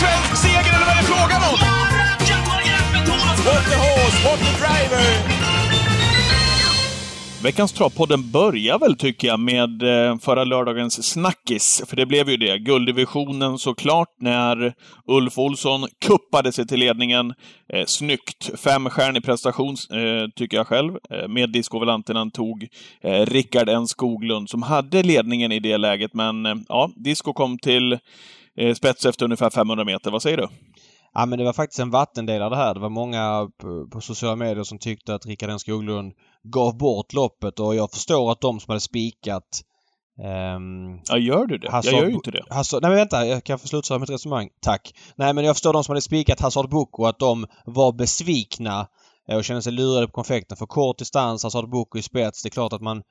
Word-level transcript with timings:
svensk 0.00 0.36
seger 0.42 0.72
eller 0.76 0.86
vad 0.88 0.94
är 0.96 1.00
det 1.02 1.08
frågan 1.14 1.42
om? 1.50 1.58
What 3.46 3.64
the 3.70 3.76
horse, 3.76 4.18
what 4.24 4.38
the 4.38 4.52
driver! 4.60 5.36
Veckans 7.42 7.72
Travpodden 7.72 8.30
börjar 8.30 8.78
väl, 8.78 8.96
tycker 8.96 9.28
jag, 9.28 9.40
med 9.40 9.82
eh, 9.82 10.18
förra 10.18 10.44
lördagens 10.44 11.12
snackis. 11.12 11.82
För 11.86 11.96
det 11.96 12.06
blev 12.06 12.30
ju 12.30 12.36
det. 12.36 12.58
Gulddivisionen 12.58 13.58
såklart, 13.58 14.08
när 14.20 14.74
Ulf 15.06 15.38
Olsson 15.38 15.88
kuppade 16.06 16.52
sig 16.52 16.66
till 16.66 16.80
ledningen. 16.80 17.34
Eh, 17.72 17.84
snyggt. 17.86 18.50
Femstjärnig 18.60 19.24
prestation, 19.24 19.76
eh, 19.90 20.30
tycker 20.36 20.56
jag 20.56 20.66
själv. 20.66 20.92
Eh, 21.10 21.28
med 21.28 21.50
discovolanten 21.50 22.30
tog 22.30 22.68
eh, 23.00 23.26
Rickard 23.26 23.68
N 23.68 23.86
Skoglund, 23.86 24.50
som 24.50 24.62
hade 24.62 25.02
ledningen 25.02 25.52
i 25.52 25.60
det 25.60 25.76
läget. 25.76 26.14
Men 26.14 26.46
eh, 26.46 26.54
ja, 26.68 26.90
Disco 26.96 27.32
kom 27.32 27.58
till 27.58 27.98
eh, 28.56 28.74
spets 28.74 29.06
efter 29.06 29.24
ungefär 29.24 29.50
500 29.50 29.84
meter. 29.84 30.10
Vad 30.10 30.22
säger 30.22 30.36
du? 30.36 30.48
Ja 31.14 31.26
men 31.26 31.38
det 31.38 31.44
var 31.44 31.52
faktiskt 31.52 31.80
en 31.80 31.90
vattendelare 31.90 32.50
det 32.50 32.56
här. 32.56 32.74
Det 32.74 32.80
var 32.80 32.88
många 32.88 33.50
på, 33.58 33.88
på 33.92 34.00
sociala 34.00 34.36
medier 34.36 34.64
som 34.64 34.78
tyckte 34.78 35.14
att 35.14 35.26
Rickard 35.26 35.50
N 35.50 35.58
Skoglund 35.58 36.12
gav 36.42 36.78
bort 36.78 37.12
loppet 37.12 37.60
och 37.60 37.74
jag 37.74 37.90
förstår 37.90 38.32
att 38.32 38.40
de 38.40 38.60
som 38.60 38.70
hade 38.70 38.80
spikat 38.80 39.62
Um, 40.18 41.00
ja, 41.08 41.18
gör 41.18 41.46
du 41.46 41.58
det? 41.58 41.70
Hazard, 41.70 41.94
jag 41.94 42.00
gör 42.00 42.08
ju 42.08 42.14
inte 42.14 42.30
det. 42.30 42.44
Hazard, 42.50 42.82
nej 42.82 42.90
men 42.90 42.98
vänta, 42.98 43.26
jag 43.26 43.44
kan 43.44 43.58
få 43.58 43.68
slutföra 43.68 43.98
mitt 43.98 44.10
resonemang. 44.10 44.48
Tack. 44.60 44.94
Nej 45.16 45.34
men 45.34 45.44
jag 45.44 45.56
förstår 45.56 45.72
de 45.72 45.84
som 45.84 45.92
hade 45.92 46.00
spikat 46.00 46.40
Hazard 46.40 46.70
Boko 46.70 47.04
att 47.04 47.18
de 47.18 47.46
var 47.64 47.92
besvikna 47.92 48.86
och 49.34 49.44
kände 49.44 49.62
sig 49.62 49.72
lurade 49.72 50.06
på 50.06 50.12
konfekten. 50.12 50.56
För 50.56 50.66
kort 50.66 50.98
distans, 50.98 51.42
Hazard 51.42 51.70
Boko 51.70 51.98
i 51.98 52.02
spets. 52.02 52.42
Det 52.42 52.48
är 52.48 52.50
klart 52.50 52.72
att 52.72 52.80
man 52.82 53.02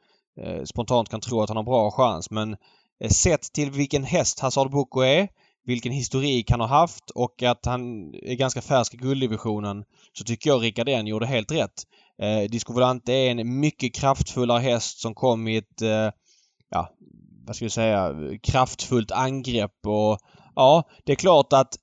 eh, 0.41 0.63
spontant 0.63 1.09
kan 1.09 1.21
tro 1.21 1.41
att 1.41 1.49
han 1.49 1.57
har 1.57 1.63
bra 1.63 1.91
chans 1.91 2.31
men 2.31 2.53
eh, 2.53 2.57
Eh, 3.03 3.09
sett 3.09 3.53
till 3.53 3.71
vilken 3.71 4.03
häst 4.03 4.39
Hazard 4.39 4.71
Boko 4.71 5.01
är 5.01 5.27
vilken 5.65 5.91
historik 5.91 6.51
han 6.51 6.59
har 6.59 6.67
haft 6.67 7.09
och 7.09 7.43
att 7.43 7.65
han 7.65 8.13
är 8.15 8.35
ganska 8.35 8.61
färsk 8.61 8.93
i 8.93 8.97
gulddivisionen 8.97 9.83
så 10.13 10.23
tycker 10.23 10.49
jag 10.49 10.63
Rickard 10.63 10.89
N 10.89 11.07
gjorde 11.07 11.25
helt 11.25 11.51
rätt. 11.51 11.83
Eh, 12.21 12.49
Disco 12.49 12.73
Volante 12.73 13.13
är 13.13 13.31
en 13.31 13.59
mycket 13.59 13.95
kraftfullare 13.95 14.59
häst 14.59 14.99
som 14.99 15.15
kom 15.15 15.47
i 15.47 15.57
ett, 15.57 15.81
eh, 15.81 16.11
ja, 16.69 16.89
vad 17.45 17.55
ska 17.55 17.65
jag 17.65 17.71
säga, 17.71 18.13
kraftfullt 18.43 19.11
angrepp 19.11 19.87
och 19.87 20.19
ja, 20.55 20.83
det 21.05 21.11
är 21.11 21.15
klart 21.15 21.53
att 21.53 21.75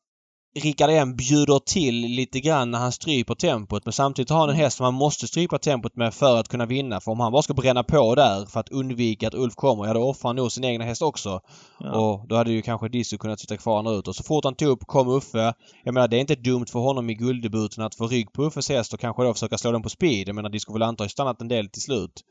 Rickard 0.54 0.90
M 0.90 1.16
bjuder 1.16 1.58
till 1.58 1.94
lite 1.94 2.40
grann 2.40 2.70
när 2.70 2.78
han 2.78 2.92
stryper 2.92 3.34
tempot 3.34 3.84
men 3.84 3.92
samtidigt 3.92 4.30
har 4.30 4.38
han 4.38 4.50
en 4.50 4.56
häst 4.56 4.76
som 4.76 4.84
man 4.84 4.94
måste 4.94 5.26
strypa 5.26 5.58
tempot 5.58 5.96
med 5.96 6.14
för 6.14 6.36
att 6.40 6.48
kunna 6.48 6.66
vinna. 6.66 7.00
För 7.00 7.12
om 7.12 7.20
han 7.20 7.32
bara 7.32 7.42
ska 7.42 7.54
bränna 7.54 7.82
på 7.82 8.14
där 8.14 8.46
för 8.46 8.60
att 8.60 8.68
undvika 8.68 9.28
att 9.28 9.34
Ulf 9.34 9.54
kommer, 9.54 9.86
ja 9.86 9.92
då 9.92 10.02
offrar 10.02 10.28
han 10.28 10.36
nog 10.36 10.52
sin 10.52 10.64
egna 10.64 10.84
häst 10.84 11.02
också. 11.02 11.40
Ja. 11.78 11.90
Och 11.90 12.28
då 12.28 12.36
hade 12.36 12.52
ju 12.52 12.62
kanske 12.62 12.88
Dissu 12.88 13.18
kunnat 13.18 13.40
sitta 13.40 13.56
kvar 13.56 13.98
ut. 13.98 14.08
Och 14.08 14.16
så 14.16 14.22
fort 14.22 14.44
han 14.44 14.54
tog 14.54 14.68
upp 14.68 14.86
kom 14.86 15.08
Uffe. 15.08 15.54
Jag 15.84 15.94
menar 15.94 16.08
det 16.08 16.16
är 16.16 16.20
inte 16.20 16.34
dumt 16.34 16.66
för 16.66 16.78
honom 16.78 17.10
i 17.10 17.14
gulddebuten 17.14 17.84
att 17.84 17.94
få 17.94 18.06
rygg 18.06 18.32
på 18.32 18.42
Uffes 18.42 18.68
häst 18.68 18.94
och 18.94 19.00
kanske 19.00 19.22
då 19.22 19.32
försöka 19.32 19.58
slå 19.58 19.72
den 19.72 19.82
på 19.82 19.88
speed. 19.88 20.28
Jag 20.28 20.34
menar 20.34 20.72
Volante 20.72 21.02
har 21.02 21.06
ju 21.06 21.10
stannat 21.10 21.40
en 21.40 21.48
del 21.48 21.68
till 21.68 21.82
slut. 21.82 22.24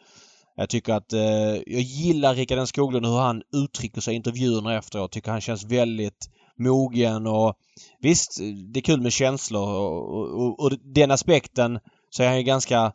Jag 0.56 0.70
tycker 0.70 0.94
att 0.94 1.14
eh, 1.14 1.22
jag 1.66 1.82
gillar 1.82 2.36
Rickard 2.36 2.60
N 2.60 2.68
Skoglund 2.68 3.06
hur 3.06 3.18
han 3.18 3.42
uttrycker 3.56 4.02
sig 4.02 4.14
i 4.14 4.18
intervjuerna 4.18 4.78
efteråt. 4.78 5.02
Jag 5.02 5.12
tycker 5.12 5.32
han 5.32 5.42
känns 5.42 5.64
väldigt 5.64 6.30
mogen 6.58 7.28
och 7.28 7.56
visst, 8.02 8.40
det 8.74 8.80
är 8.80 8.82
kul 8.82 9.02
med 9.02 9.14
känslor 9.14 9.70
och, 9.70 10.42
och, 10.42 10.60
och 10.60 10.72
den 10.84 11.12
aspekten 11.12 11.80
så 12.10 12.24
är 12.24 12.28
han 12.28 12.38
ju 12.38 12.44
ganska 12.44 12.94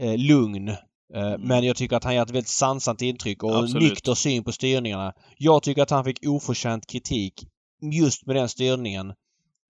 eh, 0.00 0.16
lugn. 0.16 0.68
Eh, 0.68 0.76
mm. 1.14 1.40
Men 1.40 1.64
jag 1.64 1.76
tycker 1.76 1.96
att 1.96 2.04
han 2.04 2.14
ger 2.14 2.22
ett 2.22 2.30
väldigt 2.30 2.48
sansat 2.48 3.02
intryck 3.02 3.42
och 3.42 3.58
Absolut. 3.58 3.82
nykter 3.82 4.14
syn 4.14 4.44
på 4.44 4.52
styrningarna. 4.52 5.12
Jag 5.36 5.62
tycker 5.62 5.82
att 5.82 5.90
han 5.90 6.04
fick 6.04 6.26
oförtjänt 6.26 6.86
kritik 6.86 7.46
just 7.92 8.26
med 8.26 8.36
den 8.36 8.48
styrningen. 8.48 9.12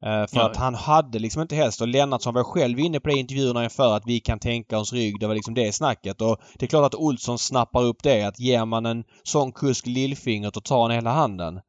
Eh, 0.05 0.27
för 0.27 0.37
ja. 0.37 0.51
att 0.51 0.57
han 0.57 0.75
hade 0.75 1.19
liksom 1.19 1.43
inte 1.43 1.57
häst 1.57 1.81
och 1.81 1.89
Lennartsson 1.89 2.35
var 2.35 2.45
själv 2.45 2.79
inne 2.79 3.01
på 3.01 3.09
det 3.09 3.15
i 3.15 3.19
intervjuerna 3.19 3.65
inför 3.65 3.97
att 3.97 4.07
vi 4.07 4.21
kan 4.21 4.39
tänka 4.39 4.79
oss 4.79 4.93
rygg. 4.93 5.21
Det 5.21 5.27
var 5.27 5.35
liksom 5.35 5.55
det 5.55 5.73
snacket 5.73 6.21
och 6.21 6.41
det 6.59 6.67
är 6.67 6.69
klart 6.69 6.87
att 6.87 6.95
Olsson 6.95 7.39
snappar 7.39 7.83
upp 7.83 8.03
det 8.03 8.23
att 8.23 8.41
ger 8.41 8.65
man 8.65 8.87
en 8.87 9.05
sån 9.23 9.53
kusk 9.53 9.87
lillfingret 9.87 10.57
och 10.57 10.65
tar 10.65 10.83
han 10.83 10.91
hela 10.91 11.11
handen. 11.11 11.61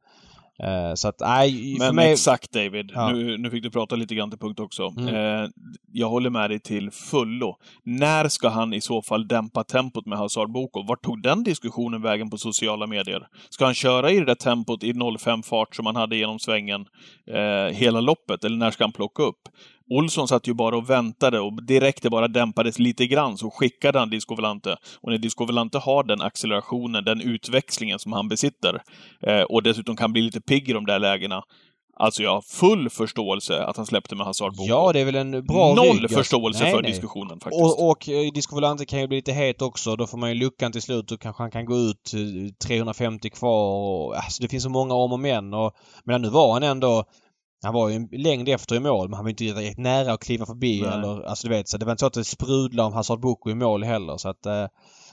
Uh, 0.64 0.94
så 0.94 1.08
att, 1.08 1.20
nej, 1.20 1.76
Men 1.78 1.94
mig... 1.94 2.12
exakt 2.12 2.52
David, 2.52 2.92
ja. 2.94 3.12
nu, 3.12 3.38
nu 3.38 3.50
fick 3.50 3.62
du 3.62 3.70
prata 3.70 3.96
lite 3.96 4.14
grann 4.14 4.30
till 4.30 4.38
punkt 4.38 4.60
också. 4.60 4.94
Mm. 4.96 5.14
Uh, 5.14 5.48
jag 5.92 6.08
håller 6.08 6.30
med 6.30 6.50
dig 6.50 6.60
till 6.60 6.90
fullo. 6.90 7.56
När 7.84 8.28
ska 8.28 8.48
han 8.48 8.72
i 8.72 8.80
så 8.80 9.02
fall 9.02 9.28
dämpa 9.28 9.64
tempot 9.64 10.06
med 10.06 10.18
Hazard 10.18 10.52
Boko? 10.52 10.82
Vart 10.82 11.02
tog 11.02 11.22
den 11.22 11.44
diskussionen 11.44 12.02
vägen 12.02 12.30
på 12.30 12.38
sociala 12.38 12.86
medier? 12.86 13.26
Ska 13.50 13.64
han 13.64 13.74
köra 13.74 14.10
i 14.10 14.18
det 14.18 14.24
där 14.24 14.34
tempot 14.34 14.82
i 14.82 14.94
05 15.18 15.42
fart 15.42 15.76
som 15.76 15.86
han 15.86 15.96
hade 15.96 16.16
genom 16.16 16.38
svängen 16.38 16.86
uh, 17.30 17.72
hela 17.72 18.00
loppet, 18.00 18.44
eller 18.44 18.56
när 18.56 18.70
ska 18.70 18.84
han 18.84 18.92
plocka 18.92 19.22
upp? 19.22 19.48
Olsson 19.90 20.28
satt 20.28 20.46
ju 20.46 20.54
bara 20.54 20.76
och 20.76 20.90
väntade 20.90 21.40
och 21.40 21.62
direkt 21.62 22.02
det 22.02 22.10
bara 22.10 22.28
dämpades 22.28 22.78
lite 22.78 23.06
grann 23.06 23.38
så 23.38 23.50
skickade 23.50 23.98
han 23.98 24.10
Disco 24.10 24.34
Volante. 24.34 24.76
Och 25.00 25.10
när 25.10 25.18
Disco 25.18 25.46
Volante 25.46 25.78
har 25.78 26.04
den 26.04 26.20
accelerationen, 26.20 27.04
den 27.04 27.20
utväxlingen 27.20 27.98
som 27.98 28.12
han 28.12 28.28
besitter 28.28 28.82
eh, 29.26 29.42
och 29.42 29.62
dessutom 29.62 29.96
kan 29.96 30.12
bli 30.12 30.22
lite 30.22 30.40
pigg 30.40 30.68
i 30.68 30.72
de 30.72 30.86
där 30.86 30.98
lägena. 30.98 31.42
Alltså 31.96 32.22
jag 32.22 32.34
har 32.34 32.40
full 32.40 32.90
förståelse 32.90 33.64
att 33.64 33.76
han 33.76 33.86
släppte 33.86 34.14
med 34.16 34.26
Hazard 34.26 34.56
Boko. 34.56 34.68
Ja, 34.68 34.92
det 34.92 35.00
är 35.00 35.04
väl 35.04 35.14
en 35.14 35.46
bra 35.46 35.74
Noll 35.74 36.00
rygg. 36.00 36.10
förståelse 36.10 36.62
nej, 36.62 36.72
för 36.72 36.82
nej. 36.82 36.90
diskussionen 36.90 37.40
faktiskt. 37.40 37.62
Och, 37.62 37.90
och 37.90 38.08
eh, 38.08 38.32
Disco 38.32 38.54
Volante 38.54 38.86
kan 38.86 39.00
ju 39.00 39.06
bli 39.06 39.16
lite 39.16 39.32
het 39.32 39.62
också. 39.62 39.96
Då 39.96 40.06
får 40.06 40.18
man 40.18 40.28
ju 40.28 40.34
luckan 40.34 40.72
till 40.72 40.82
slut 40.82 41.12
och 41.12 41.20
kanske 41.20 41.42
han 41.42 41.50
kan 41.50 41.64
gå 41.64 41.76
ut 41.76 42.12
350 42.64 43.28
eh, 43.28 43.30
kvar 43.30 43.74
och 43.74 44.16
alltså 44.16 44.42
det 44.42 44.48
finns 44.48 44.62
så 44.62 44.70
många 44.70 44.94
om 44.94 45.12
och 45.12 45.20
men 45.20 45.54
och 45.54 45.72
men 46.04 46.22
nu 46.22 46.28
var 46.28 46.52
han 46.52 46.62
ändå 46.62 47.04
han 47.62 47.74
var 47.74 47.88
ju 47.88 47.94
en 47.94 48.08
längd 48.12 48.48
efter 48.48 48.76
i 48.76 48.80
mål 48.80 49.08
men 49.08 49.16
han 49.16 49.24
var 49.24 49.30
inte 49.30 49.44
direkt 49.44 49.78
nära 49.78 50.12
att 50.12 50.20
kliva 50.20 50.46
förbi 50.46 50.80
Nej. 50.80 50.92
eller 50.92 51.22
alltså 51.22 51.48
du 51.48 51.54
vet 51.54 51.68
så 51.68 51.78
det 51.78 51.84
var 51.84 51.92
inte 51.92 52.00
så 52.00 52.06
att 52.06 52.12
det 52.12 52.24
sprudlade 52.24 52.86
om 52.86 52.92
Hazard 52.92 53.20
Boko 53.20 53.50
i 53.50 53.54
mål 53.54 53.84
heller 53.84 54.16
så 54.16 54.28
att 54.28 54.46
eh, 54.46 54.66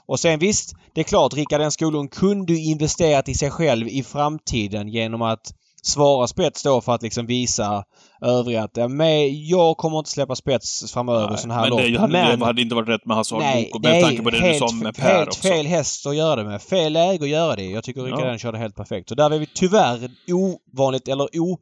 och 0.06 0.20
sen 0.20 0.38
visst, 0.38 0.74
det 0.94 1.00
är 1.00 1.04
klart 1.04 1.34
Rickard 1.34 1.60
N 1.60 1.70
Skoglund 1.70 2.10
kunde 2.10 2.52
ju 2.52 2.70
investerat 2.70 3.28
i 3.28 3.34
sig 3.34 3.50
själv 3.50 3.88
i 3.88 4.02
framtiden 4.02 4.88
genom 4.88 5.22
att 5.22 5.54
svara 5.82 6.26
spets 6.26 6.62
då 6.62 6.80
för 6.80 6.94
att 6.94 7.02
liksom 7.02 7.26
visa 7.26 7.84
övriga 8.22 8.62
att 8.62 8.76
ja, 8.76 8.88
jag 9.30 9.76
kommer 9.76 9.98
inte 9.98 10.10
släppa 10.10 10.34
spets 10.34 10.92
framöver 10.92 11.28
nej, 11.28 11.38
sån 11.38 11.50
här 11.50 11.60
men 11.60 11.70
lopp. 11.70 11.80
Det 11.80 11.98
hade, 11.98 12.12
men 12.12 12.38
det 12.38 12.46
hade 12.46 12.62
inte 12.62 12.74
varit 12.74 12.88
rätt 12.88 13.06
med 13.06 13.16
Hazard 13.16 13.38
Nej, 13.38 13.70
Boko 13.72 13.88
med 13.88 14.02
tanke 14.02 14.22
på 14.22 14.30
det 14.30 14.38
helt, 14.38 14.60
du 14.60 14.68
sa 14.68 14.74
med 14.74 14.96
Per 14.96 15.16
helt 15.16 15.28
också. 15.28 15.48
fel 15.48 15.66
häst 15.66 16.06
att 16.06 16.16
göra 16.16 16.36
det 16.36 16.44
med. 16.44 16.62
Fel 16.62 16.92
läge 16.92 17.24
att 17.24 17.30
göra 17.30 17.56
det 17.56 17.64
Jag 17.64 17.84
tycker 17.84 18.02
Rickard 18.02 18.34
ja. 18.34 18.38
körde 18.38 18.58
helt 18.58 18.76
perfekt. 18.76 19.08
Så 19.08 19.14
där 19.14 19.30
är 19.30 19.38
vi 19.38 19.46
tyvärr 19.54 20.10
ovanligt 20.32 21.08
eller 21.08 21.40
o 21.40 21.58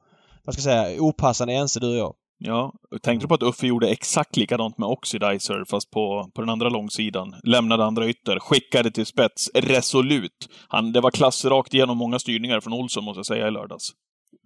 vad 0.46 0.54
ska 0.54 0.70
jag 0.70 0.86
säga, 0.86 1.02
opassande 1.02 1.54
ense 1.54 1.80
du 1.80 1.88
och 1.88 1.96
jag. 1.96 2.14
Ja, 2.38 2.72
tänkte 3.02 3.24
du 3.24 3.28
på 3.28 3.34
att 3.34 3.42
Uffe 3.42 3.66
gjorde 3.66 3.88
exakt 3.88 4.36
likadant 4.36 4.78
med 4.78 4.88
Oxidizer 4.88 5.64
fast 5.70 5.90
på, 5.90 6.30
på 6.34 6.40
den 6.40 6.50
andra 6.50 6.68
långsidan? 6.68 7.34
Lämnade 7.42 7.84
andra 7.84 8.08
ytter, 8.08 8.38
skickade 8.38 8.90
till 8.90 9.06
spets, 9.06 9.50
resolut. 9.54 10.48
Han, 10.68 10.92
det 10.92 11.00
var 11.00 11.10
klass 11.10 11.44
rakt 11.44 11.74
igenom 11.74 11.98
många 11.98 12.18
styrningar 12.18 12.60
från 12.60 12.72
Olsson 12.72 13.04
måste 13.04 13.18
jag 13.18 13.26
säga 13.26 13.48
i 13.48 13.50
lördags. 13.50 13.90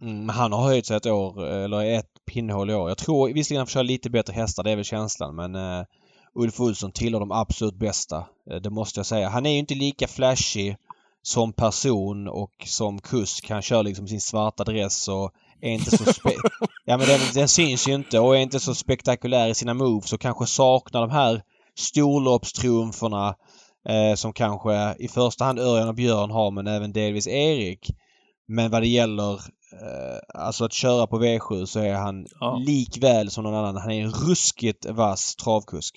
Mm, 0.02 0.28
han 0.28 0.52
har 0.52 0.62
höjt 0.62 0.86
sig 0.86 0.96
ett 0.96 1.06
år, 1.06 1.46
eller 1.46 1.98
ett 1.98 2.10
pinnhål 2.32 2.70
i 2.70 2.74
år. 2.74 2.88
Jag 2.88 2.98
tror 2.98 3.32
visserligen 3.32 3.60
han 3.60 3.66
får 3.66 3.72
köra 3.72 3.82
lite 3.82 4.10
bättre 4.10 4.32
hästar, 4.32 4.62
det 4.62 4.70
är 4.70 4.76
väl 4.76 4.84
känslan, 4.84 5.36
men 5.36 5.54
uh, 5.54 5.84
Ulf 6.34 6.60
Olsson 6.60 6.92
tillhör 6.92 7.20
de 7.20 7.32
absolut 7.32 7.78
bästa. 7.78 8.16
Uh, 8.50 8.56
det 8.62 8.70
måste 8.70 8.98
jag 8.98 9.06
säga. 9.06 9.28
Han 9.28 9.46
är 9.46 9.50
ju 9.50 9.58
inte 9.58 9.74
lika 9.74 10.08
flashig 10.08 10.76
som 11.22 11.52
person 11.52 12.28
och 12.28 12.52
som 12.66 13.00
kusk. 13.00 13.50
Han 13.50 13.62
kör 13.62 13.82
liksom 13.82 14.08
sin 14.08 14.20
svarta 14.20 14.64
dress 14.64 15.08
och 15.08 15.30
är 15.62 15.70
inte 15.70 15.96
så 15.96 16.04
ja, 16.84 16.96
men 16.96 17.06
den, 17.06 17.20
den 17.34 17.48
syns 17.48 17.88
ju 17.88 17.94
inte 17.94 18.18
och 18.18 18.36
är 18.36 18.40
inte 18.40 18.60
så 18.60 18.74
spektakulär 18.74 19.48
i 19.48 19.54
sina 19.54 19.74
moves 19.74 20.12
och 20.12 20.20
kanske 20.20 20.46
saknar 20.46 21.00
de 21.00 21.10
här 21.10 21.42
storloppstriumferna 21.78 23.34
eh, 23.88 24.14
som 24.14 24.32
kanske 24.32 24.94
i 24.98 25.08
första 25.08 25.44
hand 25.44 25.58
Örjan 25.58 25.88
och 25.88 25.94
Björn 25.94 26.30
har 26.30 26.50
men 26.50 26.66
även 26.66 26.92
delvis 26.92 27.26
Erik. 27.26 27.90
Men 28.48 28.70
vad 28.70 28.82
det 28.82 28.88
gäller 28.88 29.32
eh, 29.82 30.42
alltså 30.42 30.64
att 30.64 30.72
köra 30.72 31.06
på 31.06 31.22
V7 31.22 31.64
så 31.64 31.80
är 31.80 31.94
han 31.94 32.26
ja. 32.40 32.62
likväl 32.66 33.30
som 33.30 33.44
någon 33.44 33.54
annan. 33.54 33.76
Han 33.76 33.90
är 33.90 34.02
en 34.02 34.12
ruskigt 34.12 34.86
vass 34.86 35.36
travkusk. 35.36 35.96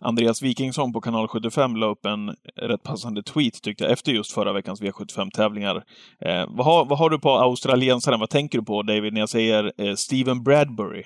Andreas 0.00 0.42
Wikingsson 0.42 0.92
på 0.92 1.00
kanal 1.00 1.28
75 1.28 1.76
la 1.76 1.86
upp 1.86 2.06
en 2.06 2.28
rätt 2.56 2.82
passande 2.82 3.22
tweet 3.22 3.62
tyckte 3.62 3.84
jag 3.84 3.92
efter 3.92 4.12
just 4.12 4.32
förra 4.32 4.52
veckans 4.52 4.82
V75-tävlingar. 4.82 5.76
Eh, 6.20 6.44
vad, 6.48 6.66
har, 6.66 6.84
vad 6.84 6.98
har 6.98 7.10
du 7.10 7.18
på 7.18 7.30
australiensaren? 7.30 8.20
Vad 8.20 8.30
tänker 8.30 8.58
du 8.58 8.64
på 8.64 8.82
David 8.82 9.12
när 9.12 9.20
jag 9.20 9.28
säger 9.28 9.72
eh, 9.78 9.94
Steven 9.94 10.42
Bradbury? 10.42 11.04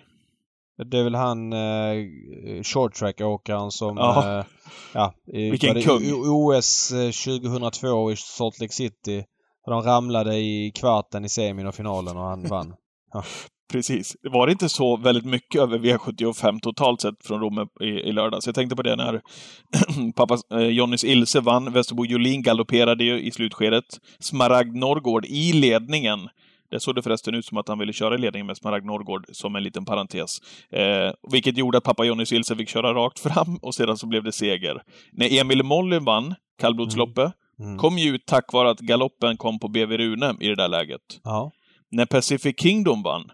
Det 0.84 0.98
är 0.98 1.04
väl 1.04 1.14
han 1.14 1.52
eh, 1.52 2.62
short 2.62 2.94
track-åkaren 2.94 3.70
som... 3.70 3.96
Ja. 3.96 4.38
Eh, 4.38 4.44
ja 4.92 5.14
Vilken 5.24 5.82
kung! 5.82 6.12
OS 6.12 6.88
2002 6.88 8.08
eh, 8.08 8.12
i 8.12 8.16
Salt 8.16 8.60
Lake 8.60 8.72
City. 8.72 9.24
De 9.66 9.82
ramlade 9.82 10.36
i 10.36 10.72
kvarten 10.74 11.24
i 11.24 11.28
semin 11.28 11.66
och 11.66 11.74
finalen 11.74 12.16
och 12.16 12.24
han 12.24 12.42
vann. 12.46 12.74
Ja. 13.12 13.24
Precis. 13.72 14.16
Det 14.22 14.28
var 14.28 14.48
inte 14.48 14.68
så 14.68 14.96
väldigt 14.96 15.24
mycket 15.24 15.60
över 15.60 15.78
V75 15.78 16.60
totalt 16.60 17.00
sett 17.00 17.26
från 17.26 17.40
Romme 17.40 17.66
i, 17.80 17.84
i 17.84 18.12
lördags. 18.12 18.46
Jag 18.46 18.54
tänkte 18.54 18.76
på 18.76 18.82
det 18.82 18.96
när 18.96 19.20
pappa 20.16 20.38
eh, 20.54 20.60
Jonnys 20.60 21.04
Ilse 21.04 21.40
vann. 21.40 21.72
Västerbo 21.72 22.04
Jolin 22.04 22.42
galopperade 22.42 23.04
ju 23.04 23.20
i 23.20 23.30
slutskedet. 23.30 23.84
Smaragd 24.18 24.76
Norrgård 24.76 25.26
i 25.26 25.52
ledningen. 25.52 26.28
Det 26.70 26.80
såg 26.80 26.94
det 26.94 27.02
förresten 27.02 27.34
ut 27.34 27.46
som 27.46 27.58
att 27.58 27.68
han 27.68 27.78
ville 27.78 27.92
köra 27.92 28.16
ledningen 28.16 28.46
med 28.46 28.56
Smaragd 28.56 28.86
Norrgård 28.86 29.26
som 29.32 29.56
en 29.56 29.62
liten 29.62 29.84
parentes. 29.84 30.38
Eh, 30.70 31.12
vilket 31.32 31.56
gjorde 31.56 31.78
att 31.78 31.84
pappa 31.84 32.04
Jonny 32.04 32.26
Silse 32.26 32.56
fick 32.56 32.68
köra 32.68 32.94
rakt 32.94 33.18
fram 33.18 33.56
och 33.62 33.74
sedan 33.74 33.98
så 33.98 34.06
blev 34.06 34.24
det 34.24 34.32
seger. 34.32 34.82
När 35.12 35.40
Emil 35.40 35.62
Mollin 35.62 36.04
vann 36.04 36.34
kallblodsloppet 36.58 37.32
mm. 37.58 37.68
mm. 37.68 37.78
kom 37.78 37.98
ju 37.98 38.14
ut 38.14 38.26
tack 38.26 38.52
vare 38.52 38.70
att 38.70 38.80
galoppen 38.80 39.36
kom 39.36 39.58
på 39.58 39.68
BV 39.68 39.98
Rune 39.98 40.34
i 40.40 40.48
det 40.48 40.54
där 40.54 40.68
läget. 40.68 41.00
Ja. 41.24 41.50
När 41.90 42.06
Pacific 42.06 42.54
Kingdom 42.60 43.02
vann 43.02 43.30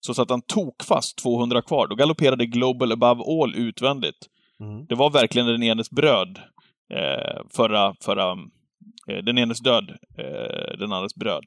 så 0.00 0.14
satt 0.14 0.30
han 0.30 0.42
tokfast 0.42 1.18
200 1.18 1.62
kvar. 1.62 1.86
Då 1.86 1.94
galopperade 1.94 2.46
Global 2.46 2.92
Above 2.92 3.22
All 3.22 3.54
utvändigt. 3.54 4.26
Mm. 4.60 4.86
Det 4.86 4.94
var 4.94 5.10
verkligen 5.10 5.46
den 5.46 5.62
enes 5.62 5.90
bröd 5.90 6.38
eh, 6.94 7.42
förra, 7.50 7.94
förra 8.00 8.30
eh, 9.10 9.24
den 9.24 9.38
enes 9.38 9.60
död, 9.60 9.90
eh, 10.18 10.78
den 10.78 10.92
andres 10.92 11.14
bröd 11.14 11.44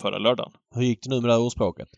förra 0.00 0.18
lördagen. 0.18 0.52
Hur 0.74 0.82
gick 0.82 1.02
det 1.02 1.10
nu 1.10 1.20
med 1.20 1.30
det 1.30 1.32
här 1.32 1.40
ordspråket? 1.40 1.88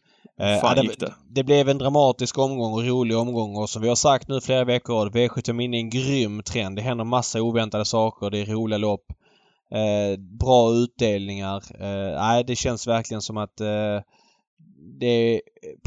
Eh, 0.40 0.60
Fan, 0.60 0.76
det, 0.76 1.00
det? 1.00 1.14
det 1.28 1.44
blev 1.44 1.68
en 1.68 1.78
dramatisk 1.78 2.38
omgång 2.38 2.72
och 2.72 2.84
rolig 2.84 3.16
omgång 3.16 3.56
och 3.56 3.70
som 3.70 3.82
vi 3.82 3.88
har 3.88 3.96
sagt 3.96 4.28
nu 4.28 4.40
flera 4.40 4.64
veckor, 4.64 5.10
V75 5.10 5.74
är 5.74 5.78
en 5.78 5.90
grym 5.90 6.42
trend. 6.42 6.76
Det 6.76 6.82
händer 6.82 7.04
massa 7.04 7.42
oväntade 7.42 7.84
saker, 7.84 8.30
det 8.30 8.38
är 8.38 8.46
roliga 8.46 8.78
lopp. 8.78 9.04
Eh, 9.74 10.18
bra 10.18 10.72
utdelningar. 10.72 11.62
Eh, 11.80 12.20
nej, 12.20 12.44
det 12.44 12.56
känns 12.56 12.86
verkligen 12.86 13.22
som 13.22 13.36
att 13.36 13.60
eh, 13.60 14.00
det 14.80 15.06
är 15.06 15.40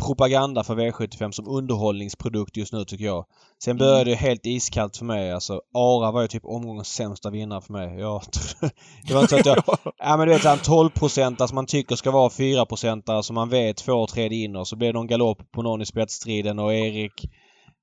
propaganda 0.06 0.64
för 0.64 0.76
V75 0.76 1.32
som 1.32 1.48
underhållningsprodukt 1.48 2.58
just 2.58 2.74
nu 2.74 2.86
tycker 2.86 3.06
jag. 3.06 3.26
Sen 3.64 3.72
mm. 3.72 3.78
började 3.78 4.10
det 4.10 4.16
helt 4.16 4.46
iskallt 4.46 4.98
för 4.98 5.06
mig. 5.06 5.32
Alltså 5.32 5.62
Ara 5.74 6.12
var 6.12 6.22
ju 6.22 6.28
typ 6.28 6.46
omgångens 6.46 6.88
sämsta 6.88 7.30
vinnare 7.30 7.62
för 7.62 7.74
mig. 7.74 8.00
Jag, 8.00 8.22
det 9.08 9.14
var 9.14 9.22
inte 9.22 9.36
så 9.36 9.40
att 9.40 9.46
jag... 9.46 9.64
ja 9.98 10.18
men 10.18 10.28
du 10.28 10.34
vet 10.34 10.46
en 10.46 10.58
12 10.58 10.90
procentare 10.90 11.48
som 11.48 11.56
man 11.56 11.66
tycker 11.66 11.96
ska 11.96 12.12
vara 12.12 12.30
4 12.30 12.66
procentare 12.66 13.24
som 13.24 13.34
man 13.34 13.50
vet 13.50 13.82
får 13.82 14.08
tredje 14.08 14.44
in 14.44 14.56
och 14.56 14.68
så 14.68 14.76
blev 14.76 14.94
det 14.94 15.00
någon 15.00 15.08
galopp 15.08 15.52
på 15.52 15.62
någon 15.62 15.82
i 15.82 15.86
spetsstriden 15.86 16.60
och 16.60 16.74
Erik 16.74 17.30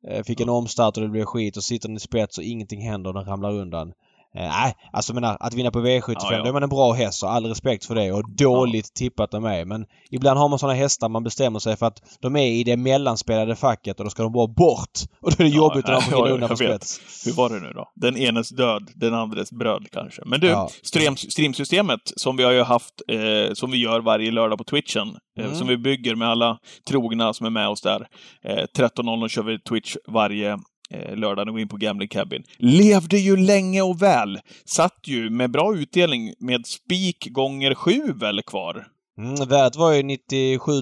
eh, 0.09 0.23
fick 0.23 0.41
en 0.41 0.49
omstart 0.49 0.97
och 0.97 1.03
det 1.03 1.09
blev 1.09 1.25
skit 1.25 1.57
och 1.57 1.65
sitter 1.65 1.89
den 1.89 1.97
i 1.97 2.01
spets 2.01 2.39
och 2.39 2.45
ingenting 2.45 2.81
händer 2.81 3.11
och 3.11 3.15
den 3.15 3.25
ramlar 3.25 3.53
undan. 3.53 3.93
Eh, 4.35 4.43
nej, 4.43 4.69
äh, 4.69 4.89
alltså 4.93 5.15
menar 5.15 5.37
att 5.41 5.55
vinna 5.55 5.71
på 5.71 5.81
V75 5.81 6.15
ja, 6.21 6.33
ja. 6.33 6.43
då 6.43 6.49
är 6.49 6.53
man 6.53 6.63
en 6.63 6.69
bra 6.69 6.93
häst 6.93 7.23
och 7.23 7.33
all 7.33 7.47
respekt 7.47 7.85
för 7.85 7.95
det 7.95 8.13
och 8.13 8.31
dåligt 8.37 8.91
ja. 8.95 8.99
tippat 8.99 9.31
de 9.31 9.45
är. 9.45 9.65
Men 9.65 9.87
ibland 10.11 10.39
har 10.39 10.49
man 10.49 10.59
sådana 10.59 10.79
hästar 10.79 11.09
man 11.09 11.25
bestämmer 11.25 11.59
sig 11.59 11.77
för 11.77 11.87
att 11.87 12.03
de 12.21 12.37
är 12.37 12.47
i 12.47 12.65
det 12.65 12.77
mellanspelade 12.77 13.57
facket 13.57 13.99
och 13.99 14.05
då 14.05 14.11
ska 14.11 14.23
de 14.23 14.33
bara 14.33 14.47
bort. 14.47 14.91
Och 15.21 15.31
då 15.31 15.45
är 15.45 15.49
det 15.49 15.57
jobbigt 15.57 15.87
när 15.87 15.93
de 15.93 16.03
får 16.03 16.29
ja, 16.29 16.35
undan 16.35 16.49
på 16.49 16.57
spets. 16.57 17.01
Hur 17.27 17.33
var 17.33 17.49
det 17.49 17.61
nu 17.61 17.73
då? 17.73 17.93
Den 17.95 18.17
enes 18.17 18.49
död, 18.49 18.91
den 18.95 19.15
andres 19.15 19.53
bröd 19.53 19.87
kanske. 19.93 20.23
Men 20.27 20.41
du, 20.41 20.47
ja. 20.47 20.71
stream, 20.83 21.17
streamsystemet 21.17 22.01
som 22.05 22.37
vi 22.37 22.45
har 22.45 22.53
ju 22.53 22.63
haft, 22.63 22.95
eh, 23.09 23.53
som 23.53 23.71
vi 23.71 23.79
gör 23.79 24.01
varje 24.01 24.31
lördag 24.31 24.59
på 24.59 24.65
Twitchen, 24.65 25.09
eh, 25.39 25.45
mm. 25.45 25.57
som 25.57 25.69
vi 25.69 25.77
bygger 25.77 26.15
med 26.15 26.29
alla 26.29 26.59
trogna 26.89 27.33
som 27.33 27.47
är 27.47 27.51
med 27.51 27.69
oss 27.69 27.81
där. 27.81 28.07
Eh, 28.45 28.65
13.00 28.79 29.29
kör 29.29 29.43
vi 29.43 29.59
Twitch 29.59 29.97
varje 30.09 30.51
eh, 30.51 30.57
lördagen 30.91 31.49
och 31.49 31.55
gå 31.55 31.61
in 31.61 31.69
på 31.69 31.77
Gambling 31.77 32.09
Cabin. 32.09 32.43
Levde 32.59 33.19
ju 33.19 33.37
länge 33.37 33.83
och 33.83 34.03
väl. 34.03 34.39
Satt 34.65 34.99
ju 35.07 35.31
med 35.31 35.51
bra 35.51 35.75
utdelning 35.77 36.35
med 36.39 36.67
spik 36.67 37.29
gånger 37.31 37.75
sju 37.75 38.13
väl 38.13 38.43
kvar. 38.43 38.87
Mm, 39.19 39.49
värdet 39.49 39.77
var 39.77 39.93
ju 39.93 40.03
97 40.03 40.73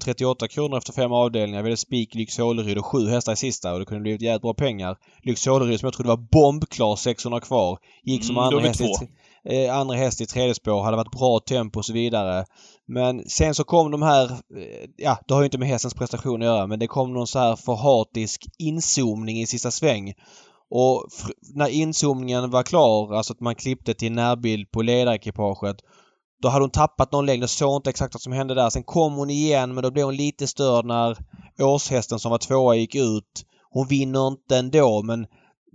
038 0.00 0.48
kronor 0.48 0.78
efter 0.78 0.92
fem 0.92 1.12
avdelningar. 1.12 1.62
Vi 1.62 1.68
hade 1.68 1.76
spik 1.76 2.14
Lyx 2.14 2.38
Håleryd 2.38 2.78
och 2.78 2.86
sju 2.86 3.08
hästar 3.08 3.32
i 3.32 3.36
sista 3.36 3.72
och 3.72 3.78
det 3.78 3.84
kunde 3.84 4.02
blivit 4.02 4.22
jävligt 4.22 4.42
bra 4.42 4.54
pengar. 4.54 4.96
Lyx 5.22 5.46
Håleryd 5.46 5.80
som 5.80 5.86
jag 5.86 5.94
trodde 5.94 6.08
var 6.08 6.16
bombklar, 6.16 6.96
600 6.96 7.40
kvar. 7.40 7.78
Gick 8.02 8.24
som 8.24 8.36
mm, 8.36 8.44
andra 8.44 8.60
häst, 8.60 8.80
i, 8.80 8.84
eh, 9.44 9.76
andra 9.76 9.96
häst 9.96 10.20
i 10.20 10.26
tredje 10.26 10.54
spår, 10.54 10.82
hade 10.82 10.96
varit 10.96 11.18
bra 11.18 11.40
tempo 11.40 11.78
och 11.78 11.84
så 11.84 11.92
vidare. 11.92 12.44
Men 12.86 13.28
sen 13.28 13.54
så 13.54 13.64
kom 13.64 13.90
de 13.90 14.02
här, 14.02 14.24
eh, 14.30 14.88
ja 14.96 15.18
det 15.26 15.34
har 15.34 15.40
ju 15.40 15.44
inte 15.44 15.58
med 15.58 15.68
hästens 15.68 15.94
prestation 15.94 16.42
att 16.42 16.46
göra, 16.46 16.66
men 16.66 16.78
det 16.78 16.86
kom 16.86 17.12
någon 17.12 17.26
så 17.26 17.38
här 17.38 17.56
förhatisk 17.56 18.46
inzoomning 18.58 19.40
i 19.40 19.46
sista 19.46 19.70
sväng. 19.70 20.14
Och 20.70 21.06
när 21.54 21.68
inzoomningen 21.68 22.50
var 22.50 22.62
klar, 22.62 23.14
alltså 23.14 23.32
att 23.32 23.40
man 23.40 23.54
klippte 23.54 23.94
till 23.94 24.12
närbild 24.12 24.70
på 24.70 24.82
ledarekipaget, 24.82 25.76
då 26.42 26.48
hade 26.48 26.62
hon 26.62 26.70
tappat 26.70 27.12
någon 27.12 27.26
längd 27.26 27.42
och 27.42 27.50
såg 27.50 27.76
inte 27.76 27.90
exakt 27.90 28.14
vad 28.14 28.20
som 28.20 28.32
hände 28.32 28.54
där. 28.54 28.70
Sen 28.70 28.82
kom 28.82 29.14
hon 29.14 29.30
igen 29.30 29.74
men 29.74 29.82
då 29.82 29.90
blev 29.90 30.04
hon 30.04 30.16
lite 30.16 30.46
störd 30.46 30.84
när 30.84 31.16
årshästen 31.60 32.18
som 32.18 32.30
var 32.30 32.38
tvåa 32.38 32.76
gick 32.76 32.94
ut. 32.94 33.44
Hon 33.70 33.86
vinner 33.86 34.28
inte 34.28 34.56
ändå 34.56 35.02
men 35.02 35.26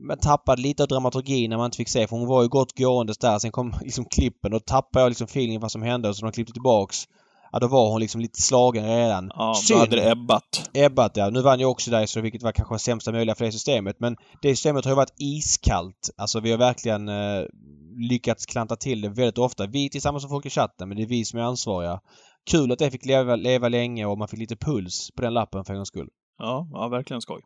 man 0.04 0.18
tappade 0.18 0.62
lite 0.62 0.84
av 0.84 0.88
dramaturgin 0.88 1.50
när 1.50 1.58
man 1.58 1.66
inte 1.66 1.78
fick 1.78 1.90
se 1.90 2.08
för 2.08 2.18
hon 2.18 2.28
var 2.28 2.42
ju 2.42 2.50
gott 2.50 2.78
gåendes 2.78 3.18
där. 3.18 3.40
Sen 3.40 3.52
kom 3.52 3.76
liksom 3.82 4.06
klippen 4.06 4.54
och 4.54 4.66
tappade 4.66 5.04
jag 5.04 5.10
liksom 5.10 5.26
feelingen 5.26 5.62
vad 5.62 5.72
som 5.72 5.82
hände 5.82 6.14
så 6.14 6.26
de 6.26 6.32
klippte 6.32 6.54
tillbaks. 6.54 7.08
Ja 7.52 7.60
då 7.60 7.68
var 7.68 7.90
hon 7.90 8.02
liksom 8.02 8.22
lite 8.22 8.42
slagen 8.42 8.86
redan. 8.86 9.32
Ja, 9.36 9.54
Synd. 9.54 9.80
då 9.80 9.84
hade 9.84 9.96
det 9.96 10.12
ebbat. 10.12 10.70
Ebbat 10.74 11.18
ja. 11.18 11.30
Nu 11.30 11.42
vann 11.42 11.60
jag 11.60 11.72
också 11.72 11.92
där 11.92 12.06
så 12.06 12.22
vilket 12.22 12.44
var 12.44 12.52
kanske 12.52 12.80
sämsta 12.80 13.12
möjliga 13.12 13.36
för 13.36 13.46
det 13.46 13.52
systemet. 13.52 13.96
Men 14.00 14.16
det 14.42 14.50
systemet 14.50 14.86
har 14.86 14.92
ju 14.92 14.96
varit 14.96 15.16
iskallt. 15.18 16.10
Alltså 16.18 16.40
vi 16.40 16.52
har 16.52 16.58
verkligen 16.58 17.10
eh, 17.10 17.44
lyckats 18.10 18.46
klanta 18.46 18.76
till 18.76 19.02
det 19.02 19.10
väldigt 19.10 19.38
ofta. 19.38 19.68
Vi 19.68 19.90
tillsammans 19.90 20.24
med 20.24 20.30
folk 20.30 20.46
i 20.46 20.50
chatten 20.50 20.88
men 20.88 20.98
det 20.98 21.04
är 21.04 21.08
vi 21.08 21.26
som 21.26 21.40
är 21.40 21.44
ansvariga. 21.44 22.00
Kul 22.52 22.72
att 22.72 22.80
det 22.80 22.92
fick 22.92 23.06
leva, 23.06 23.36
leva 23.36 23.70
länge 23.70 24.06
och 24.06 24.18
man 24.18 24.28
fick 24.28 24.40
lite 24.40 24.56
puls 24.56 25.12
på 25.16 25.22
den 25.22 25.34
lappen 25.34 25.66
för 25.66 25.74
en 25.74 25.78
gångs 25.78 25.88
skull. 25.88 26.10
Ja, 26.38 26.68
ja, 26.72 26.88
verkligen 26.88 27.22
skoj. 27.22 27.42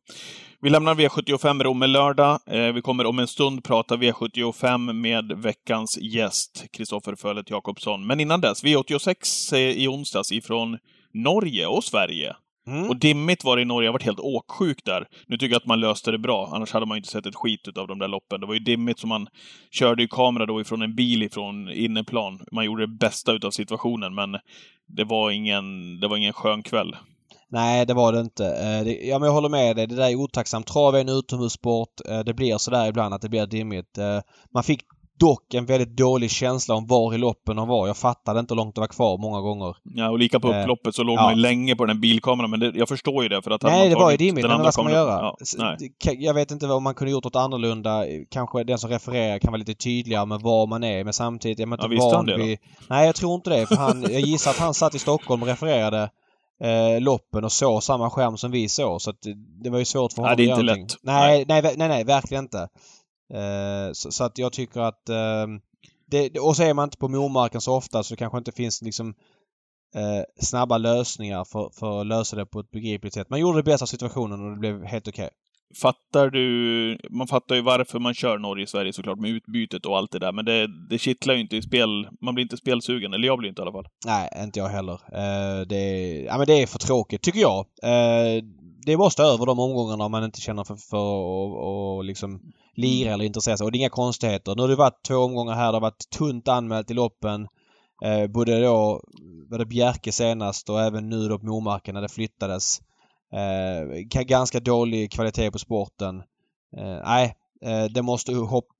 Vi 0.62 0.70
lämnar 0.70 0.96
V75 0.96 1.64
Romme 1.64 1.88
lördag. 1.88 2.40
Eh, 2.46 2.74
vi 2.74 2.82
kommer 2.82 3.06
om 3.06 3.20
en 3.20 3.28
stund 3.28 3.64
prata 3.64 3.96
V75 3.96 4.94
med 4.94 5.32
veckans 5.32 5.98
gäst, 6.02 6.66
Kristoffer 6.72 7.16
Fölet 7.16 7.50
Jakobsson. 7.50 8.08
Men 8.08 8.20
innan 8.20 8.42
dess, 8.42 8.64
V86 8.64 9.54
eh, 9.54 9.60
i 9.60 9.88
onsdags 9.88 10.32
ifrån 10.32 10.78
Norge 11.14 11.68
och 11.68 11.84
Sverige. 11.84 12.36
Mm. 12.68 12.90
Och 12.90 13.00
dimmigt 13.00 13.44
var 13.44 13.56
det 13.56 13.62
i 13.62 13.66
Norge. 13.66 13.88
Jag 13.88 13.94
varit 13.94 14.04
helt 14.04 14.20
åksjuk 14.20 14.86
där. 14.86 15.08
Nu 15.28 15.38
tycker 15.38 15.54
jag 15.54 15.60
att 15.60 15.66
man 15.66 15.80
löste 15.80 16.12
det 16.12 16.18
bra. 16.18 16.50
Annars 16.54 16.72
hade 16.72 16.86
man 16.86 16.98
inte 16.98 17.10
sett 17.10 17.26
ett 17.26 17.36
skit 17.36 17.78
av 17.78 17.88
de 17.88 18.00
där 18.00 18.08
loppen. 18.08 18.42
Det 18.42 18.48
var 18.48 18.54
ju 18.54 18.60
dimmigt 18.60 19.00
så 19.00 19.08
man 19.08 19.28
körde 19.72 20.02
ju 20.02 20.08
kamera 20.08 20.46
då 20.46 20.62
ifrån 20.62 20.82
en 20.82 20.96
bil 20.96 21.24
ifrån 21.24 21.70
inneplan. 21.70 22.40
Man 22.52 22.66
gjorde 22.66 22.84
det 22.84 22.98
bästa 22.98 23.34
utav 23.34 23.52
situationen, 23.52 24.16
men 24.16 24.38
det 24.88 25.04
var 25.04 25.32
ingen, 25.32 26.00
det 26.00 26.08
var 26.08 26.18
ingen 26.18 26.34
skön 26.34 26.64
kväll. 26.64 26.96
Nej, 27.52 27.86
det 27.86 27.94
var 27.94 28.14
det 28.14 28.20
inte. 28.20 28.46
Eh, 28.46 29.08
ja, 29.10 29.20
men 29.20 29.26
jag 29.26 29.34
håller 29.34 29.50
med 29.50 29.76
dig. 29.76 29.88
Det 29.88 29.96
där 29.96 30.10
är 30.10 30.16
otacksamt. 30.16 30.68
Trav 30.68 30.96
är 30.96 31.02
en 31.02 31.10
utomhussport. 31.10 31.90
Eh, 32.10 32.20
det 32.20 32.34
blir 32.34 32.58
sådär 32.58 32.88
ibland 32.88 33.14
att 33.14 33.22
det 33.22 33.30
blir 33.30 33.46
dimmigt. 33.46 33.98
Eh, 33.98 34.20
man 34.54 34.64
fick 34.64 34.82
dock 35.20 35.54
en 35.54 35.66
väldigt 35.66 35.98
dålig 35.98 36.32
känsla 36.32 36.76
om 36.76 36.88
var 36.88 37.14
i 37.14 37.18
loppen 37.18 37.56
de 37.56 37.68
var. 37.68 37.88
Jag 37.88 37.98
fattade 37.98 38.40
inte 38.40 38.54
hur 38.54 38.58
långt 38.58 38.76
det 38.76 38.82
var 38.82 38.88
kvar 38.88 39.18
många 39.18 39.42
gånger. 39.42 39.76
Ja, 39.84 40.10
och 40.10 40.20
lika 40.20 40.40
på 40.40 40.54
upploppet 40.54 40.96
så 40.96 41.04
låg 41.04 41.18
ja. 41.18 41.22
man 41.22 41.36
ju 41.36 41.42
länge 41.42 41.76
på 41.76 41.86
den 41.86 42.02
bilkameran. 42.02 42.50
Men 42.50 42.60
det, 42.60 42.72
jag 42.76 42.88
förstår 42.88 43.24
ju 43.24 43.30
det 43.30 43.42
för 43.42 43.52
att 43.52 43.62
Nej, 43.62 43.90
det 43.90 43.96
var 43.96 44.12
ju 44.12 44.18
dimmigt. 44.18 44.48
Men 44.48 44.62
vad 44.62 44.74
ska 44.74 44.84
man 44.84 44.92
göra? 44.92 45.34
Ja, 45.58 45.78
jag 46.18 46.34
vet 46.34 46.52
inte 46.52 46.68
om 46.68 46.84
man 46.84 46.94
kunde 46.94 47.12
gjort 47.12 47.24
något 47.24 47.36
annorlunda. 47.36 48.04
Kanske 48.32 48.64
den 48.64 48.78
som 48.78 48.90
refererar 48.90 49.40
kan 49.40 49.52
vara 49.52 49.60
lite 49.60 49.74
tydligare 49.74 50.26
med 50.26 50.42
var 50.42 50.68
man 50.68 50.84
är. 50.84 51.04
Men 51.04 51.14
samtidigt 51.14 51.60
är 51.60 51.66
man 51.66 51.80
inte 51.84 51.96
ja, 51.96 52.10
van 52.10 52.26
vid... 52.26 52.60
Nej, 52.90 53.06
jag 53.06 53.16
tror 53.16 53.36
inte 53.36 53.50
det. 53.50 53.68
För 53.68 53.76
han, 53.76 54.02
jag 54.02 54.22
gissar 54.22 54.52
att 54.52 54.60
han 54.60 54.74
satt 54.74 54.96
i 54.96 55.00
Stockholm 55.00 55.42
och 55.42 55.48
refererade 55.48 56.10
eh, 56.62 57.02
loppen 57.02 57.44
och 57.44 57.52
såg 57.52 57.84
samma 57.84 58.10
skärm 58.10 58.38
som 58.38 58.52
vi 58.52 58.70
såg. 58.70 59.02
Så 59.02 59.10
att 59.10 59.22
det, 59.22 59.34
det 59.64 59.70
var 59.70 59.80
ju 59.80 59.86
svårt 59.86 60.14
för 60.14 60.22
honom 60.22 60.34
att 60.34 60.40
göra. 60.40 60.58
Nej, 61.02 61.46
nej, 61.48 61.62
nej, 61.62 61.76
nej, 61.78 61.88
nej, 61.88 62.04
verkligen 62.04 62.44
inte. 62.44 62.70
Eh, 63.34 63.92
så, 63.94 64.12
så, 64.12 64.24
att 64.24 64.38
jag 64.38 64.54
tycker 64.54 64.82
att... 64.82 65.10
Eh, 65.10 65.48
det, 66.10 66.40
och 66.40 66.56
så 66.56 66.64
är 66.64 66.74
man 66.74 66.84
inte 66.84 66.98
på 66.98 67.08
mormarken 67.08 67.62
så 67.62 67.76
ofta 67.76 68.04
så 68.04 68.14
det 68.14 68.18
kanske 68.18 68.38
inte 68.38 68.52
finns 68.52 68.82
liksom 68.82 69.14
eh, 69.96 70.24
snabba 70.40 70.78
lösningar 70.78 71.44
för, 71.44 71.70
för 71.80 72.02
att 72.02 72.08
lösa 72.08 72.36
det 72.36 72.46
på 72.46 72.60
ett 72.60 72.72
begripligt 72.72 73.14
sätt. 73.14 73.30
Man 73.30 73.40
gjorde 73.40 73.60
det 73.60 73.64
bästa 73.64 73.84
av 73.84 73.88
situationen 73.88 74.46
och 74.46 74.52
det 74.52 74.58
blev 74.58 74.84
helt 74.84 75.08
okej. 75.08 75.26
Okay. 75.26 75.34
Fattar 75.82 76.30
du... 76.30 76.98
Man 77.10 77.28
fattar 77.28 77.56
ju 77.56 77.62
varför 77.62 78.00
man 78.00 78.14
kör 78.14 78.38
Norge-Sverige 78.38 78.94
såklart 78.94 79.20
med 79.20 79.32
utbytet 79.32 79.86
och 79.86 79.98
allt 79.98 80.12
det 80.12 80.20
där, 80.20 80.32
men 80.32 80.46
det, 80.46 80.68
det 80.90 80.98
kittlar 80.98 81.34
ju 81.34 81.42
inte 81.42 81.58
i 81.58 81.62
spel. 81.62 82.08
Man 82.22 82.36
blir 82.36 82.44
inte 82.44 82.58
spelsugen, 82.58 83.14
eller 83.14 83.28
jag 83.28 83.38
blir 83.38 83.50
inte 83.50 83.62
i 83.62 83.64
alla 83.64 83.72
fall. 83.72 83.88
Nej, 84.06 84.30
inte 84.44 84.60
jag 84.60 84.68
heller. 84.68 84.94
Uh, 84.94 85.68
det, 85.68 85.78
är, 85.78 86.26
ja, 86.26 86.38
men 86.38 86.48
det 86.48 86.62
är 86.62 86.68
för 86.68 86.80
tråkigt, 86.80 87.22
tycker 87.22 87.40
jag. 87.40 87.60
Uh, 87.60 88.44
det 88.86 89.12
stå 89.12 89.24
över 89.24 89.46
de 89.46 89.60
omgångarna 89.60 90.06
om 90.06 90.12
man 90.12 90.24
inte 90.24 90.42
känner 90.42 90.64
för, 90.64 90.76
för 90.76 92.00
att 92.00 92.06
liksom 92.06 92.42
lira 92.76 93.14
eller 93.14 93.26
intressera 93.26 93.58
sig. 93.58 93.66
Och 93.66 93.72
det 93.72 93.78
är 93.78 93.80
inga 93.80 93.90
konstigheter. 93.90 94.56
Nu 94.56 94.62
har 94.62 94.70
det 94.70 94.76
varit 94.76 95.04
två 95.08 95.16
omgångar 95.16 95.54
här. 95.54 95.68
Det 95.68 95.76
har 95.76 95.82
varit 95.82 96.10
tunt 96.18 96.48
anmält 96.48 96.92
i 96.92 96.94
loppen. 96.94 97.48
Eh, 98.04 98.28
både 98.28 98.62
då 98.62 99.02
var 99.50 99.58
det 99.58 99.66
Bjerke 99.66 100.12
senast 100.12 100.70
och 100.70 100.82
även 100.82 101.10
nu 101.10 101.28
då 101.28 101.40
på 101.40 101.46
Momarken 101.46 101.94
när 101.94 102.02
det 102.02 102.10
flyttades. 102.10 102.82
Eh, 103.34 104.24
ganska 104.24 104.60
dålig 104.60 105.12
kvalitet 105.12 105.52
på 105.52 105.60
sporten. 105.60 106.18
Eh, 106.78 107.02
nej, 107.06 107.34
eh, 107.66 107.84
det 107.84 108.02
måste 108.02 108.32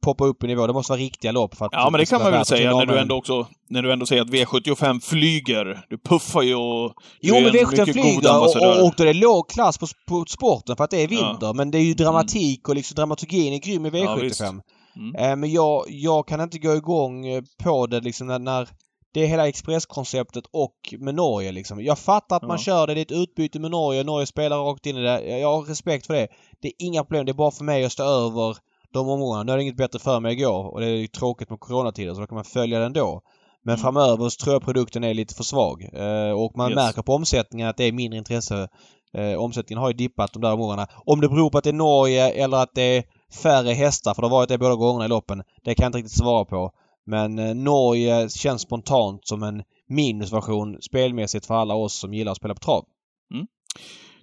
poppa 0.02 0.26
upp 0.26 0.44
i 0.44 0.48
nivå. 0.48 0.68
Det 0.68 0.74
måste 0.74 0.92
vara 0.92 1.00
riktiga 1.00 1.32
lopp 1.32 1.56
för 1.56 1.66
att... 1.66 1.72
Ja, 1.74 1.90
men 1.90 2.00
det 2.00 2.06
kan 2.06 2.22
man 2.22 2.32
väl 2.32 2.46
säga 2.46 2.76
när 2.76 2.86
du, 2.86 3.00
ändå 3.00 3.16
också, 3.16 3.48
när 3.70 3.82
du 3.82 3.94
ändå 3.94 4.06
säger 4.06 4.22
att 4.22 4.30
V75 4.30 5.00
flyger. 5.00 5.86
Du 5.90 5.98
puffar 5.98 6.42
ju 6.42 6.56
och... 6.56 6.94
Jo, 7.22 7.36
men 7.36 7.52
V75 7.52 7.94
flyger 7.94 8.40
och, 8.40 8.46
och, 8.46 8.86
och 8.86 8.94
då 8.98 9.04
är 9.04 9.08
det 9.08 9.14
låg 9.14 9.50
klass 9.50 9.78
på, 9.78 9.88
på 10.08 10.26
sporten 10.28 10.76
för 10.76 10.84
att 10.84 10.92
det 10.92 11.04
är 11.04 11.08
vinter. 11.08 11.38
Ja. 11.42 11.54
Men 11.54 11.72
det 11.72 11.78
är 11.78 11.84
ju 11.84 11.94
dramatik 11.94 12.60
mm. 12.60 12.72
och 12.72 12.76
liksom 12.76 12.96
dramaturgin 12.96 13.54
är 13.54 13.58
grym 13.58 13.86
i 13.86 13.90
V75. 13.90 14.62
Ja, 14.96 15.02
mm. 15.02 15.16
eh, 15.16 15.36
men 15.36 15.52
jag, 15.52 15.86
jag 15.88 16.28
kan 16.28 16.42
inte 16.42 16.60
gå 16.60 16.76
igång 16.76 17.28
eh, 17.28 17.44
på 17.64 17.88
det 17.88 18.00
liksom 18.00 18.28
när, 18.28 18.40
när 18.40 18.70
det 19.14 19.24
är 19.24 19.28
hela 19.28 19.48
expresskonceptet 19.48 20.44
och 20.52 20.94
med 21.00 21.16
Norge 21.16 21.52
liksom. 21.52 21.84
Jag 21.84 22.00
fattar 22.00 22.36
att 22.36 22.44
man 22.44 22.58
kör 22.58 22.88
det. 22.88 22.94
Det 22.94 23.00
är 23.00 23.06
ett 23.06 23.12
utbyte 23.12 23.60
med 23.60 23.72
Norge. 23.72 24.04
Norge 24.04 24.26
spelar 24.26 24.58
rakt 24.58 24.86
in 24.86 24.98
i 24.98 25.02
det. 25.02 25.40
Jag 25.40 25.56
har 25.56 25.62
respekt 25.62 26.08
för 26.08 26.14
det. 26.14 26.28
Det 26.62 26.68
är 26.68 26.74
inga 26.78 27.04
problem. 27.04 27.26
Det 27.26 27.32
är 27.32 27.34
bara 27.34 27.52
för 27.52 27.64
mig 27.64 27.86
att 27.86 27.92
stå 27.92 28.04
över 28.04 28.58
de 28.94 29.10
områdena. 29.10 29.44
Nu 29.44 29.52
är 29.52 29.58
det 29.58 29.64
inget 29.64 29.78
bättre 29.78 30.00
för 30.00 30.20
mig 30.20 30.34
igår 30.34 30.74
och 30.74 30.80
det 30.80 30.88
är 30.88 31.08
tråkigt 31.08 31.50
med 31.50 31.60
coronatider 31.60 32.14
så 32.14 32.20
då 32.20 32.28
kan 32.28 32.36
man 32.36 32.44
följa 32.44 32.80
det 32.80 32.86
ändå. 32.86 33.22
Men 33.64 33.74
mm. 33.74 33.82
framöver 33.82 34.30
så 34.30 34.44
tror 34.44 34.56
jag 34.56 34.64
produkten 34.64 35.04
är 35.04 35.14
lite 35.14 35.36
för 35.36 35.44
svag. 35.44 35.90
Eh, 35.94 36.32
och 36.32 36.58
man 36.58 36.70
yes. 36.70 36.76
märker 36.76 37.02
på 37.02 37.14
omsättningen 37.14 37.68
att 37.68 37.78
det 37.78 37.84
är 37.84 37.92
mindre 37.92 38.18
intresse. 38.18 38.68
Eh, 39.14 39.34
omsättningen 39.34 39.82
har 39.82 39.90
ju 39.90 39.98
dippat 39.98 40.34
de 40.34 40.42
där 40.42 40.54
områdena. 40.54 40.88
Om 41.06 41.22
det 41.22 41.30
beror 41.30 41.50
på 41.50 41.58
att 41.58 41.64
det 41.64 41.70
är 41.70 41.74
Norge 41.74 42.30
eller 42.30 42.58
att 42.58 42.76
det 42.76 42.98
är 42.98 43.04
färre 43.44 43.72
hästar, 43.72 44.14
för 44.14 44.22
det 44.22 44.28
har 44.28 44.38
varit 44.38 44.50
det 44.50 44.58
båda 44.58 44.76
gångerna 44.76 45.06
i 45.06 45.08
loppen, 45.08 45.44
det 45.64 45.76
kan 45.76 45.84
jag 45.84 45.90
inte 45.90 45.98
riktigt 45.98 46.18
svara 46.18 46.46
på. 46.46 46.72
Men 47.08 47.40
eh, 47.40 47.56
Norge 47.56 48.30
känns 48.30 48.62
spontant 48.62 49.28
som 49.28 49.44
en 49.44 49.64
minusversion 49.90 50.82
spelmässigt 50.82 51.46
för 51.46 51.54
alla 51.54 51.74
oss 51.74 52.00
som 52.00 52.14
gillar 52.14 52.32
att 52.32 52.38
spela 52.38 52.54
på 52.54 52.60
trav. 52.60 52.86
Mm. 53.34 53.48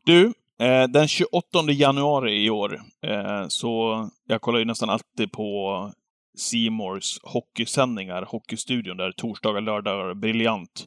Du, 0.04 0.32
eh, 0.66 0.88
den 0.88 1.08
28 1.08 1.42
januari 1.68 2.44
i 2.44 2.50
år, 2.50 2.80
eh, 3.06 3.44
så 3.48 3.98
jag 4.26 4.40
kollar 4.40 4.58
ju 4.58 4.64
nästan 4.64 4.90
alltid 4.90 5.32
på 5.32 5.92
Seymours 6.38 7.18
hockeysändningar, 7.22 8.22
Hockeystudion 8.22 8.96
där 8.96 9.12
torsdagar, 9.12 9.60
lördagar, 9.60 10.14
briljant 10.14 10.86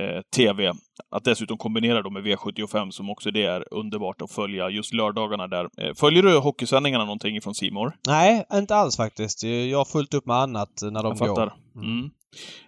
eh, 0.00 0.20
TV. 0.36 0.72
Att 1.10 1.24
dessutom 1.24 1.58
kombinera 1.58 2.02
dem 2.02 2.12
med 2.12 2.26
V75 2.26 2.90
som 2.90 3.10
också 3.10 3.30
det 3.30 3.42
är 3.42 3.74
underbart 3.74 4.22
att 4.22 4.32
följa 4.32 4.70
just 4.70 4.92
lördagarna 4.92 5.48
där. 5.48 5.68
Eh, 5.78 5.94
följer 5.94 6.22
du 6.22 6.38
hockeysändningarna 6.38 7.04
någonting 7.04 7.40
från 7.40 7.54
Simor? 7.54 7.92
Nej, 8.06 8.46
inte 8.52 8.76
alls 8.76 8.96
faktiskt. 8.96 9.42
Jag 9.42 9.78
har 9.78 9.84
fullt 9.84 10.14
upp 10.14 10.26
med 10.26 10.36
annat 10.36 10.82
när 10.82 11.02
de 11.02 11.16
jag 11.18 11.28
går. 11.28 11.52
Mm. 11.76 12.10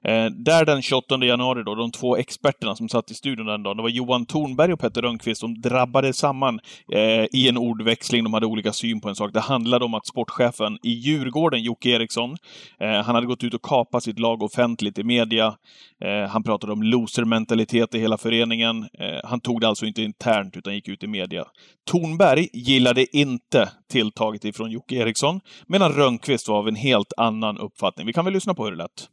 Eh, 0.04 0.26
där 0.26 0.64
den 0.64 0.82
28 0.82 1.25
januari 1.25 1.62
då, 1.62 1.75
de 1.75 1.90
två 1.90 2.16
experterna 2.16 2.76
som 2.76 2.88
satt 2.88 3.10
i 3.10 3.14
studion 3.14 3.46
den 3.46 3.62
dagen, 3.62 3.76
det 3.76 3.82
var 3.82 3.90
Johan 3.90 4.26
Thornberg 4.26 4.72
och 4.72 4.80
Petter 4.80 5.02
Rönnqvist 5.02 5.40
som 5.40 5.60
drabbade 5.60 6.12
samman 6.12 6.60
eh, 6.92 7.25
i 7.32 7.48
en 7.48 7.58
ordväxling. 7.58 8.25
De 8.25 8.34
hade 8.34 8.46
olika 8.46 8.72
syn 8.72 9.00
på 9.00 9.08
en 9.08 9.14
sak. 9.14 9.32
Det 9.32 9.40
handlade 9.40 9.84
om 9.84 9.94
att 9.94 10.06
sportchefen 10.06 10.78
i 10.82 10.90
Djurgården, 10.90 11.62
Jocke 11.62 11.90
Eriksson, 11.90 12.37
eh, 12.80 13.02
han 13.02 13.14
hade 13.14 13.26
gått 13.26 13.44
ut 13.44 13.54
och 13.54 13.62
kapat 13.62 14.02
sitt 14.02 14.18
lag 14.18 14.42
offentligt 14.42 14.98
i 14.98 15.04
media. 15.04 15.54
Eh, 16.04 16.30
han 16.30 16.42
pratade 16.42 16.72
om 16.72 16.82
losermentalitet 16.82 17.94
i 17.94 17.98
hela 17.98 18.18
föreningen. 18.18 18.82
Eh, 18.82 19.20
han 19.25 19.40
tog 19.40 19.60
det 19.60 19.68
alltså 19.68 19.87
inte 19.87 20.02
internt, 20.02 20.56
utan 20.56 20.75
gick 20.75 20.88
ut 20.88 21.02
i 21.02 21.06
media. 21.06 21.44
Thornberg 21.90 22.48
gillade 22.52 23.16
inte 23.16 23.68
tilltaget 23.92 24.44
ifrån 24.44 24.70
Jocke 24.70 24.94
Eriksson, 24.94 25.40
medan 25.66 25.92
Rönnqvist 25.92 26.48
var 26.48 26.58
av 26.58 26.68
en 26.68 26.76
helt 26.76 27.12
annan 27.16 27.58
uppfattning. 27.58 28.06
Vi 28.06 28.12
kan 28.12 28.25
väl 28.25 28.34
lyssna 28.34 28.54
på 28.54 28.64
hur 28.64 28.70
det 28.70 28.76
lät. 28.76 29.08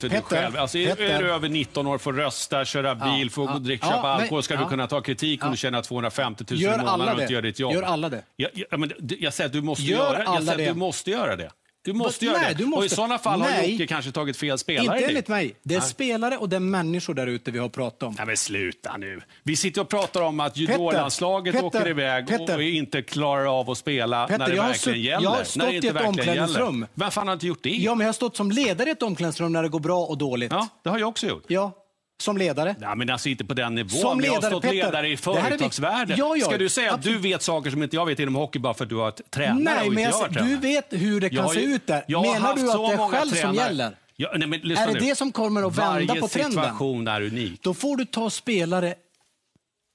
För 0.00 0.08
dig 0.08 0.22
själv. 0.22 0.56
Alltså, 0.56 0.78
är, 0.78 1.00
är 1.00 1.22
du 1.22 1.30
över 1.30 1.48
19 1.48 1.86
år, 1.86 1.98
får 1.98 2.12
rösta, 2.12 2.64
köra 2.64 2.94
bil, 2.94 3.30
får 3.30 3.50
ja, 3.50 3.58
dricka, 3.58 3.86
köpa 3.86 3.96
ja, 3.96 4.08
alkohol, 4.08 4.42
ska 4.42 4.54
ja, 4.54 4.60
du 4.60 4.68
kunna 4.68 4.86
ta 4.86 5.00
kritik 5.00 5.44
om 5.44 5.50
du 5.50 5.56
tjänar 5.56 5.82
250 5.82 6.44
000 6.50 6.62
i 6.62 6.66
månaden 6.66 7.14
och 7.14 7.20
inte 7.20 7.32
gör 7.32 7.42
ditt 7.42 7.58
jobb. 7.58 7.74
Gör 7.74 7.82
alla 7.82 8.08
det? 8.08 8.22
Jag, 8.36 8.50
jag, 8.70 8.80
men, 8.80 8.92
jag 8.98 9.34
säger 9.34 9.46
att 9.48 9.52
du 9.52 9.62
måste 9.62 9.84
gör 9.84 9.98
göra, 9.98 10.22
jag 10.24 10.44
säger 10.44 10.68
att 10.68 10.74
du 10.74 10.78
måste 10.78 11.10
göra 11.10 11.36
det. 11.36 11.50
Du 11.86 11.92
måste 11.92 12.24
göra 12.24 12.38
nej, 12.38 12.54
det. 12.54 12.62
Du 12.62 12.66
måste. 12.66 12.78
Och 12.78 12.84
i 12.84 12.88
sådana 12.88 13.18
fall 13.18 13.40
nej, 13.40 13.62
har 13.62 13.62
Jocke 13.62 13.86
kanske 13.86 14.12
tagit 14.12 14.36
fel 14.36 14.58
spelare. 14.58 14.96
Inte 14.96 15.08
enligt 15.08 15.28
mig. 15.28 15.56
Det 15.62 15.74
är 15.74 15.78
nej. 15.78 15.88
spelare 15.88 16.36
och 16.36 16.48
det 16.48 16.56
är 16.56 16.60
människor 16.60 17.14
där 17.14 17.26
ute 17.26 17.50
vi 17.50 17.58
har 17.58 17.68
pratat 17.68 18.02
om. 18.02 18.14
Nej, 18.18 18.26
men 18.26 18.36
sluta 18.36 18.96
nu. 18.96 19.20
Vi 19.42 19.56
sitter 19.56 19.80
och 19.80 19.88
pratar 19.88 20.22
om 20.22 20.40
att 20.40 20.56
juniorlandslaget 20.56 21.62
åker 21.62 21.88
iväg 21.88 22.26
Petter, 22.28 22.56
och 22.56 22.62
inte 22.62 23.02
klarar 23.02 23.60
av 23.60 23.70
att 23.70 23.78
spela 23.78 24.26
Petter, 24.26 24.38
när 24.38 24.48
det 24.48 24.56
verkligen 24.56 25.00
gäller. 25.00 25.24
Jag 25.24 25.30
har 25.30 25.44
stått 25.44 25.72
i 25.72 25.86
ett 25.86 26.06
omklädningsrum. 26.06 26.86
Vem 26.94 27.10
fan 27.10 27.26
har 27.26 27.34
inte 27.34 27.46
gjort 27.46 27.62
det? 27.62 27.70
Ja, 27.70 27.94
men 27.94 28.04
jag 28.04 28.08
har 28.08 28.12
stått 28.12 28.36
som 28.36 28.50
ledare 28.50 28.88
i 28.88 28.92
ett 28.92 29.02
omklädningsrum 29.02 29.52
när 29.52 29.62
det 29.62 29.68
går 29.68 29.80
bra 29.80 30.04
och 30.04 30.18
dåligt. 30.18 30.52
Ja, 30.52 30.68
det 30.82 30.90
har 30.90 30.98
jag 30.98 31.08
också 31.08 31.26
gjort. 31.26 31.44
Ja, 31.46 31.72
som 32.18 32.36
ledare? 32.36 32.74
Ja, 32.80 32.94
men 32.94 33.10
alltså 33.10 33.28
inte 33.28 33.44
på 33.44 33.54
den 33.54 33.74
nivån. 33.74 34.00
Som 34.00 34.20
ledare, 34.20 34.34
jag 34.34 34.42
har 34.42 34.48
stått 34.50 34.62
Petter, 34.62 34.74
ledare 34.74 35.08
i 35.08 35.16
företagsvärlden. 35.16 36.16
Ja, 36.18 36.36
ja, 36.36 36.46
Ska 36.46 36.58
du 36.58 36.68
säga 36.68 36.94
att 36.94 37.02
du 37.02 37.18
vet 37.18 37.42
saker 37.42 37.70
som 37.70 37.82
inte 37.82 37.96
jag 37.96 38.06
vet 38.06 38.18
inom 38.18 38.34
hockey 38.34 38.58
bara 38.58 38.74
för 38.74 38.84
att 38.84 38.90
du 38.90 38.96
har 38.96 39.10
tränare 39.10 39.74
Nej, 39.80 39.90
men 39.90 40.02
jag, 40.02 40.32
du 40.32 40.56
vet 40.56 40.86
hur 40.90 41.20
det 41.20 41.28
kan 41.28 41.38
jag, 41.38 41.52
se 41.52 41.64
ut 41.64 41.86
där. 41.86 42.04
Menar 42.08 42.56
du 42.56 42.70
att 42.70 42.88
det 42.88 42.94
är 42.94 43.08
själv 43.08 43.30
tränare. 43.30 43.54
som 43.54 43.54
gäller? 43.54 43.96
Ja, 44.16 44.32
nej, 44.36 44.48
men 44.48 44.60
är 44.60 44.86
det 44.86 44.92
nu. 44.92 45.00
det 45.00 45.14
som 45.14 45.32
kommer 45.32 45.62
att 45.62 45.78
vända 45.78 45.92
Varje 45.92 46.20
på 46.20 46.28
trenden? 46.28 46.56
Varje 46.56 46.68
situation 46.70 47.08
är 47.08 47.22
unik. 47.22 47.62
Då 47.62 47.74
får 47.74 47.96
du 47.96 48.04
ta 48.04 48.30
spelare 48.30 48.94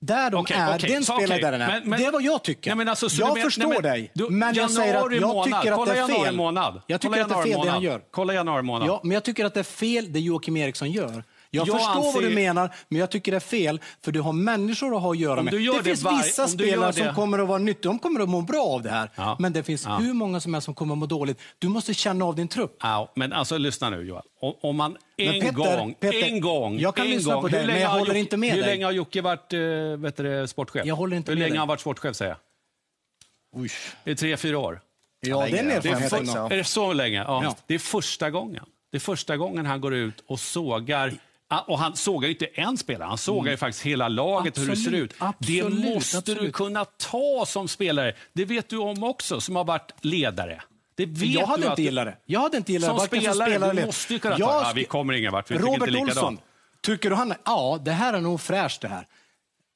där 0.01 0.29
de 0.29 0.41
okay, 0.41 0.57
är. 0.57 0.75
Okay, 0.75 0.89
den 0.89 1.03
spelar 1.03 1.23
okay. 1.23 1.41
där 1.41 1.51
den 1.51 1.61
är. 1.61 1.67
Men, 1.67 1.89
men, 1.89 1.99
det 1.99 2.05
är 2.05 2.11
vad 2.11 2.21
jag 2.21 2.43
tycker. 2.43 2.75
Nej, 2.75 2.87
alltså, 2.87 3.07
jag 3.21 3.35
vet, 3.35 3.43
förstår 3.43 3.67
nej, 3.67 3.81
dig, 3.81 4.11
du, 4.13 4.29
men 4.29 4.53
jag 4.53 4.71
säger 4.71 5.05
att 5.05 5.13
jag 5.13 5.21
månad. 5.21 5.61
tycker 5.61 5.71
att 5.71 5.85
det 5.85 5.99
är 5.99 6.07
fel. 6.07 6.35
Månad. 6.35 6.81
Jag 6.87 7.01
tycker 7.01 7.21
att 7.21 7.29
det 7.29 7.35
är 7.35 7.43
fel 7.43 7.65
det 7.65 7.71
han 7.71 7.81
gör. 7.81 8.01
Kolla 8.11 8.33
januari 8.33 8.61
månad. 8.61 8.87
Ja, 8.87 9.01
men 9.03 9.11
jag 9.11 9.23
tycker 9.23 9.45
att 9.45 9.53
det 9.53 9.59
är 9.59 9.63
fel 9.63 10.13
det 10.13 10.19
Joakim 10.19 10.57
Eriksson 10.57 10.91
gör. 10.91 11.23
Jag, 11.53 11.67
jag 11.67 11.75
förstår 11.77 11.95
anser... 11.95 12.13
vad 12.13 12.23
du 12.23 12.35
menar, 12.35 12.75
men 12.89 12.99
jag 12.99 13.09
tycker 13.09 13.31
det 13.31 13.37
är 13.37 13.39
fel, 13.39 13.81
för 14.03 14.11
du 14.11 14.21
har 14.21 14.33
människor 14.33 14.95
att 14.95 15.01
ha 15.01 15.11
att 15.11 15.19
göra 15.19 15.43
med. 15.43 15.53
Det, 15.53 15.77
det 15.77 15.83
finns 15.83 16.03
var... 16.03 16.17
vissa 16.17 16.47
spelare 16.47 16.93
som 16.93 17.15
kommer 17.15 17.39
att 17.39 17.47
vara 17.47 17.57
nyttiga, 17.57 17.89
de 17.91 17.99
kommer 17.99 18.19
att 18.19 18.29
må 18.29 18.41
bra 18.41 18.63
av 18.63 18.81
det 18.81 18.89
här. 18.89 19.09
Ja. 19.15 19.35
Men 19.39 19.53
det 19.53 19.63
finns 19.63 19.85
ja. 19.85 19.97
hur 19.97 20.13
många 20.13 20.39
som 20.39 20.53
helst 20.53 20.65
som 20.65 20.73
kommer 20.73 20.93
att 20.93 20.97
må 20.97 21.05
dåligt. 21.05 21.39
Du 21.59 21.67
måste 21.67 21.93
känna 21.93 22.25
av 22.25 22.35
din 22.35 22.47
trupp. 22.47 22.77
Ja, 22.79 23.11
men 23.15 23.33
alltså 23.33 23.57
lyssna 23.57 23.89
nu 23.89 24.01
Joel. 24.01 24.21
Om 24.61 24.75
man 24.75 24.97
en 25.17 25.41
Peter, 25.41 25.51
gång, 25.51 25.93
Peter, 25.93 26.23
en 26.23 26.41
gång, 26.41 26.79
jag 26.79 26.95
kan 26.95 27.05
en 27.05 27.11
lyssna 27.11 27.33
gång, 27.33 27.41
på 27.41 27.47
det, 27.47 27.67
men 27.67 27.81
jag 27.81 27.89
håller 27.89 28.05
Jocke, 28.05 28.19
inte 28.19 28.37
med 28.37 28.49
hur 28.49 28.57
dig. 28.57 28.65
Hur 28.65 28.71
länge 28.71 28.85
har 28.85 28.91
Jocke 28.91 29.21
varit 29.21 29.53
uh, 29.53 29.97
vet 29.97 30.17
du, 30.17 30.47
sportchef? 30.47 30.85
Jag 30.85 30.95
håller 30.95 31.17
inte 31.17 31.31
hur 31.31 31.39
med 31.39 31.43
länge 31.43 31.53
har 31.53 31.59
han 31.59 31.67
varit 31.67 31.81
sportchef 31.81 32.15
säger 32.15 32.31
jag? 32.31 32.39
Oj. 33.61 33.69
Det 34.03 34.11
är 34.11 34.15
tre, 34.15 34.37
fyra 34.37 34.57
år. 34.57 34.81
Ja, 35.19 35.47
den 35.51 35.71
erfarenheten. 35.71 36.29
Är, 36.29 36.51
är 36.51 36.57
det 36.57 36.63
så 36.63 36.93
länge? 36.93 37.17
Ja. 37.17 37.43
ja. 37.43 37.55
Det 37.67 37.73
är 37.73 37.79
första 37.79 38.29
gången. 38.29 38.65
Det 38.91 38.97
är 38.97 38.99
första 38.99 39.37
gången 39.37 39.65
han 39.65 39.81
går 39.81 39.93
ut 39.93 40.23
och 40.27 40.39
sågar 40.39 41.13
och 41.59 41.79
han 41.79 41.95
sågar 41.95 42.27
ju 42.27 42.33
inte 42.33 42.45
en 42.45 42.77
spelare, 42.77 43.07
han 43.07 43.17
sågar 43.17 43.41
mm. 43.41 43.51
ju 43.51 43.57
faktiskt 43.57 43.85
hela 43.85 44.07
laget 44.07 44.47
absolut, 44.47 44.69
hur 44.69 44.75
det 44.75 44.81
ser 44.81 44.91
ut. 44.91 45.13
Absolut, 45.17 45.83
det 45.83 45.93
måste 45.93 46.17
absolut. 46.17 46.41
du 46.41 46.51
kunna 46.51 46.85
ta 46.85 47.45
som 47.47 47.67
spelare. 47.67 48.15
Det 48.33 48.45
vet 48.45 48.69
du 48.69 48.77
om 48.77 49.03
också, 49.03 49.41
som 49.41 49.55
har 49.55 49.63
varit 49.63 49.93
ledare. 50.01 50.61
Det 50.95 51.05
vet 51.05 51.29
jag 51.29 51.45
hade 51.45 51.63
du 51.63 51.69
inte 51.69 51.81
gillat 51.81 52.05
det. 52.05 52.17
Jag 52.25 52.39
hade 52.39 52.57
inte 52.57 52.71
gillat 52.71 52.89
som 52.89 52.97
det. 52.97 53.05
Spelare, 53.05 53.33
som 53.33 53.45
spelare, 53.45 53.73
du 53.73 53.85
måste 53.85 54.13
ju 54.13 54.19
kunna 54.19 54.37
ta... 54.37 54.41
Ja, 54.41 54.71
vi 54.75 54.85
kommer 54.85 55.13
ingen 55.13 55.31
vart, 55.31 55.51
vi 55.51 55.57
Robert 55.57 55.89
inte 55.89 56.01
Olsson, 56.01 56.39
tycker 56.81 57.09
du 57.09 57.15
han... 57.15 57.33
Ja, 57.45 57.79
det 57.85 57.91
här 57.91 58.13
är 58.13 58.21
nog 58.21 58.41
fräscht 58.41 58.81
det 58.81 58.87
här. 58.87 59.07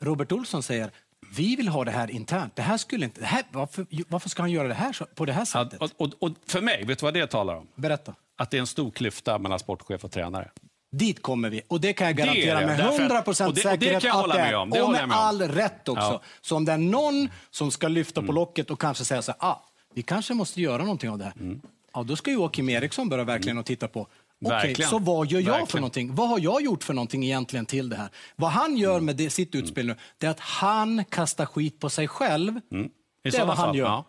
Robert 0.02 0.32
Olsson 0.32 0.64
säger, 0.64 0.92
vi 1.36 1.56
vill 1.56 1.68
ha 1.68 1.84
det 1.84 1.92
här 1.92 2.12
internt. 2.12 2.56
Det 2.56 2.62
här 2.62 2.78
skulle 2.78 3.06
inte... 3.06 3.20
Det 3.20 3.26
här, 3.26 3.44
varför, 3.52 3.86
varför 4.08 4.30
ska 4.30 4.44
han 4.44 4.52
göra 4.52 4.68
det 4.68 4.74
här 4.74 5.16
på 5.16 5.26
det 5.26 5.34
här 5.34 5.46
sättet? 5.46 5.78
Ja, 5.82 5.90
och, 5.98 6.08
och, 6.08 6.14
och, 6.20 6.38
för 6.48 6.62
mig, 6.62 6.86
vet 6.86 7.00
du 7.00 7.04
vad 7.04 7.14
det 7.14 7.28
talar 7.28 7.56
om? 7.56 7.68
Berätta. 7.76 8.16
Att 8.38 8.52
det 8.52 8.58
är 8.58 8.62
en 8.62 8.68
stor 8.68 8.92
klyfta 8.92 9.40
mellan 9.40 9.60
sportchef 9.60 10.04
och 10.04 10.12
tränare. 10.12 10.52
Dit 10.98 11.22
kommer 11.22 11.50
vi. 11.50 11.62
Och 11.68 11.82
det 11.82 11.94
kan 11.94 12.08
jag 12.08 12.16
garantera 12.16 12.60
det 12.60 12.66
med 12.66 12.80
100 12.80 13.22
procent 13.22 13.62
säkerhet 13.62 14.02
det 14.02 14.12
att 14.14 14.32
det 14.34 14.40
är. 14.40 14.66
Med 14.66 14.82
och 14.84 14.92
med, 14.92 15.08
med 15.08 15.18
all 15.18 15.42
rätt 15.42 15.90
också. 15.90 16.02
Ja. 16.02 16.22
Så 16.42 16.56
om 16.56 16.66
det 16.66 16.72
är 16.72 16.78
någon 16.78 17.30
som 17.52 17.72
ska 17.72 17.88
lyfta 17.88 18.20
mm. 18.20 18.28
på 18.28 18.34
locket 18.34 18.72
och 18.72 18.82
kanske 18.82 19.06
säga 19.06 19.22
så 19.22 19.32
här, 19.32 19.50
ah, 19.50 19.64
vi 19.94 20.02
kanske 20.02 20.34
måste 20.34 20.62
göra 20.62 20.84
någonting 20.84 21.10
av 21.10 21.18
det 21.18 21.24
här. 21.24 21.34
Mm. 21.40 21.62
Ja, 21.94 22.04
då 22.04 22.16
ska 22.16 22.32
Joakim 22.32 22.70
Eriksson 22.70 23.10
börja 23.10 23.24
verkligen 23.24 23.58
och 23.58 23.66
titta 23.66 23.88
på 23.88 24.08
Okej, 24.46 24.72
okay, 24.72 24.86
så 24.86 25.00
vad 25.00 25.28
gör 25.28 25.40
jag 25.40 25.46
verkligen. 25.46 25.68
för 25.68 25.78
någonting? 25.78 26.16
Vad 26.16 26.30
har 26.30 26.40
jag 26.40 26.62
gjort 26.62 26.84
för 26.84 26.94
någonting 26.94 27.24
egentligen 27.24 27.66
till 27.66 27.90
det 27.90 27.96
här? 27.96 28.10
Vad 28.36 28.52
han 28.52 28.78
gör 28.78 29.00
med 29.00 29.16
det, 29.16 29.30
sitt 29.30 29.56
utspel 29.56 29.86
nu, 29.86 29.96
det 30.18 30.28
är 30.28 30.32
att 30.32 30.40
han 30.40 31.06
kastar 31.06 31.46
skit 31.46 31.80
på 31.80 31.90
sig 31.90 32.08
själv. 32.08 32.60
Mm. 32.72 32.90
Det 33.24 33.36
är 33.36 33.46
vad 33.46 33.58
han 33.58 33.68
fall, 33.68 33.78
gör. 33.78 33.86
Ja. 33.86 34.06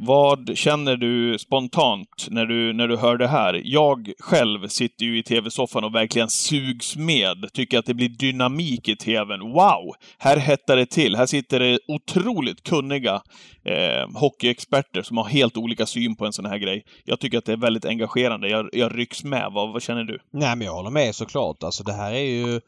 Vad 0.00 0.58
känner 0.58 0.96
du 0.96 1.38
spontant 1.38 2.26
när 2.30 2.46
du, 2.46 2.72
när 2.72 2.88
du 2.88 2.96
hör 2.96 3.16
det 3.16 3.28
här? 3.28 3.60
Jag 3.64 4.12
själv 4.18 4.68
sitter 4.68 5.04
ju 5.04 5.18
i 5.18 5.22
tv-soffan 5.22 5.84
och 5.84 5.94
verkligen 5.94 6.28
sugs 6.28 6.96
med. 6.96 7.52
Tycker 7.52 7.78
att 7.78 7.86
det 7.86 7.94
blir 7.94 8.08
dynamik 8.08 8.88
i 8.88 8.96
tvn. 8.96 9.40
Wow! 9.40 9.94
Här 10.18 10.36
hettar 10.36 10.76
det 10.76 10.86
till. 10.86 11.16
Här 11.16 11.26
sitter 11.26 11.60
det 11.60 11.78
otroligt 11.88 12.62
kunniga 12.62 13.22
eh, 13.64 14.08
hockeyexperter 14.14 15.02
som 15.02 15.16
har 15.16 15.24
helt 15.24 15.56
olika 15.56 15.86
syn 15.86 16.16
på 16.16 16.26
en 16.26 16.32
sån 16.32 16.46
här 16.46 16.58
grej. 16.58 16.84
Jag 17.04 17.20
tycker 17.20 17.38
att 17.38 17.44
det 17.44 17.52
är 17.52 17.56
väldigt 17.56 17.84
engagerande. 17.84 18.48
Jag, 18.48 18.68
jag 18.72 18.98
rycks 18.98 19.24
med. 19.24 19.50
Vad, 19.52 19.72
vad 19.72 19.82
känner 19.82 20.04
du? 20.04 20.18
Nej, 20.32 20.56
men 20.56 20.66
jag 20.66 20.74
håller 20.74 20.90
med 20.90 21.14
såklart. 21.14 21.62
Alltså 21.62 21.84
det 21.84 21.92
här 21.92 22.12
är 22.12 22.30
ju 22.30 22.60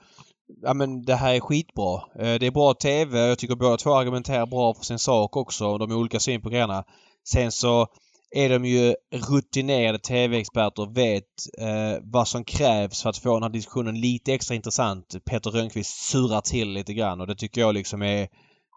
Ja 0.62 0.74
men 0.74 1.04
det 1.04 1.14
här 1.14 1.34
är 1.34 1.40
skitbra. 1.40 1.94
Eh, 1.94 2.34
det 2.34 2.46
är 2.46 2.50
bra 2.50 2.74
TV. 2.74 3.18
Jag 3.18 3.38
tycker 3.38 3.54
båda 3.54 3.76
två 3.76 3.94
argumenterar 3.94 4.46
bra 4.46 4.74
för 4.74 4.84
sin 4.84 4.98
sak 4.98 5.36
också. 5.36 5.78
De 5.78 5.90
har 5.90 5.98
olika 5.98 6.20
syn 6.20 6.42
på 6.42 6.48
grejerna. 6.48 6.84
Sen 7.28 7.52
så 7.52 7.86
är 8.30 8.48
de 8.48 8.64
ju 8.64 8.94
rutinerade 9.30 9.98
TV-experter 9.98 10.82
och 10.82 10.96
vet 10.96 11.24
eh, 11.58 12.02
vad 12.02 12.28
som 12.28 12.44
krävs 12.44 13.02
för 13.02 13.10
att 13.10 13.18
få 13.18 13.34
den 13.34 13.42
här 13.42 13.50
diskussionen 13.50 14.00
lite 14.00 14.34
extra 14.34 14.54
intressant. 14.54 15.16
Peter 15.24 15.50
Rönnqvist 15.50 16.10
surar 16.10 16.40
till 16.40 16.72
lite 16.72 16.94
grann 16.94 17.20
och 17.20 17.26
det 17.26 17.34
tycker 17.34 17.60
jag 17.60 17.74
liksom 17.74 18.02
är... 18.02 18.28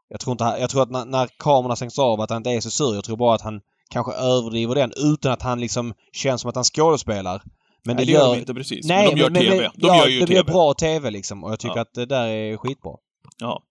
Jag 0.09 0.19
tror, 0.19 0.31
inte, 0.31 0.43
jag 0.59 0.69
tror 0.69 0.83
att 0.83 0.91
när, 0.91 1.05
när 1.05 1.29
kamerorna 1.38 1.75
stängs 1.75 2.00
av 2.00 2.21
att 2.21 2.29
han 2.29 2.38
inte 2.38 2.50
är 2.50 2.62
så 2.62 2.71
sur. 2.71 2.95
Jag 2.95 3.03
tror 3.03 3.17
bara 3.17 3.35
att 3.35 3.41
han 3.41 3.62
kanske 3.89 4.13
överdriver 4.13 4.75
den 4.75 4.91
utan 4.97 5.31
att 5.31 5.41
han 5.41 5.59
liksom 5.59 5.93
känns 6.13 6.41
som 6.41 6.50
att 6.50 6.55
han 6.55 6.63
skådespelar. 6.63 7.43
Men 7.85 7.95
nej, 7.95 8.05
det, 8.05 8.12
gör 8.12 8.33
de 8.33 8.39
inte 8.39 8.53
precis. 8.53 8.88
Nej, 8.88 9.07
men 9.07 9.15
de 9.15 9.21
gör 9.21 9.29
men, 9.29 9.41
TV. 9.41 9.71
De 9.75 9.88
ja, 9.88 9.97
gör 9.97 10.07
ju 10.07 10.19
det 10.19 10.27
TV. 10.27 10.43
blir 10.43 10.53
bra 10.53 10.73
TV 10.73 11.12
liksom 11.12 11.43
och 11.43 11.51
jag 11.51 11.59
tycker 11.59 11.75
ja. 11.75 11.81
att 11.81 11.93
det 11.93 12.05
där 12.05 12.27
är 12.27 12.57
skitbra. 12.57 12.91
Ja. 13.38 13.63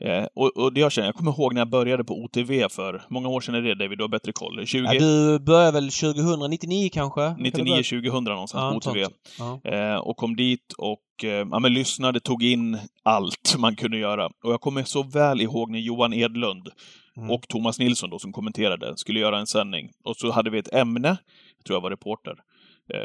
Eh, 0.00 0.26
och, 0.34 0.56
och 0.56 0.72
det 0.72 0.80
jag 0.80 0.92
känner, 0.92 1.08
jag 1.08 1.14
kommer 1.14 1.30
ihåg 1.30 1.54
när 1.54 1.60
jag 1.60 1.70
började 1.70 2.04
på 2.04 2.14
OTV 2.14 2.68
för, 2.68 3.02
många 3.08 3.28
år 3.28 3.40
sedan 3.40 3.54
är 3.54 3.62
det 3.62 3.74
David, 3.74 3.98
du 3.98 4.04
har 4.04 4.08
bättre 4.08 4.32
koll. 4.32 4.66
20... 4.66 4.84
Ja, 4.84 4.98
du 4.98 5.38
började 5.38 5.72
väl 5.72 5.90
2099 5.90 6.90
kanske? 6.92 7.34
99, 7.38 7.74
2000 7.74 8.24
någonstans 8.24 8.52
ja, 8.52 8.70
på 8.70 8.90
OTV. 8.90 9.06
Ja. 9.38 9.70
Eh, 9.70 9.96
och 9.96 10.16
kom 10.16 10.36
dit 10.36 10.72
och 10.78 11.24
eh, 11.24 11.46
ja, 11.50 11.58
men 11.58 11.74
lyssnade, 11.74 12.20
tog 12.20 12.42
in 12.42 12.78
allt 13.02 13.54
man 13.58 13.76
kunde 13.76 13.98
göra. 13.98 14.26
Och 14.26 14.52
jag 14.52 14.60
kommer 14.60 14.84
så 14.84 15.02
väl 15.02 15.40
ihåg 15.40 15.70
när 15.70 15.78
Johan 15.78 16.12
Edlund 16.12 16.68
mm. 17.16 17.30
och 17.30 17.48
Thomas 17.48 17.78
Nilsson 17.78 18.10
då, 18.10 18.18
som 18.18 18.32
kommenterade, 18.32 18.96
skulle 18.96 19.20
göra 19.20 19.38
en 19.38 19.46
sändning. 19.46 19.90
Och 20.04 20.16
så 20.16 20.30
hade 20.30 20.50
vi 20.50 20.58
ett 20.58 20.74
ämne, 20.74 21.08
jag 21.56 21.64
tror 21.66 21.76
jag 21.76 21.80
var 21.80 21.90
reporter, 21.90 22.34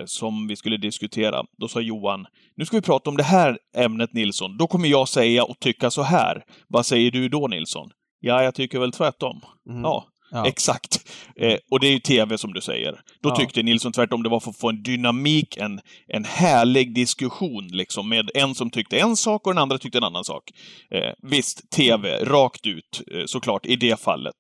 som 0.06 0.48
vi 0.48 0.56
skulle 0.56 0.78
diskutera. 0.78 1.44
Då 1.58 1.68
sa 1.68 1.82
Johan, 1.82 2.26
nu 2.58 2.66
ska 2.66 2.78
vi 2.78 2.82
prata 2.82 3.10
om 3.10 3.18
det 3.18 3.24
här 3.24 3.58
ämnet 3.78 4.14
Nilsson. 4.14 4.58
Då 4.58 4.68
kommer 4.68 4.88
jag 4.88 5.08
säga 5.08 5.44
och 5.44 5.60
tycka 5.60 5.92
så 5.92 6.02
här. 6.02 6.44
Vad 6.68 6.86
säger 6.86 7.12
du 7.12 7.30
då 7.30 7.48
Nilsson? 7.48 7.90
Ja, 8.20 8.44
jag 8.44 8.56
tycker 8.56 8.80
väl 8.80 8.92
tvärtom. 8.92 9.42
Mm. 9.70 9.82
Ja, 9.82 10.08
ja, 10.32 10.48
exakt. 10.48 11.12
Eh, 11.36 11.58
och 11.72 11.80
det 11.80 11.88
är 11.88 11.92
ju 11.92 12.00
TV 12.00 12.38
som 12.38 12.54
du 12.54 12.62
säger. 12.62 13.02
Då 13.22 13.30
ja. 13.30 13.36
tyckte 13.36 13.64
Nilsson 13.64 13.92
tvärtom 13.92 14.24
det 14.24 14.30
var 14.30 14.40
för 14.40 14.50
att 14.50 14.58
få 14.58 14.70
en 14.70 14.84
dynamik, 14.84 15.58
en, 15.58 15.80
en 16.08 16.26
härlig 16.26 16.96
diskussion 16.96 17.68
liksom 17.68 18.10
med 18.10 18.32
en 18.36 18.56
som 18.56 18.70
tyckte 18.70 19.00
en 19.00 19.16
sak 19.16 19.48
och 19.48 19.54
den 19.54 19.62
andra 19.62 19.78
tyckte 19.78 19.98
en 19.98 20.04
annan 20.04 20.24
sak. 20.24 20.44
Eh, 20.92 21.14
visst, 21.22 21.72
TV, 21.72 22.26
rakt 22.26 22.68
ut 22.68 23.02
eh, 23.12 23.26
såklart 23.26 23.66
i 23.66 23.76
det 23.76 24.00
fallet. 24.00 24.36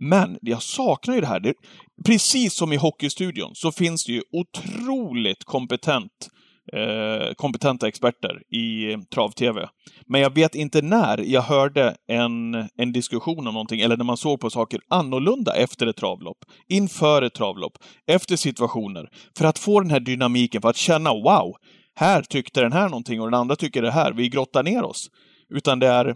Men 0.00 0.38
jag 0.40 0.62
saknar 0.62 1.14
ju 1.14 1.20
det 1.20 1.26
här. 1.26 1.40
Det, 1.40 1.54
precis 2.06 2.54
som 2.54 2.72
i 2.72 2.76
Hockeystudion 2.76 3.50
så 3.54 3.72
finns 3.72 4.04
det 4.04 4.12
ju 4.12 4.22
otroligt 4.32 5.44
kompetent 5.44 6.28
eh, 6.72 7.34
kompetenta 7.34 7.88
experter 7.88 8.54
i 8.54 8.96
trav-tv. 9.14 9.68
Men 10.06 10.20
jag 10.20 10.34
vet 10.34 10.54
inte 10.54 10.82
när 10.82 11.18
jag 11.18 11.42
hörde 11.42 11.96
en, 12.08 12.54
en 12.54 12.92
diskussion 12.92 13.46
om 13.46 13.54
någonting, 13.54 13.80
eller 13.80 13.96
när 13.96 14.04
man 14.04 14.16
såg 14.16 14.40
på 14.40 14.50
saker 14.50 14.80
annorlunda 14.88 15.54
efter 15.56 15.86
ett 15.86 15.96
travlopp, 15.96 16.38
inför 16.68 17.22
ett 17.22 17.34
travlopp, 17.34 17.72
efter 18.06 18.36
situationer, 18.36 19.08
för 19.38 19.44
att 19.44 19.58
få 19.58 19.80
den 19.80 19.90
här 19.90 20.00
dynamiken, 20.00 20.62
för 20.62 20.68
att 20.68 20.76
känna 20.76 21.10
wow, 21.10 21.56
här 21.94 22.22
tyckte 22.22 22.60
den 22.60 22.72
här 22.72 22.88
någonting 22.88 23.20
och 23.20 23.26
den 23.26 23.40
andra 23.40 23.56
tycker 23.56 23.82
det 23.82 23.90
här, 23.90 24.12
vi 24.12 24.28
grottar 24.28 24.62
ner 24.62 24.82
oss. 24.82 25.08
Utan 25.54 25.78
det 25.78 25.86
är 25.86 26.14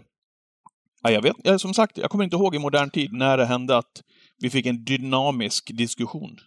Ja, 1.03 1.11
jag 1.11 1.21
vet, 1.21 1.61
som 1.61 1.73
sagt, 1.73 1.97
jag 1.97 2.09
kommer 2.09 2.23
inte 2.23 2.35
ihåg 2.35 2.55
i 2.55 2.59
modern 2.59 2.89
tid 2.89 3.13
när 3.13 3.37
det 3.37 3.45
hände 3.45 3.77
att 3.77 4.01
vi 4.39 4.49
fick 4.49 4.65
en 4.65 4.83
dynamisk 4.83 5.77
diskussion. 5.77 6.37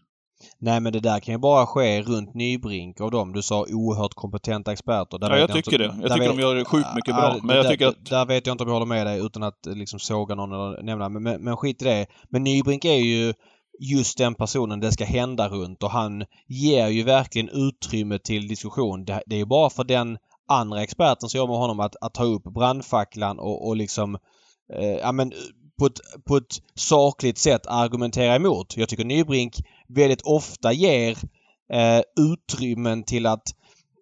Nej 0.59 0.81
men 0.81 0.93
det 0.93 1.01
där 1.01 1.21
kan 1.21 1.35
ju 1.35 1.39
bara 1.39 1.67
ske 1.67 2.03
runt 2.03 2.35
Nybrink 2.35 3.01
och 3.01 3.11
dem. 3.11 3.33
Du 3.33 3.43
sa 3.43 3.67
oerhört 3.71 4.15
kompetenta 4.15 4.73
experter. 4.73 5.19
Där 5.19 5.31
ja, 5.31 5.39
jag 5.39 5.53
tycker 5.53 5.83
inte, 5.83 5.97
det. 5.97 6.03
Jag 6.03 6.13
tycker 6.13 6.29
vet, 6.29 6.37
de 6.37 6.43
gör 6.43 6.55
det 6.55 6.65
sjukt 6.65 6.89
mycket 6.95 7.15
bra. 7.15 7.25
Ja, 7.25 7.41
men 7.43 7.57
jag 7.57 7.65
där, 7.65 7.71
tycker 7.71 7.87
att... 7.87 8.07
Där 8.07 8.27
vet 8.27 8.47
jag 8.47 8.55
inte 8.55 8.65
om 8.65 8.69
jag 8.69 8.75
håller 8.75 8.87
med 8.87 9.07
dig 9.07 9.21
utan 9.21 9.43
att 9.43 9.67
liksom 9.67 9.99
såga 9.99 10.35
någon 10.35 10.53
eller 10.53 10.83
nämna. 10.83 11.09
Men, 11.09 11.23
men, 11.23 11.45
men 11.45 11.57
skit 11.57 11.83
i 11.83 11.85
det. 11.85 12.07
Men 12.31 12.45
Nybrink 12.45 12.85
är 12.85 12.97
ju 12.97 13.35
just 13.81 14.19
den 14.19 14.35
personen 14.35 14.81
det 14.81 14.93
ska 14.93 15.05
hända 15.05 15.49
runt 15.49 15.83
och 15.83 15.91
han 15.91 16.25
ger 16.49 16.89
ju 16.89 17.03
verkligen 17.03 17.49
utrymme 17.49 18.19
till 18.19 18.49
diskussion. 18.49 19.05
Det, 19.05 19.23
det 19.27 19.35
är 19.35 19.39
ju 19.39 19.47
bara 19.47 19.71
för 19.71 19.85
den 19.85 20.19
andra 20.49 20.83
experten 20.83 21.29
som 21.29 21.39
jobbar 21.39 21.55
med 21.55 21.61
honom 21.61 21.81
att, 21.81 21.97
att 22.01 22.15
ta 22.15 22.25
upp 22.25 22.43
brandfacklan 22.43 23.39
och, 23.39 23.69
och 23.69 23.77
liksom 23.77 24.19
eh, 24.73 24.97
ja, 24.97 25.13
men, 25.13 25.33
eh, 25.33 25.39
på, 25.79 25.87
ett, 25.87 26.01
på 26.25 26.37
ett 26.37 26.63
sakligt 26.75 27.39
sätt 27.39 27.67
argumentera 27.67 28.35
emot. 28.37 28.77
Jag 28.77 28.89
tycker 28.89 29.05
Nybrink 29.05 29.55
väldigt 29.89 30.23
ofta 30.23 30.73
ger 30.73 31.19
eh, 31.73 32.01
utrymmen 32.33 33.03
till 33.03 33.27
att, 33.27 33.55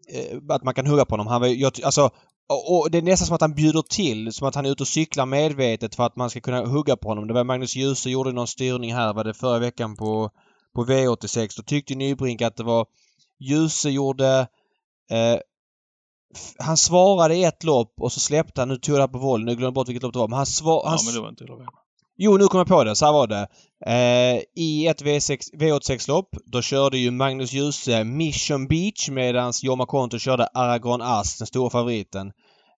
eh, 0.09 0.39
att 0.49 0.65
man 0.65 0.75
kan 0.75 0.87
hugga 0.87 1.05
på 1.05 1.13
honom. 1.13 1.27
Han, 1.27 1.59
jag, 1.59 1.73
alltså, 1.85 2.11
och 2.49 2.91
det 2.91 2.99
är 2.99 3.03
nästan 3.03 3.27
som 3.27 3.35
att 3.35 3.41
han 3.41 3.55
bjuder 3.55 3.83
till, 3.83 4.33
som 4.33 4.49
att 4.49 4.55
han 4.55 4.67
är 4.67 4.71
ute 4.71 4.83
och 4.83 4.89
cyklar 4.89 5.27
medvetet 5.27 5.95
för 5.95 6.07
att 6.07 6.17
man 6.17 6.31
ska 6.31 6.41
kunna 6.41 6.67
hugga 6.67 6.97
på 6.97 7.09
honom. 7.09 7.27
Det 7.29 7.35
var 7.35 7.45
Magnus 7.45 7.77
Djuse 7.77 8.11
gjorde 8.11 8.33
någon 8.33 8.47
styrning 8.47 8.95
här, 8.95 9.15
var 9.15 9.25
det 9.25 9.35
förra 9.35 9.59
veckan 9.59 9.97
på, 9.97 10.31
på 10.75 10.85
V86. 10.85 11.57
Då 11.57 11.63
tyckte 11.63 11.95
Nybrink 11.95 12.43
att 12.43 12.57
det 12.57 12.63
var 12.63 12.87
Djuse 13.39 13.91
gjorde 13.91 14.47
eh, 15.11 15.39
han 16.59 16.77
svarade 16.77 17.37
i 17.37 17.45
ett 17.45 17.65
lopp 17.65 17.95
och 18.01 18.13
så 18.13 18.21
släppte 18.21 18.61
han, 18.61 18.69
nu 18.69 18.77
tog 18.77 18.99
jag 18.99 19.13
på 19.13 19.19
volley, 19.19 19.45
nu 19.45 19.51
glömde 19.51 19.67
jag 19.67 19.75
bort 19.75 19.89
vilket 19.89 20.03
lopp 20.03 20.13
det 20.13 20.19
var, 20.19 20.29
men 20.29 20.37
han 20.37 20.47
svarade... 20.47 20.97
Ja, 20.97 20.99
men 21.05 21.15
det 21.15 21.21
var 21.21 21.29
inte 21.29 21.45
Lovén. 21.45 21.69
Jo, 22.17 22.37
nu 22.37 22.47
kom 22.47 22.59
jag 22.59 22.67
på 22.67 22.85
det. 22.85 22.97
Så 22.97 23.05
här 23.05 23.13
var 23.13 23.27
det. 23.27 23.47
Eh, 23.87 24.43
I 24.57 24.87
ett 24.87 25.03
V6, 25.03 25.39
V86-lopp, 25.59 26.29
då 26.47 26.63
körde 26.63 26.99
ju 26.99 27.11
Magnus 27.11 27.53
Djuse 27.53 28.05
Mission 28.05 28.67
Beach 28.69 29.09
medan 29.09 29.53
Jorma 29.63 29.87
Konto 29.87 30.19
körde 30.19 30.47
Aragon 30.47 31.03
As, 31.03 31.39
den 31.39 31.47
stora 31.47 31.71
favoriten. 31.71 32.33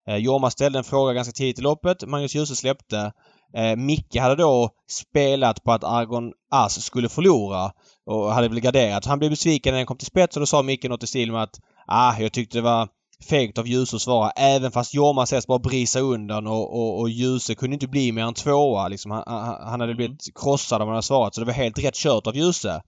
Eh, 0.08 0.16
Jorma 0.16 0.50
ställde 0.50 0.78
en 0.78 0.84
fråga 0.84 1.12
ganska 1.12 1.32
tidigt 1.32 1.58
i 1.58 1.62
loppet. 1.62 2.08
Magnus 2.08 2.34
Djuse 2.34 2.56
släppte. 2.56 3.12
Eh, 3.56 3.76
Micke 3.76 4.16
hade 4.16 4.34
då 4.34 4.70
spelat 4.90 5.64
på 5.64 5.72
att 5.72 5.84
Aragon 5.84 6.32
As 6.50 6.84
skulle 6.84 7.08
förlora 7.08 7.72
och 8.06 8.32
hade 8.32 8.48
väl 8.48 8.60
garderat. 8.60 9.06
Han 9.06 9.18
blev 9.18 9.30
besviken 9.30 9.72
när 9.72 9.78
den 9.78 9.86
kom 9.86 9.96
till 9.96 10.06
spets 10.06 10.36
och 10.36 10.40
då 10.40 10.46
sa 10.46 10.62
Micke 10.62 10.84
något 10.84 11.02
i 11.02 11.06
stil 11.06 11.32
med 11.32 11.42
att 11.42 11.60
ah, 11.86 12.18
jag 12.18 12.32
tyckte 12.32 12.58
det 12.58 12.62
var 12.62 12.88
fegt 13.24 13.58
av 13.58 13.66
Djuse 13.66 13.96
att 13.96 14.02
svara 14.02 14.30
även 14.30 14.72
fast 14.72 14.94
Jorma 14.94 15.22
ses 15.22 15.46
bara 15.46 15.58
brisa 15.58 16.00
undan 16.00 16.46
och, 16.46 16.80
och, 16.80 17.00
och 17.00 17.08
Djuse 17.08 17.54
kunde 17.54 17.74
inte 17.74 17.88
bli 17.88 18.12
mer 18.12 18.22
än 18.22 18.34
tvåa. 18.34 18.88
Liksom. 18.88 19.10
Han, 19.10 19.24
han, 19.26 19.80
hade 19.80 19.84
mm. 19.84 19.96
blivit 19.96 20.34
krossad 20.34 20.82
om 20.82 20.88
han 20.88 20.94
hade 20.94 21.02
svarat 21.02 21.34
så 21.34 21.40
det 21.40 21.46
var 21.46 21.52
helt 21.52 21.78
rätt 21.78 21.94
kört 21.94 22.26
av 22.26 22.36
Djuse. 22.36 22.82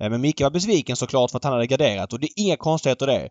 Eh, 0.00 0.10
men 0.10 0.20
Micke 0.20 0.40
var 0.40 0.50
besviken 0.50 0.96
såklart 0.96 1.30
för 1.30 1.36
att 1.36 1.44
han 1.44 1.52
hade 1.52 1.66
garderat 1.66 2.12
och 2.12 2.20
det 2.20 2.26
är 2.26 2.42
inga 2.44 2.56
konstigheter 2.56 3.06
det. 3.06 3.28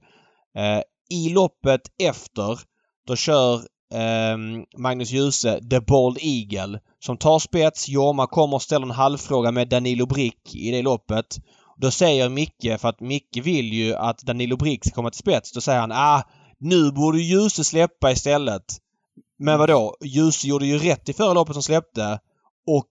Eh, 0.62 0.82
I 1.10 1.30
loppet 1.30 1.82
efter 2.04 2.60
då 3.08 3.16
kör 3.16 3.56
eh, 3.94 4.38
Magnus 4.78 5.12
Djuse 5.12 5.60
The 5.70 5.80
Bold 5.80 6.18
Eagle 6.22 6.80
som 7.00 7.18
tar 7.18 7.40
spets. 7.40 7.90
Jorma 7.90 8.28
kommer 8.28 8.56
och 8.56 8.62
ställer 8.62 8.86
en 8.86 8.92
halvfråga 8.92 9.52
med 9.52 9.68
Danilo 9.68 10.06
Brick 10.06 10.56
i 10.56 10.72
det 10.72 10.82
loppet. 10.82 11.38
Då 11.76 11.92
säger 11.92 12.30
Micke, 12.30 12.80
för 12.80 12.90
att 12.90 13.00
Micke 13.00 13.38
vill 13.44 13.74
ju 13.74 13.96
att 13.96 14.20
Danilo 14.20 14.58
Brick 14.58 14.86
ska 14.86 14.96
komma 14.96 15.10
till 15.10 15.20
spets, 15.20 15.52
då 15.52 15.62
säger 15.62 15.80
han 15.80 15.92
ah, 15.92 16.24
nu 16.58 16.92
borde 16.92 17.20
Ljuse 17.22 17.64
släppa 17.64 18.12
istället. 18.12 18.64
Men 19.38 19.60
vadå? 19.60 19.96
Ljuse 20.02 20.48
gjorde 20.48 20.66
ju 20.66 20.78
rätt 20.78 21.10
i 21.10 21.14
förra 21.14 21.34
loppet 21.34 21.54
som 21.54 21.64
släppte 21.64 22.20
och 22.68 22.90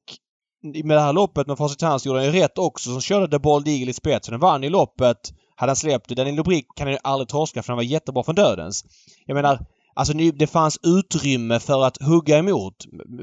med 0.85 0.97
det 0.97 1.01
här 1.01 1.13
loppet 1.13 1.47
med 1.47 1.59
facit 1.59 1.83
hans 1.83 2.07
gjorde 2.07 2.19
han 2.19 2.27
ju 2.27 2.41
rätt 2.41 2.59
också 2.59 2.91
som 2.91 3.01
körde 3.01 3.29
The 3.29 3.39
Bald 3.39 3.69
Eagle 3.69 3.91
i 3.91 3.95
spets. 3.95 4.29
Den 4.29 4.41
vann 4.41 4.65
i 4.65 4.71
loppet. 4.71 5.33
Hade 5.57 5.71
han 5.71 5.77
släppt 5.77 6.09
Danilo 6.09 6.43
Brick 6.43 6.67
kan 6.77 6.87
han 6.87 6.93
ju 6.93 6.99
aldrig 7.03 7.29
torska 7.29 7.63
för 7.63 7.69
han 7.69 7.77
var 7.77 7.83
jättebra 7.83 8.23
från 8.23 8.35
dödens. 8.35 8.85
Jag 9.27 9.35
menar, 9.35 9.67
Alltså 9.97 10.15
det 10.15 10.47
fanns 10.47 10.79
utrymme 10.83 11.61
för 11.61 11.85
att 11.85 12.03
hugga 12.03 12.39
emot. 12.39 12.75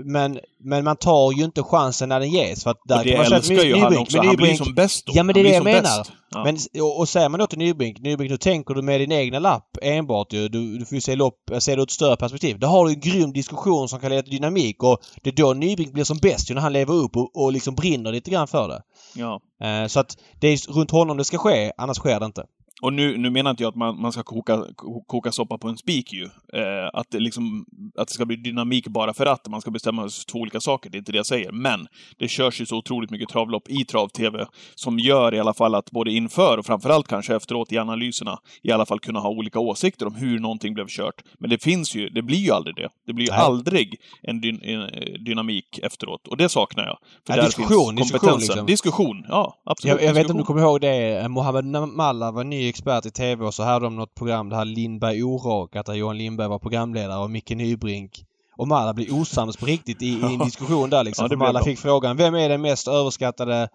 Men, 0.06 0.40
men 0.64 0.84
man 0.84 0.96
tar 0.96 1.32
ju 1.32 1.44
inte 1.44 1.64
chansen 1.64 2.10
när 2.10 2.20
den 2.20 2.30
ges. 2.30 2.64
För 2.64 2.72
att 2.72 2.78
där 2.86 2.98
och 2.98 3.06
det 3.06 3.14
älskar 3.14 3.64
ju 3.64 3.76
han 3.76 3.98
också. 3.98 4.18
Han 4.18 4.28
Nybrink, 4.28 4.58
blir 4.58 4.66
som 4.66 4.76
bäst 4.76 5.06
då. 5.06 5.14
Ja 5.16 5.24
men 5.24 5.34
det 5.34 5.40
är 5.40 5.44
det 5.44 5.54
jag 5.54 5.64
menar. 5.64 6.08
Ja. 6.32 6.44
Men, 6.44 6.58
och, 6.82 7.00
och 7.00 7.10
säger 7.10 7.30
man 7.30 7.40
då 7.40 7.48
till 7.48 7.58
Nybrink, 7.58 8.00
Nybrink 8.00 8.32
nu 8.32 8.38
tänker 8.38 8.74
du 8.74 8.82
med 8.82 9.02
din 9.02 9.12
egna 9.12 9.40
lapp 9.40 9.78
enbart 9.82 10.34
ju. 10.34 10.48
Du, 10.48 10.78
du 10.78 10.86
får 10.86 10.96
ju 10.96 11.02
se, 11.02 11.16
lopp, 11.16 11.36
se 11.60 11.76
det 11.76 11.82
ur 11.82 11.84
ett 11.84 11.92
större 11.92 12.16
perspektiv. 12.16 12.60
Då 12.60 12.68
har 12.68 12.86
du 12.86 12.92
en 12.92 13.00
grym 13.00 13.34
diskussion 13.34 13.90
som 13.90 14.00
kan 14.00 14.10
leda 14.10 14.22
till 14.22 14.32
dynamik 14.32 14.84
och 14.84 15.00
det 15.24 15.30
är 15.30 15.36
då 15.36 15.54
Nybrink 15.54 15.94
blir 15.94 16.04
som 16.04 16.18
bäst 16.18 16.52
ju 16.52 16.56
när 16.56 16.62
han 16.62 16.74
lever 16.74 16.94
upp 16.94 17.18
och, 17.18 17.44
och 17.44 17.52
liksom 17.52 17.76
brinner 17.76 18.12
lite 18.12 18.32
grann 18.32 18.48
för 18.48 18.68
det. 18.68 18.82
Ja. 19.16 19.42
Eh, 19.64 19.88
så 19.88 20.00
att 20.00 20.18
det 20.40 20.48
är 20.48 20.74
runt 20.74 20.92
honom 20.92 21.18
det 21.18 21.24
ska 21.24 21.38
ske, 21.38 21.72
annars 21.78 21.98
sker 21.98 22.20
det 22.20 22.26
inte. 22.26 22.44
Och 22.82 22.94
nu, 22.94 23.18
nu 23.18 23.30
menar 23.30 23.52
inte 23.52 23.64
jag 23.64 23.70
att 23.70 23.76
man, 23.76 24.02
man 24.02 24.12
ska 24.12 24.24
koka, 24.24 24.66
koka 25.08 25.32
soppa 25.32 25.58
på 25.58 25.68
en 25.68 25.78
spik 25.78 26.14
ju. 26.14 26.24
Eh, 26.54 26.90
att, 26.94 27.12
det 27.12 27.20
liksom, 27.20 27.66
att 27.98 28.08
det 28.08 28.14
ska 28.14 28.26
bli 28.26 28.36
dynamik 28.36 28.88
bara 28.88 29.14
för 29.14 29.26
att 29.26 29.48
man 29.48 29.62
ska 29.62 29.72
bestämma 29.72 30.10
sig 30.10 30.20
för 30.20 30.32
två 30.32 30.40
olika 30.40 30.60
saker. 30.60 30.90
Det 30.90 30.98
är 30.98 31.00
inte 31.00 31.12
det 31.12 31.18
jag 31.18 31.26
säger. 31.26 31.52
Men 31.52 31.88
det 32.18 32.28
körs 32.28 32.62
ju 32.62 32.66
så 32.66 32.78
otroligt 32.78 33.12
mycket 33.12 33.30
travlopp 33.30 33.70
i 33.70 33.86
trav-tv 33.86 34.46
som 34.76 35.00
gör 35.00 35.34
i 35.34 35.40
alla 35.40 35.54
fall 35.54 35.76
att 35.76 35.92
både 35.92 36.12
inför 36.12 36.58
och 36.58 36.66
framförallt 36.66 37.08
kanske 37.08 37.36
efteråt 37.36 37.72
i 37.72 37.78
analyserna 37.78 38.40
i 38.64 38.72
alla 38.72 38.86
fall 38.86 39.00
kunna 39.00 39.20
ha 39.20 39.30
olika 39.30 39.60
åsikter 39.60 40.08
om 40.08 40.16
hur 40.16 40.40
någonting 40.40 40.74
blev 40.74 40.88
kört. 40.88 41.24
Men 41.40 41.50
det 41.50 41.64
finns 41.64 41.96
ju, 41.96 42.10
det 42.10 42.22
blir 42.22 42.38
ju 42.38 42.52
aldrig 42.52 42.76
det. 42.76 42.90
Det 43.08 43.14
blir 43.14 43.26
ju 43.26 43.32
Nej. 43.32 43.42
aldrig 43.42 43.96
en, 44.22 44.42
dy, 44.42 44.50
en, 44.62 44.90
dynamik 45.26 45.80
efteråt. 45.84 46.28
Och 46.28 46.38
det 46.38 46.50
saknar 46.50 46.84
jag. 46.84 46.98
För 47.28 47.34
ja, 47.34 47.36
där 47.36 47.44
diskussion, 47.44 47.98
finns 47.98 48.12
kompetensen. 48.12 48.40
Diskussion, 48.40 48.40
liksom. 48.40 48.66
diskussion, 48.66 49.26
ja. 49.30 49.62
Absolut. 49.66 50.02
Jag, 50.02 50.10
jag 50.10 50.14
vet 50.14 50.22
inte 50.22 50.34
om 50.34 50.38
du 50.38 50.44
kommer 50.44 50.62
ihåg 50.62 50.82
det. 50.82 51.28
Mohammed 51.30 51.66
Malla 51.66 52.32
var 52.32 52.44
ny 52.44 52.71
expert 52.72 53.06
i 53.06 53.12
TV 53.12 53.46
och 53.46 53.54
så 53.54 53.64
hade 53.64 53.86
de 53.86 53.96
något 53.96 54.16
program, 54.16 54.50
det 54.50 54.56
här 54.56 54.66
Lindberg 54.66 55.24
orakat 55.24 55.86
där 55.86 55.94
Johan 55.94 56.18
Lindberg 56.18 56.48
var 56.48 56.60
programledare 56.60 57.24
och 57.24 57.32
Micke 57.32 57.50
Nybrink 57.50 58.26
och 58.58 58.68
Malla 58.68 58.94
blev 58.94 59.14
osams 59.14 59.58
på 59.58 59.66
riktigt 59.66 60.02
i, 60.02 60.08
i 60.08 60.24
en 60.24 60.40
diskussion 60.40 60.90
där 60.90 61.04
liksom. 61.04 61.28
Ja, 61.30 61.38
Malla 61.38 61.64
fick 61.64 61.80
frågan 61.80 62.18
Vem 62.18 62.36
är 62.36 62.50
den 62.50 62.62
mest 62.62 62.88
överskattade 62.88 63.70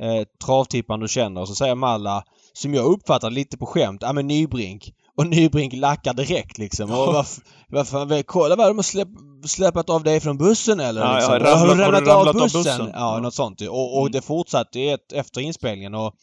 eh, 0.00 0.26
travtipparen 0.44 1.00
du 1.00 1.08
känner? 1.08 1.40
Och 1.40 1.48
så 1.48 1.54
säger 1.54 1.74
Malla, 1.74 2.24
som 2.52 2.74
jag 2.74 2.84
uppfattar 2.84 3.30
lite 3.30 3.58
på 3.58 3.66
skämt, 3.66 4.02
ja 4.02 4.12
men 4.12 4.26
Nybrink. 4.26 4.94
Och 5.16 5.26
Nybrink 5.26 5.72
lackar 5.72 6.14
direkt 6.14 6.58
liksom. 6.58 6.90
Och 6.90 7.14
varför, 7.14 7.42
varför, 7.68 8.22
kolla 8.22 8.56
vad 8.56 8.70
de 8.70 8.78
har 8.78 8.82
släpp, 8.82 9.08
släpat 9.46 9.90
av 9.90 10.02
dig 10.02 10.20
från 10.20 10.38
bussen 10.38 10.80
eller? 10.80 11.00
Ja, 11.00 11.14
liksom. 11.14 11.32
ja, 11.34 11.38
ramlat, 11.38 11.58
har 11.58 11.76
du 11.76 11.82
ramlat, 11.82 12.08
av, 12.08 12.34
bussen? 12.34 12.60
av 12.60 12.64
bussen? 12.64 12.90
Ja, 12.94 13.18
något 13.18 13.34
sånt 13.34 13.60
och, 13.60 13.94
och 13.94 14.00
mm. 14.00 14.12
det 14.12 14.22
fortsatte 14.22 14.98
efter 15.14 15.40
inspelningen 15.40 15.94
och 15.94 16.14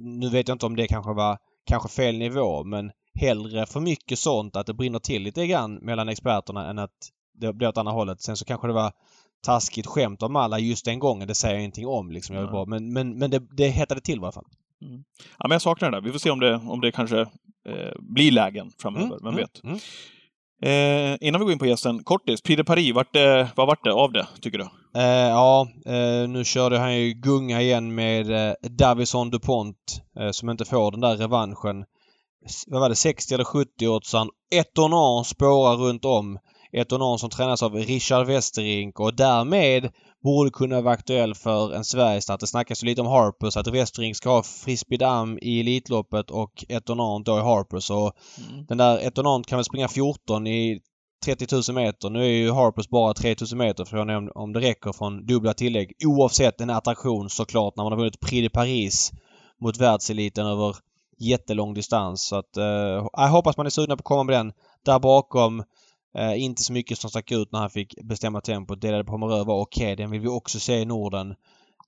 nu 0.00 0.30
vet 0.30 0.48
jag 0.48 0.54
inte 0.54 0.66
om 0.66 0.76
det 0.76 0.86
kanske 0.86 1.12
var 1.12 1.38
kanske 1.66 1.88
fel 1.88 2.18
nivå 2.18 2.64
men 2.64 2.92
hellre 3.14 3.66
för 3.66 3.80
mycket 3.80 4.18
sånt 4.18 4.56
att 4.56 4.66
det 4.66 4.74
brinner 4.74 4.98
till 4.98 5.22
lite 5.22 5.46
grann 5.46 5.74
mellan 5.74 6.08
experterna 6.08 6.70
än 6.70 6.78
att 6.78 7.10
det 7.34 7.52
blir 7.52 7.68
åt 7.68 7.78
andra 7.78 7.92
hållet. 7.92 8.20
Sen 8.20 8.36
så 8.36 8.44
kanske 8.44 8.66
det 8.66 8.72
var 8.72 8.92
taskigt 9.44 9.86
skämt 9.86 10.22
av 10.22 10.30
Malla 10.30 10.58
just 10.58 10.84
den 10.84 10.98
gången. 10.98 11.28
Det 11.28 11.34
säger 11.34 11.54
jag 11.54 11.60
ingenting 11.60 11.86
om 11.86 12.10
liksom. 12.10 12.36
Jag 12.36 12.50
bara, 12.50 12.66
men 12.66 12.92
men, 12.92 13.18
men 13.18 13.30
det, 13.30 13.42
det 13.56 13.68
hettade 13.68 14.00
till 14.00 14.18
i 14.18 14.22
alla 14.22 14.32
fall. 14.32 14.46
Mm. 14.82 15.04
Ja, 15.38 15.48
men 15.48 15.50
jag 15.50 15.62
saknar 15.62 15.90
det 15.90 15.96
där. 15.96 16.02
Vi 16.02 16.12
får 16.12 16.18
se 16.18 16.30
om 16.30 16.40
det, 16.40 16.54
om 16.54 16.80
det 16.80 16.92
kanske 16.92 17.20
eh, 17.68 17.92
blir 17.98 18.30
lägen 18.30 18.72
framöver. 18.78 19.06
Mm, 19.06 19.18
Vem 19.22 19.28
mm, 19.28 19.36
vet? 19.36 19.64
Mm. 19.64 19.78
Eh, 20.62 21.16
innan 21.20 21.40
vi 21.40 21.44
går 21.44 21.52
in 21.52 21.58
på 21.58 21.66
gästen, 21.66 22.04
kortis. 22.04 22.42
Prix 22.42 22.56
de 22.56 22.64
Paris, 22.64 22.94
vart, 22.94 23.16
eh, 23.16 23.48
vad 23.56 23.66
vart 23.66 23.84
det 23.84 23.92
av 23.92 24.12
det, 24.12 24.26
tycker 24.40 24.58
du? 24.58 24.68
Eh, 25.00 25.28
ja, 25.28 25.68
eh, 25.86 26.28
nu 26.28 26.44
körde 26.44 26.78
han 26.78 26.96
ju 26.96 27.12
gunga 27.12 27.60
igen 27.60 27.94
med 27.94 28.30
eh, 28.30 28.54
Davison 28.62 29.30
DuPont 29.30 29.76
eh, 30.20 30.30
som 30.30 30.50
inte 30.50 30.64
får 30.64 30.90
den 30.90 31.00
där 31.00 31.16
revanschen. 31.16 31.84
Vad 32.66 32.80
var 32.80 32.88
det, 32.88 32.94
60 32.94 33.34
eller 33.34 33.44
70 33.44 33.88
oddsan. 33.88 34.28
Etonan 34.50 35.24
spårar 35.24 35.76
runt 35.76 36.04
om. 36.04 36.38
Etonan 36.72 37.18
som 37.18 37.30
tränas 37.30 37.62
av 37.62 37.74
Richard 37.74 38.26
Westerink 38.26 39.00
och 39.00 39.16
därmed 39.16 39.90
borde 40.24 40.50
kunna 40.50 40.80
vara 40.80 40.94
aktuell 40.94 41.34
för 41.34 41.74
en 41.74 41.84
Sverigestart. 41.84 42.40
Det 42.40 42.46
snackas 42.46 42.82
ju 42.82 42.86
lite 42.86 43.00
om 43.00 43.06
Harpers 43.06 43.56
att 43.56 43.66
Westerink 43.66 44.16
ska 44.16 44.30
ha 44.30 44.42
Frisbee 44.42 44.96
Dam 44.96 45.38
i 45.42 45.60
Elitloppet 45.60 46.30
och 46.30 46.64
Etonant 46.68 47.26
då 47.26 47.38
i 47.38 47.42
Harpers. 47.42 47.90
Och 47.90 48.12
mm. 48.50 48.66
Den 48.66 48.78
där 48.78 48.98
Etonant 48.98 49.46
kan 49.46 49.58
väl 49.58 49.64
springa 49.64 49.88
14 49.88 50.46
i 50.46 50.80
30 51.24 51.72
000 51.72 51.84
meter. 51.84 52.10
Nu 52.10 52.22
är 52.24 52.28
ju 52.28 52.50
Harpers 52.50 52.88
bara 52.88 53.14
3 53.14 53.34
000 53.52 53.58
meter. 53.58 53.84
Frågan 53.84 54.10
är 54.10 54.38
om 54.38 54.52
det 54.52 54.60
räcker 54.60 54.92
från 54.92 55.26
dubbla 55.26 55.54
tillägg. 55.54 55.92
Oavsett 56.04 56.60
en 56.60 56.70
attraktion 56.70 57.30
såklart 57.30 57.76
när 57.76 57.84
man 57.84 57.92
har 57.92 57.98
vunnit 57.98 58.20
Prix 58.20 58.42
de 58.42 58.48
Paris 58.48 59.12
mot 59.60 59.76
världseliten 59.76 60.46
över 60.46 60.76
jättelång 61.18 61.74
distans. 61.74 62.26
Så 62.26 62.36
att, 62.36 62.56
eh, 62.56 62.64
jag 63.12 63.28
hoppas 63.28 63.56
man 63.56 63.66
är 63.66 63.70
sugna 63.70 63.96
på 63.96 64.00
att 64.00 64.04
komma 64.04 64.22
med 64.22 64.36
den. 64.36 64.52
Där 64.84 64.98
bakom 64.98 65.64
Eh, 66.18 66.42
inte 66.42 66.62
så 66.62 66.72
mycket 66.72 66.98
som 66.98 67.10
stack 67.10 67.32
ut 67.32 67.52
när 67.52 67.58
han 67.58 67.70
fick 67.70 67.94
bestämma 68.02 68.40
tempot. 68.40 68.80
Delade 68.80 69.04
Pomerö 69.04 69.44
var 69.44 69.60
okej. 69.60 69.84
Okay. 69.84 69.96
Den 69.96 70.10
vill 70.10 70.20
vi 70.20 70.28
också 70.28 70.60
se 70.60 70.78
i 70.78 70.84
Norden. 70.84 71.30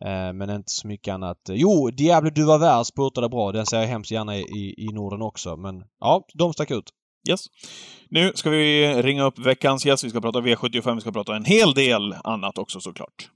Eh, 0.05 0.33
men 0.33 0.51
inte 0.51 0.71
så 0.71 0.87
mycket 0.87 1.15
annat. 1.15 1.39
Jo, 1.49 1.91
Diablo 1.91 2.31
du 2.31 2.45
var 2.45 2.59
värd 2.59 2.87
spurtade 2.87 3.29
bra. 3.29 3.53
Den 3.53 3.67
ser 3.67 3.81
jag 3.81 3.87
hemskt 3.87 4.11
gärna 4.11 4.37
i, 4.37 4.75
i 4.79 4.89
Norden 4.93 5.23
också. 5.23 5.57
Men 5.57 5.85
ja, 6.01 6.27
de 6.35 6.53
stack 6.53 6.71
ut. 6.71 6.91
Yes. 7.29 7.47
Nu 8.11 8.33
ska 8.35 8.51
vi 8.51 8.95
ringa 9.03 9.25
upp 9.25 9.39
veckans 9.39 9.87
gäst. 9.87 10.05
Vi 10.05 10.11
ska 10.11 10.21
prata 10.21 10.41
V75, 10.41 10.95
vi 10.95 11.01
ska 11.01 11.13
prata 11.13 11.37
en 11.37 11.45
hel 11.45 11.75
del 11.75 12.15
annat 12.25 12.59
också 12.59 12.81
såklart. 12.81 13.31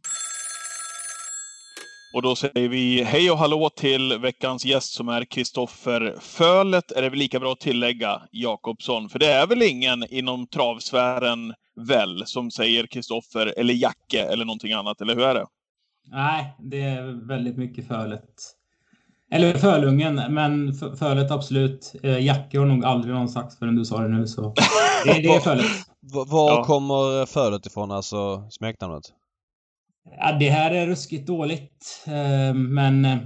Och 2.13 2.23
då 2.23 2.37
säger 2.37 2.69
vi 2.69 3.03
hej 3.03 3.31
och 3.31 3.39
hallå 3.39 3.71
till 3.77 4.19
veckans 4.19 4.65
gäst 4.65 4.93
som 4.93 5.09
är 5.09 5.25
Kristoffer 5.25 6.15
Fölet, 6.21 6.93
är 6.93 7.03
det 7.03 7.11
väl 7.11 7.19
lika 7.19 7.41
bra 7.41 7.53
att 7.53 7.61
tillägga, 7.61 8.23
Jakobsson. 8.31 9.09
För 9.09 9.19
det 9.19 9.33
är 9.33 9.47
väl 9.47 9.63
ingen 9.63 10.05
inom 10.11 10.47
travsfären 10.47 11.55
väl 11.89 12.27
som 12.27 12.51
säger 12.51 12.87
Kristoffer 12.87 13.55
eller 13.57 13.75
Jacke 13.75 14.23
eller 14.23 14.45
någonting 14.45 14.73
annat, 14.73 15.01
eller 15.01 15.15
hur 15.15 15.25
är 15.25 15.35
det? 15.35 15.47
Nej, 16.11 16.55
det 16.59 16.83
är 16.83 17.27
väldigt 17.29 17.57
mycket 17.57 17.89
Fölet. 17.89 18.35
Eller 19.33 19.55
Fölungen, 19.55 20.15
men 20.15 20.73
Fölet 20.99 21.31
absolut. 21.31 21.95
Eh, 22.03 22.25
Jacke 22.25 22.59
har 22.59 22.67
nog 22.67 22.85
aldrig 22.85 23.15
någon 23.15 23.29
sagt 23.29 23.59
förrän 23.59 23.77
du 23.77 23.85
sa 23.85 24.01
det 24.01 24.09
nu, 24.09 24.27
så 24.27 24.55
det, 25.05 25.13
det 25.13 25.29
är 25.29 25.41
Fölet. 25.45 25.67
Var 26.01 26.51
ja. 26.51 26.65
kommer 26.65 27.27
Fölet 27.27 27.67
ifrån, 27.67 27.91
alltså 27.91 28.49
smeknamnet? 28.51 29.05
Ja, 30.19 30.33
det 30.33 30.51
här 30.51 30.71
är 30.71 30.87
ruskigt 30.87 31.27
dåligt. 31.27 32.05
Eh, 32.07 32.55
men 32.55 33.05
eh, 33.05 33.19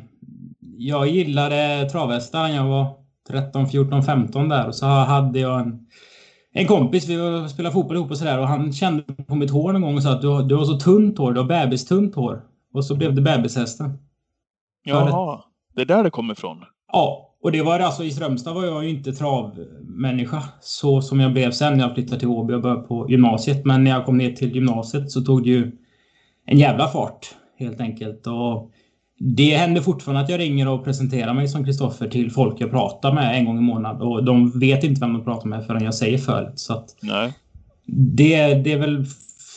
jag 0.61 1.07
gillade 1.07 1.89
travhästar 1.93 2.49
jag 2.49 2.65
var 2.65 2.97
13, 3.29 3.69
14, 3.69 4.03
15 4.03 4.49
där. 4.49 4.67
Och 4.67 4.75
så 4.75 4.87
hade 4.87 5.39
jag 5.39 5.61
en, 5.61 5.87
en 6.53 6.67
kompis, 6.67 7.09
vi 7.09 7.49
spelade 7.49 7.73
fotboll 7.73 7.97
ihop 7.97 8.11
och 8.11 8.19
sådär. 8.19 8.39
Och 8.39 8.49
han 8.49 8.73
kände 8.73 9.03
på 9.03 9.35
mitt 9.35 9.51
hår 9.51 9.73
någon 9.73 9.83
gång 9.83 9.97
och 9.97 10.03
sa 10.03 10.13
att 10.13 10.23
du, 10.23 10.43
du 10.43 10.57
har 10.57 10.65
så 10.65 10.79
tunt 10.79 11.19
hår, 11.19 11.33
du 11.33 11.41
har 11.41 11.49
bebistunt 11.49 12.15
hår. 12.15 12.43
Och 12.75 12.85
så 12.85 12.95
blev 12.95 13.15
det 13.15 13.23
bebishästen. 13.23 13.99
Jaha, 14.85 15.41
det 15.75 15.83
är 15.83 15.87
där 15.87 16.05
det 16.05 16.11
kommer 16.11 16.35
ifrån? 16.35 16.65
Ja, 16.93 17.35
och 17.43 17.53
det 17.53 17.63
var 17.63 17.81
alltså 17.81 18.05
i 18.05 18.11
Strömstad 18.11 18.55
var 18.55 18.65
jag 18.65 18.85
ju 18.85 18.91
inte 18.91 19.13
travmänniska 19.13 20.43
så 20.61 21.03
som 21.03 21.21
jag 21.21 21.33
blev 21.33 21.51
sen 21.51 21.77
när 21.77 21.85
jag 21.85 21.95
flyttade 21.95 22.19
till 22.19 22.29
Åby 22.29 22.55
och 22.55 22.61
började 22.61 22.83
på 22.83 23.11
gymnasiet. 23.11 23.65
Men 23.65 23.85
när 23.85 23.91
jag 23.91 24.05
kom 24.05 24.19
ner 24.19 24.33
till 24.33 24.55
gymnasiet 24.55 25.11
så 25.11 25.21
tog 25.21 25.43
det 25.43 25.51
ju 25.51 25.73
en 26.47 26.59
jävla 26.59 26.89
fart 26.89 27.35
helt 27.59 27.81
enkelt. 27.81 28.27
Och 28.27 28.71
det 29.19 29.57
händer 29.57 29.81
fortfarande 29.81 30.23
att 30.23 30.29
jag 30.29 30.41
ringer 30.41 30.69
och 30.69 30.85
presenterar 30.85 31.35
mig 31.35 31.49
som 31.49 31.65
Kristoffer 31.65 32.09
till 32.09 32.31
folk 32.31 32.61
jag 32.61 32.71
pratar 32.71 33.13
med 33.13 33.39
en 33.39 33.45
gång 33.45 33.59
i 33.59 33.61
månaden. 33.61 34.03
Och 34.03 34.25
de 34.25 34.61
vet 34.61 34.85
inte 34.85 35.01
vem 35.01 35.13
de 35.13 35.25
pratar 35.25 35.49
med 35.49 35.67
förrän 35.67 35.85
jag 35.85 35.95
säger 35.95 36.19
fölet. 36.19 36.59
Så 36.59 36.73
att 36.73 36.97
Nej. 37.03 37.33
Det, 37.87 38.55
det 38.55 38.73
är 38.73 38.79
väl 38.79 39.05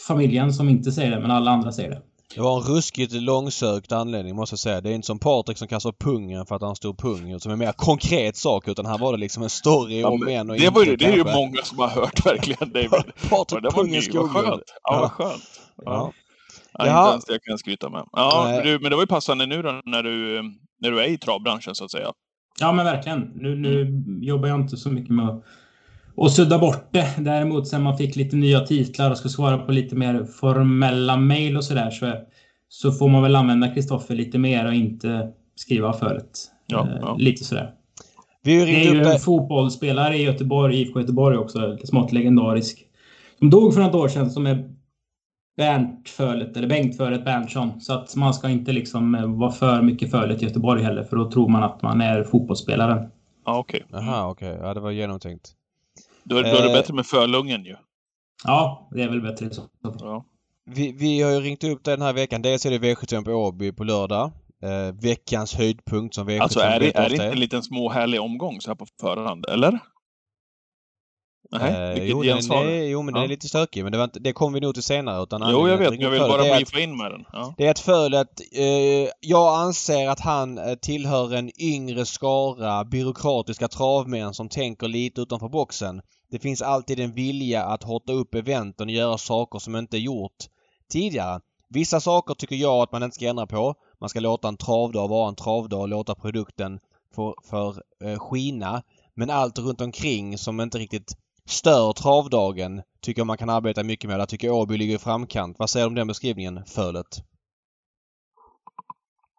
familjen 0.07 0.53
som 0.53 0.69
inte 0.69 0.91
säger 0.91 1.11
det, 1.11 1.19
men 1.19 1.31
alla 1.31 1.51
andra 1.51 1.71
säger 1.71 1.89
det. 1.89 2.01
Det 2.35 2.41
var 2.41 2.57
en 2.57 2.63
ruskigt 2.63 3.13
långsökt 3.13 3.91
anledning 3.91 4.35
måste 4.35 4.53
jag 4.53 4.59
säga. 4.59 4.81
Det 4.81 4.89
är 4.89 4.93
inte 4.93 5.07
som 5.07 5.19
Patrik 5.19 5.57
som 5.57 5.67
kastar 5.67 5.91
pungen 5.91 6.45
för 6.45 6.55
att 6.55 6.61
han 6.61 6.75
stod 6.75 6.97
pung 6.97 7.39
som 7.39 7.51
en 7.51 7.59
mer 7.59 7.71
konkret 7.71 8.35
sak 8.35 8.67
utan 8.67 8.85
här 8.85 8.97
var 8.97 9.11
det 9.11 9.17
liksom 9.17 9.43
en 9.43 9.49
story 9.49 9.99
ja, 9.99 10.09
om 10.09 10.27
en 10.27 10.49
och 10.49 10.59
Det, 10.59 10.69
var 10.69 10.83
ju, 10.83 10.95
det 10.95 11.05
är 11.05 11.15
ju 11.15 11.23
många 11.23 11.61
som 11.63 11.79
har 11.79 11.87
hört 11.87 12.25
verkligen 12.25 12.71
David. 12.73 12.89
Patrik 13.29 13.73
Pungen 13.73 14.01
Vad 14.13 14.29
skönt. 14.29 14.61
Ja, 14.83 14.99
vad 14.99 15.11
skönt. 15.11 15.43
Ja. 15.75 15.83
ja. 15.85 16.13
Ja, 16.77 16.99
inte 16.99 17.11
ens 17.11 17.25
det 17.25 17.33
kan 17.33 17.51
jag 17.51 17.59
skryta 17.59 17.89
med. 17.89 18.03
Ja, 18.11 18.61
du, 18.63 18.79
men 18.79 18.89
det 18.89 18.95
var 18.95 19.03
ju 19.03 19.07
passande 19.07 19.45
nu 19.45 19.61
då 19.61 19.81
när 19.85 20.03
du, 20.03 20.41
när 20.81 20.91
du 20.91 20.99
är 20.99 21.07
i 21.07 21.17
travbranschen 21.17 21.75
så 21.75 21.85
att 21.85 21.91
säga. 21.91 22.11
Ja, 22.59 22.71
men 22.71 22.85
verkligen. 22.85 23.31
Nu, 23.35 23.55
nu 23.55 24.03
jobbar 24.21 24.47
jag 24.47 24.59
inte 24.59 24.77
så 24.77 24.89
mycket 24.89 25.09
med 25.09 25.29
att, 25.29 25.43
att 26.17 26.31
sudda 26.31 26.59
bort 26.59 26.89
det. 26.91 27.13
Däremot 27.17 27.67
sen 27.67 27.81
man 27.81 27.97
fick 27.97 28.15
lite 28.15 28.35
nya 28.35 28.59
titlar 28.59 29.11
och 29.11 29.17
ska 29.17 29.29
svara 29.29 29.57
på 29.57 29.71
lite 29.71 29.95
mer 29.95 30.25
formella 30.25 31.17
mejl 31.17 31.57
och 31.57 31.63
sådär 31.63 31.89
så, 31.89 32.13
så 32.69 32.91
får 32.91 33.09
man 33.09 33.23
väl 33.23 33.35
använda 33.35 33.73
Kristoffer 33.73 34.15
lite 34.15 34.37
mer 34.37 34.65
och 34.65 34.73
inte 34.73 35.27
skriva 35.55 35.93
föret. 35.93 36.31
Ja, 36.67 36.87
eh, 36.87 36.97
ja. 37.01 37.15
Lite 37.19 37.43
sådär. 37.43 37.71
Vi 38.43 38.65
det 38.65 38.87
är 38.87 38.93
ju 38.93 39.01
en 39.01 39.19
fotbollsspelare 39.19 40.17
i 40.17 40.23
Göteborg, 40.23 40.81
IFK 40.81 40.99
Göteborg 40.99 41.37
också, 41.37 41.77
smått 41.83 42.11
legendarisk. 42.11 42.83
Som 43.39 43.49
dog 43.49 43.73
för 43.73 43.81
något 43.81 43.95
år 43.95 44.07
sedan 44.07 44.31
som 44.31 44.47
är 44.47 44.76
Bernt 45.57 46.09
Fölet, 46.09 46.57
eller 46.57 46.67
Bengt 46.67 46.97
Fölet 46.97 47.25
Berntsson. 47.25 47.81
Så 47.81 47.93
att 47.93 48.15
man 48.15 48.33
ska 48.33 48.49
inte 48.49 48.71
liksom 48.71 49.15
eh, 49.15 49.25
vara 49.25 49.51
för 49.51 49.81
mycket 49.81 50.11
Fölet 50.11 50.41
i 50.41 50.45
Göteborg 50.45 50.83
heller, 50.83 51.03
för 51.03 51.17
då 51.17 51.31
tror 51.31 51.49
man 51.49 51.63
att 51.63 51.81
man 51.81 52.01
är 52.01 52.23
fotbollsspelaren. 52.23 53.09
Ja, 53.45 53.57
okej. 53.57 53.83
Okay. 53.89 54.01
Jaha, 54.01 54.29
okej. 54.29 54.51
Okay. 54.51 54.67
Ja, 54.67 54.73
det 54.73 54.79
var 54.79 54.91
genomtänkt. 54.91 55.51
Då 56.23 56.37
är, 56.37 56.43
då 56.43 56.49
är 56.49 56.61
det 56.61 56.69
eh, 56.69 56.73
bättre 56.73 56.93
med 56.93 57.05
Fölungen 57.05 57.65
ju. 57.65 57.75
Ja, 58.43 58.89
det 58.91 59.03
är 59.03 59.09
väl 59.09 59.21
bättre 59.21 59.49
så. 59.53 59.61
Ja. 59.81 60.25
Vi, 60.65 60.91
vi 60.91 61.21
har 61.21 61.31
ju 61.31 61.39
ringt 61.39 61.63
upp 61.63 61.83
den 61.83 62.01
här 62.01 62.13
veckan. 62.13 62.41
Dels 62.41 62.65
är 62.65 62.71
det 62.71 62.77
V75 62.77 63.25
på 63.25 63.31
Åby 63.31 63.71
på 63.71 63.83
lördag. 63.83 64.31
Eh, 64.63 64.95
veckans 65.01 65.55
höjdpunkt 65.55 66.15
som 66.15 66.29
V75 66.29 66.41
Alltså 66.41 66.59
är 66.59 66.79
det, 66.79 66.97
är 66.97 67.09
det 67.09 67.15
inte 67.15 67.25
en 67.25 67.39
liten 67.39 67.63
småhärlig 67.63 68.21
omgång 68.21 68.61
så 68.61 68.69
här 68.69 68.75
på 68.75 68.85
förhand, 69.01 69.45
eller? 69.45 69.79
Nej, 71.51 71.97
eh, 71.97 72.03
jo, 72.03 72.23
den, 72.23 72.47
det, 72.49 72.85
jo, 72.85 73.01
men 73.01 73.15
ja. 73.15 73.21
den 73.21 73.25
är 73.25 73.27
lite 73.29 73.47
stökig. 73.47 73.83
Men 73.83 73.91
det, 73.91 73.97
var 73.97 74.05
inte, 74.05 74.19
det 74.19 74.33
kommer 74.33 74.53
vi 74.53 74.65
nog 74.65 74.73
till 74.73 74.83
senare. 74.83 75.23
Utan 75.23 75.51
jo, 75.51 75.67
jag 75.67 75.77
vet. 75.77 76.01
Jag 76.01 76.09
vill 76.09 76.19
bara 76.19 76.41
briefa 76.41 76.79
in 76.79 76.97
med 76.97 77.11
den. 77.11 77.25
Ja. 77.33 77.53
Det 77.57 77.67
är 77.67 77.71
att 77.71 77.79
fölet... 77.79 78.41
Eh, 78.51 79.09
jag 79.19 79.59
anser 79.59 80.09
att 80.09 80.19
han 80.19 80.57
eh, 80.57 80.75
tillhör 80.75 81.33
en 81.33 81.61
yngre 81.61 82.05
skara 82.05 82.83
byråkratiska 82.83 83.67
travmän 83.67 84.33
som 84.33 84.49
tänker 84.49 84.87
lite 84.87 85.21
utanför 85.21 85.49
boxen. 85.49 86.01
Det 86.31 86.39
finns 86.39 86.61
alltid 86.61 86.99
en 86.99 87.13
vilja 87.13 87.63
att 87.63 87.83
hotta 87.83 88.13
upp 88.13 88.35
eventen 88.35 88.87
och 88.87 88.93
göra 88.93 89.17
saker 89.17 89.59
som 89.59 89.75
inte 89.75 89.97
är 89.97 90.01
gjort 90.01 90.45
tidigare. 90.91 91.39
Vissa 91.69 91.99
saker 91.99 92.33
tycker 92.33 92.55
jag 92.55 92.81
att 92.83 92.91
man 92.91 93.03
inte 93.03 93.15
ska 93.15 93.27
ändra 93.27 93.47
på. 93.47 93.75
Man 93.99 94.09
ska 94.09 94.19
låta 94.19 94.47
en 94.47 94.57
travdag 94.57 95.07
vara 95.07 95.29
en 95.29 95.35
travdag 95.35 95.79
och 95.79 95.87
låta 95.87 96.15
produkten 96.15 96.79
få 97.15 97.35
för 97.49 97.81
eh, 98.03 98.19
skina. 98.19 98.83
Men 99.13 99.29
allt 99.29 99.59
runt 99.59 99.81
omkring 99.81 100.37
som 100.37 100.59
inte 100.59 100.77
riktigt 100.77 101.17
stör 101.47 101.93
travdagen 101.93 102.81
tycker 103.01 103.19
jag 103.19 103.27
man 103.27 103.37
kan 103.37 103.49
arbeta 103.49 103.83
mycket 103.83 104.09
med. 104.09 104.19
Där 104.19 104.25
tycker 104.25 104.47
jag 104.47 104.55
Åby 104.55 104.77
ligger 104.77 104.95
i 104.95 104.97
framkant. 104.97 105.59
Vad 105.59 105.69
säger 105.69 105.85
du 105.85 105.89
om 105.89 105.95
den 105.95 106.07
beskrivningen, 106.07 106.65
Fölet? 106.65 107.23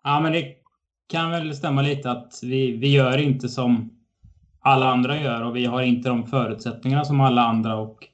Ja, 0.02 0.20
men 0.20 0.32
det 0.32 0.54
kan 1.08 1.30
väl 1.30 1.56
stämma 1.56 1.82
lite 1.82 2.10
att 2.10 2.40
vi, 2.42 2.76
vi 2.76 2.92
gör 2.92 3.18
inte 3.18 3.48
som 3.48 3.90
alla 4.60 4.88
andra 4.88 5.20
gör 5.20 5.42
och 5.42 5.56
vi 5.56 5.66
har 5.66 5.82
inte 5.82 6.08
de 6.08 6.26
förutsättningarna 6.26 7.04
som 7.04 7.20
alla 7.20 7.42
andra 7.42 7.76
och 7.76 8.08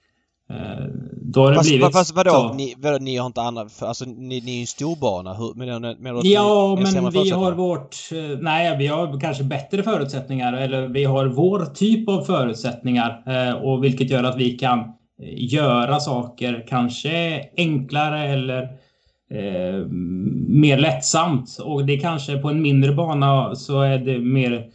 då 1.34 1.40
har 1.40 1.50
det 1.50 1.56
fast, 1.56 1.68
blivit 1.68 1.92
fast 1.92 2.16
vadå? 2.16 2.30
Så. 2.30 2.54
Ni, 2.54 2.74
vadå? 2.78 2.98
Ni 2.98 3.16
har 3.16 3.26
inte 3.26 3.42
andra... 3.42 3.66
Alltså 3.80 4.04
ni, 4.04 4.40
ni 4.40 4.50
är 4.50 4.54
ju 4.54 4.60
en 4.60 4.66
storbana. 4.66 5.34
Hur, 5.34 5.54
med, 5.54 5.80
med, 5.80 6.00
med 6.00 6.24
ja, 6.24 6.78
men 6.80 7.10
vi 7.10 7.30
har 7.30 7.52
vårt... 7.52 7.96
Eh, 8.12 8.38
nej, 8.40 8.76
vi 8.78 8.86
har 8.86 9.20
kanske 9.20 9.44
bättre 9.44 9.82
förutsättningar. 9.82 10.52
Eller 10.52 10.88
vi 10.88 11.04
har 11.04 11.26
vår 11.26 11.64
typ 11.64 12.08
av 12.08 12.22
förutsättningar. 12.22 13.22
Eh, 13.26 13.54
och 13.54 13.84
vilket 13.84 14.10
gör 14.10 14.24
att 14.24 14.36
vi 14.36 14.50
kan 14.50 14.92
göra 15.36 16.00
saker 16.00 16.66
kanske 16.68 17.44
enklare 17.56 18.28
eller 18.28 18.62
eh, 19.30 19.86
mer 20.48 20.78
lättsamt. 20.78 21.58
Och 21.64 21.84
det 21.86 21.96
kanske 21.96 22.38
på 22.38 22.48
en 22.48 22.62
mindre 22.62 22.92
bana 22.92 23.54
så 23.54 23.80
är 23.80 23.98
det 23.98 24.18
mer 24.18 24.66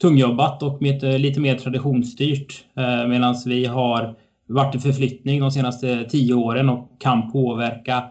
tungjobbat 0.00 0.62
och 0.62 0.82
med, 0.82 1.20
lite 1.20 1.40
mer 1.40 1.54
traditionsstyrt. 1.54 2.64
Eh, 2.76 3.08
Medan 3.08 3.34
vi 3.46 3.66
har 3.66 4.14
varit 4.54 4.74
i 4.74 4.78
förflyttning 4.78 5.40
de 5.40 5.50
senaste 5.50 6.04
tio 6.04 6.34
åren 6.34 6.68
och 6.68 7.00
kan 7.00 7.32
påverka 7.32 8.04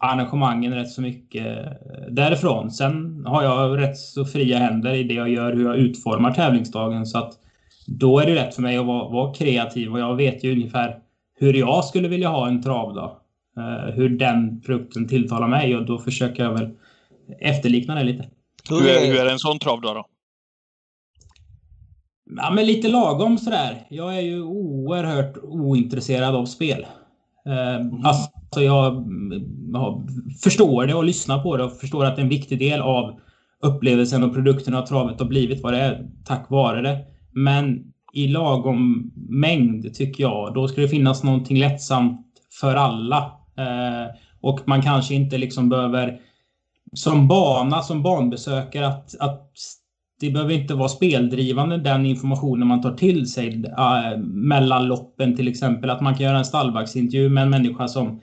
arrangemangen 0.00 0.74
rätt 0.74 0.90
så 0.90 1.02
mycket 1.02 1.46
därifrån. 2.10 2.70
Sen 2.70 3.24
har 3.26 3.42
jag 3.42 3.78
rätt 3.80 3.98
så 3.98 4.24
fria 4.24 4.58
händer 4.58 4.94
i 4.94 5.04
det 5.04 5.14
jag 5.14 5.28
gör, 5.28 5.52
hur 5.52 5.64
jag 5.64 5.76
utformar 5.76 6.34
tävlingsdagen. 6.34 7.06
Så 7.06 7.18
att 7.18 7.32
då 7.86 8.18
är 8.20 8.26
det 8.26 8.34
lätt 8.34 8.54
för 8.54 8.62
mig 8.62 8.76
att 8.76 8.86
vara, 8.86 9.08
vara 9.08 9.34
kreativ 9.34 9.92
och 9.92 9.98
jag 9.98 10.16
vet 10.16 10.44
ju 10.44 10.52
ungefär 10.52 10.98
hur 11.38 11.54
jag 11.54 11.84
skulle 11.84 12.08
vilja 12.08 12.28
ha 12.28 12.48
en 12.48 12.62
travdag. 12.62 13.16
Uh, 13.58 13.94
hur 13.94 14.08
den 14.08 14.60
produkten 14.60 15.08
tilltalar 15.08 15.48
mig 15.48 15.76
och 15.76 15.86
då 15.86 15.98
försöker 15.98 16.42
jag 16.44 16.52
väl 16.52 16.70
efterlikna 17.40 17.94
det 17.94 18.04
lite. 18.04 18.24
Hur 18.70 18.88
är, 18.88 19.06
hur 19.06 19.26
är 19.26 19.32
en 19.32 19.38
sån 19.38 19.58
travdag 19.58 19.94
då? 19.94 20.04
Ja, 22.36 22.50
men 22.54 22.66
lite 22.66 22.88
lagom 22.88 23.38
sådär. 23.38 23.86
Jag 23.88 24.16
är 24.16 24.20
ju 24.20 24.42
oerhört 24.42 25.36
ointresserad 25.42 26.34
av 26.34 26.46
spel. 26.46 26.86
Uh, 27.46 28.06
alltså, 28.06 28.60
jag, 28.60 29.06
jag 29.72 30.08
förstår 30.42 30.86
det 30.86 30.94
och 30.94 31.04
lyssnar 31.04 31.42
på 31.42 31.56
det 31.56 31.64
och 31.64 31.72
förstår 31.72 32.04
att 32.04 32.18
en 32.18 32.28
viktig 32.28 32.58
del 32.58 32.80
av 32.80 33.20
upplevelsen 33.62 34.22
och 34.22 34.34
produkten 34.34 34.74
av 34.74 34.86
travet 34.86 35.20
har 35.20 35.26
blivit 35.26 35.62
vad 35.62 35.72
det 35.72 35.78
är 35.78 36.08
tack 36.24 36.50
vare 36.50 36.82
det. 36.82 36.98
Men 37.32 37.92
i 38.12 38.28
lagom 38.28 39.12
mängd 39.14 39.94
tycker 39.94 40.22
jag. 40.22 40.54
Då 40.54 40.68
ska 40.68 40.80
det 40.80 40.88
finnas 40.88 41.22
någonting 41.22 41.58
lättsamt 41.58 42.26
för 42.60 42.74
alla. 42.74 43.18
Eh, 43.56 44.14
och 44.40 44.60
man 44.64 44.82
kanske 44.82 45.14
inte 45.14 45.38
liksom 45.38 45.68
behöver 45.68 46.20
som 46.92 47.28
bana, 47.28 47.82
som 47.82 48.02
banbesökare, 48.02 48.86
att, 48.86 49.14
att 49.20 49.52
det 50.22 50.30
behöver 50.30 50.54
inte 50.54 50.74
vara 50.74 50.88
speldrivande 50.88 51.76
den 51.76 52.06
informationen 52.06 52.68
man 52.68 52.80
tar 52.80 52.94
till 52.94 53.26
sig 53.26 53.64
äh, 53.78 54.18
mellan 54.20 54.86
loppen 54.86 55.36
till 55.36 55.48
exempel. 55.48 55.90
Att 55.90 56.00
man 56.00 56.14
kan 56.14 56.26
göra 56.26 56.38
en 56.38 56.44
stallbacksintervju 56.44 57.28
med 57.28 57.42
en 57.42 57.50
människa 57.50 57.88
som, 57.88 58.20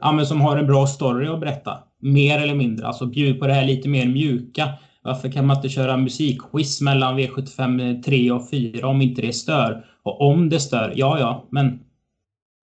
ja, 0.00 0.24
som 0.24 0.40
har 0.40 0.56
en 0.56 0.66
bra 0.66 0.86
story 0.86 1.26
att 1.26 1.40
berätta. 1.40 1.78
Mer 1.98 2.38
eller 2.38 2.54
mindre. 2.54 2.86
Alltså 2.86 3.06
bjud 3.06 3.40
på 3.40 3.46
det 3.46 3.54
här 3.54 3.66
lite 3.66 3.88
mer 3.88 4.06
mjuka. 4.06 4.68
Varför 5.02 5.32
kan 5.32 5.46
man 5.46 5.56
inte 5.56 5.68
köra 5.68 5.96
musikquiz 5.96 6.80
mellan 6.80 7.18
V75 7.18 7.96
eh, 7.96 8.00
3 8.00 8.30
och 8.30 8.50
4 8.50 8.88
om 8.88 9.02
inte 9.02 9.22
det 9.22 9.32
stör? 9.32 9.84
Och 10.02 10.20
om 10.20 10.48
det 10.48 10.60
stör, 10.60 10.92
ja 10.96 11.18
ja, 11.18 11.46
men 11.50 11.78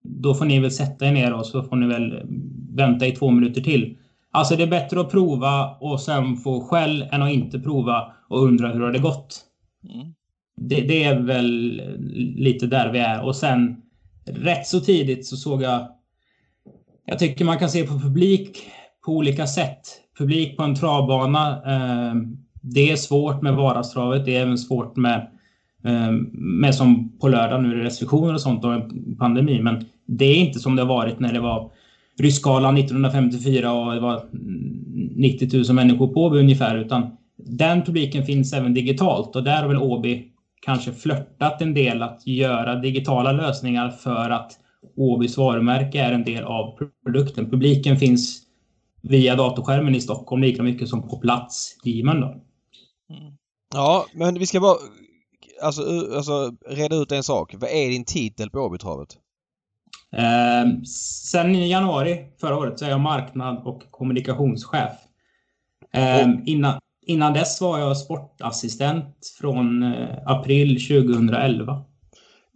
då 0.04 0.34
får 0.34 0.46
ni 0.46 0.60
väl 0.60 0.72
sätta 0.72 1.08
er 1.08 1.12
ner 1.12 1.34
och 1.34 1.46
så 1.46 1.64
får 1.64 1.76
ni 1.76 1.88
väl 1.88 2.22
vänta 2.76 3.08
i 3.08 3.12
två 3.12 3.32
minuter 3.32 3.62
till. 3.62 3.98
Alltså 4.32 4.56
det 4.56 4.64
är 4.64 4.68
bättre 4.68 5.02
att 5.02 5.12
prova 5.12 5.78
och 5.80 6.02
sen 6.02 6.38
få 6.38 6.62
skäll 6.62 7.06
än 7.12 7.22
att 7.22 7.32
inte 7.32 7.60
prova 7.60 8.14
och 8.30 8.44
undra 8.44 8.68
hur 8.68 8.82
har 8.82 8.92
det 8.92 9.00
gått. 9.00 9.42
Mm. 9.94 10.14
Det, 10.58 10.82
det, 10.82 11.04
är 11.04 11.20
väl 11.20 11.82
lite 12.36 12.68
där 12.68 12.92
vi 12.92 13.00
är 13.00 13.22
och 13.22 13.36
sen 13.36 13.82
rätt 14.26 14.68
så 14.68 14.80
tidigt 14.80 15.28
så 15.28 15.38
såg 15.38 15.62
jag 15.62 15.88
jag 17.06 17.20
tycker 17.20 17.46
man 17.46 17.60
kan 17.60 17.70
se 17.70 17.84
på 17.84 18.00
publik 18.00 18.58
på 19.06 19.12
olika 19.12 19.48
sätt 19.48 19.80
publik 20.20 20.58
på 20.58 20.64
en 20.64 20.76
travbana. 20.76 21.50
Eh, 21.50 22.16
det 22.62 22.92
är 22.92 22.96
svårt 22.96 23.42
med 23.42 23.56
vardagstravet. 23.56 24.26
Det 24.26 24.36
är 24.36 24.42
även 24.42 24.58
svårt 24.58 24.96
med, 24.96 25.28
eh, 25.86 26.12
med 26.32 26.76
som 26.76 27.18
på 27.20 27.28
lördag. 27.28 27.64
Nu 27.64 27.76
restriktioner 27.76 28.34
och 28.34 28.42
sånt 28.42 28.66
och 28.66 28.74
en 28.74 29.16
pandemi. 29.18 29.62
Men 29.62 29.86
det 30.06 30.26
är 30.26 30.36
inte 30.36 30.60
som 30.60 30.76
det 30.76 30.82
har 30.82 30.90
varit 30.90 31.20
när 31.20 31.34
det 31.34 31.40
var 31.40 31.72
Rysskalan 32.20 32.78
1954 32.78 33.74
och 33.74 33.94
det 33.94 34.00
var 34.00 34.24
90 35.16 35.64
000 35.68 35.76
människor 35.76 36.08
på 36.08 36.36
ungefär. 36.36 36.78
Utan 36.78 37.18
den 37.38 37.84
publiken 37.84 38.26
finns 38.26 38.54
även 38.54 38.74
digitalt 38.74 39.36
och 39.36 39.44
där 39.44 39.62
har 39.62 39.68
väl 39.68 39.78
Åby 39.78 40.32
kanske 40.62 40.94
flörtat 40.94 41.62
en 41.62 41.74
del 41.74 42.02
att 42.02 42.28
göra 42.28 42.76
digitala 42.76 43.32
lösningar 43.32 43.90
för 43.90 44.30
att 44.30 44.52
Åbys 44.96 45.38
varumärke 45.38 46.00
är 46.00 46.12
en 46.12 46.24
del 46.24 46.44
av 46.44 46.78
produkten. 47.06 47.50
Publiken 47.50 47.98
finns 47.98 48.42
via 49.02 49.36
datorskärmen 49.36 49.96
i 49.96 50.02
Stockholm 50.02 50.42
lika 50.42 50.64
mycket 50.64 50.90
som 50.90 51.10
på 51.10 51.18
plats 51.18 51.78
i 51.84 52.04
Mölndal. 52.04 52.32
Mm. 52.32 53.34
Ja, 53.74 54.06
men 54.14 54.40
vi 54.40 54.46
ska 54.46 54.60
bara 54.60 54.76
alltså, 55.62 55.82
alltså 56.16 56.52
reda 56.70 56.96
ut 56.96 57.12
en 57.12 57.24
sak. 57.24 57.56
Vad 57.58 57.70
är 57.70 57.90
din 57.90 58.06
titel 58.06 58.50
på 58.50 58.60
Åbytravet? 58.60 59.18
Eh, 60.14 60.84
sen 61.24 61.56
i 61.56 61.70
januari 61.70 62.26
förra 62.42 62.58
året 62.58 62.80
så 62.80 62.86
är 62.86 62.90
jag 62.90 63.00
marknad 63.00 63.62
och 63.66 63.84
kommunikationschef. 63.92 64.92
Eh, 65.94 66.28
innan, 66.46 66.80
innan 67.06 67.34
dess 67.34 67.62
var 67.62 67.80
jag 67.80 67.98
sportassistent 67.98 69.36
från 69.40 69.84
eh, 69.84 70.18
april 70.26 70.88
2011 70.88 71.84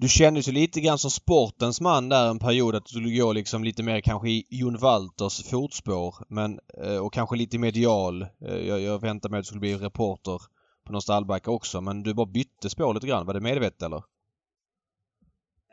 du 0.04 0.10
kändes 0.10 0.48
ju 0.48 0.52
lite 0.52 0.82
grann 0.82 0.98
som 0.98 1.12
sportens 1.12 1.82
man 1.82 2.10
där 2.10 2.30
en 2.30 2.40
period 2.40 2.76
att 2.76 2.86
du 2.86 2.90
skulle 2.90 3.20
gå 3.20 3.34
liksom 3.34 3.64
lite 3.64 3.84
mer 3.84 4.02
kanske 4.02 4.30
i 4.30 4.46
Jon 4.50 4.78
Walters 4.78 5.44
fotspår 5.44 6.16
men 6.28 6.60
eh, 6.84 6.98
och 6.98 7.14
kanske 7.14 7.36
lite 7.36 7.58
medial. 7.58 8.22
Eh, 8.22 8.58
jag, 8.68 8.82
jag 8.82 9.02
väntade 9.02 9.32
mig 9.32 9.38
att 9.38 9.44
du 9.44 9.48
skulle 9.48 9.60
bli 9.60 9.76
reporter 9.76 10.42
på 10.86 10.92
någon 10.92 11.02
stallbacka 11.02 11.52
också 11.52 11.82
men 11.82 12.04
du 12.04 12.14
bara 12.14 12.26
bytte 12.26 12.70
spår 12.70 12.94
lite 12.94 13.08
grann. 13.08 13.26
Var 13.26 13.34
det 13.34 13.40
medvetet 13.40 13.84
eller? 13.84 14.04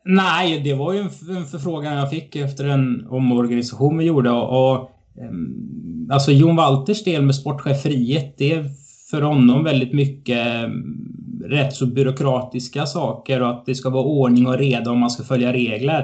Nej, 0.04 0.60
det 0.64 0.74
var 0.74 0.92
ju 0.92 0.98
en 1.00 1.10
förfrågan 1.46 1.96
jag 1.96 2.10
fick 2.10 2.36
efter 2.36 2.64
en 2.64 3.06
omorganisation 3.10 3.98
vi 3.98 4.04
gjorde 4.04 4.30
och, 4.30 4.72
och 4.72 4.90
ehm, 5.20 5.66
Alltså 6.12 6.32
Jon 6.32 6.56
Walters 6.56 7.04
del 7.04 7.22
med 7.22 7.34
sportcheferiet, 7.34 8.34
det 8.38 8.52
är 8.52 8.64
för 9.10 9.22
honom 9.22 9.64
väldigt 9.64 9.92
mycket 9.92 10.46
ehm, 10.46 11.10
rätt 11.44 11.72
så 11.72 11.86
byråkratiska 11.86 12.86
saker 12.86 13.42
och 13.42 13.50
att 13.50 13.66
det 13.66 13.74
ska 13.74 13.90
vara 13.90 14.04
ordning 14.04 14.46
och 14.46 14.58
reda 14.58 14.90
om 14.90 14.98
man 14.98 15.10
ska 15.10 15.22
följa 15.22 15.52
regler. 15.52 16.00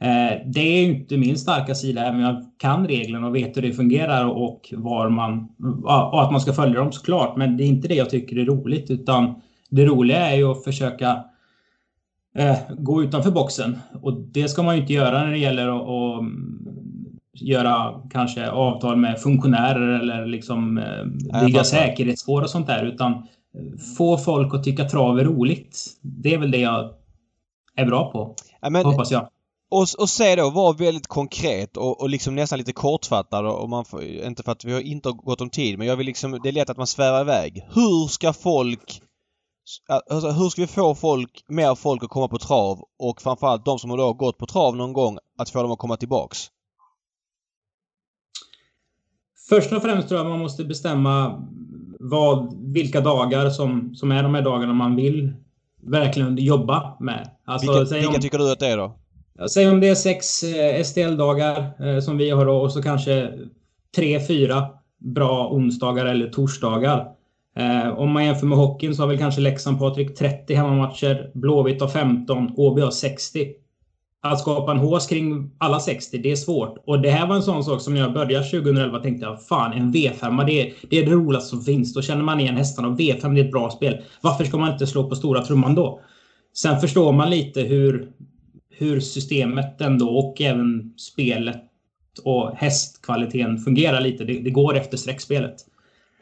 Eh, 0.00 0.38
det 0.46 0.60
är 0.60 0.84
inte 0.84 1.16
min 1.16 1.38
starka 1.38 1.74
sida, 1.74 2.00
även 2.00 2.14
om 2.14 2.20
jag 2.20 2.44
kan 2.58 2.86
reglerna 2.86 3.26
och 3.26 3.34
vet 3.34 3.56
hur 3.56 3.62
det 3.62 3.72
fungerar 3.72 4.26
och 4.26 4.74
var 4.76 5.08
man... 5.08 5.48
Och 5.84 6.22
att 6.22 6.32
man 6.32 6.40
ska 6.40 6.52
följa 6.52 6.80
dem 6.80 6.92
såklart, 6.92 7.36
men 7.36 7.56
det 7.56 7.64
är 7.64 7.66
inte 7.66 7.88
det 7.88 7.94
jag 7.94 8.10
tycker 8.10 8.38
är 8.38 8.44
roligt, 8.44 8.90
utan 8.90 9.34
det 9.70 9.84
roliga 9.84 10.30
är 10.30 10.36
ju 10.36 10.50
att 10.50 10.64
försöka 10.64 11.24
eh, 12.34 12.56
gå 12.78 13.02
utanför 13.02 13.30
boxen. 13.30 13.78
Och 14.02 14.12
det 14.12 14.48
ska 14.48 14.62
man 14.62 14.74
ju 14.74 14.80
inte 14.80 14.92
göra 14.92 15.24
när 15.24 15.30
det 15.30 15.38
gäller 15.38 15.68
att, 15.68 15.82
att 15.82 17.40
göra 17.40 18.02
kanske 18.10 18.50
avtal 18.50 18.96
med 18.96 19.20
funktionärer 19.20 20.00
eller 20.00 20.26
liksom 20.26 20.78
eh, 20.78 21.40
bygga 21.44 21.64
säkerhetsspår 21.64 22.42
och 22.42 22.50
sånt 22.50 22.66
där, 22.66 22.84
utan 22.84 23.26
få 23.96 24.18
folk 24.18 24.54
att 24.54 24.64
tycka 24.64 24.84
trav 24.84 25.18
är 25.18 25.24
roligt. 25.24 25.86
Det 26.02 26.34
är 26.34 26.38
väl 26.38 26.50
det 26.50 26.58
jag 26.58 26.90
är 27.76 27.86
bra 27.86 28.12
på. 28.12 28.34
Ja, 28.60 28.70
men, 28.70 28.84
hoppas 28.84 29.10
jag. 29.10 29.28
Och, 29.70 29.86
och 29.98 30.08
se 30.08 30.36
då, 30.36 30.50
var 30.50 30.74
väldigt 30.74 31.06
konkret 31.06 31.76
och, 31.76 32.00
och 32.00 32.08
liksom 32.08 32.34
nästan 32.34 32.58
lite 32.58 32.72
kortfattad 32.72 33.46
och 33.46 33.68
man 33.68 33.84
får, 33.84 34.04
inte 34.04 34.42
för 34.42 34.52
att 34.52 34.64
vi 34.64 34.72
har 34.72 34.80
inte 34.80 35.10
gått 35.10 35.40
om 35.40 35.50
tid 35.50 35.78
men 35.78 35.86
jag 35.86 35.96
vill 35.96 36.06
liksom, 36.06 36.40
det 36.42 36.48
är 36.48 36.52
lätt 36.52 36.70
att 36.70 36.76
man 36.76 36.86
svävar 36.86 37.20
iväg. 37.20 37.66
Hur 37.74 38.08
ska 38.08 38.32
folk 38.32 39.02
Alltså, 40.10 40.30
hur 40.30 40.48
ska 40.48 40.62
vi 40.62 40.66
få 40.66 40.94
folk, 40.94 41.44
mer 41.48 41.74
folk 41.74 42.04
att 42.04 42.10
komma 42.10 42.28
på 42.28 42.38
trav 42.38 42.84
och 42.98 43.22
framförallt 43.22 43.64
de 43.64 43.78
som 43.78 43.90
har 43.90 43.96
då 43.96 44.12
gått 44.12 44.38
på 44.38 44.46
trav 44.46 44.76
någon 44.76 44.92
gång 44.92 45.18
att 45.38 45.50
få 45.50 45.62
dem 45.62 45.72
att 45.72 45.78
komma 45.78 45.96
tillbaks? 45.96 46.38
Först 49.48 49.72
och 49.72 49.82
främst 49.82 50.08
tror 50.08 50.20
jag 50.20 50.28
man 50.30 50.38
måste 50.38 50.64
bestämma 50.64 51.44
vad, 52.00 52.54
vilka 52.72 53.00
dagar 53.00 53.50
som, 53.50 53.94
som 53.94 54.12
är 54.12 54.22
de 54.22 54.34
här 54.34 54.42
dagarna 54.42 54.72
man 54.72 54.96
vill 54.96 55.32
verkligen 55.82 56.36
jobba 56.36 56.96
med. 57.00 57.30
Alltså, 57.44 57.78
vilka, 57.78 57.94
vilka 57.94 58.08
om, 58.08 58.20
tycker 58.20 58.38
du 58.38 58.52
att 58.52 58.60
det 58.60 58.66
är 58.66 58.76
då? 58.76 58.98
Säg 59.48 59.68
om 59.68 59.80
det 59.80 59.88
är 59.88 59.94
sex 59.94 60.42
eh, 60.42 60.84
STL-dagar 60.84 61.86
eh, 61.86 62.00
som 62.00 62.16
vi 62.16 62.30
har 62.30 62.46
då, 62.46 62.56
och 62.56 62.72
så 62.72 62.82
kanske 62.82 63.32
tre, 63.96 64.26
fyra 64.26 64.66
bra 64.98 65.48
onsdagar 65.48 66.06
eller 66.06 66.30
torsdagar. 66.30 67.17
Eh, 67.58 67.98
om 67.98 68.12
man 68.12 68.24
jämför 68.24 68.46
med 68.46 68.58
hockeyn 68.58 68.94
så 68.94 69.02
har 69.02 69.08
väl 69.08 69.18
kanske 69.18 69.40
Leksand 69.40 69.78
Patrik 69.78 70.18
30 70.18 70.54
hemmamatcher, 70.54 71.30
Blåvitt 71.34 71.80
har 71.80 71.88
15, 71.88 72.52
Åby 72.56 72.82
har 72.82 72.90
60 72.90 73.48
att 74.20 74.40
skapa 74.40 74.72
en 74.72 74.78
hås 74.78 75.06
kring 75.06 75.50
alla 75.58 75.80
60, 75.80 76.18
det 76.18 76.30
är 76.30 76.36
svårt. 76.36 76.82
Och 76.86 77.00
det 77.00 77.10
här 77.10 77.26
var 77.26 77.36
en 77.36 77.42
sån 77.42 77.64
sak 77.64 77.80
som 77.80 77.94
när 77.94 78.00
jag 78.00 78.12
började 78.12 78.44
2011 78.44 78.98
tänkte 78.98 79.26
jag, 79.26 79.46
fan 79.46 79.72
en 79.72 79.92
V5, 79.92 80.46
det 80.46 80.52
är, 80.60 80.72
det 80.90 80.98
är 80.98 81.06
det 81.06 81.12
roligaste 81.12 81.48
som 81.48 81.62
finns. 81.62 81.94
Då 81.94 82.02
känner 82.02 82.22
man 82.22 82.40
igen 82.40 82.56
hästarna 82.56 82.88
och 82.88 83.00
V5 83.00 83.34
det 83.34 83.40
är 83.40 83.44
ett 83.44 83.52
bra 83.52 83.70
spel. 83.70 84.02
Varför 84.20 84.44
ska 84.44 84.58
man 84.58 84.72
inte 84.72 84.86
slå 84.86 85.08
på 85.08 85.14
stora 85.16 85.44
trumman 85.44 85.74
då? 85.74 86.00
Sen 86.54 86.80
förstår 86.80 87.12
man 87.12 87.30
lite 87.30 87.60
hur, 87.60 88.08
hur 88.70 89.00
systemet 89.00 89.80
ändå 89.80 90.08
och 90.08 90.40
även 90.40 90.94
spelet 90.96 91.64
och 92.24 92.50
hästkvaliteten 92.56 93.58
fungerar 93.58 94.00
lite. 94.00 94.24
Det, 94.24 94.38
det 94.38 94.50
går 94.50 94.76
efter 94.76 94.96
streckspelet. 94.96 95.56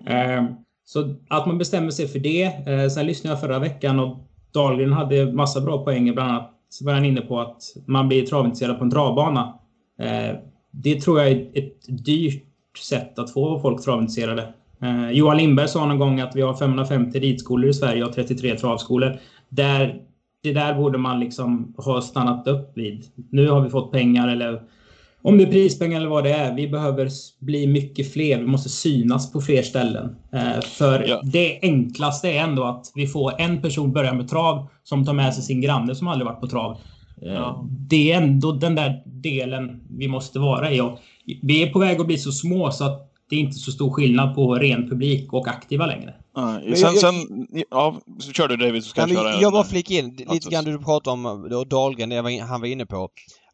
Mm 0.06 0.46
så 0.86 1.14
att 1.28 1.46
man 1.46 1.58
bestämmer 1.58 1.90
sig 1.90 2.08
för 2.08 2.18
det. 2.18 2.42
Eh, 2.44 2.88
sen 2.88 3.06
lyssnade 3.06 3.32
jag 3.32 3.40
förra 3.40 3.58
veckan 3.58 4.00
och 4.00 4.18
Dahlgren 4.52 4.92
hade 4.92 5.32
massa 5.32 5.60
bra 5.60 5.84
poänger, 5.84 6.12
bland 6.12 6.30
annat 6.30 6.52
så 6.68 6.84
var 6.84 6.92
han 6.92 7.04
inne 7.04 7.20
på 7.20 7.40
att 7.40 7.62
man 7.86 8.08
blir 8.08 8.26
travintresserad 8.26 8.78
på 8.78 8.84
en 8.84 8.90
travbana. 8.90 9.58
Eh, 9.98 10.36
det 10.70 11.00
tror 11.00 11.20
jag 11.20 11.30
är 11.30 11.50
ett 11.54 12.04
dyrt 12.04 12.42
sätt 12.78 13.18
att 13.18 13.32
få 13.32 13.60
folk 13.60 13.84
travintresserade. 13.84 14.54
Eh, 14.82 15.10
Johan 15.10 15.36
Lindberg 15.36 15.68
sa 15.68 15.86
någon 15.86 15.98
gång 15.98 16.20
att 16.20 16.36
vi 16.36 16.42
har 16.42 16.54
550 16.54 17.20
ridskolor 17.20 17.70
i 17.70 17.74
Sverige 17.74 18.04
och 18.04 18.12
33 18.12 18.56
travskolor. 18.56 19.18
Där 19.48 20.02
det 20.42 20.52
där 20.52 20.74
borde 20.74 20.98
man 20.98 21.20
liksom 21.20 21.74
ha 21.76 22.00
stannat 22.00 22.46
upp 22.46 22.76
vid. 22.76 23.04
Nu 23.30 23.48
har 23.48 23.60
vi 23.60 23.70
fått 23.70 23.92
pengar 23.92 24.28
eller 24.28 24.62
om 25.26 25.38
det 25.38 25.44
är 25.44 25.50
prispengar 25.50 26.00
eller 26.00 26.08
vad 26.08 26.24
det 26.24 26.32
är. 26.32 26.54
Vi 26.54 26.68
behöver 26.68 27.10
bli 27.40 27.66
mycket 27.66 28.12
fler. 28.12 28.38
Vi 28.38 28.46
måste 28.46 28.68
synas 28.68 29.32
på 29.32 29.40
fler 29.40 29.62
ställen. 29.62 30.16
Eh, 30.32 30.60
för 30.60 31.04
ja. 31.08 31.20
det 31.24 31.58
enklaste 31.62 32.28
är 32.28 32.42
ändå 32.42 32.64
att 32.64 32.92
vi 32.94 33.06
får 33.06 33.40
en 33.40 33.62
person 33.62 33.92
börja 33.92 34.14
med 34.14 34.28
trav 34.28 34.68
som 34.84 35.06
tar 35.06 35.12
med 35.12 35.34
sig 35.34 35.42
sin 35.42 35.60
granne 35.60 35.94
som 35.94 36.08
aldrig 36.08 36.26
varit 36.26 36.40
på 36.40 36.46
trav. 36.46 36.78
Eh, 37.22 37.32
ja. 37.32 37.64
Det 37.88 38.12
är 38.12 38.16
ändå 38.16 38.52
den 38.52 38.74
där 38.74 39.02
delen 39.06 39.80
vi 39.90 40.08
måste 40.08 40.38
vara 40.38 40.72
i. 40.72 40.80
Och 40.80 40.98
vi 41.42 41.62
är 41.62 41.70
på 41.70 41.78
väg 41.78 42.00
att 42.00 42.06
bli 42.06 42.18
så 42.18 42.32
små 42.32 42.70
så 42.70 42.84
att 42.84 43.12
det 43.30 43.36
är 43.36 43.40
inte 43.40 43.56
så 43.58 43.72
stor 43.72 43.90
skillnad 43.90 44.34
på 44.34 44.54
ren 44.54 44.88
publik 44.88 45.32
och 45.32 45.48
aktiva 45.48 45.86
längre. 45.86 46.14
Ja, 46.34 46.60
sen, 46.62 46.74
jag, 46.76 46.98
sen, 46.98 47.14
ja, 47.70 48.00
så 48.18 48.32
kör 48.32 48.48
du 48.48 48.56
David 48.56 48.84
så 48.84 48.90
ska 48.90 49.00
jag 49.00 49.10
köra. 49.10 49.40
Jag 49.40 49.52
bara 49.52 49.64
flika 49.64 49.94
in 49.94 50.16
lite 50.28 50.50
grann 50.50 50.64
du 50.64 50.78
pratade 50.78 51.14
om 51.14 51.48
då 51.50 51.64
Dahlgren, 51.64 52.08
det 52.08 52.40
han 52.40 52.60
var 52.60 52.68
inne 52.68 52.86
på. 52.86 53.08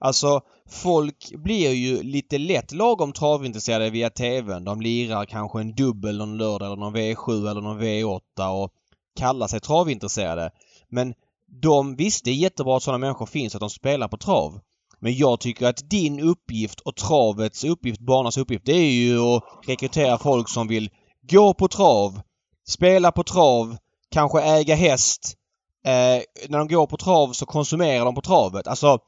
Alltså 0.05 0.41
folk 0.69 1.33
blir 1.35 1.73
ju 1.73 2.03
lite 2.03 2.39
lätt 2.39 2.73
lagom 2.73 3.13
travintresserade 3.13 3.91
via 3.91 4.11
TVn. 4.11 4.65
De 4.65 4.81
lirar 4.81 5.25
kanske 5.25 5.61
en 5.61 5.75
dubbel 5.75 6.19
någon 6.19 6.39
lördag 6.39 6.67
eller 6.67 6.77
någon 6.77 6.97
V7 6.97 7.51
eller 7.51 7.61
någon 7.61 7.81
V8 7.81 8.63
och 8.63 8.71
kallar 9.17 9.47
sig 9.47 9.61
travintresserade. 9.61 10.51
Men 10.89 11.15
de, 11.63 11.97
visst 11.97 12.25
det 12.25 12.31
är 12.31 12.35
jättebra 12.35 12.77
att 12.77 12.83
sådana 12.83 12.99
människor 12.99 13.27
finns 13.27 13.55
att 13.55 13.61
de 13.61 13.71
spelar 13.71 14.09
på 14.09 14.17
trav. 14.17 14.61
Men 15.01 15.17
jag 15.17 15.41
tycker 15.41 15.67
att 15.67 15.91
din 15.91 16.21
uppgift 16.21 16.81
och 16.81 16.97
travets 16.97 17.65
uppgift, 17.65 18.01
banornas 18.01 18.39
uppgift, 18.39 18.67
det 18.67 18.77
är 18.77 18.93
ju 18.93 19.19
att 19.21 19.43
rekrytera 19.67 20.19
folk 20.19 20.49
som 20.49 20.69
vill 20.69 20.91
gå 21.31 21.55
på 21.55 21.69
trav, 21.69 22.21
spela 22.69 23.13
på 23.13 23.25
trav, 23.25 23.77
kanske 24.11 24.43
äga 24.43 24.75
häst. 24.75 25.37
Eh, 25.85 26.23
när 26.49 26.59
de 26.59 26.69
går 26.69 26.87
på 26.87 26.97
trav 26.97 27.33
så 27.33 27.47
konsumerar 27.47 28.05
de 28.05 28.15
på 28.15 28.21
travet. 28.21 28.67
Alltså 28.67 28.99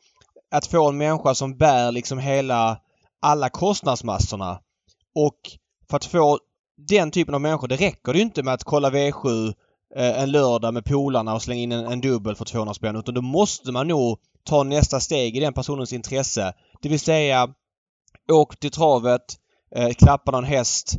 att 0.54 0.66
få 0.66 0.88
en 0.88 0.96
människa 0.96 1.34
som 1.34 1.56
bär 1.56 1.92
liksom 1.92 2.18
hela, 2.18 2.78
alla 3.22 3.48
kostnadsmassorna. 3.48 4.60
Och 5.14 5.38
för 5.90 5.96
att 5.96 6.04
få 6.04 6.38
den 6.88 7.10
typen 7.10 7.34
av 7.34 7.40
människor, 7.40 7.68
det 7.68 7.76
räcker 7.76 8.12
det 8.12 8.20
inte 8.20 8.42
med 8.42 8.54
att 8.54 8.64
kolla 8.64 8.90
V7 8.90 9.54
eh, 9.96 10.22
en 10.22 10.30
lördag 10.30 10.74
med 10.74 10.84
polarna 10.84 11.34
och 11.34 11.42
slänga 11.42 11.60
in 11.60 11.72
en, 11.72 11.86
en 11.86 12.00
dubbel 12.00 12.36
för 12.36 12.44
200 12.44 12.74
spänn. 12.74 12.96
Utan 12.96 13.14
då 13.14 13.22
måste 13.22 13.72
man 13.72 13.88
nog 13.88 14.18
ta 14.44 14.62
nästa 14.62 15.00
steg 15.00 15.36
i 15.36 15.40
den 15.40 15.52
personens 15.52 15.92
intresse. 15.92 16.54
Det 16.82 16.88
vill 16.88 17.00
säga 17.00 17.48
åk 18.32 18.56
till 18.56 18.70
travet, 18.70 19.24
eh, 19.76 19.90
klappa 19.90 20.30
någon 20.30 20.44
häst. 20.44 20.94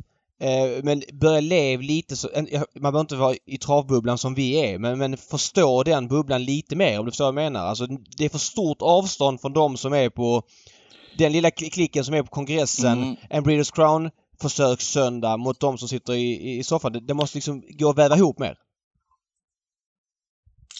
Eh, 0.45 0.83
men 0.83 1.03
börja 1.13 1.39
leva 1.39 1.83
lite 1.83 2.15
så, 2.15 2.29
man 2.73 2.81
behöver 2.81 2.99
inte 2.99 3.15
vara 3.15 3.35
i 3.45 3.57
travbubblan 3.57 4.17
som 4.17 4.33
vi 4.33 4.59
är 4.59 4.79
men, 4.79 4.97
men 4.99 5.17
förstå 5.17 5.83
den 5.83 6.07
bubblan 6.07 6.43
lite 6.43 6.75
mer 6.75 6.99
om 6.99 7.05
du 7.05 7.11
förstår 7.11 7.25
vad 7.25 7.43
jag 7.43 7.51
menar. 7.51 7.65
Alltså 7.65 7.87
det 8.17 8.25
är 8.25 8.29
för 8.29 8.37
stort 8.37 8.81
avstånd 8.81 9.41
från 9.41 9.53
de 9.53 9.77
som 9.77 9.93
är 9.93 10.09
på 10.09 10.43
den 11.17 11.31
lilla 11.31 11.51
klicken 11.51 12.03
som 12.03 12.13
är 12.13 12.23
på 12.23 12.29
kongressen, 12.29 13.03
mm. 13.03 13.15
en 13.29 13.43
Breeders 13.43 13.71
Crown 13.71 14.09
försökssöndag 14.41 15.37
mot 15.37 15.59
de 15.59 15.77
som 15.77 15.87
sitter 15.87 16.13
i, 16.13 16.57
i 16.57 16.63
soffan. 16.63 16.93
Det, 16.93 16.99
det 16.99 17.13
måste 17.13 17.37
liksom 17.37 17.63
gå 17.69 17.89
att 17.89 17.97
väva 17.97 18.17
ihop 18.17 18.39
mer. 18.39 18.57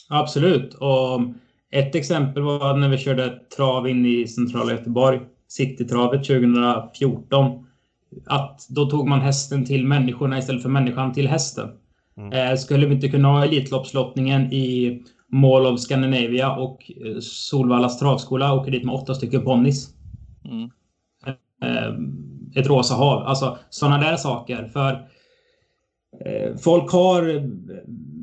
Absolut. 0.10 0.74
Och 0.74 1.22
ett 1.72 1.96
exempel 1.96 2.44
var 2.44 2.78
när 2.78 2.90
vi 2.90 2.98
körde 2.98 3.40
trav 3.56 3.90
in 3.90 4.06
i 4.06 4.28
centrala 4.28 4.72
Göteborg, 4.72 5.20
Citytravet 5.48 6.28
2014. 6.28 7.65
Att 8.26 8.68
då 8.70 8.86
tog 8.86 9.08
man 9.08 9.22
hästen 9.22 9.66
till 9.66 9.86
människorna 9.86 10.38
istället 10.38 10.62
för 10.62 10.70
människan 10.70 11.14
till 11.14 11.28
hästen. 11.28 11.70
Mm. 12.18 12.34
Eh, 12.34 12.56
skulle 12.56 12.88
vi 12.88 12.96
inte 12.96 13.10
kunna 13.10 13.28
ha 13.28 13.46
Elitloppslottningen 13.46 14.54
i 14.54 15.02
Mall 15.28 15.66
of 15.66 15.80
Scandinavia 15.80 16.56
och 16.56 16.92
eh, 17.06 17.20
Solvallas 17.20 18.00
travskola 18.00 18.54
åker 18.54 18.72
dit 18.72 18.86
med 18.86 18.96
åtta 18.96 19.16
stycken 19.16 19.44
ponnys. 19.44 19.90
Mm. 20.46 20.70
Eh, 21.64 21.94
ett 22.56 22.68
rosa 22.68 22.94
hav. 22.94 23.24
Alltså 23.24 23.58
sådana 23.70 23.98
där 23.98 24.18
saker. 24.18 24.70
För 24.74 24.92
eh, 26.26 26.56
folk 26.58 26.92
har 26.92 27.52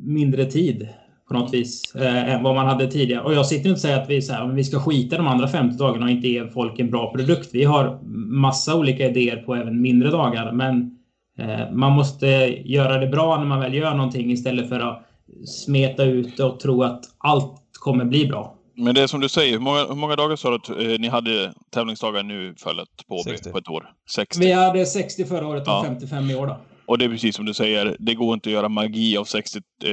mindre 0.03 0.45
tid 0.45 0.87
på 1.27 1.33
något 1.33 1.53
vis 1.53 1.95
eh, 1.95 2.33
än 2.33 2.43
vad 2.43 2.55
man 2.55 2.67
hade 2.67 2.87
tidigare. 2.87 3.21
Och 3.21 3.33
jag 3.33 3.45
sitter 3.45 3.69
inte 3.69 3.71
och 3.71 3.79
säger 3.79 4.01
att 4.01 4.09
vi, 4.09 4.21
så 4.21 4.33
här, 4.33 4.47
vi 4.47 4.63
ska 4.63 4.79
skita 4.79 5.17
de 5.17 5.27
andra 5.27 5.47
50 5.47 5.77
dagarna 5.77 6.05
och 6.05 6.11
inte 6.11 6.27
ge 6.27 6.47
folk 6.47 6.79
en 6.79 6.89
bra 6.89 7.11
produkt. 7.11 7.49
Vi 7.53 7.63
har 7.63 7.99
massa 8.31 8.75
olika 8.75 9.09
idéer 9.09 9.37
på 9.37 9.55
även 9.55 9.81
mindre 9.81 10.09
dagar. 10.09 10.51
Men 10.51 10.97
eh, 11.39 11.71
man 11.71 11.91
måste 11.91 12.27
göra 12.65 12.97
det 12.97 13.07
bra 13.07 13.37
när 13.37 13.45
man 13.45 13.59
väl 13.59 13.73
gör 13.73 13.95
någonting 13.95 14.31
istället 14.31 14.69
för 14.69 14.79
att 14.79 15.05
smeta 15.45 16.03
ut 16.03 16.39
och 16.39 16.59
tro 16.59 16.83
att 16.83 17.01
allt 17.17 17.61
kommer 17.79 18.05
bli 18.05 18.25
bra. 18.25 18.55
Men 18.75 18.95
det 18.95 19.01
är 19.01 19.07
som 19.07 19.19
du 19.19 19.29
säger, 19.29 19.51
hur 19.51 19.59
många, 19.59 19.85
hur 19.85 19.95
många 19.95 20.15
dagar 20.15 20.35
sa 20.35 20.49
du 20.49 20.55
att 20.55 20.69
eh, 20.69 20.99
ni 20.99 21.07
hade 21.07 21.53
tävlingsdagar 21.73 22.23
nu 22.23 22.55
fallet 22.57 22.89
på 23.07 23.15
Åby 23.15 23.51
på 23.51 23.57
ett 23.57 23.69
år? 23.69 23.89
60. 24.15 24.39
Vi 24.39 24.51
hade 24.51 24.85
60 24.85 25.25
förra 25.25 25.47
året 25.47 25.61
och 25.61 25.73
ja. 25.73 25.83
55 25.87 26.29
i 26.29 26.35
år 26.35 26.47
då. 26.47 26.57
Och 26.85 26.97
det 26.97 27.05
är 27.05 27.09
precis 27.09 27.35
som 27.35 27.45
du 27.45 27.53
säger, 27.53 27.95
det 27.99 28.13
går 28.13 28.33
inte 28.33 28.49
att 28.49 28.53
göra 28.53 28.69
magi 28.69 29.17
av 29.17 29.23
60 29.23 29.59
eh, 29.83 29.91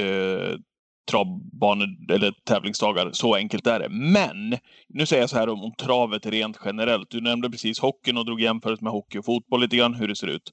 travbanor 1.11 1.89
eller 2.13 2.33
tävlingsdagar. 2.45 3.11
Så 3.13 3.35
enkelt 3.35 3.67
är 3.67 3.81
det. 3.81 3.89
Men, 3.89 4.59
nu 4.89 5.07
säger 5.07 5.23
jag 5.23 5.31
så 5.31 5.37
här 5.37 5.49
om, 5.49 5.65
om 5.65 5.73
travet 5.73 6.27
rent 6.27 6.59
generellt. 6.65 7.11
Du 7.11 7.21
nämnde 7.21 7.51
precis 7.51 7.79
hockeyn 7.79 8.17
och 8.17 8.25
drog 8.25 8.41
jämförelse 8.41 8.85
med 8.85 8.93
hockey 8.93 9.19
och 9.19 9.25
fotboll 9.25 9.61
lite 9.61 9.77
grann, 9.77 9.95
hur 9.95 10.09
det 10.09 10.17
ser 10.17 10.27
ut. 10.27 10.53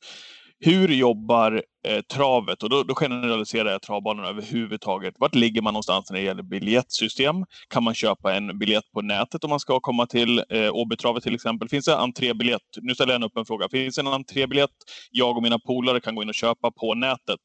Hur 0.59 0.87
jobbar 0.87 1.63
eh, 1.87 2.01
travet? 2.01 2.63
Och 2.63 2.69
då, 2.69 2.83
då 2.83 2.95
generaliserar 2.95 3.71
jag 3.71 3.81
travbanorna 3.81 4.27
överhuvudtaget. 4.27 5.13
Vart 5.17 5.35
ligger 5.35 5.61
man 5.61 5.73
någonstans 5.73 6.11
när 6.11 6.19
det 6.19 6.25
gäller 6.25 6.43
biljettsystem? 6.43 7.35
Kan 7.67 7.83
man 7.83 7.93
köpa 7.93 8.33
en 8.35 8.59
biljett 8.59 8.91
på 8.93 9.01
nätet 9.01 9.43
om 9.43 9.49
man 9.49 9.59
ska 9.59 9.79
komma 9.79 10.05
till 10.05 10.43
eh, 10.49 10.73
Åbytravet 10.73 11.23
till 11.23 11.35
exempel? 11.35 11.69
Finns 11.69 11.85
det 11.85 11.97
entrébiljett? 11.97 12.61
Nu 12.81 12.95
ställer 12.95 13.13
jag 13.13 13.23
upp 13.23 13.37
en 13.37 13.45
fråga. 13.45 13.69
Finns 13.69 13.95
det 13.95 14.01
en 14.01 14.07
entrébiljett 14.07 14.71
jag 15.11 15.37
och 15.37 15.43
mina 15.43 15.59
polare 15.59 15.99
kan 15.99 16.15
gå 16.15 16.21
in 16.21 16.29
och 16.29 16.35
köpa 16.35 16.71
på 16.71 16.93
nätet 16.93 17.39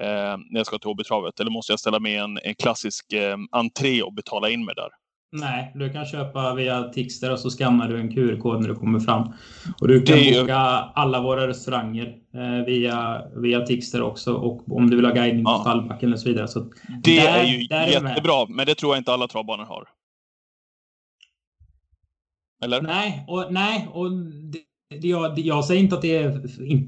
när 0.00 0.56
jag 0.58 0.66
ska 0.66 0.78
till 0.78 0.88
Åbytravet? 0.88 1.40
Eller 1.40 1.50
måste 1.50 1.72
jag 1.72 1.80
ställa 1.80 2.00
med 2.00 2.22
en, 2.22 2.38
en 2.42 2.54
klassisk 2.54 3.12
eh, 3.12 3.36
entré 3.52 4.02
och 4.02 4.12
betala 4.12 4.50
in 4.50 4.64
mig 4.64 4.74
där? 4.74 4.88
Nej, 5.32 5.72
du 5.74 5.92
kan 5.92 6.06
köpa 6.06 6.54
via 6.54 6.82
Tixter 6.84 7.32
och 7.32 7.38
så 7.38 7.50
skannar 7.50 7.88
du 7.88 8.00
en 8.00 8.14
QR-kod 8.14 8.60
när 8.60 8.68
du 8.68 8.74
kommer 8.74 9.00
fram. 9.00 9.32
Och 9.80 9.88
du 9.88 10.02
kan 10.02 10.16
det... 10.16 10.40
boka 10.40 10.56
alla 10.94 11.20
våra 11.20 11.48
restauranger 11.48 12.16
eh, 12.34 12.64
via, 12.66 13.22
via 13.36 13.60
Tixter 13.60 14.02
också. 14.02 14.34
Och 14.34 14.76
om 14.76 14.90
du 14.90 14.96
vill 14.96 15.04
ha 15.04 15.12
guidning 15.12 15.44
på 15.44 15.50
ja. 15.50 15.60
stallbacken 15.60 16.12
och 16.12 16.20
så 16.20 16.28
vidare. 16.28 16.48
Så 16.48 16.60
det 17.02 17.16
där, 17.16 17.38
är 17.38 17.44
ju 17.44 17.66
där 17.66 17.86
jättebra, 17.86 18.42
är 18.42 18.46
men 18.46 18.66
det 18.66 18.74
tror 18.74 18.92
jag 18.92 19.00
inte 19.00 19.12
alla 19.12 19.28
travbanor 19.28 19.64
har. 19.64 19.88
Eller? 22.64 22.82
Nej, 22.82 23.24
och, 23.28 23.52
nej, 23.52 23.88
och 23.92 24.10
det, 24.10 24.58
det, 24.58 24.58
jag, 24.88 25.38
jag 25.38 25.64
säger 25.64 25.80
inte 25.80 25.94
att 25.94 26.02
det 26.02 26.16
är, 26.16 26.28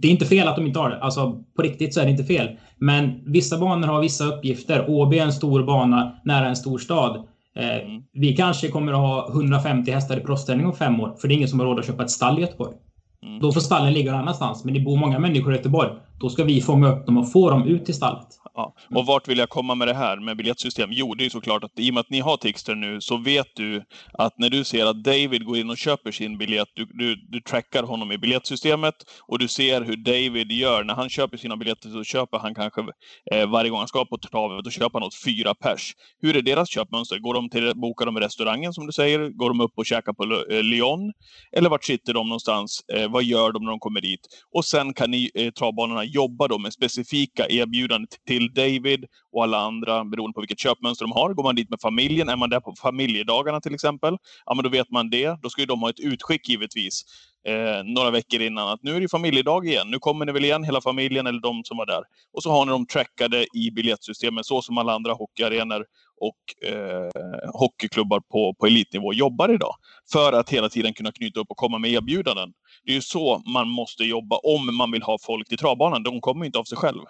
det 0.01 0.09
är 0.09 0.13
inte 0.13 0.27
fel 0.27 0.49
att 0.49 0.57
de 0.57 0.67
inte 0.67 0.79
har 0.79 0.91
det. 0.91 1.03
Alltså 1.03 1.45
på 1.57 1.63
riktigt 1.63 1.95
så 1.95 2.01
är 2.01 2.05
det 2.05 2.11
inte 2.11 2.25
fel. 2.25 2.49
Men 2.79 3.33
vissa 3.33 3.59
banor 3.59 3.89
har 3.89 4.01
vissa 4.01 4.25
uppgifter. 4.25 4.91
Åby 4.91 5.19
är 5.19 5.25
en 5.25 5.33
stor 5.33 5.63
bana 5.63 6.21
nära 6.25 6.49
en 6.49 6.57
stor 6.57 6.79
stad. 6.79 7.17
Eh, 7.57 7.77
mm. 7.77 8.03
Vi 8.13 8.37
kanske 8.37 8.69
kommer 8.69 8.93
att 8.93 8.99
ha 8.99 9.29
150 9.33 9.91
hästar 9.91 10.17
i 10.17 10.21
proffsställning 10.21 10.67
om 10.67 10.75
fem 10.75 11.01
år, 11.01 11.15
för 11.21 11.29
det 11.29 11.35
är 11.35 11.37
ingen 11.37 11.49
som 11.49 11.61
har 11.61 11.67
råd 11.67 11.79
att 11.79 11.87
köpa 11.87 12.03
ett 12.03 12.11
stall 12.11 12.39
i 12.39 12.43
Göteborg. 12.43 12.75
Mm. 13.27 13.41
Då 13.41 13.53
får 13.53 13.61
stallen 13.61 13.93
ligga 13.93 14.13
någon 14.13 14.21
annanstans, 14.21 14.65
men 14.65 14.75
det 14.75 14.81
bor 14.81 14.97
många 14.97 15.19
människor 15.19 15.53
i 15.53 15.57
Göteborg. 15.57 15.91
Då 16.21 16.29
ska 16.29 16.45
vi 16.45 16.61
fånga 16.61 16.89
upp 16.89 17.07
dem 17.07 17.19
och 17.19 17.33
få 17.33 17.51
dem 17.51 17.65
ut 17.65 17.85
till 17.85 17.95
stallet. 17.95 18.27
Ja. 18.55 18.75
Och 18.95 19.07
vart 19.07 19.29
vill 19.29 19.39
jag 19.39 19.49
komma 19.49 19.75
med 19.75 19.89
det 19.89 19.95
här 19.95 20.17
med 20.17 20.37
biljettsystem? 20.37 20.91
Jo, 20.93 21.15
det 21.15 21.25
är 21.25 21.31
såklart 21.31 21.65
att 21.65 21.79
i 21.79 21.91
och 21.91 21.95
med 21.95 22.01
att 22.01 22.11
ni 22.11 22.21
har 22.21 22.37
Tixter 22.37 22.75
nu 22.75 23.01
så 23.01 23.17
vet 23.17 23.47
du 23.55 23.85
att 24.13 24.39
när 24.39 24.51
du 24.51 24.65
ser 24.65 24.87
att 24.87 25.05
David 25.05 25.45
går 25.45 25.57
in 25.57 25.71
och 25.71 25.79
köper 25.79 26.13
sin 26.13 26.39
biljett, 26.39 26.69
du, 26.75 26.85
du, 26.85 27.17
du 27.29 27.41
trackar 27.41 27.83
honom 27.83 28.13
i 28.13 28.19
biljettsystemet 28.19 28.95
och 29.29 29.39
du 29.39 29.49
ser 29.49 29.83
hur 29.83 29.97
David 29.97 30.53
gör. 30.53 30.85
När 30.85 30.95
han 30.95 31.09
köper 31.09 31.37
sina 31.37 31.57
biljetter 31.57 31.89
så 31.89 32.05
köper 32.05 32.39
han 32.39 32.55
kanske 32.55 32.81
eh, 33.33 33.51
varje 33.51 33.71
gång 33.71 33.79
han 33.79 33.89
ska 33.89 34.05
på 34.05 34.19
travet, 34.19 34.65
då 34.65 34.71
köper 34.71 34.99
han 34.99 35.07
åt 35.07 35.23
fyra 35.25 35.55
pers. 35.55 35.93
Hur 36.23 36.37
är 36.37 36.43
deras 36.43 36.69
köpmönster? 36.69 37.19
Går 37.19 37.35
de 37.35 37.51
till, 37.51 37.73
bokar 37.75 38.07
de 38.07 38.19
restaurangen 38.19 38.73
som 38.73 38.87
du 38.87 38.93
säger? 38.93 39.29
Går 39.29 39.49
de 39.49 39.61
upp 39.61 39.73
och 39.77 39.87
käkar 39.87 40.13
på 40.13 40.25
eh, 40.55 40.63
Lyon? 40.63 41.13
Eller 41.57 41.71
vart 41.71 41.85
sitter 41.85 42.15
de 42.15 42.29
någonstans? 42.29 42.81
Eh, 42.95 43.11
vad 43.11 43.25
gör 43.25 43.53
de 43.53 43.65
när 43.65 43.71
de 43.71 43.81
kommer 43.81 44.01
dit? 44.01 44.21
Och 44.55 44.65
sen 44.65 44.95
kan 44.95 45.11
ni, 45.11 45.31
eh, 45.35 45.51
travbanorna 45.51 46.05
jobba 46.15 46.49
då 46.49 46.59
med 46.59 46.73
specifika 46.73 47.47
erbjudanden 47.49 48.09
till 48.27 48.55
David 48.55 49.05
och 49.33 49.43
alla 49.43 49.59
andra 49.59 50.05
beroende 50.05 50.35
på 50.35 50.41
vilket 50.41 50.59
köpmönster 50.59 51.05
de 51.05 51.13
har. 51.13 51.35
Går 51.35 51.43
man 51.43 51.55
dit 51.55 51.71
med 51.71 51.81
familjen, 51.81 52.29
är 52.29 52.37
man 52.37 52.51
där 52.51 52.61
på 52.61 52.75
familjedagarna 52.83 53.61
till 53.61 53.75
exempel, 53.75 54.17
ja 54.47 54.55
men 54.55 54.63
då 54.63 54.69
vet 54.69 54.91
man 54.91 55.11
det. 55.11 55.43
Då 55.43 55.51
ska 55.51 55.63
ju 55.63 55.67
de 55.67 55.81
ha 55.81 55.91
ett 55.91 56.01
utskick 56.01 56.49
givetvis 56.49 57.03
eh, 57.49 57.85
några 57.85 58.11
veckor 58.11 58.41
innan 58.41 58.69
att 58.69 58.83
nu 58.83 58.97
är 58.97 59.01
det 59.01 59.09
familjedag 59.09 59.67
igen. 59.67 59.91
Nu 59.91 59.99
kommer 59.99 60.27
ni 60.27 60.33
väl 60.33 60.45
igen 60.45 60.65
hela 60.65 60.81
familjen 60.81 61.27
eller 61.27 61.41
de 61.41 61.65
som 61.65 61.77
var 61.77 61.87
där. 61.87 62.03
Och 62.33 62.43
så 62.43 62.51
har 62.51 62.65
ni 62.65 62.71
dem 62.71 62.87
trackade 62.87 63.47
i 63.55 63.71
biljettsystemet 63.71 64.47
så 64.47 64.63
som 64.63 64.79
alla 64.79 64.93
andra 64.93 65.13
hockeyarenor 65.13 65.85
och 66.21 66.69
eh, 66.71 67.09
hockeyklubbar 67.55 68.21
på, 68.21 68.55
på 68.55 68.67
elitnivå 68.67 69.13
jobbar 69.13 69.55
idag. 69.55 69.75
För 70.13 70.33
att 70.33 70.51
hela 70.51 70.69
tiden 70.69 70.93
kunna 70.93 71.13
knyta 71.13 71.41
upp 71.41 71.51
och 71.51 71.57
komma 71.57 71.79
med 71.79 71.91
erbjudanden. 71.91 72.53
Det 72.85 72.91
är 72.91 72.95
ju 72.95 73.03
så 73.03 73.43
man 73.55 73.69
måste 73.69 74.05
jobba 74.05 74.37
om 74.37 74.77
man 74.77 74.91
vill 74.91 75.03
ha 75.03 75.19
folk 75.23 75.49
till 75.49 75.59
travbanan. 75.59 76.03
De 76.03 76.21
kommer 76.21 76.47
inte 76.47 76.59
av 76.59 76.65
sig 76.65 76.79
själv. 76.79 77.03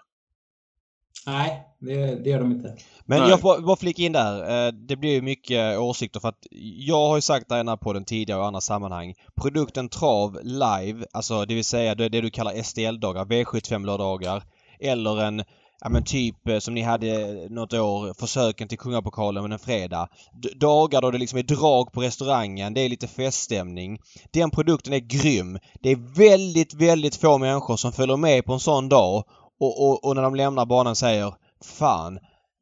Nej, 1.27 1.63
det, 1.79 2.25
det 2.25 2.31
gör 2.31 2.41
de 2.41 2.53
inte. 2.53 2.77
Men 3.05 3.21
Nej. 3.21 3.31
jag 3.31 3.41
får 3.41 3.61
bara 3.61 3.77
flika 3.77 4.03
in 4.03 4.13
där. 4.13 4.67
Eh, 4.67 4.73
det 4.73 4.97
blir 4.97 5.11
ju 5.11 5.23
mycket 5.23 5.79
åsikter 5.79 6.21
för 6.21 6.29
att 6.29 6.47
jag 6.77 7.09
har 7.09 7.17
ju 7.17 7.21
sagt 7.21 7.49
det 7.49 7.55
här 7.55 7.77
på 7.77 7.93
den 7.93 8.05
tidigare 8.05 8.41
och 8.41 8.47
andra 8.47 8.61
sammanhang. 8.61 9.15
Produkten 9.43 9.89
Trav 9.89 10.39
live, 10.43 11.07
alltså 11.13 11.45
det 11.45 11.55
vill 11.55 11.65
säga 11.65 11.95
det, 11.95 12.09
det 12.09 12.21
du 12.21 12.31
kallar 12.31 12.63
STL-dagar, 12.63 13.25
V75-lördagar 13.25 14.43
eller 14.81 15.23
en 15.23 15.43
Ja 15.83 15.89
men 15.89 16.05
typ 16.05 16.49
eh, 16.49 16.59
som 16.59 16.75
ni 16.75 16.83
hade 16.83 17.09
eh, 17.09 17.51
något 17.51 17.73
år, 17.73 18.15
försöken 18.19 18.69
till 18.69 18.79
Kungapokalen 18.79 19.43
med 19.43 19.53
en 19.53 19.59
fredag. 19.59 20.09
D 20.33 20.49
dagar 20.57 21.01
då 21.01 21.11
det 21.11 21.19
liksom 21.19 21.39
är 21.39 21.43
drag 21.43 21.93
på 21.93 22.03
restaurangen, 22.03 22.75
det 22.75 22.81
är 22.81 22.89
lite 22.89 23.09
feststämning. 23.09 23.99
Den 24.31 24.51
produkten 24.51 24.93
är 24.93 24.99
grym. 24.99 25.59
Det 25.81 25.91
är 25.91 26.17
väldigt, 26.17 26.75
väldigt 26.75 27.17
få 27.17 27.39
människor 27.39 27.77
som 27.77 27.93
följer 27.93 28.17
med 28.17 28.45
på 28.45 28.53
en 28.53 28.61
sån 28.61 28.89
dag 28.89 29.25
och, 29.61 29.89
och, 29.89 30.05
och 30.05 30.17
när 30.17 30.23
de 30.23 30.35
lämnar 30.35 30.67
banan 30.67 30.97
säger 30.97 31.35
Fan, 31.65 32.19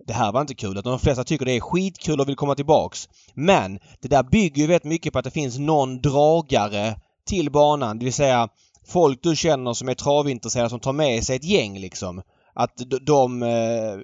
det 0.07 0.13
här 0.13 0.33
var 0.33 0.41
inte 0.41 0.55
kul. 0.55 0.79
Utan 0.79 0.93
de 0.93 0.99
flesta 0.99 1.25
tycker 1.25 1.45
det 1.45 1.57
är 1.57 1.61
skitkul 1.61 2.21
och 2.21 2.29
vill 2.29 2.37
komma 2.37 2.55
tillbaks. 2.55 3.09
Men 3.35 3.79
det 4.01 4.09
där 4.09 4.23
bygger 4.23 4.63
ju 4.63 4.67
väldigt 4.67 4.85
mycket 4.85 5.13
på 5.13 5.19
att 5.19 5.25
det 5.25 5.31
finns 5.31 5.59
någon 5.59 6.01
dragare 6.01 6.97
till 7.27 7.51
banan. 7.51 7.99
Det 7.99 8.05
vill 8.05 8.15
säga 8.15 8.49
folk 8.87 9.23
du 9.23 9.37
känner 9.37 9.73
som 9.73 9.89
är 9.89 9.95
travintresserade 9.95 10.71
som 10.71 10.81
tar 10.81 10.93
med 10.93 11.25
sig 11.25 11.37
ett 11.37 11.45
gäng 11.45 11.79
liksom. 11.79 12.23
Att 12.61 12.83
de, 13.01 13.43
eh, 13.43 13.49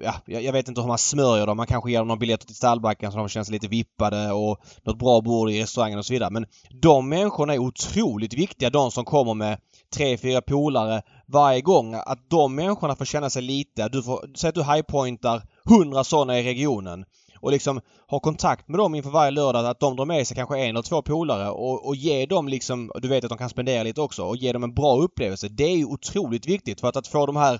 ja, 0.03 0.13
jag 0.25 0.53
vet 0.53 0.67
inte 0.67 0.81
hur 0.81 0.87
man 0.87 0.97
smörjer 0.97 1.47
dem. 1.47 1.57
Man 1.57 1.67
kanske 1.67 1.91
ger 1.91 1.99
dem 1.99 2.07
några 2.07 2.19
biljetter 2.19 2.47
till 2.47 2.55
stallbacken 2.55 3.11
så 3.11 3.17
de 3.17 3.29
känner 3.29 3.43
sig 3.43 3.53
lite 3.53 3.67
vippade 3.67 4.31
och 4.31 4.57
något 4.83 4.99
bra 4.99 5.21
bord 5.21 5.49
i 5.49 5.61
restaurangen 5.61 5.99
och 5.99 6.05
så 6.05 6.13
vidare. 6.13 6.29
Men 6.29 6.45
de 6.81 7.09
människorna 7.09 7.53
är 7.53 7.59
otroligt 7.59 8.33
viktiga. 8.33 8.69
De 8.69 8.91
som 8.91 9.05
kommer 9.05 9.33
med 9.33 9.57
tre, 9.95 10.17
fyra 10.17 10.41
polare 10.41 11.01
varje 11.27 11.61
gång. 11.61 11.93
Att 11.93 12.29
de 12.29 12.55
människorna 12.55 12.95
får 12.95 13.05
känna 13.05 13.29
sig 13.29 13.41
lite... 13.41 13.89
Du 13.89 14.03
får, 14.03 14.29
säg 14.35 14.47
att 14.49 14.55
du 14.55 14.63
highpointar 14.63 15.41
hundra 15.63 16.03
sådana 16.03 16.39
i 16.39 16.43
regionen 16.43 17.05
och 17.39 17.51
liksom 17.51 17.81
ha 18.07 18.19
kontakt 18.19 18.67
med 18.67 18.79
dem 18.79 18.95
inför 18.95 19.09
varje 19.09 19.31
lördag. 19.31 19.65
Att 19.65 19.79
de 19.79 19.95
drar 19.95 20.05
med 20.05 20.27
sig 20.27 20.37
kanske 20.37 20.57
en 20.57 20.69
eller 20.69 20.81
två 20.81 21.01
polare 21.01 21.49
och, 21.49 21.87
och 21.87 21.95
ge 21.95 22.25
dem 22.25 22.47
liksom, 22.47 22.91
du 22.95 23.07
vet 23.07 23.23
att 23.23 23.29
de 23.29 23.37
kan 23.37 23.49
spendera 23.49 23.83
lite 23.83 24.01
också, 24.01 24.23
och 24.23 24.37
ge 24.37 24.51
dem 24.51 24.63
en 24.63 24.73
bra 24.73 24.97
upplevelse. 24.97 25.47
Det 25.47 25.63
är 25.63 25.77
ju 25.77 25.85
otroligt 25.85 26.47
viktigt 26.47 26.81
för 26.81 26.87
att, 26.87 26.95
att 26.95 27.07
få 27.07 27.25
de 27.25 27.35
här 27.35 27.59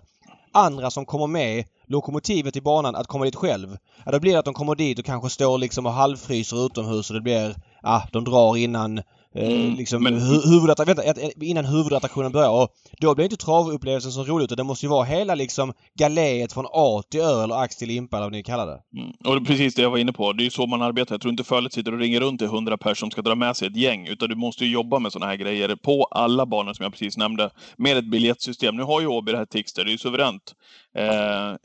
andra 0.56 0.92
som 0.92 1.06
kommer 1.06 1.28
med 1.28 1.66
lokomotivet 1.88 2.56
i 2.56 2.62
banan 2.62 2.96
att 2.96 3.08
komma 3.08 3.26
dit 3.26 3.36
själv. 3.36 3.78
Ja, 4.06 4.12
då 4.12 4.20
blir 4.20 4.34
det 4.34 4.40
att 4.40 4.46
de 4.46 4.54
kommer 4.54 4.76
dit 4.76 5.00
och 5.00 5.06
kanske 5.06 5.30
står 5.30 5.58
liksom 5.58 5.86
och 5.86 5.92
halvfryser 5.92 6.66
utomhus 6.66 7.10
och 7.10 7.14
det 7.14 7.22
blir, 7.22 7.56
ja, 7.82 8.04
de 8.12 8.24
drar 8.24 8.58
innan 8.58 9.02
mm, 9.36 9.76
liksom 9.76 10.04
men... 10.04 10.22
huvudatt 10.22 10.88
vänta, 10.88 11.04
innan 11.42 11.66
huvudattraktionen 11.66 12.32
börjar. 12.32 12.50
Och 12.50 12.70
då 13.00 13.16
blir 13.16 13.26
inte 13.26 13.38
travupplevelsen 13.38 14.12
så 14.12 14.24
rolig 14.24 14.44
utan 14.44 14.58
det 14.58 14.64
måste 14.64 14.86
ju 14.86 14.90
vara 14.90 15.04
hela 15.04 15.36
liksom 15.36 15.74
galéet 16.00 16.54
från 16.54 16.66
A 16.72 17.04
till 17.10 17.22
Ö 17.22 17.44
eller 17.44 17.62
ax 17.64 17.76
till 17.76 17.88
limpa 17.88 18.18
eller 18.18 18.26
vad 18.26 18.32
ni 18.32 18.44
kallar 18.44 18.68
det. 18.68 18.80
Mm. 19.00 19.40
Och 19.40 19.48
precis 19.48 19.76
det 19.76 19.82
jag 19.82 19.90
var 19.90 19.98
inne 19.98 20.14
på. 20.14 20.34
Det 20.34 20.44
är 20.44 20.46
ju 20.46 20.50
så 20.50 20.68
man 20.68 20.82
arbetar. 20.82 21.16
Jag 21.16 21.22
tror 21.22 21.32
inte 21.32 21.44
Fölet 21.44 21.74
sitter 21.74 21.94
och 21.94 22.00
ringer 22.00 22.20
runt 22.20 22.40
till 22.40 22.48
hundra 22.48 22.78
personer 22.78 22.96
som 22.96 23.12
ska 23.12 23.22
dra 23.22 23.36
med 23.36 23.58
sig 23.58 23.68
ett 23.68 23.76
gäng. 23.76 24.08
Utan 24.08 24.30
du 24.30 24.36
måste 24.36 24.66
ju 24.66 24.72
jobba 24.72 25.00
med 25.00 25.12
sådana 25.12 25.32
här 25.32 25.38
grejer 25.38 25.76
på 25.76 26.04
alla 26.04 26.46
banor 26.46 26.74
som 26.74 26.84
jag 26.84 26.92
precis 26.92 27.18
nämnde. 27.18 27.50
Med 27.78 27.98
ett 27.98 28.12
biljettsystem. 28.12 28.76
Nu 28.76 28.84
har 28.84 29.02
ju 29.02 29.08
Åby 29.08 29.32
det 29.32 29.38
här 29.38 29.46
Tixter. 29.46 29.84
Det 29.84 29.90
är 29.90 29.92
ju 29.92 29.98
suveränt. 29.98 30.56
Eh, 30.96 31.56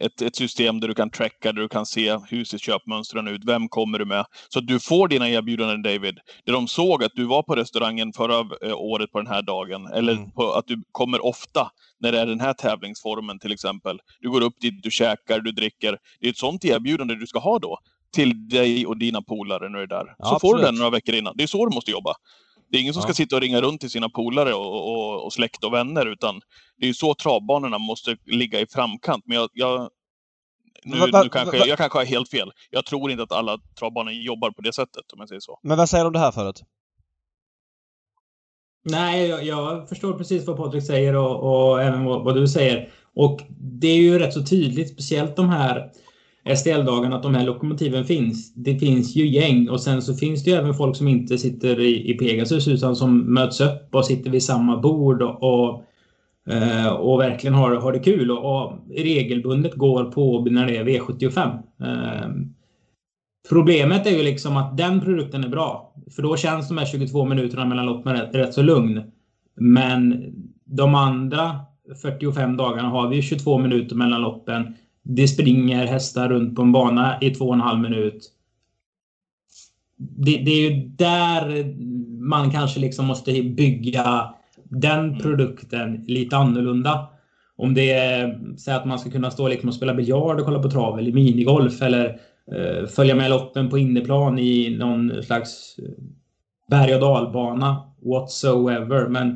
ett, 0.00 0.22
ett 0.22 0.36
system 0.36 0.80
där 0.80 0.88
du 0.88 0.94
kan 0.94 1.10
tracka, 1.10 1.52
där 1.52 1.62
du 1.62 1.68
kan 1.68 1.86
se 1.86 2.18
hur 2.28 2.44
ser 2.44 2.58
köpmönstren 2.58 3.28
ut, 3.28 3.44
vem 3.46 3.68
kommer 3.68 3.98
du 3.98 4.04
med? 4.04 4.24
Så 4.48 4.58
att 4.58 4.66
du 4.66 4.80
får 4.80 5.08
dina 5.08 5.28
erbjudanden 5.28 5.82
David. 5.82 6.18
Där 6.44 6.52
de 6.52 6.68
såg 6.68 7.04
att 7.04 7.12
du 7.14 7.24
var 7.24 7.42
på 7.42 7.56
restaurangen 7.56 8.12
förra 8.12 8.68
eh, 8.68 8.74
året 8.76 9.12
på 9.12 9.18
den 9.18 9.26
här 9.26 9.42
dagen, 9.42 9.86
eller 9.86 10.12
mm. 10.12 10.30
på, 10.30 10.52
att 10.52 10.66
du 10.66 10.82
kommer 10.92 11.24
ofta 11.24 11.70
när 12.00 12.12
det 12.12 12.20
är 12.20 12.26
den 12.26 12.40
här 12.40 12.52
tävlingsformen 12.52 13.38
till 13.38 13.52
exempel. 13.52 13.98
Du 14.20 14.30
går 14.30 14.40
upp 14.40 14.60
dit, 14.60 14.82
du 14.82 14.90
käkar, 14.90 15.40
du 15.40 15.52
dricker. 15.52 15.98
Det 16.20 16.26
är 16.26 16.30
ett 16.30 16.38
sånt 16.38 16.64
erbjudande 16.64 17.14
du 17.14 17.26
ska 17.26 17.38
ha 17.38 17.58
då 17.58 17.78
till 18.12 18.48
dig 18.48 18.86
och 18.86 18.98
dina 18.98 19.22
polare 19.22 19.68
när 19.68 19.78
du 19.78 19.82
är 19.82 19.86
där. 19.86 20.14
Ja, 20.18 20.24
så 20.24 20.34
absolut. 20.34 20.40
får 20.40 20.58
du 20.58 20.64
den 20.64 20.74
några 20.74 20.90
veckor 20.90 21.14
innan. 21.14 21.34
Det 21.36 21.42
är 21.42 21.46
så 21.46 21.66
du 21.66 21.74
måste 21.74 21.90
jobba. 21.90 22.14
Det 22.72 22.78
är 22.78 22.80
ingen 22.80 22.94
som 22.94 23.00
ja. 23.00 23.04
ska 23.04 23.14
sitta 23.14 23.36
och 23.36 23.42
ringa 23.42 23.60
runt 23.60 23.80
till 23.80 23.90
sina 23.90 24.08
polare 24.08 24.54
och, 24.54 24.92
och, 24.92 25.24
och 25.24 25.32
släkt 25.32 25.64
och 25.64 25.72
vänner, 25.72 26.06
utan 26.06 26.40
det 26.76 26.84
är 26.84 26.88
ju 26.88 26.94
så 26.94 27.14
travbanorna 27.14 27.78
måste 27.78 28.16
ligga 28.26 28.60
i 28.60 28.66
framkant. 28.66 29.24
Men 29.26 29.36
jag, 29.36 29.50
jag 29.52 29.90
nu, 30.84 30.98
va, 30.98 31.08
va, 31.12 31.22
nu 31.22 31.28
kanske, 31.28 31.58
va, 31.58 31.64
jag 31.66 31.78
kanske 31.78 31.98
har 31.98 32.04
helt 32.04 32.28
fel. 32.28 32.50
Jag 32.70 32.86
tror 32.86 33.10
inte 33.10 33.22
att 33.22 33.32
alla 33.32 33.58
travbanor 33.78 34.12
jobbar 34.12 34.50
på 34.50 34.62
det 34.62 34.74
sättet, 34.74 35.12
om 35.12 35.20
jag 35.20 35.28
säger 35.28 35.40
så. 35.40 35.58
Men 35.62 35.78
vad 35.78 35.88
säger 35.88 36.04
du 36.04 36.06
om 36.06 36.12
det 36.12 36.18
här 36.18 36.32
förut? 36.32 36.62
Nej, 38.84 39.26
jag, 39.26 39.44
jag, 39.44 39.88
förstår 39.88 40.12
precis 40.12 40.46
vad 40.46 40.56
Patrik 40.56 40.86
säger 40.86 41.16
och, 41.16 41.70
och 41.70 41.82
även 41.82 42.04
vad, 42.04 42.24
vad, 42.24 42.34
du 42.34 42.48
säger. 42.48 42.92
Och 43.14 43.40
det 43.80 43.86
är 43.86 43.96
ju 43.96 44.18
rätt 44.18 44.34
så 44.34 44.46
tydligt, 44.46 44.92
speciellt 44.92 45.36
de 45.36 45.48
här 45.48 45.92
STL-dagarna, 46.44 47.16
att 47.16 47.22
de 47.22 47.34
här 47.34 47.46
lokomotiven 47.46 48.04
finns. 48.04 48.54
Det 48.54 48.74
finns 48.78 49.16
ju 49.16 49.28
gäng 49.28 49.68
och 49.68 49.80
sen 49.80 50.02
så 50.02 50.14
finns 50.14 50.44
det 50.44 50.50
ju 50.50 50.56
även 50.56 50.74
folk 50.74 50.96
som 50.96 51.08
inte 51.08 51.38
sitter 51.38 51.80
i, 51.80 52.10
i 52.10 52.14
Pegasus 52.14 52.68
utan 52.68 52.96
som 52.96 53.34
möts 53.34 53.60
upp 53.60 53.94
och 53.94 54.06
sitter 54.06 54.30
vid 54.30 54.42
samma 54.42 54.76
bord 54.76 55.22
och, 55.22 55.42
och, 55.42 55.84
eh, 56.52 56.88
och 56.88 57.20
verkligen 57.20 57.54
har, 57.54 57.76
har 57.76 57.92
det 57.92 57.98
kul 57.98 58.30
och, 58.30 58.62
och 58.62 58.72
regelbundet 58.96 59.74
går 59.74 60.04
på 60.04 60.44
när 60.50 60.66
det 60.66 60.76
är 60.76 60.84
V75. 60.84 61.58
Eh, 61.82 62.30
problemet 63.48 64.06
är 64.06 64.10
ju 64.10 64.22
liksom 64.22 64.56
att 64.56 64.76
den 64.76 65.00
produkten 65.00 65.44
är 65.44 65.48
bra. 65.48 65.94
För 66.16 66.22
då 66.22 66.36
känns 66.36 66.68
de 66.68 66.78
här 66.78 66.86
22 66.86 67.24
minuterna 67.24 67.64
mellan 67.64 67.86
loppen 67.86 68.12
rätt, 68.12 68.34
rätt 68.34 68.54
så 68.54 68.62
lugn. 68.62 69.02
Men 69.54 70.24
de 70.64 70.94
andra 70.94 71.60
45 72.02 72.56
dagarna 72.56 72.88
har 72.88 73.08
vi 73.08 73.22
22 73.22 73.58
minuter 73.58 73.96
mellan 73.96 74.22
loppen 74.22 74.74
det 75.02 75.28
springer 75.28 75.86
hästar 75.86 76.28
runt 76.28 76.56
på 76.56 76.62
en 76.62 76.72
bana 76.72 77.18
i 77.20 77.30
två 77.30 77.44
och 77.44 77.54
en 77.54 77.60
halv 77.60 77.80
minut. 77.80 78.32
Det, 79.96 80.36
det 80.36 80.50
är 80.50 80.70
ju 80.70 80.88
där 80.88 81.64
man 82.22 82.50
kanske 82.50 82.80
liksom 82.80 83.06
måste 83.06 83.42
bygga 83.42 84.34
den 84.64 85.08
mm. 85.08 85.18
produkten 85.18 86.04
lite 86.06 86.36
annorlunda. 86.36 87.08
Om 87.56 87.74
det 87.74 87.90
är 87.92 88.40
så 88.56 88.72
att 88.72 88.84
man 88.84 88.98
ska 88.98 89.10
kunna 89.10 89.30
stå 89.30 89.48
liksom 89.48 89.68
och 89.68 89.74
spela 89.74 89.94
biljard 89.94 90.40
och 90.40 90.46
kolla 90.46 90.62
på 90.62 90.70
trav 90.70 90.98
eller 90.98 91.12
minigolf 91.12 91.82
eller 91.82 92.18
uh, 92.54 92.86
följa 92.86 93.14
med 93.14 93.30
loppen 93.30 93.70
på 93.70 93.78
inneplan 93.78 94.38
i 94.38 94.76
någon 94.78 95.22
slags 95.22 95.78
eh, 95.78 96.04
berg 96.70 96.94
och 96.94 97.00
dalbana 97.00 97.82
whatsoever. 98.02 99.08
Men 99.08 99.28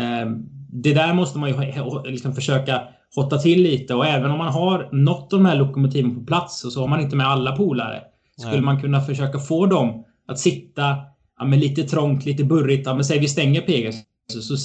uh, 0.00 0.36
det 0.72 0.94
där 0.94 1.14
måste 1.14 1.38
man 1.38 1.50
ju 1.50 1.56
liksom 2.04 2.34
försöka 2.34 2.82
hotta 3.14 3.38
till 3.38 3.62
lite 3.62 3.94
och 3.94 4.06
även 4.06 4.30
om 4.30 4.38
man 4.38 4.52
har 4.52 4.88
något 4.92 5.32
av 5.32 5.38
de 5.38 5.46
här 5.46 5.56
lokomotiven 5.56 6.14
på 6.14 6.26
plats 6.26 6.64
och 6.64 6.72
så 6.72 6.80
har 6.80 6.88
man 6.88 7.00
inte 7.00 7.16
med 7.16 7.26
alla 7.26 7.56
polare. 7.56 8.00
Skulle 8.36 8.52
Nej. 8.52 8.62
man 8.64 8.80
kunna 8.80 9.00
försöka 9.00 9.38
få 9.38 9.66
dem 9.66 10.04
att 10.28 10.38
sitta 10.38 10.96
ja, 11.38 11.44
med 11.44 11.58
lite 11.58 11.82
trångt, 11.82 12.24
lite 12.24 12.44
burrigt. 12.44 12.86
Ja, 12.86 12.94
men 12.94 13.04
säg 13.04 13.18
vi 13.18 13.28
stänger 13.28 13.60
Pegasus 13.60 14.04
så 14.40 14.56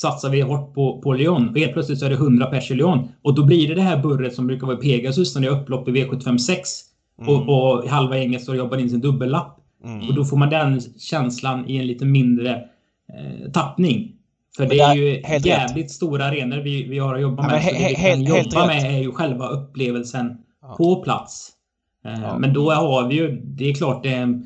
satsar 0.00 0.30
vi 0.30 0.40
hårt 0.40 0.74
på, 0.74 1.00
på 1.02 1.12
Lyon 1.12 1.48
och 1.48 1.58
helt 1.58 1.72
plötsligt 1.72 1.98
så 1.98 2.06
är 2.06 2.10
det 2.10 2.16
100 2.16 2.46
pers 2.46 2.70
i 2.70 2.74
Lyon. 2.74 3.08
Och 3.22 3.34
då 3.34 3.44
blir 3.44 3.68
det 3.68 3.74
det 3.74 3.82
här 3.82 4.02
burret 4.02 4.34
som 4.34 4.46
brukar 4.46 4.66
vara 4.66 4.78
i 4.78 4.80
Pegasus 4.80 5.34
när 5.34 5.42
det 5.42 5.48
är 5.48 5.60
upplopp 5.60 5.88
i 5.88 5.92
V756 5.92 6.56
mm. 7.20 7.34
och, 7.34 7.48
och 7.48 7.88
halva 7.88 8.18
gänget 8.18 8.42
står 8.42 8.52
och 8.52 8.58
jobbar 8.58 8.78
in 8.78 8.90
sin 8.90 9.00
dubbellapp. 9.00 9.58
Mm. 9.84 10.08
Och 10.08 10.14
då 10.14 10.24
får 10.24 10.36
man 10.36 10.50
den 10.50 10.80
känslan 10.98 11.68
i 11.68 11.76
en 11.76 11.86
lite 11.86 12.04
mindre 12.04 12.50
eh, 12.54 13.50
tappning. 13.52 14.15
För 14.56 14.66
det 14.66 14.80
är 14.80 14.94
ju 14.94 15.22
jävligt 15.48 15.84
rätt. 15.84 15.90
stora 15.90 16.24
arenor 16.24 16.56
vi, 16.56 16.88
vi 16.88 16.98
har 16.98 17.14
att 17.14 17.20
jobba 17.20 17.42
med. 17.42 17.52
Ja, 17.52 17.58
he, 17.58 17.70
he, 17.72 17.84
det 17.84 18.16
vi 18.16 18.26
kan 18.26 18.42
jobba 18.44 18.66
med 18.66 18.84
är 18.84 18.98
ju 18.98 19.12
själva 19.12 19.48
upplevelsen 19.48 20.36
ja. 20.62 20.74
på 20.78 21.02
plats. 21.02 21.50
Eh, 22.04 22.22
ja. 22.22 22.38
Men 22.38 22.52
då 22.52 22.70
har 22.70 23.08
vi 23.08 23.14
ju, 23.14 23.40
det 23.44 23.70
är 23.70 23.74
klart 23.74 24.02
det, 24.02 24.42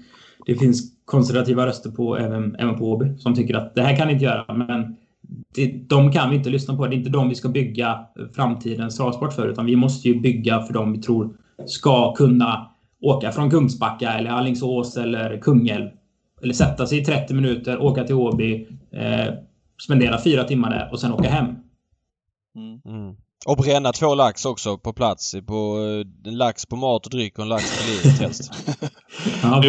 det 0.46 0.54
finns 0.54 0.82
konservativa 1.04 1.66
röster 1.66 1.90
på 1.90 2.16
även, 2.18 2.54
även 2.54 2.78
på 2.78 2.84
Åby 2.84 3.18
som 3.18 3.34
tycker 3.34 3.54
att 3.54 3.74
det 3.74 3.82
här 3.82 3.96
kan 3.96 4.06
vi 4.06 4.12
inte 4.12 4.24
göra. 4.24 4.54
Men 4.54 4.96
det, 5.54 5.88
de 5.88 6.12
kan 6.12 6.30
vi 6.30 6.36
inte 6.36 6.50
lyssna 6.50 6.76
på. 6.76 6.86
Det 6.86 6.94
är 6.94 6.98
inte 6.98 7.10
de 7.10 7.28
vi 7.28 7.34
ska 7.34 7.48
bygga 7.48 7.98
framtidens 8.34 8.96
travsport 8.96 9.32
för. 9.32 9.48
Utan 9.48 9.66
vi 9.66 9.76
måste 9.76 10.08
ju 10.08 10.20
bygga 10.20 10.60
för 10.60 10.74
de 10.74 10.92
vi 10.92 10.98
tror 10.98 11.36
ska 11.66 12.14
kunna 12.14 12.70
åka 13.02 13.32
från 13.32 13.50
Kungsbacka 13.50 14.12
eller 14.12 14.30
Allingsås 14.30 14.96
eller 14.96 15.38
Kungälv. 15.38 15.88
Eller 16.42 16.54
sätta 16.54 16.86
sig 16.86 16.98
i 16.98 17.04
30 17.04 17.34
minuter, 17.34 17.82
åka 17.82 18.04
till 18.04 18.14
Åby. 18.14 18.66
Eh, 18.92 19.34
spendera 19.80 20.22
fyra 20.22 20.44
timmar 20.44 20.70
där 20.70 20.88
och 20.92 21.00
sen 21.00 21.12
åka 21.12 21.28
hem. 21.28 21.46
Mm. 22.56 22.80
Mm. 22.84 23.16
Och 23.46 23.56
bränna 23.56 23.92
två 23.92 24.14
lax 24.14 24.44
också 24.44 24.78
på 24.78 24.92
plats. 24.92 25.34
På, 25.46 25.76
en 26.24 26.36
lax 26.38 26.66
på 26.66 26.76
mat 26.76 27.06
och 27.06 27.10
dryck 27.10 27.38
och 27.38 27.42
en 27.42 27.48
lax 27.48 27.78
på 27.78 27.90
livet 27.90 28.20
helst. 28.20 28.52
ja, 29.42 29.62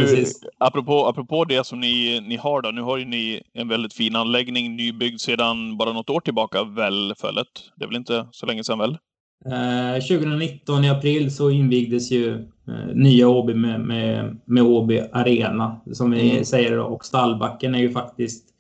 apropå, 0.58 1.08
apropå 1.08 1.46
det 1.46 1.66
som 1.66 1.80
ni, 1.80 2.22
ni 2.28 2.38
har 2.38 2.62
då. 2.62 2.72
Nu 2.72 2.82
har 2.82 2.98
ju 2.98 3.06
ni 3.06 3.42
en 3.54 3.68
väldigt 3.68 3.94
fin 3.94 4.16
anläggning 4.16 4.76
nybyggd 4.76 5.20
sedan 5.20 5.78
bara 5.78 5.94
något 5.94 6.10
år 6.10 6.20
tillbaka 6.20 6.64
väl, 6.64 7.14
Föllet? 7.18 7.48
Det 7.76 7.84
är 7.84 7.88
väl 7.88 7.98
inte 7.98 8.28
så 8.32 8.46
länge 8.46 8.64
sedan 8.64 8.80
väl? 8.80 8.98
Eh, 9.46 10.02
2019 10.02 10.84
i 10.84 10.90
april 10.90 11.36
så 11.36 11.50
invigdes 11.50 12.12
ju 12.12 12.34
eh, 12.68 12.96
nya 12.96 13.28
Åby 13.28 13.54
med, 13.54 13.82
med, 13.82 14.38
med 14.46 14.64
Åby 14.64 15.02
Arena 15.12 15.82
som 15.92 16.12
vi 16.12 16.32
mm. 16.32 16.46
säger 16.46 16.80
och 16.80 17.06
stallbacken 17.06 17.76
är 17.76 17.80
ju 17.80 17.92
faktiskt 17.92 18.51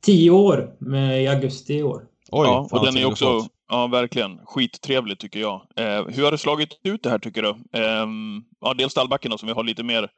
tio 0.00 0.30
år 0.30 0.76
med, 0.78 1.22
i 1.22 1.28
augusti 1.28 1.74
i 1.74 1.82
år. 1.82 2.02
Oj, 2.32 2.46
ja, 2.46 2.68
och 2.72 2.84
den 2.84 2.96
är 2.96 3.04
också 3.04 3.46
Ja, 3.72 3.86
verkligen. 3.86 4.40
Skittrevligt 4.44 5.20
tycker 5.20 5.40
jag. 5.40 5.62
Eh, 5.76 6.04
hur 6.08 6.24
har 6.24 6.30
det 6.30 6.38
slagit 6.38 6.80
ut 6.84 7.02
det 7.02 7.10
här 7.10 7.18
tycker 7.18 7.42
du? 7.42 7.48
Eh, 7.48 8.06
ja, 8.60 8.74
dels 8.74 8.92
stallbacken 8.92 9.30
då, 9.30 9.38
som 9.38 9.46
vi 9.46 9.52
har 9.52 9.64
lite 9.64 9.82
mer 9.82 10.08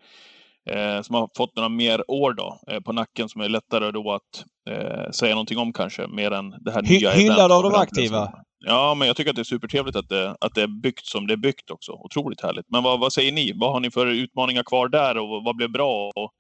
eh, 0.71 1.03
som 1.03 1.15
har 1.15 1.29
fått 1.37 1.57
några 1.57 1.69
mer 1.69 2.11
år 2.11 2.33
då, 2.33 2.61
eh, 2.71 2.81
på 2.81 2.93
nacken 2.93 3.29
som 3.29 3.41
är 3.41 3.49
lättare 3.49 3.91
då 3.91 4.13
att 4.13 4.45
eh, 4.71 5.11
säga 5.11 5.35
någonting 5.35 5.59
om 5.59 5.73
kanske, 5.73 6.07
mer 6.07 6.31
än 6.31 6.51
det 6.51 6.73
här 6.73 6.83
Hy 6.83 6.99
nya 6.99 7.11
Hyllad 7.11 7.53
av 7.53 7.63
de 7.63 7.75
aktiva? 7.75 8.33
Ja, 8.65 8.95
men 8.95 9.09
jag 9.09 9.17
tycker 9.17 9.31
att 9.31 9.37
det 9.37 9.43
är 9.43 9.45
supertrevligt 9.45 9.97
att 9.97 10.09
det, 10.09 10.37
att 10.41 10.55
det 10.55 10.63
är 10.63 10.83
byggt 10.83 11.07
som 11.07 11.27
det 11.27 11.33
är 11.33 11.37
byggt 11.37 11.71
också. 11.71 11.93
Otroligt 11.93 12.41
härligt. 12.41 12.67
Men 12.69 12.83
vad, 12.83 13.01
vad 13.01 13.13
säger 13.13 13.33
ni? 13.33 13.53
Vad 13.55 13.73
har 13.73 13.81
ni 13.81 13.91
för 13.91 14.07
utmaningar 14.07 14.63
kvar 14.63 14.89
där 14.89 15.19
och 15.19 15.45
vad 15.45 15.57
blev 15.57 15.71
bra 15.71 16.11
och 16.15 16.33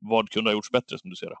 vad 0.00 0.30
kunde 0.30 0.50
ha 0.50 0.52
gjorts 0.52 0.70
bättre 0.70 0.98
som 0.98 1.10
du 1.10 1.16
ser 1.16 1.26
det? 1.26 1.36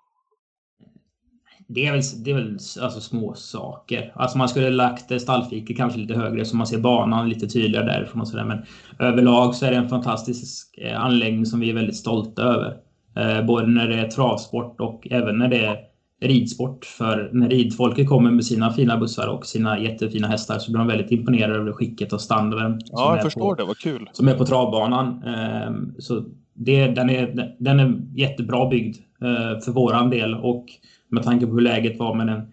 Det 1.74 1.86
är 1.86 1.92
väl, 1.92 2.02
det 2.24 2.30
är 2.30 2.34
väl 2.34 2.58
alltså 2.82 3.00
små 3.00 3.34
saker. 3.34 4.12
Alltså 4.14 4.38
man 4.38 4.48
skulle 4.48 4.70
lagt 4.70 5.20
stallfiket 5.22 5.76
kanske 5.76 5.98
lite 5.98 6.14
högre 6.14 6.44
så 6.44 6.56
man 6.56 6.66
ser 6.66 6.78
banan 6.78 7.28
lite 7.28 7.46
tydligare 7.46 7.86
därifrån 7.86 8.20
och 8.20 8.28
sådär. 8.28 8.44
Men 8.44 8.58
överlag 8.98 9.54
så 9.54 9.66
är 9.66 9.70
det 9.70 9.76
en 9.76 9.88
fantastisk 9.88 10.78
eh, 10.78 11.04
anläggning 11.04 11.46
som 11.46 11.60
vi 11.60 11.70
är 11.70 11.74
väldigt 11.74 11.96
stolta 11.96 12.42
över. 12.42 12.76
Eh, 13.16 13.46
både 13.46 13.66
när 13.66 13.88
det 13.88 13.94
är 13.94 14.08
travsport 14.08 14.80
och 14.80 15.08
även 15.10 15.38
när 15.38 15.48
det 15.48 15.64
är 15.64 15.76
ridsport. 16.20 16.84
För 16.84 17.30
när 17.32 17.48
ridfolket 17.48 18.08
kommer 18.08 18.30
med 18.30 18.44
sina 18.44 18.72
fina 18.72 18.96
bussar 18.96 19.26
och 19.28 19.46
sina 19.46 19.80
jättefina 19.80 20.28
hästar 20.28 20.58
så 20.58 20.70
blir 20.70 20.78
de 20.78 20.88
väldigt 20.88 21.10
imponerade 21.10 21.54
över 21.54 21.72
skicket 21.72 22.12
och 22.12 22.20
standarden. 22.20 22.80
Ja, 22.84 23.14
jag 23.14 23.24
förstår 23.24 23.40
på, 23.40 23.54
det. 23.54 23.64
Vad 23.64 23.78
kul. 23.78 24.10
Som 24.12 24.28
är 24.28 24.34
på 24.34 24.46
travbanan. 24.46 25.22
Ehm, 25.22 25.94
så 25.98 26.24
det, 26.54 26.86
den, 26.86 27.10
är, 27.10 27.54
den 27.58 27.80
är 27.80 28.00
jättebra 28.14 28.68
byggd 28.68 28.96
eh, 29.22 29.60
för 29.60 29.72
våran 29.72 30.10
del 30.10 30.34
och 30.34 30.66
med 31.10 31.22
tanke 31.22 31.46
på 31.46 31.52
hur 31.52 31.60
läget 31.60 31.98
var 31.98 32.14
med 32.14 32.26
den 32.26 32.52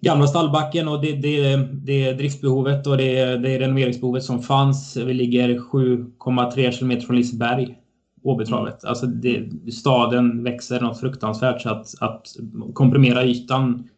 gamla 0.00 0.26
stallbacken 0.26 0.88
och 0.88 1.00
det, 1.00 1.12
det, 1.12 1.56
det 1.72 2.12
driftbehovet 2.12 2.86
och 2.86 2.96
det, 2.96 3.36
det 3.36 3.58
renoveringsbehovet 3.58 4.22
som 4.22 4.42
fanns. 4.42 4.96
Vi 4.96 5.14
ligger 5.14 5.48
7,3 5.48 6.78
km 6.78 7.00
från 7.00 7.16
Liseberg. 7.16 7.78
Åbytravet. 8.26 8.84
Alltså 8.84 9.06
det, 9.06 9.48
staden 9.72 10.44
växer 10.44 10.80
något 10.80 11.00
fruktansvärt 11.00 11.62
så 11.62 11.70
att, 11.70 11.86
att 12.00 12.26
komprimera 12.72 13.24
ytan 13.24 13.88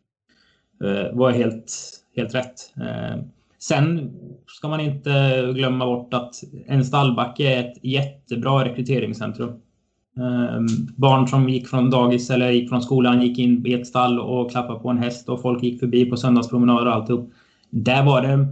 eh, 0.84 1.16
var 1.16 1.30
helt, 1.30 1.72
helt 2.16 2.34
rätt. 2.34 2.72
Eh, 2.76 3.22
sen 3.58 4.12
ska 4.46 4.68
man 4.68 4.80
inte 4.80 5.10
glömma 5.54 5.86
bort 5.86 6.14
att 6.14 6.34
en 6.66 6.84
stallbacke 6.84 7.54
är 7.54 7.60
ett 7.60 7.84
jättebra 7.84 8.64
rekryteringscentrum. 8.64 9.60
Eh, 10.18 10.60
barn 10.96 11.28
som 11.28 11.48
gick 11.48 11.68
från 11.68 11.90
dagis 11.90 12.30
eller 12.30 12.50
gick 12.50 12.68
från 12.68 12.82
skolan 12.82 13.22
gick 13.22 13.38
in 13.38 13.66
i 13.66 13.72
ett 13.72 13.86
stall 13.86 14.20
och 14.20 14.50
klappade 14.50 14.80
på 14.80 14.88
en 14.88 14.98
häst 14.98 15.28
och 15.28 15.42
folk 15.42 15.62
gick 15.62 15.80
förbi 15.80 16.04
på 16.04 16.16
söndagspromenader 16.16 16.86
och 16.86 16.94
alltihop. 16.94 17.32
Där 17.70 18.04
var 18.04 18.22
det 18.22 18.46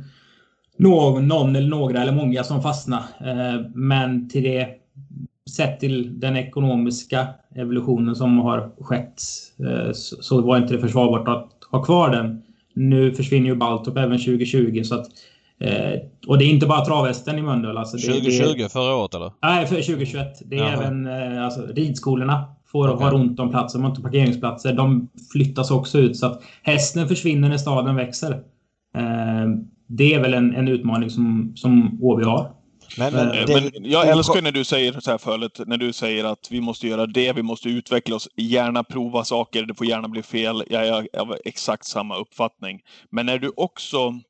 någon, 0.76 1.28
någon 1.28 1.56
eller 1.56 1.68
några 1.68 2.02
eller 2.02 2.12
många 2.12 2.44
som 2.44 2.62
fastnade. 2.62 3.04
Eh, 3.20 3.70
men 3.74 4.28
till 4.28 4.42
det 4.42 4.68
sett 5.50 5.80
till 5.80 6.20
den 6.20 6.36
ekonomiska 6.36 7.26
evolutionen 7.54 8.16
som 8.16 8.38
har 8.38 8.70
skett 8.80 9.22
eh, 9.58 9.92
så 9.92 10.40
var 10.40 10.56
inte 10.56 10.74
det 10.74 10.80
försvarbart 10.80 11.28
att 11.28 11.50
ha 11.70 11.82
kvar 11.82 12.10
den. 12.10 12.42
Nu 12.74 13.12
försvinner 13.12 13.48
ju 13.48 13.56
Baltop 13.56 13.96
även 13.96 14.18
2020 14.18 14.82
så 14.84 14.94
att 14.94 15.06
eh, 15.60 16.00
och 16.26 16.38
det 16.38 16.44
är 16.44 16.48
inte 16.48 16.66
bara 16.66 16.84
travhästen 16.84 17.38
i 17.38 17.42
Mölndal. 17.42 17.78
Alltså 17.78 17.96
2020 17.96 18.54
det, 18.62 18.72
förra 18.72 18.94
året 18.96 19.14
eller? 19.14 19.32
Nej, 19.42 19.66
för 19.66 19.76
2021. 19.76 20.26
Det 20.44 20.56
är 20.56 20.60
Jaha. 20.60 20.72
även 20.72 21.06
eh, 21.06 21.44
alltså, 21.44 21.66
ridskolorna 21.66 22.44
får 22.66 22.94
okay. 22.94 23.08
ha 23.08 23.14
ont 23.14 23.40
om 23.40 23.50
platser. 23.50 23.78
De 23.78 23.82
har 23.82 23.90
inte 23.90 24.02
parkeringsplatser. 24.02 24.72
De 24.72 25.08
flyttas 25.32 25.70
också 25.70 25.98
ut 25.98 26.16
så 26.16 26.26
att 26.26 26.42
hästen 26.62 27.08
försvinner 27.08 27.48
när 27.48 27.58
staden 27.58 27.96
växer. 27.96 28.40
Det 29.86 30.14
är 30.14 30.20
väl 30.20 30.34
en, 30.34 30.54
en 30.54 30.68
utmaning 30.68 31.10
som, 31.10 31.52
som 31.56 31.98
Åby 32.02 32.24
har. 32.24 32.50
Men, 32.98 33.12
men, 33.12 33.30
eh, 33.30 33.46
det, 33.46 33.54
men 33.54 33.90
jag 33.90 34.08
älskar 34.08 34.42
när 34.42 34.52
du 34.52 34.64
säger 34.64 35.00
så 35.00 35.10
här 35.10 35.18
förut, 35.18 35.60
när 35.66 35.76
du 35.76 35.92
säger 35.92 36.24
att 36.24 36.48
vi 36.50 36.60
måste 36.60 36.88
göra 36.88 37.06
det, 37.06 37.32
vi 37.32 37.42
måste 37.42 37.68
utveckla 37.68 38.16
oss, 38.16 38.28
gärna 38.36 38.84
prova 38.84 39.24
saker, 39.24 39.62
det 39.62 39.74
får 39.74 39.86
gärna 39.86 40.08
bli 40.08 40.22
fel. 40.22 40.64
Jag 40.70 40.86
är 40.86 41.20
av 41.20 41.36
exakt 41.44 41.86
samma 41.86 42.16
uppfattning. 42.16 42.80
Men 43.10 43.26
när 43.26 43.38
du 43.38 43.52
också 43.56 44.20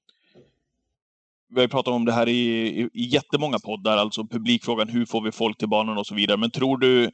vi 1.54 1.60
har 1.60 1.68
pratat 1.68 1.94
om 1.94 2.04
det 2.04 2.12
här 2.12 2.28
i, 2.28 2.66
i, 2.80 2.88
i 2.92 3.04
jättemånga 3.04 3.58
poddar, 3.58 3.96
alltså 3.96 4.26
publikfrågan, 4.26 4.88
hur 4.88 5.06
får 5.06 5.22
vi 5.22 5.32
folk 5.32 5.58
till 5.58 5.68
banan 5.68 5.98
och 5.98 6.06
så 6.06 6.14
vidare. 6.14 6.36
Men 6.36 6.50
tror 6.50 6.78
du 6.78 7.10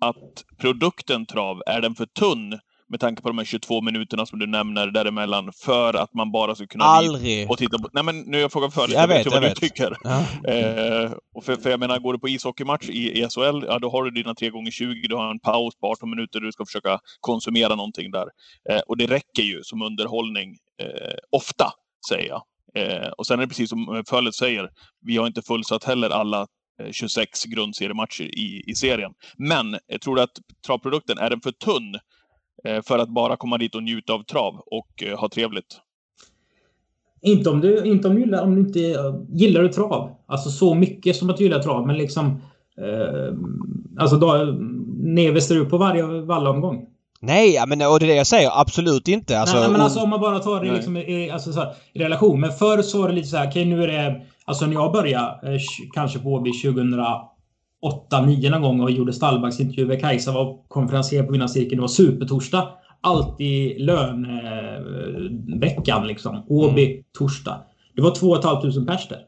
att 0.00 0.44
produkten 0.60 1.26
trav, 1.26 1.62
är 1.66 1.80
den 1.80 1.94
för 1.94 2.06
tunn 2.06 2.58
med 2.92 3.00
tanke 3.00 3.22
på 3.22 3.28
de 3.28 3.38
här 3.38 3.44
22 3.44 3.80
minuterna 3.80 4.26
som 4.26 4.38
du 4.38 4.46
nämner 4.46 4.86
däremellan, 4.86 5.52
för 5.64 5.94
att 5.94 6.14
man 6.14 6.32
bara 6.32 6.54
ska 6.54 6.66
kunna... 6.66 6.84
Aldrig! 6.84 7.50
Och 7.50 7.58
titta 7.58 7.78
på... 7.78 7.88
Nej 7.92 8.04
men 8.04 8.20
nu 8.20 8.36
är 8.36 8.40
jag 8.40 8.52
frågan 8.52 8.70
för 8.70 8.92
Jag 8.92 9.08
vet, 9.08 9.24
jag 9.24 9.32
vad 9.32 9.42
vet. 9.42 9.54
du 9.54 9.68
tycker. 9.68 9.96
Ja. 10.02 10.50
Eh, 10.50 11.12
och 11.34 11.44
för, 11.44 11.56
för 11.56 11.70
jag 11.70 11.80
menar, 11.80 11.98
går 11.98 12.12
du 12.12 12.18
på 12.18 12.28
ishockeymatch 12.28 12.88
i 12.88 13.26
SHL, 13.30 13.64
ja 13.66 13.78
då 13.78 13.90
har 13.90 14.04
du 14.04 14.10
dina 14.10 14.34
3 14.34 14.50
gånger 14.50 14.70
20 14.70 15.08
du 15.08 15.14
har 15.14 15.30
en 15.30 15.40
paus 15.40 15.74
på 15.80 15.86
18 15.86 16.10
minuter, 16.10 16.40
du 16.40 16.52
ska 16.52 16.64
försöka 16.66 16.98
konsumera 17.20 17.74
någonting 17.74 18.10
där. 18.10 18.26
Eh, 18.70 18.80
och 18.88 18.96
det 18.96 19.06
räcker 19.06 19.42
ju 19.42 19.62
som 19.62 19.82
underhållning, 19.82 20.56
eh, 20.82 21.14
ofta, 21.30 21.72
säger 22.08 22.28
jag. 22.28 22.42
Eh, 22.74 23.08
och 23.08 23.26
sen 23.26 23.38
är 23.38 23.42
det 23.42 23.48
precis 23.48 23.70
som 23.70 23.96
eh, 23.96 24.02
Fölet 24.08 24.34
säger, 24.34 24.70
vi 25.06 25.16
har 25.16 25.26
inte 25.26 25.42
fullsatt 25.42 25.84
heller 25.84 26.10
alla 26.10 26.46
eh, 26.82 26.90
26 26.90 27.44
grundseriematcher 27.44 28.24
i, 28.24 28.64
i 28.66 28.74
serien. 28.74 29.12
Men 29.36 29.78
jag 29.86 30.00
tror 30.00 30.20
att 30.20 30.32
travprodukten, 30.66 31.18
är 31.18 31.30
den 31.30 31.40
för 31.40 31.52
tunn 31.52 31.96
Eh, 32.64 32.82
för 32.82 32.98
att 32.98 33.08
bara 33.08 33.36
komma 33.36 33.58
dit 33.58 33.74
och 33.74 33.82
njuta 33.82 34.12
av 34.12 34.22
trav 34.22 34.54
och 34.66 35.02
eh, 35.02 35.18
ha 35.18 35.28
trevligt. 35.28 35.80
Inte 37.22 37.50
om 37.50 37.60
du, 37.60 37.84
inte 37.84 38.08
om 38.08 38.14
du, 38.14 38.20
gillar, 38.20 38.42
om 38.42 38.54
du 38.54 38.60
inte 38.60 38.78
gillar 39.28 39.62
du 39.62 39.68
trav. 39.68 40.10
Alltså 40.26 40.50
så 40.50 40.74
mycket 40.74 41.16
som 41.16 41.30
att 41.30 41.36
du 41.36 41.44
gillar 41.44 41.62
trav. 41.62 41.86
Men 41.86 41.96
liksom... 41.96 42.26
Eh, 42.78 43.34
alltså 43.98 44.16
då, 44.16 44.56
neves 44.98 45.48
du 45.48 45.64
på 45.64 45.78
varje 45.78 46.02
vallomgång? 46.02 46.86
Nej, 47.22 47.64
men 47.66 47.82
och 47.82 48.00
det 48.00 48.06
är 48.06 48.08
det 48.08 48.14
jag 48.14 48.26
säger. 48.26 48.60
Absolut 48.60 49.08
inte. 49.08 49.40
Alltså, 49.40 49.60
nej, 49.60 49.70
men 49.70 49.80
alltså 49.80 50.00
om 50.00 50.10
man 50.10 50.20
bara 50.20 50.38
tar 50.38 50.64
det 50.64 50.72
liksom 50.72 50.96
i, 50.96 51.30
alltså, 51.30 51.52
så 51.52 51.60
här, 51.60 51.74
i 51.92 51.98
relation. 51.98 52.40
Men 52.40 52.52
förr 52.52 52.82
så 52.82 53.02
var 53.02 53.08
det 53.08 53.14
lite 53.14 53.28
så 53.28 53.36
här, 53.36 53.48
okej 53.48 53.62
okay, 53.62 53.76
nu 53.76 53.82
är 53.82 53.88
det... 53.88 54.20
Alltså 54.44 54.66
när 54.66 54.72
jag 54.72 54.92
började, 54.92 55.54
eh, 55.54 55.60
kanske 55.94 56.18
på 56.18 56.28
Åby 56.28 56.52
2000 56.52 56.94
8-9 58.10 58.50
någon 58.50 58.62
gång 58.62 58.80
och 58.80 58.90
gjorde 58.90 59.12
stallbacksintervjuer. 59.12 60.00
Kajsa 60.00 60.32
var 60.32 60.68
konferencier 60.68 61.22
på 61.22 61.32
Vinnarcirkeln. 61.32 61.76
Det 61.76 61.80
var 61.80 61.88
supertorsdag. 61.88 62.68
Alltid 63.00 63.80
lönveckan 63.80 64.86
liksom. 66.06 66.42
Åby, 66.48 66.92
mm. 66.92 67.04
torsdag. 67.18 67.60
Det 67.96 68.02
var 68.02 68.10
2 68.14 68.42
500 68.42 68.92
pers 68.92 69.08
där. 69.08 69.18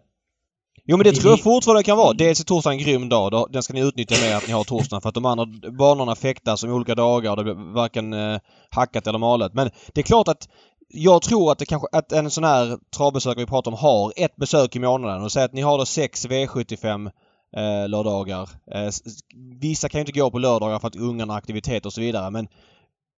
Jo 0.87 0.97
men 0.97 1.05
det 1.05 1.13
tror 1.13 1.31
jag 1.31 1.43
fortfarande 1.43 1.83
kan 1.83 1.97
vara. 1.97 2.13
Dels 2.13 2.41
är 2.41 2.45
torsdagen 2.45 2.79
en 2.79 2.85
grym 2.85 3.09
dag. 3.09 3.49
Den 3.51 3.63
ska 3.63 3.75
ni 3.75 3.81
utnyttja 3.81 4.15
med 4.21 4.37
att 4.37 4.47
ni 4.47 4.53
har 4.53 4.65
torsdagen. 4.65 5.01
För 5.03 5.09
att 5.09 5.15
de 5.15 5.25
andra 5.25 5.47
banorna 5.71 6.15
fäktas 6.15 6.65
om 6.65 6.71
olika 6.71 6.95
dagar 6.95 7.31
och 7.31 7.37
det 7.37 7.45
blir 7.45 7.73
varken 7.75 8.13
eh, 8.13 8.39
hackat 8.71 9.07
eller 9.07 9.19
malet. 9.19 9.55
Men 9.55 9.71
det 9.95 10.01
är 10.01 10.03
klart 10.03 10.29
att 10.29 10.49
jag 10.89 11.23
tror 11.23 11.53
att 11.53 11.59
det 11.59 11.67
kanske, 11.67 11.89
att 11.93 12.13
en 12.13 12.31
sån 12.31 12.45
här 12.45 12.79
travbesökare 12.97 13.45
vi 13.45 13.47
pratar 13.47 13.71
om 13.71 13.77
har 13.77 14.13
ett 14.17 14.37
besök 14.37 14.77
i 14.77 14.79
månaden 14.79 15.23
och 15.23 15.33
säger 15.33 15.45
att 15.45 15.53
ni 15.53 15.61
har 15.61 15.79
då 15.79 15.87
sex 15.87 16.27
V75 16.27 17.11
eh, 17.57 17.89
lördagar. 17.89 18.49
Eh, 18.73 18.91
vissa 19.61 19.89
kan 19.89 19.99
ju 19.99 20.03
inte 20.03 20.21
gå 20.21 20.31
på 20.31 20.39
lördagar 20.39 20.79
för 20.79 20.89
att 20.89 20.97
ungarna 20.97 21.33
har 21.33 21.39
aktivitet 21.39 21.87
och 21.87 21.93
så 21.93 22.01
vidare 22.01 22.31
men 22.31 22.49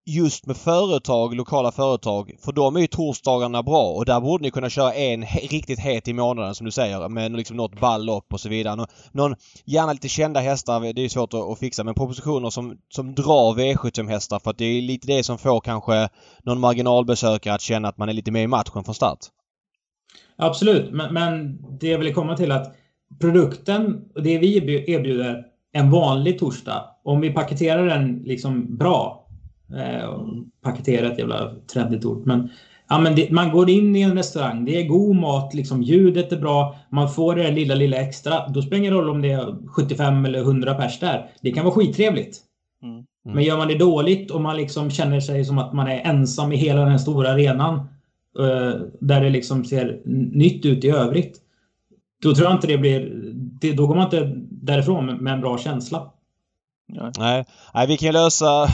just 0.09 0.47
med 0.47 0.57
företag, 0.57 1.35
lokala 1.35 1.73
företag, 1.73 2.37
för 2.45 2.53
dem 2.53 2.77
är 2.77 2.81
ju 2.81 2.87
torsdagarna 2.87 3.63
bra 3.63 3.93
och 3.93 4.05
där 4.05 4.21
borde 4.21 4.43
ni 4.43 4.51
kunna 4.51 4.71
köra 4.71 4.95
en 4.95 5.23
he 5.23 5.41
riktigt 5.41 5.81
het 5.81 6.09
i 6.09 6.13
månaden 6.13 6.55
som 6.55 6.65
du 6.65 6.71
säger 6.71 7.09
med 7.09 7.33
liksom 7.33 7.57
något 7.57 7.81
ball 7.81 8.11
och 8.11 8.41
så 8.41 8.49
vidare. 8.49 8.77
Nå 8.77 8.87
någon, 9.13 9.37
gärna 9.65 9.93
lite 9.93 10.09
kända 10.09 10.41
hästar, 10.41 10.93
det 10.93 11.05
är 11.05 11.09
svårt 11.09 11.35
att, 11.35 11.41
att, 11.41 11.59
fixa, 11.59 11.85
men 11.85 11.95
propositioner 11.95 12.51
som, 12.51 12.79
som 12.89 13.15
drar 13.15 13.55
V75-hästar 13.55 14.39
för 14.39 14.51
att 14.51 14.59
det 14.59 14.65
är 14.65 14.83
lite 14.83 15.07
det 15.07 15.23
som 15.23 15.39
får 15.39 15.61
kanske 15.61 16.09
någon 16.43 16.61
marginalbesökare 16.61 17.55
att 17.55 17.61
känna 17.61 17.89
att 17.89 17.99
man 17.99 18.09
är 18.09 18.13
lite 18.13 18.31
med 18.31 18.43
i 18.43 18.47
matchen 18.47 18.85
från 18.85 18.95
start. 18.95 19.19
Absolut, 20.37 20.93
men, 20.93 21.15
men 21.15 21.59
det 21.79 21.89
jag 21.89 21.99
vill 21.99 22.15
komma 22.15 22.37
till 22.37 22.53
att 22.53 22.75
produkten 23.21 24.05
och 24.15 24.23
det 24.23 24.39
vi 24.39 24.85
erbjuder 24.93 25.45
en 25.73 25.91
vanlig 25.91 26.39
torsdag, 26.39 26.85
om 27.05 27.21
vi 27.21 27.31
paketerar 27.31 27.87
den 27.87 28.23
liksom 28.25 28.77
bra, 28.77 29.26
eh, 29.75 30.21
paketera 30.63 31.13
ett 31.13 31.19
jävla 31.19 31.53
trendigt 31.73 32.05
ord, 32.05 32.27
men 32.27 32.51
Ja, 32.89 32.99
men 32.99 33.15
det, 33.15 33.31
man 33.31 33.51
går 33.51 33.71
in 33.71 33.97
i 33.97 34.03
en 34.03 34.17
restaurang, 34.17 34.65
det 34.65 34.81
är 34.81 34.89
god 34.89 35.17
mat, 35.17 35.55
liksom, 35.55 35.83
ljudet 35.83 36.33
är 36.33 36.37
bra, 36.37 36.77
man 36.91 37.11
får 37.11 37.35
det 37.35 37.51
lilla, 37.51 37.75
lilla 37.75 37.97
extra. 37.97 38.49
Då 38.49 38.63
spelar 38.63 38.71
det 38.71 38.79
ingen 38.79 38.95
roll 38.95 39.11
om 39.11 39.23
det 39.23 39.31
är 39.31 39.69
75 39.69 40.25
eller 40.25 40.39
100 40.39 40.75
pers 40.75 41.01
där. 41.01 41.31
Det 41.41 41.53
kan 41.53 41.65
vara 41.65 41.75
skittrevligt. 41.75 42.39
Mm. 42.83 42.95
Mm. 42.95 43.07
Men 43.23 43.45
gör 43.45 43.57
man 43.57 43.69
det 43.69 43.79
dåligt 43.79 44.31
och 44.31 44.41
man 44.41 44.57
liksom 44.57 44.91
känner 44.91 45.21
sig 45.21 45.45
som 45.45 45.59
att 45.59 45.73
man 45.73 45.89
är 45.89 46.01
ensam 46.01 46.53
i 46.53 46.57
hela 46.57 46.85
den 46.85 46.99
stora 46.99 47.31
arenan, 47.31 47.75
eh, 48.39 48.81
där 49.01 49.21
det 49.21 49.31
liksom 49.31 49.65
ser 49.65 50.01
nytt 50.33 50.65
ut 50.65 50.85
i 50.85 50.91
övrigt, 50.91 51.41
då 52.23 52.35
tror 52.35 52.49
jag 52.49 52.57
inte 52.57 52.67
det 52.67 52.79
blir... 52.79 53.13
Det, 53.61 53.73
då 53.73 53.87
går 53.87 53.95
man 53.95 54.05
inte 54.05 54.33
därifrån 54.51 55.07
med, 55.07 55.21
med 55.21 55.33
en 55.33 55.41
bra 55.41 55.59
känsla. 55.59 56.13
Nej. 56.89 57.11
Nej. 57.19 57.45
Nej, 57.75 57.87
vi 57.87 57.97
kan 57.97 58.13
lösa 58.13 58.69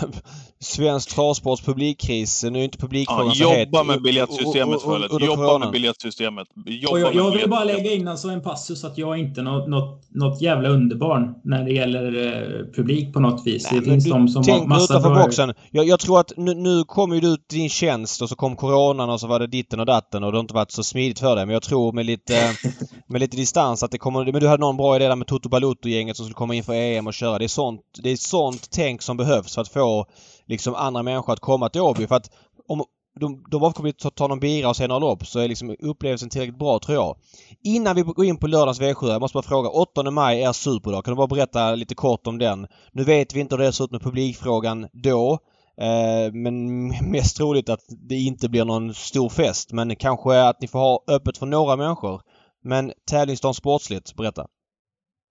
svensk 0.62 1.14
travsports 1.14 1.62
publikkris. 1.62 2.44
Nu 2.44 2.58
är 2.58 2.64
inte 2.64 2.78
publikfrågan 2.78 3.32
ja, 3.34 3.58
Jobba 3.58 3.82
med 3.82 4.02
biljettsystemet 4.02 4.82
förut. 4.82 5.10
Jobba 5.20 5.58
med 5.58 5.70
biljettsystemet. 5.70 6.48
Jobba 6.66 6.98
jag, 6.98 7.14
jag 7.14 7.30
vill 7.30 7.50
bara 7.50 7.64
lägga 7.64 7.92
in 7.92 8.08
alltså 8.08 8.28
en 8.28 8.42
passus 8.42 8.84
att 8.84 8.98
jag 8.98 9.18
är 9.18 9.22
inte 9.22 9.42
något, 9.42 9.68
något, 9.68 10.02
något 10.10 10.42
jävla 10.42 10.68
underbarn 10.68 11.34
när 11.44 11.64
det 11.64 11.72
gäller 11.72 12.26
eh, 12.26 12.74
publik 12.76 13.12
på 13.12 13.20
något 13.20 13.46
vis. 13.46 13.70
Nej, 13.70 13.80
det 13.80 13.90
finns 13.90 14.04
de 14.04 14.28
som 14.28 14.42
tänk 14.42 14.60
har 14.60 14.66
massa 14.66 14.84
utanför 14.84 15.10
bra... 15.10 15.22
boxen. 15.22 15.54
Jag, 15.70 15.86
jag, 15.86 16.00
tror 16.00 16.20
att 16.20 16.32
nu, 16.36 16.54
nu 16.54 16.84
kom 16.84 17.14
ju 17.14 17.20
du 17.20 17.28
ut 17.28 17.48
din 17.48 17.68
tjänst 17.68 18.22
och 18.22 18.28
så 18.28 18.36
kom 18.36 18.56
coronan 18.56 19.10
och 19.10 19.20
så 19.20 19.26
var 19.26 19.38
det 19.38 19.46
ditten 19.46 19.80
och 19.80 19.86
datten 19.86 20.24
och 20.24 20.32
det 20.32 20.38
har 20.38 20.42
inte 20.42 20.54
varit 20.54 20.70
så 20.70 20.84
smidigt 20.84 21.18
för 21.18 21.36
dig. 21.36 21.46
Men 21.46 21.52
jag 21.52 21.62
tror 21.62 21.92
med 21.92 22.06
lite, 22.06 22.34
med 23.06 23.20
lite 23.20 23.36
distans 23.36 23.82
att 23.82 23.90
det 23.90 23.98
kommer... 23.98 24.32
Men 24.32 24.40
du 24.40 24.48
hade 24.48 24.60
någon 24.60 24.76
bra 24.76 24.96
idé 24.96 25.08
där 25.08 25.16
med 25.16 25.26
Toto 25.26 25.48
Balotto-gänget 25.48 26.16
som 26.16 26.26
skulle 26.26 26.34
komma 26.34 26.54
in 26.54 26.64
för 26.64 26.74
EM 26.74 27.06
och 27.06 27.14
köra. 27.14 27.38
Det 27.38 27.44
är 27.44 27.48
sånt, 27.48 27.80
det 28.02 28.10
är 28.10 28.16
sånt 28.16 28.68
tänk 28.70 29.02
som 29.02 29.16
behövs 29.16 29.54
för 29.54 29.62
att 29.62 29.68
få 29.68 30.06
liksom 30.52 30.74
andra 30.74 31.02
människor 31.02 31.32
att 31.32 31.40
komma 31.40 31.68
till 31.68 31.80
Åby. 31.80 32.06
För 32.06 32.14
att 32.14 32.30
om 32.68 32.84
de, 33.20 33.44
de 33.50 33.60
bara 33.60 33.72
kommer 33.72 34.10
ta 34.10 34.26
någon 34.26 34.40
bira 34.40 34.68
och 34.68 34.76
se 34.76 34.86
några 34.86 34.98
lopp 34.98 35.26
så 35.26 35.38
är 35.38 35.48
liksom 35.48 35.76
upplevelsen 35.80 36.28
tillräckligt 36.28 36.58
bra 36.58 36.78
tror 36.78 36.94
jag. 36.94 37.16
Innan 37.64 37.96
vi 37.96 38.02
går 38.02 38.24
in 38.24 38.36
på 38.36 38.46
lördags 38.46 38.80
V7, 38.80 39.08
jag 39.08 39.20
måste 39.20 39.36
bara 39.36 39.42
fråga. 39.42 39.68
8 39.68 40.10
maj 40.10 40.42
är 40.42 40.52
superdag. 40.52 41.04
Kan 41.04 41.12
du 41.12 41.16
bara 41.16 41.26
berätta 41.26 41.74
lite 41.74 41.94
kort 41.94 42.26
om 42.26 42.38
den? 42.38 42.66
Nu 42.92 43.04
vet 43.04 43.34
vi 43.34 43.40
inte 43.40 43.56
hur 43.56 43.62
det 43.62 43.72
ser 43.72 43.84
ut 43.84 43.90
med 43.90 44.02
publikfrågan 44.02 44.88
då. 44.92 45.38
Eh, 45.80 46.32
men 46.32 46.88
mest 47.10 47.36
troligt 47.36 47.68
att 47.68 47.84
det 48.08 48.14
inte 48.14 48.48
blir 48.48 48.64
någon 48.64 48.94
stor 48.94 49.28
fest. 49.28 49.72
Men 49.72 49.96
kanske 49.96 50.42
att 50.42 50.60
ni 50.60 50.68
får 50.68 50.78
ha 50.78 51.04
öppet 51.08 51.38
för 51.38 51.46
några 51.46 51.76
människor. 51.76 52.20
Men 52.64 52.92
tävlingsdagen 53.10 53.54
sportsligt, 53.54 54.16
berätta. 54.16 54.46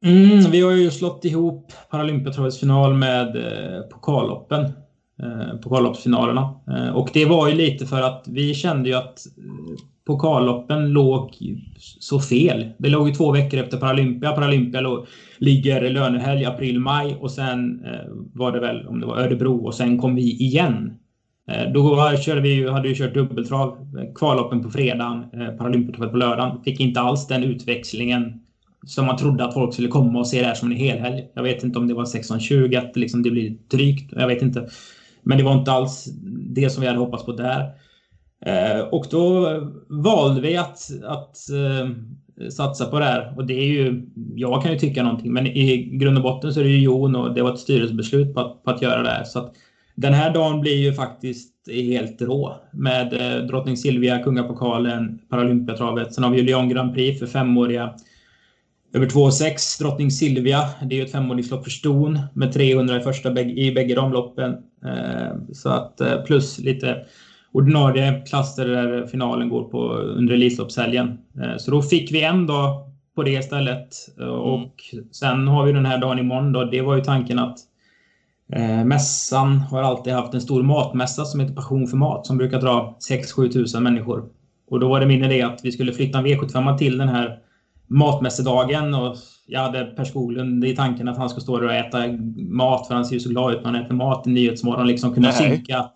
Mm, 0.05 0.51
vi 0.51 0.61
har 0.61 0.71
ju 0.71 0.91
slått 0.91 1.25
ihop 1.25 1.71
Paralympiatravets 1.89 2.59
final 2.59 2.93
med 2.93 3.35
eh, 3.35 3.81
pokalloppen. 3.81 4.71
Eh, 5.23 5.57
pokalloppsfinalerna. 5.57 6.53
Eh, 6.67 6.95
och 6.95 7.09
det 7.13 7.25
var 7.25 7.49
ju 7.49 7.55
lite 7.55 7.85
för 7.85 8.01
att 8.01 8.25
vi 8.27 8.53
kände 8.53 8.89
ju 8.89 8.95
att 8.95 9.27
eh, 9.37 9.83
pokalloppen 10.07 10.89
låg 10.89 11.37
så 11.77 12.19
fel. 12.19 12.69
Det 12.77 12.89
låg 12.89 13.07
ju 13.07 13.13
två 13.13 13.31
veckor 13.31 13.59
efter 13.59 13.77
Paralympia. 13.77 14.31
Paralympia 14.31 14.81
låg, 14.81 15.05
ligger 15.37 15.89
lönehelg 15.89 16.45
april-maj 16.45 17.17
och 17.19 17.31
sen 17.31 17.85
var 18.33 18.51
det 18.51 18.59
väl 18.59 18.87
om 18.87 18.99
det 18.99 19.05
var 19.05 19.17
Örebro 19.17 19.65
och 19.65 19.73
sen 19.73 19.97
kom 19.97 20.15
vi 20.15 20.31
igen. 20.31 20.93
Då 21.73 22.17
körde 22.17 22.41
vi, 22.41 22.69
hade 22.69 22.89
vi 22.89 22.95
kört 22.95 23.13
dubbeltrav, 23.13 23.77
kvalloppen 24.15 24.63
på 24.63 24.69
fredagen, 24.69 25.23
Paralympiatravet 25.57 26.11
på 26.11 26.17
lördagen. 26.17 26.63
Fick 26.63 26.79
inte 26.79 26.99
alls 26.99 27.27
den 27.27 27.43
utväxlingen 27.43 28.39
som 28.85 29.05
man 29.05 29.17
trodde 29.17 29.45
att 29.45 29.53
folk 29.53 29.73
skulle 29.73 29.87
komma 29.87 30.19
och 30.19 30.27
se 30.27 30.41
det 30.41 30.47
här 30.47 30.55
som 30.55 30.71
en 30.71 30.77
helhelg. 30.77 31.27
Jag 31.33 31.43
vet 31.43 31.63
inte 31.63 31.79
om 31.79 31.87
det 31.87 31.93
var 31.93 32.05
16.20, 32.05 32.77
att 32.77 32.97
liksom 32.97 33.23
det 33.23 33.31
blir 33.31 33.57
drygt. 33.71 34.13
Jag 34.15 34.27
vet 34.27 34.41
inte. 34.41 34.69
Men 35.23 35.37
det 35.37 35.43
var 35.43 35.53
inte 35.53 35.71
alls 35.71 36.07
det 36.55 36.69
som 36.69 36.81
vi 36.81 36.87
hade 36.87 36.99
hoppats 36.99 37.25
på 37.25 37.31
där. 37.31 37.73
Eh, 38.45 38.81
och 38.81 39.05
då 39.11 39.47
valde 39.89 40.41
vi 40.41 40.57
att, 40.57 40.79
att 41.03 41.37
eh, 41.49 41.89
satsa 42.49 42.85
på 42.85 42.99
det 42.99 43.05
här. 43.05 43.33
Och 43.37 43.45
det 43.45 43.53
är 43.53 43.65
ju, 43.65 44.07
jag 44.35 44.63
kan 44.63 44.71
ju 44.71 44.79
tycka 44.79 45.03
någonting, 45.03 45.33
men 45.33 45.47
i 45.47 45.89
grund 45.93 46.17
och 46.17 46.23
botten 46.23 46.53
så 46.53 46.59
är 46.59 46.63
det 46.63 46.69
ju 46.69 46.81
Jon 46.81 47.15
och 47.15 47.33
det 47.33 47.41
var 47.41 47.53
ett 47.53 47.59
styrelsebeslut 47.59 48.33
på 48.33 48.39
att, 48.39 48.63
på 48.63 48.71
att 48.71 48.81
göra 48.81 49.03
det 49.03 49.09
här. 49.09 49.23
Så 49.23 49.39
att 49.39 49.53
den 49.95 50.13
här 50.13 50.33
dagen 50.33 50.61
blir 50.61 50.77
ju 50.77 50.93
faktiskt 50.93 51.51
helt 51.67 52.21
rå 52.21 52.55
med 52.73 53.13
eh, 53.13 53.45
Drottning 53.45 53.77
Silvia, 53.77 54.19
Kungapokalen, 54.19 55.19
Paralympiatravet. 55.29 56.13
Sen 56.13 56.23
har 56.23 56.31
vi 56.31 56.37
ju 56.37 56.43
Lyon 56.43 56.69
Grand 56.69 56.93
Prix 56.93 57.19
för 57.19 57.27
femåriga 57.27 57.93
över 58.93 59.05
2,6 59.05 59.81
Drottning 59.81 60.11
Silvia. 60.11 60.69
Det 60.85 60.95
är 60.95 60.97
ju 60.97 61.05
ett 61.05 61.11
femåringslopp 61.11 61.63
för 61.63 61.71
ston 61.71 62.19
med 62.33 62.53
300 62.53 62.97
i, 62.97 62.99
första, 62.99 63.41
i 63.41 63.71
bägge 63.71 63.95
de 63.95 64.11
loppen. 64.11 64.51
Eh, 64.85 65.53
så 65.53 65.69
att 65.69 66.01
eh, 66.01 66.23
plus 66.23 66.59
lite 66.59 66.97
ordinarie 67.51 68.21
klasser 68.27 68.67
där 68.67 69.07
finalen 69.07 69.49
går 69.49 69.63
på 69.63 69.93
under 69.93 70.33
Elitloppshelgen. 70.33 71.07
Eh, 71.41 71.57
så 71.57 71.71
då 71.71 71.81
fick 71.81 72.11
vi 72.11 72.23
en 72.23 72.47
dag 72.47 72.87
på 73.15 73.23
det 73.23 73.31
istället. 73.31 73.89
Och 74.29 74.75
sen 75.11 75.47
har 75.47 75.65
vi 75.65 75.71
den 75.71 75.85
här 75.85 75.97
dagen 75.97 76.19
imorgon 76.19 76.51
då. 76.51 76.63
Det 76.63 76.81
var 76.81 76.95
ju 76.95 77.01
tanken 77.01 77.39
att 77.39 77.57
mässan 78.85 79.57
har 79.57 79.81
alltid 79.81 80.13
haft 80.13 80.33
en 80.33 80.41
stor 80.41 80.63
matmässa 80.63 81.25
som 81.25 81.39
heter 81.39 81.53
Passion 81.53 81.87
för 81.87 81.97
mat 81.97 82.25
som 82.25 82.37
brukar 82.37 82.61
dra 82.61 82.97
6-7 83.09 83.51
tusen 83.51 83.83
människor. 83.83 84.25
Och 84.69 84.79
då 84.79 84.89
var 84.89 84.99
det 84.99 85.05
min 85.05 85.23
idé 85.23 85.41
att 85.41 85.59
vi 85.63 85.71
skulle 85.71 85.93
flytta 85.93 86.17
en 86.17 86.25
V75 86.25 86.77
till 86.77 86.97
den 86.97 87.09
här 87.09 87.39
matmässedagen 87.91 88.93
och 88.93 89.15
jag 89.47 89.59
hade 89.59 89.85
Per 89.85 90.03
Skoglund 90.03 90.65
i 90.65 90.75
tanken 90.75 91.07
att 91.07 91.17
han 91.17 91.29
ska 91.29 91.41
stå 91.41 91.59
där 91.59 91.65
och 91.65 91.73
äta 91.73 91.97
mat 92.49 92.87
för 92.87 92.95
han 92.95 93.05
ser 93.05 93.13
ju 93.13 93.19
så 93.19 93.29
glad 93.29 93.53
ut 93.53 93.63
när 93.63 93.71
han 93.71 93.85
äter 93.85 93.95
mat 93.95 94.27
i 94.27 94.29
Nyhetsmorgon. 94.29 94.87
Liksom 94.87 95.13
kunna 95.13 95.31
synka 95.31 95.77
att... 95.77 95.93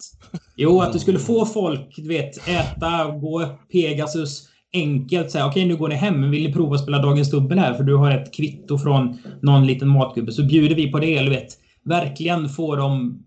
Jo, 0.55 0.81
att 0.81 0.93
du 0.93 0.99
skulle 0.99 1.19
få 1.19 1.45
folk, 1.45 1.93
du 1.95 2.07
vet, 2.07 2.47
äta, 2.47 3.11
gå 3.21 3.45
Pegasus 3.71 4.49
enkelt 4.73 5.31
säga 5.31 5.45
okej 5.45 5.61
okay, 5.61 5.67
nu 5.67 5.77
går 5.77 5.89
ni 5.89 5.95
hem, 5.95 6.21
men 6.21 6.31
vill 6.31 6.43
ni 6.43 6.53
prova 6.53 6.75
att 6.75 6.81
spela 6.81 6.99
Dagens 6.99 7.31
Dubbel 7.31 7.59
här 7.59 7.73
för 7.73 7.83
du 7.83 7.95
har 7.95 8.11
ett 8.11 8.33
kvitto 8.33 8.77
från 8.77 9.17
någon 9.41 9.67
liten 9.67 9.87
matgubbe 9.87 10.31
så 10.31 10.43
bjuder 10.43 10.75
vi 10.75 10.91
på 10.91 10.99
det. 10.99 11.17
Eller 11.17 11.29
vet, 11.29 11.47
verkligen 11.83 12.49
få 12.49 12.75
dem 12.75 13.23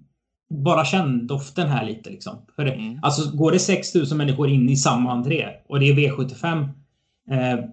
bara 0.65 0.85
känn 0.85 1.27
doften 1.27 1.69
här 1.69 1.87
lite 1.87 2.11
liksom. 2.11 2.33
För 2.57 2.67
mm. 2.67 3.01
Alltså 3.03 3.37
går 3.37 3.53
det 3.53 3.59
6000 3.59 4.19
människor 4.19 4.49
in 4.49 4.69
i 4.69 4.77
samma 4.77 5.13
entré 5.13 5.47
och 5.69 5.81
det 5.81 5.89
är 5.89 5.95
V75 5.95 6.69
Eh, 6.69 6.78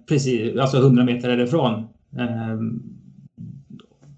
precis, 0.10 0.60
alltså 0.60 0.78
100 0.78 1.04
meter 1.04 1.30
därifrån. 1.30 1.74
Eh, 2.20 2.60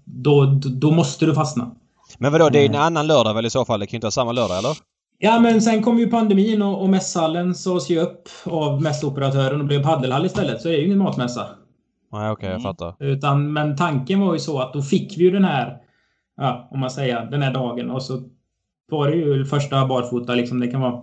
då, 0.04 0.60
då 0.64 0.90
måste 0.90 1.26
du 1.26 1.34
fastna. 1.34 1.70
Men 2.18 2.32
vadå, 2.32 2.48
det 2.48 2.58
är 2.58 2.66
en 2.66 2.74
eh. 2.74 2.80
annan 2.80 3.06
lördag 3.06 3.34
väl 3.34 3.46
i 3.46 3.50
så 3.50 3.64
fall? 3.64 3.80
Det 3.80 3.86
kan 3.86 3.92
ju 3.92 3.96
inte 3.96 4.04
vara 4.04 4.10
samma 4.10 4.32
lördag, 4.32 4.58
eller? 4.58 4.76
Ja, 5.18 5.40
men 5.40 5.60
sen 5.60 5.82
kom 5.82 5.98
ju 5.98 6.10
pandemin 6.10 6.62
och, 6.62 6.82
och 6.82 6.88
mässhallen 6.88 7.54
sades 7.54 7.90
ju 7.90 8.00
upp 8.00 8.28
av 8.44 8.82
mässoperatören 8.82 9.60
och 9.60 9.66
blev 9.66 9.82
paddelhall 9.82 10.26
istället. 10.26 10.60
Så 10.62 10.68
det 10.68 10.74
är 10.74 10.78
ju 10.78 10.86
ingen 10.86 10.98
matmässa. 10.98 11.46
Nej, 12.12 12.30
okej, 12.30 12.32
okay, 12.32 12.50
jag 12.50 12.62
fattar. 12.62 12.94
Utan, 12.98 13.52
men 13.52 13.76
tanken 13.76 14.20
var 14.20 14.32
ju 14.32 14.38
så 14.38 14.60
att 14.60 14.72
då 14.72 14.82
fick 14.82 15.18
vi 15.18 15.22
ju 15.24 15.30
den 15.30 15.44
här, 15.44 15.76
ja, 16.36 16.68
om 16.70 16.80
man 16.80 16.90
säger, 16.90 17.30
den 17.30 17.42
här 17.42 17.54
dagen 17.54 17.90
och 17.90 18.02
så 18.02 18.22
var 18.90 19.08
det 19.08 19.16
ju 19.16 19.44
första 19.44 19.86
barfota 19.86 20.34
liksom. 20.34 20.60
Det 20.60 20.68
kan 20.68 20.80
vara 20.80 21.02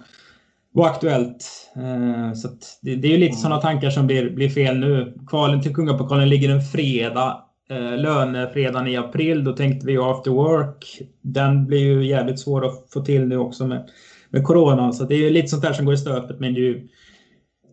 var 0.75 0.85
aktuellt. 0.87 1.71
Eh, 1.75 2.33
så 2.33 2.47
det, 2.81 2.95
det, 2.95 3.07
är 3.07 3.11
ju 3.11 3.17
lite 3.17 3.31
mm. 3.31 3.41
sådana 3.41 3.61
tankar 3.61 3.89
som 3.89 4.07
blir, 4.07 4.29
blir 4.29 4.49
fel 4.49 4.79
nu. 4.79 5.13
Kvalen 5.27 5.61
till 5.61 5.75
Kungapokalen 5.75 6.29
ligger 6.29 6.49
en 6.49 6.61
fredag. 6.61 7.41
Eh, 7.69 7.97
lönefredagen 7.97 8.87
i 8.87 8.97
april. 8.97 9.43
Då 9.43 9.53
tänkte 9.53 9.87
vi 9.87 9.97
after 9.97 10.31
work. 10.31 11.01
Den 11.21 11.65
blir 11.65 11.79
ju 11.79 12.07
jävligt 12.07 12.39
svår 12.39 12.65
att 12.65 12.87
få 12.93 13.01
till 13.01 13.27
nu 13.27 13.37
också 13.37 13.67
med, 13.67 13.89
med 14.29 14.43
Corona. 14.43 14.91
Så 14.91 15.03
det 15.03 15.15
är 15.15 15.19
ju 15.19 15.29
lite 15.29 15.47
sånt 15.47 15.61
där 15.61 15.73
som 15.73 15.85
går 15.85 15.93
i 15.93 15.97
stöpet. 15.97 16.39
Men 16.39 16.53
det 16.53 16.59
är 16.59 16.63
ju 16.63 16.87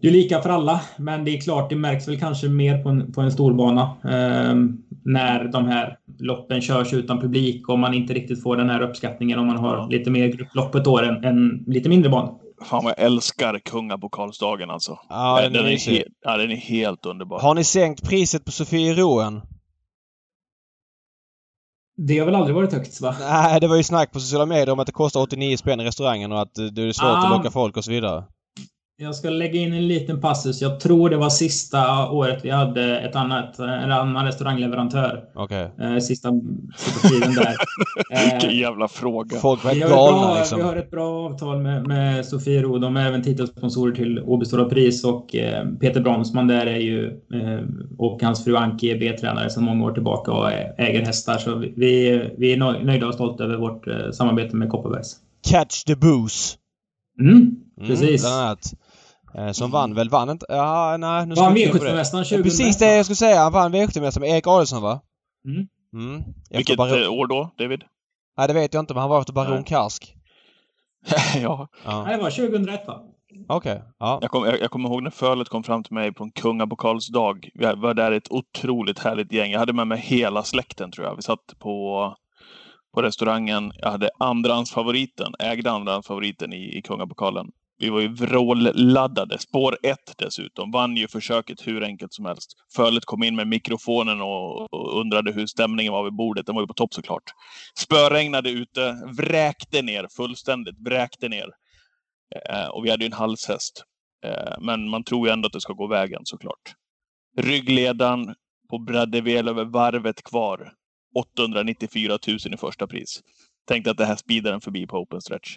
det 0.00 0.08
är 0.08 0.12
lika 0.12 0.40
för 0.40 0.50
alla. 0.50 0.80
Men 0.96 1.24
det 1.24 1.36
är 1.36 1.40
klart, 1.40 1.70
det 1.70 1.76
märks 1.76 2.08
väl 2.08 2.18
kanske 2.18 2.48
mer 2.48 2.82
på 2.82 2.88
en, 2.88 3.12
på 3.12 3.20
en 3.20 3.32
storbana. 3.32 3.82
Eh, 4.04 4.54
när 5.04 5.44
de 5.44 5.66
här 5.66 5.96
loppen 6.18 6.60
körs 6.60 6.92
utan 6.92 7.20
publik 7.20 7.68
och 7.68 7.78
man 7.78 7.94
inte 7.94 8.14
riktigt 8.14 8.42
får 8.42 8.56
den 8.56 8.70
här 8.70 8.82
uppskattningen 8.82 9.38
om 9.38 9.46
man 9.46 9.56
har 9.56 9.90
lite 9.90 10.10
mer 10.10 10.28
grupplopp 10.28 10.74
ett 10.74 10.86
år 10.86 11.02
än, 11.02 11.24
än 11.24 11.64
lite 11.66 11.88
mindre 11.88 12.10
banor. 12.10 12.41
Fan 12.64 12.84
vad 12.84 12.94
jag 12.96 13.06
älskar 13.06 13.58
kungapokalsdagen 13.58 14.70
alltså. 14.70 14.98
Ja, 15.08 15.40
den, 15.42 15.52
den, 15.52 15.66
är, 15.66 15.90
helt, 15.90 16.06
ja, 16.20 16.36
den 16.36 16.50
är 16.50 16.56
helt 16.56 17.06
underbar. 17.06 17.40
Har 17.40 17.54
ni 17.54 17.64
sänkt 17.64 18.08
priset 18.08 18.44
på 18.44 18.52
Sofiero 18.52 19.40
Det 21.96 22.18
har 22.18 22.26
väl 22.26 22.34
aldrig 22.34 22.54
varit 22.54 22.72
högt 22.72 23.00
va? 23.00 23.16
Nej, 23.20 23.60
det 23.60 23.68
var 23.68 23.76
ju 23.76 23.82
snack 23.82 24.12
på 24.12 24.20
sociala 24.20 24.46
medier 24.46 24.70
om 24.70 24.78
att 24.78 24.86
det 24.86 24.92
kostar 24.92 25.20
89 25.20 25.56
spänn 25.56 25.80
i 25.80 25.84
restaurangen 25.84 26.32
och 26.32 26.40
att 26.40 26.54
det 26.54 26.82
är 26.82 26.92
svårt 26.92 27.06
ah. 27.06 27.24
att 27.24 27.30
locka 27.30 27.50
folk 27.50 27.76
och 27.76 27.84
så 27.84 27.90
vidare. 27.90 28.24
Jag 28.96 29.14
ska 29.14 29.30
lägga 29.30 29.60
in 29.60 29.72
en 29.72 29.88
liten 29.88 30.20
passus. 30.20 30.62
Jag 30.62 30.80
tror 30.80 31.10
det 31.10 31.16
var 31.16 31.30
sista 31.30 32.10
året 32.10 32.40
vi 32.44 32.50
hade 32.50 32.98
ett 32.98 33.16
annat, 33.16 33.58
en 33.58 33.92
annan 33.92 34.24
restaurangleverantör. 34.26 35.24
Okej. 35.34 35.70
Okay. 35.74 35.92
Eh, 35.92 35.98
sista, 35.98 36.28
sista 36.76 37.08
tiden 37.08 37.34
där. 37.34 37.56
Vilken 38.30 38.50
eh, 38.50 38.58
jävla 38.58 38.88
fråga. 38.88 39.36
Folk 39.36 39.64
var 39.64 39.74
galna 39.74 40.38
liksom. 40.38 40.58
Vi 40.58 40.64
har 40.64 40.76
ett 40.76 40.90
bra 40.90 41.26
avtal 41.26 41.58
med, 41.58 41.86
med 41.86 42.26
Sofiero. 42.26 42.78
De 42.78 42.96
är 42.96 43.06
även 43.06 43.22
titelsponsorer 43.22 43.94
till 43.94 44.20
Åby 44.20 44.44
Stora 44.44 44.64
Pris 44.64 45.04
och 45.04 45.34
eh, 45.34 45.66
Peter 45.80 46.00
Bronsman 46.00 46.46
där 46.46 46.66
är 46.66 46.80
ju 46.80 47.06
eh, 47.06 47.60
och 47.98 48.22
hans 48.22 48.44
fru 48.44 48.56
Anki 48.56 48.90
är 48.90 48.98
B-tränare 48.98 49.50
sedan 49.50 49.64
många 49.64 49.84
år 49.84 49.92
tillbaka 49.92 50.32
och 50.32 50.52
äger 50.78 51.06
hästar. 51.06 51.38
Så 51.38 51.54
vi, 51.56 52.30
vi 52.38 52.52
är 52.52 52.84
nöjda 52.84 53.06
och 53.06 53.14
stolta 53.14 53.44
över 53.44 53.56
vårt 53.56 53.86
eh, 53.86 54.10
samarbete 54.12 54.56
med 54.56 54.70
Kopparbergs. 54.70 55.16
Catch 55.50 55.84
the 55.84 55.96
booze. 55.96 56.56
Mm, 57.20 57.56
precis. 57.86 58.24
Mm, 58.24 58.48
Eh, 58.48 58.56
som 59.52 59.70
vann 59.70 59.94
väl, 59.94 60.08
vann 60.08 60.30
inte... 60.30 60.46
Ja, 60.48 60.96
nej. 60.96 61.26
Nu 61.26 61.34
vann 61.34 61.56
V75-mästaren 61.56 62.24
2000? 62.24 62.42
Precis 62.42 62.78
det 62.78 62.96
jag 62.96 63.04
skulle 63.04 63.16
säga. 63.16 63.42
Han 63.42 63.52
vann 63.52 63.74
V75-mästaren 63.74 64.20
med 64.20 64.30
Erik 64.30 64.46
Adielsson 64.46 64.82
va? 64.82 65.00
Mm. 65.44 65.66
mm. 65.92 66.22
Vilket 66.50 66.76
baron... 66.76 67.02
Eh, 67.02 67.12
år 67.12 67.26
då, 67.26 67.50
David? 67.58 67.84
Nej, 68.38 68.48
det 68.48 68.54
vet 68.54 68.74
jag 68.74 68.82
inte, 68.82 68.94
men 68.94 69.00
han 69.00 69.10
var 69.10 69.20
efter 69.20 69.32
Baron 69.32 69.54
nej. 69.54 69.64
Karsk. 69.64 70.14
ja. 71.42 71.68
ja. 71.84 72.04
Nej, 72.04 72.16
det 72.16 72.22
var 72.22 72.30
2001 72.30 72.86
va? 72.86 73.00
Okej. 73.48 73.72
Okay. 73.72 73.88
Ja. 73.98 74.18
Jag, 74.22 74.30
kom, 74.30 74.44
jag, 74.44 74.60
jag 74.60 74.70
kommer 74.70 74.88
ihåg 74.88 75.02
när 75.02 75.10
fölet 75.10 75.48
kom 75.48 75.62
fram 75.62 75.84
till 75.84 75.94
mig 75.94 76.12
på 76.12 76.24
en 76.24 76.30
kungapokalsdag. 76.30 77.48
Vi 77.54 77.64
var 77.76 77.94
där 77.94 78.12
ett 78.12 78.30
otroligt 78.30 78.98
härligt 78.98 79.32
gäng. 79.32 79.50
Jag 79.52 79.58
hade 79.58 79.72
med 79.72 79.86
mig 79.86 79.98
hela 79.98 80.42
släkten 80.42 80.90
tror 80.90 81.06
jag. 81.06 81.16
Vi 81.16 81.22
satt 81.22 81.54
på 81.58 82.16
på 82.94 83.02
restaurangen. 83.02 83.72
Jag 83.76 83.90
hade 83.90 84.10
andrahandsfavoriten, 84.18 85.34
ägde 85.38 85.70
andrahandsfavoriten 85.70 86.52
i, 86.52 86.78
i 86.78 86.82
Kungapokalen. 86.82 87.50
Vi 87.82 87.90
var 87.90 88.00
ju 88.00 88.08
vrålladdade. 88.08 89.38
Spår 89.38 89.78
1 89.82 89.98
dessutom. 90.18 90.70
Vann 90.70 90.96
ju 90.96 91.08
försöket 91.08 91.66
hur 91.66 91.84
enkelt 91.84 92.14
som 92.14 92.24
helst. 92.24 92.52
Fölet 92.76 93.04
kom 93.04 93.22
in 93.22 93.36
med 93.36 93.48
mikrofonen 93.48 94.20
och, 94.20 94.74
och 94.74 95.00
undrade 95.00 95.32
hur 95.32 95.46
stämningen 95.46 95.92
var 95.92 96.04
vid 96.04 96.16
bordet. 96.16 96.46
Den 96.46 96.54
var 96.54 96.62
ju 96.62 96.66
på 96.66 96.74
topp 96.74 96.94
såklart. 96.94 97.22
Spöregnade 97.78 98.50
ute, 98.50 98.96
vräkte 99.16 99.82
ner 99.82 100.06
fullständigt, 100.16 100.74
vräkte 100.78 101.28
ner. 101.28 101.46
Eh, 102.48 102.66
och 102.66 102.84
vi 102.84 102.90
hade 102.90 103.04
ju 103.04 103.06
en 103.06 103.12
halshäst. 103.12 103.84
Eh, 104.24 104.54
men 104.60 104.88
man 104.88 105.04
tror 105.04 105.26
ju 105.26 105.32
ändå 105.32 105.46
att 105.46 105.52
det 105.52 105.60
ska 105.60 105.72
gå 105.72 105.86
vägen 105.86 106.20
såklart. 106.24 106.74
Ryggledan 107.38 108.34
på 108.70 108.78
Bradevel 108.78 109.48
över 109.48 109.64
varvet 109.64 110.22
kvar. 110.22 110.72
894 111.14 112.18
000 112.28 112.38
i 112.54 112.56
första 112.56 112.86
pris. 112.86 113.20
Tänkte 113.68 113.90
att 113.90 113.98
det 113.98 114.06
här 114.06 114.16
speedar 114.16 114.50
den 114.50 114.60
förbi 114.60 114.86
på 114.86 114.96
open 114.98 115.20
stretch. 115.20 115.56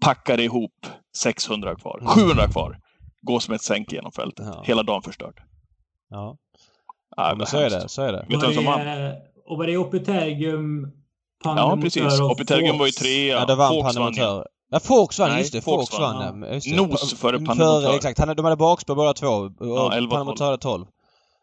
Packar 0.00 0.40
ihop 0.40 0.86
600 1.16 1.74
kvar. 1.74 2.02
700 2.06 2.48
kvar. 2.48 2.78
Går 3.22 3.40
som 3.40 3.54
ett 3.54 3.62
sänk 3.62 3.92
genom 3.92 4.12
fältet. 4.12 4.46
Ja. 4.52 4.62
Hela 4.64 4.82
dagen 4.82 5.02
förstörd. 5.02 5.42
Ja. 6.10 6.36
Ja, 7.16 7.34
men 7.38 7.46
så 7.46 7.58
är 7.58 7.70
det. 7.70 7.88
Så 7.88 8.02
är 8.02 8.12
det. 8.12 8.26
Vet 8.28 8.40
du 8.40 8.46
vem 8.46 8.54
som 8.54 8.64
vann? 8.64 8.80
Och 9.46 9.58
var 9.58 9.66
det 9.66 9.76
Opitergium? 9.76 10.92
Ja, 11.44 11.78
precis. 11.82 12.20
Opitergium 12.20 12.78
var 12.78 12.86
ju 12.86 12.92
trea. 12.92 13.38
Ja, 13.38 13.46
det 13.46 13.54
vann 13.54 13.82
Panemotör. 13.82 14.46
Ja, 14.70 14.80
Fox 14.80 15.18
vann, 15.18 15.38
just 15.38 15.52
det. 15.52 15.62
Fox 15.62 15.98
vann. 15.98 16.42
Ja. 16.42 16.76
Nos 16.76 17.14
före 17.14 17.38
Panemotör. 17.38 17.94
Exakt. 17.94 18.36
De 18.36 18.44
hade 18.44 18.56
bakspår 18.56 18.94
båda 18.94 19.12
två. 19.12 19.50
Ja, 19.60 19.90
Panemotör 20.10 20.44
hade 20.44 20.58
12. 20.58 20.86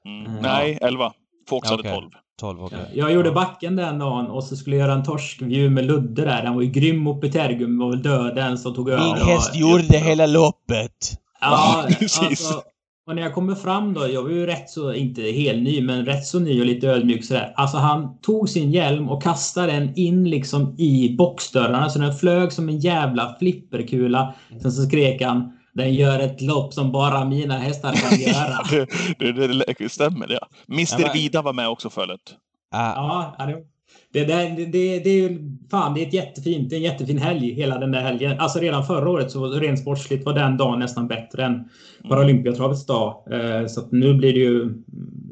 Mm. 0.06 0.26
Mm. 0.26 0.42
Nej, 0.42 0.78
11. 0.82 1.14
Fox 1.50 1.70
ja, 1.70 1.76
okay. 1.76 1.92
hade 1.92 2.02
12. 2.02 2.12
12 2.42 2.64
okay. 2.64 2.80
Jag 2.94 3.14
gjorde 3.14 3.32
backen 3.32 3.76
den 3.76 4.00
dagen 4.00 4.28
och 4.28 4.44
så 4.44 4.56
skulle 4.56 4.76
jag 4.76 4.88
göra 4.88 4.98
en 4.98 5.04
torskview 5.04 5.70
med 5.70 5.86
Ludde 5.86 6.26
där. 6.26 6.44
Den 6.44 6.56
var 6.56 6.62
ju 6.62 6.70
grym 6.70 6.98
mot 6.98 7.22
Petergum. 7.22 7.80
var 7.80 7.90
väl 7.90 8.02
död 8.02 8.36
den 8.36 8.58
som 8.58 8.74
tog 8.74 8.90
över. 8.90 9.04
Min 9.04 9.28
häst 9.28 9.56
gjorde 9.56 9.98
hela 9.98 10.26
loppet. 10.26 11.18
Ja. 11.42 11.86
Alltså, 12.22 12.62
och 13.08 13.16
när 13.16 13.22
jag 13.22 13.34
kommer 13.34 13.56
fram 13.56 13.94
då, 13.94 14.08
jag 14.08 14.24
var 14.24 14.30
ju 14.30 14.46
rätt 14.46 14.70
så, 14.70 14.94
inte 14.94 15.22
helt 15.22 15.64
ny, 15.64 15.82
men 15.82 16.06
rätt 16.06 16.26
så 16.26 16.40
ny 16.40 16.60
och 16.60 16.66
lite 16.66 16.88
ödmjuk 16.88 17.26
sådär. 17.26 17.54
Alltså 17.56 17.78
han 17.78 18.18
tog 18.22 18.50
sin 18.50 18.72
hjälm 18.72 19.10
och 19.10 19.24
kastade 19.24 19.72
den 19.72 19.96
in 19.96 20.30
liksom 20.30 20.76
i 20.78 21.16
boxdörrarna 21.18 21.90
så 21.90 22.00
den 22.00 22.16
flög 22.16 22.52
som 22.52 22.70
en 22.70 22.80
jävla 22.80 23.36
flipperkula. 23.40 24.34
Sen 24.62 24.72
så 24.72 24.82
skrek 24.82 25.22
han 25.22 25.58
den 25.74 25.94
gör 25.94 26.20
ett 26.20 26.42
lopp 26.42 26.74
som 26.74 26.92
bara 26.92 27.26
mina 27.26 27.58
hästar 27.58 27.94
kan 27.94 28.20
göra. 28.20 28.86
det, 29.20 29.32
det, 29.32 29.64
det, 29.78 29.90
stämmer. 29.90 30.28
Ja. 30.30 30.48
Mr 30.70 31.02
ja, 31.02 31.12
Vida 31.14 31.42
var 31.42 31.54
med 31.54 31.68
också 31.68 31.90
förut. 31.90 32.36
Ja, 32.72 33.36
ja 33.38 33.46
det, 33.46 33.71
det, 34.14 34.26
där, 34.26 34.50
det, 34.50 34.66
det, 34.66 35.00
det 35.00 35.10
är 35.10 35.30
ju 35.30 35.58
fan, 35.72 35.94
det 35.94 36.02
är 36.02 36.08
ett 36.08 36.14
jättefint, 36.14 36.70
det 36.70 36.76
är 36.76 36.78
en 36.78 36.84
jättefin 36.84 37.18
helg 37.18 37.54
hela 37.54 37.78
den 37.78 37.92
där 37.92 38.02
helgen. 38.02 38.40
Alltså 38.40 38.60
redan 38.60 38.86
förra 38.86 39.10
året 39.10 39.32
så 39.32 39.48
rent 39.48 39.80
sportsligt 39.80 40.26
var 40.26 40.34
den 40.34 40.58
dagen 40.58 40.80
nästan 40.80 41.08
bättre 41.08 41.46
än 41.46 41.70
Paralympiatravets 42.10 42.86
dag. 42.86 43.24
Eh, 43.32 43.68
så 43.68 43.80
att 43.80 43.92
nu 43.92 44.14
blir 44.14 44.34
det 44.34 44.40
ju 44.40 44.74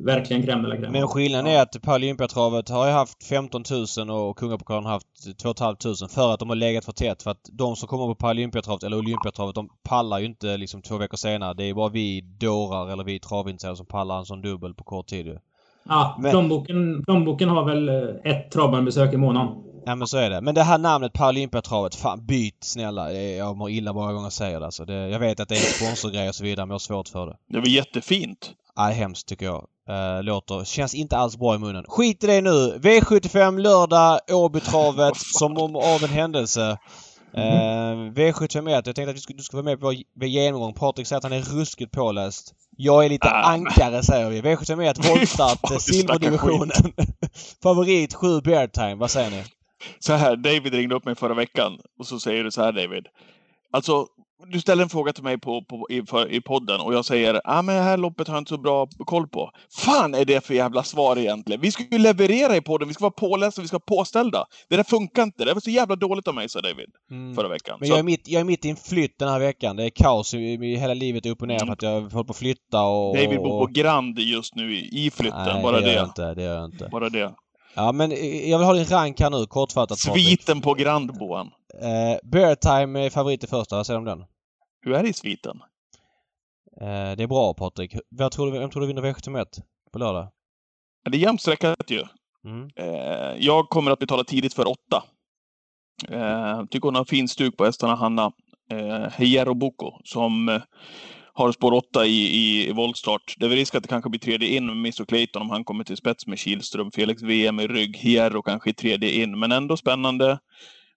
verkligen 0.05 0.43
crème 0.43 0.61
de 0.61 0.69
la 0.69 0.75
crème. 0.75 0.91
Men 0.91 1.07
skillnaden 1.07 1.47
är 1.47 1.61
att 1.61 1.81
Paralympiatravet 1.81 2.69
har 2.69 2.85
ju 2.85 2.91
haft 2.91 3.23
15 3.23 3.63
000 3.97 4.09
och 4.09 4.37
Kungapokalen 4.37 4.85
har 4.85 4.91
haft 4.91 5.39
2 5.41 5.53
500 5.53 6.07
för 6.09 6.33
att 6.33 6.39
de 6.39 6.49
har 6.49 6.55
legat 6.55 6.85
för 6.85 6.91
tätt. 6.91 7.23
För 7.23 7.31
att 7.31 7.49
de 7.51 7.75
som 7.75 7.87
kommer 7.87 8.05
på 8.05 8.15
Paralympiatravet 8.15 8.83
eller 8.83 8.97
Olympiatravet 8.97 9.55
de 9.55 9.69
pallar 9.83 10.19
ju 10.19 10.25
inte 10.25 10.57
liksom 10.57 10.81
två 10.81 10.97
veckor 10.97 11.17
senare. 11.17 11.53
Det 11.53 11.63
är 11.63 11.73
bara 11.73 11.89
vi 11.89 12.21
dårar 12.21 12.91
eller 12.91 13.03
vi 13.03 13.19
travintresserade 13.19 13.77
som 13.77 13.85
pallar 13.85 14.19
en 14.19 14.25
sån 14.25 14.41
dubbel 14.41 14.73
på 14.73 14.83
kort 14.83 15.07
tid 15.07 15.25
ju. 15.25 15.37
Ja, 15.89 16.17
men... 16.19 16.31
plånboken, 16.31 17.03
plånboken 17.03 17.49
har 17.49 17.65
väl 17.65 17.89
eh, 17.89 18.31
ett 18.31 18.51
travbanebesök 18.51 19.13
i 19.13 19.17
månaden. 19.17 19.55
Ja 19.85 19.95
men 19.95 20.07
så 20.07 20.17
är 20.17 20.29
det. 20.29 20.41
Men 20.41 20.55
det 20.55 20.63
här 20.63 20.77
namnet 20.77 21.13
Paralympiatravet, 21.13 21.95
fan 21.95 22.25
byt 22.25 22.57
snälla. 22.63 23.13
Jag 23.13 23.57
mår 23.57 23.69
illa 23.69 23.93
varje 23.93 24.13
gång 24.13 24.23
jag 24.23 24.33
säger 24.33 24.59
det 24.59 24.65
alltså. 24.65 24.85
Det, 24.85 24.93
jag 24.93 25.19
vet 25.19 25.39
att 25.39 25.49
det 25.49 25.55
är 25.55 25.59
en 25.59 25.73
sponsorgrej 25.73 26.29
och 26.29 26.35
så 26.35 26.43
vidare 26.43 26.65
men 26.65 26.69
jag 26.69 26.73
har 26.73 26.79
svårt 26.79 27.07
för 27.07 27.25
det. 27.25 27.35
Det 27.49 27.59
var 27.59 27.67
jättefint. 27.67 28.51
Ja, 28.75 28.83
hemskt 28.83 29.27
tycker 29.27 29.45
jag. 29.45 29.65
Uh, 29.89 30.23
låter, 30.23 30.65
känns 30.65 30.95
inte 30.95 31.17
alls 31.17 31.37
bra 31.37 31.55
i 31.55 31.57
munnen. 31.57 31.85
Skit 31.87 32.23
i 32.23 32.27
det 32.27 32.41
nu! 32.41 32.77
V75 32.77 33.59
lördag, 33.59 34.19
Åbytravet 34.31 35.17
som 35.39 35.57
om 35.57 35.75
av 35.75 36.03
en 36.03 36.09
händelse. 36.09 36.77
Mm. 37.33 38.07
Uh, 38.07 38.13
V751, 38.13 38.71
jag 38.71 38.83
tänkte 38.83 39.09
att 39.09 39.15
du 39.15 39.21
skulle, 39.21 39.37
du 39.37 39.43
skulle 39.43 39.61
vara 39.61 39.71
med 39.71 39.79
på 39.79 39.93
vår 40.13 40.27
genomgång. 40.27 40.73
Patrik 40.73 41.07
säger 41.07 41.17
att 41.17 41.23
han 41.23 41.33
är 41.33 41.41
ruskigt 41.41 41.91
påläst. 41.91 42.53
Jag 42.77 43.05
är 43.05 43.09
lite 43.09 43.29
ah. 43.29 43.51
ankare 43.51 44.03
säger 44.03 44.29
vi. 44.29 44.41
V751, 44.41 45.07
voltstart, 45.09 45.81
silverdivisionen. 45.81 46.93
Favorit 47.63 48.13
7 48.13 48.41
bear 48.41 48.67
time. 48.67 48.95
Vad 48.95 49.11
säger 49.11 49.29
ni? 49.29 49.43
Så 49.99 50.13
här, 50.13 50.35
David 50.35 50.73
ringde 50.73 50.95
upp 50.95 51.05
mig 51.05 51.15
förra 51.15 51.33
veckan 51.33 51.79
och 51.99 52.07
så 52.07 52.19
säger 52.19 52.43
du 52.43 52.51
så 52.51 52.61
här 52.61 52.71
David. 52.71 53.07
Alltså, 53.71 54.07
du 54.47 54.59
ställer 54.59 54.83
en 54.83 54.89
fråga 54.89 55.13
till 55.13 55.23
mig 55.23 55.37
på, 55.37 55.63
på, 55.63 55.87
i, 55.89 56.05
för, 56.05 56.31
i 56.31 56.41
podden 56.41 56.81
och 56.81 56.93
jag 56.93 57.05
säger 57.05 57.41
ah, 57.43 57.61
men 57.61 57.75
det 57.75 57.81
här 57.81 57.97
loppet 57.97 58.27
har 58.27 58.35
jag 58.35 58.41
inte 58.41 58.49
så 58.49 58.57
bra 58.57 58.87
koll 59.05 59.27
på. 59.27 59.51
Fan 59.71 60.15
är 60.15 60.25
det 60.25 60.45
för 60.45 60.53
jävla 60.53 60.83
svar 60.83 61.17
egentligen? 61.17 61.61
Vi 61.61 61.71
ska 61.71 61.83
ju 61.91 61.97
leverera 61.97 62.55
i 62.55 62.61
podden, 62.61 62.87
vi 62.87 62.93
ska 62.93 63.01
vara 63.01 63.11
pålästa, 63.11 63.61
vi 63.61 63.67
ska 63.67 63.75
vara 63.75 63.97
påställda. 63.97 64.45
Det 64.69 64.75
där 64.75 64.83
funkar 64.83 65.23
inte. 65.23 65.45
Det 65.45 65.53
var 65.53 65.61
så 65.61 65.69
jävla 65.69 65.95
dåligt 65.95 66.27
av 66.27 66.35
mig, 66.35 66.49
sa 66.49 66.61
David. 66.61 66.89
Mm. 67.11 67.35
Förra 67.35 67.47
veckan. 67.47 67.77
Men 67.79 67.89
jag 67.89 67.99
är, 67.99 68.03
mitt, 68.03 68.27
jag 68.27 68.39
är 68.39 68.43
mitt 68.43 68.65
i 68.65 68.69
en 68.69 68.75
flytt 68.75 69.19
den 69.19 69.29
här 69.29 69.39
veckan. 69.39 69.75
Det 69.75 69.85
är 69.85 69.89
kaos 69.89 70.33
i, 70.33 70.75
hela 70.75 70.93
livet 70.93 71.25
upp 71.25 71.41
och 71.41 71.47
ner 71.47 71.55
mm. 71.55 71.67
för 71.67 71.73
att 71.73 71.81
jag 71.81 72.01
håller 72.01 72.23
på 72.23 72.31
att 72.31 72.37
flytta 72.37 72.81
och... 72.81 73.15
David 73.15 73.37
bor 73.37 73.65
på 73.65 73.71
Grand 73.71 74.19
just 74.19 74.55
nu 74.55 74.75
i, 74.75 75.05
i 75.05 75.11
flytten, 75.11 75.43
Nej, 75.45 75.63
bara 75.63 75.79
det. 75.79 75.87
Gör 75.87 75.95
jag 75.95 76.05
inte, 76.05 76.33
det 76.33 76.43
gör 76.43 76.55
jag 76.55 76.65
inte. 76.65 76.89
Bara 76.91 77.09
det. 77.09 77.33
Ja 77.75 77.91
men 77.91 78.11
jag 78.49 78.57
vill 78.57 78.67
ha 78.67 78.73
din 78.73 78.85
rank 78.85 79.19
här 79.19 79.29
nu, 79.29 79.45
kortfattat 79.45 79.99
Sviten 79.99 80.61
på 80.61 80.73
Grand 80.73 81.17
bor 81.19 81.37
han. 81.37 81.51
Eh, 81.73 82.17
Beartime 82.23 83.05
är 83.05 83.09
favorit 83.09 83.43
i 83.43 83.47
första, 83.47 83.75
vad 83.75 83.85
säger 83.85 83.99
du 83.99 84.11
om 84.11 84.17
den? 84.19 84.27
Hur 84.81 84.93
är 84.93 85.03
det 85.03 85.09
i 85.09 85.13
sviten? 85.13 85.61
Eh, 86.81 87.15
det 87.17 87.23
är 87.23 87.27
bra 87.27 87.53
Patrik. 87.53 87.95
Vem 88.17 88.29
tror 88.29 88.51
du, 88.51 88.59
vem 88.59 88.69
tror 88.69 88.81
du 88.81 88.87
vinner 88.87 89.01
V71 89.01 89.45
på 89.91 89.99
lördag? 89.99 90.27
Det 91.09 91.17
är 91.17 91.21
jämnt 91.21 91.41
streckat 91.41 91.91
ju. 91.91 92.03
Mm. 92.45 92.69
Eh, 92.75 93.35
jag 93.39 93.69
kommer 93.69 93.91
att 93.91 93.99
betala 93.99 94.23
tidigt 94.23 94.53
för 94.53 94.67
åtta. 94.67 95.03
Eh, 96.09 96.65
tycker 96.65 96.87
hon 96.87 96.95
har 96.95 97.05
fin 97.05 97.27
stuk 97.27 97.57
på 97.57 97.65
hästarna, 97.65 97.95
Hanna. 97.95 98.31
Eh, 98.71 99.11
Hierro 99.17 99.53
Boko, 99.53 99.91
som 100.03 100.49
eh, 100.49 100.61
har 101.33 101.51
spår 101.51 101.73
8 101.73 102.05
i, 102.05 102.09
i, 102.09 102.69
i 102.69 102.71
voltstart. 102.71 103.35
Det 103.37 103.45
är 103.45 103.49
väl 103.49 103.57
risk 103.57 103.75
att 103.75 103.83
det 103.83 103.89
kanske 103.89 104.09
blir 104.09 104.19
tredje 104.19 104.47
in 104.47 104.65
med 104.65 104.75
Mr 104.75 105.05
Clayton 105.05 105.41
om 105.41 105.49
han 105.49 105.63
kommer 105.63 105.83
till 105.83 105.97
spets 105.97 106.27
med 106.27 106.39
Kihlström. 106.39 106.91
Felix 106.91 107.21
VM 107.21 107.59
i 107.59 107.67
rygg. 107.67 107.97
Hierro 107.97 108.41
kanske 108.41 108.69
i 108.69 108.73
tredje 108.73 109.23
in, 109.23 109.39
men 109.39 109.51
ändå 109.51 109.77
spännande. 109.77 110.39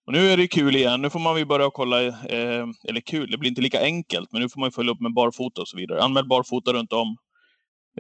Och 0.07 0.13
nu 0.13 0.31
är 0.31 0.37
det 0.37 0.49
kul 0.49 0.77
igen. 0.77 1.03
Nu 1.03 1.11
får 1.11 1.21
man 1.21 1.39
ju 1.39 1.45
börja 1.45 1.71
kolla, 1.71 2.03
eh, 2.07 2.67
eller 2.89 3.01
kul, 3.01 3.31
det 3.31 3.39
blir 3.39 3.51
inte 3.51 3.63
lika 3.63 3.81
enkelt, 3.81 4.33
men 4.33 4.43
nu 4.43 4.49
får 4.49 4.61
man 4.61 4.73
följa 4.73 4.93
upp 4.93 5.01
med 5.01 5.15
barfota 5.15 5.61
och 5.61 5.69
så 5.69 5.77
vidare. 5.77 6.03
Anmäl 6.03 6.27
barfota 6.27 6.73
runt 6.73 6.93
om. 6.93 7.17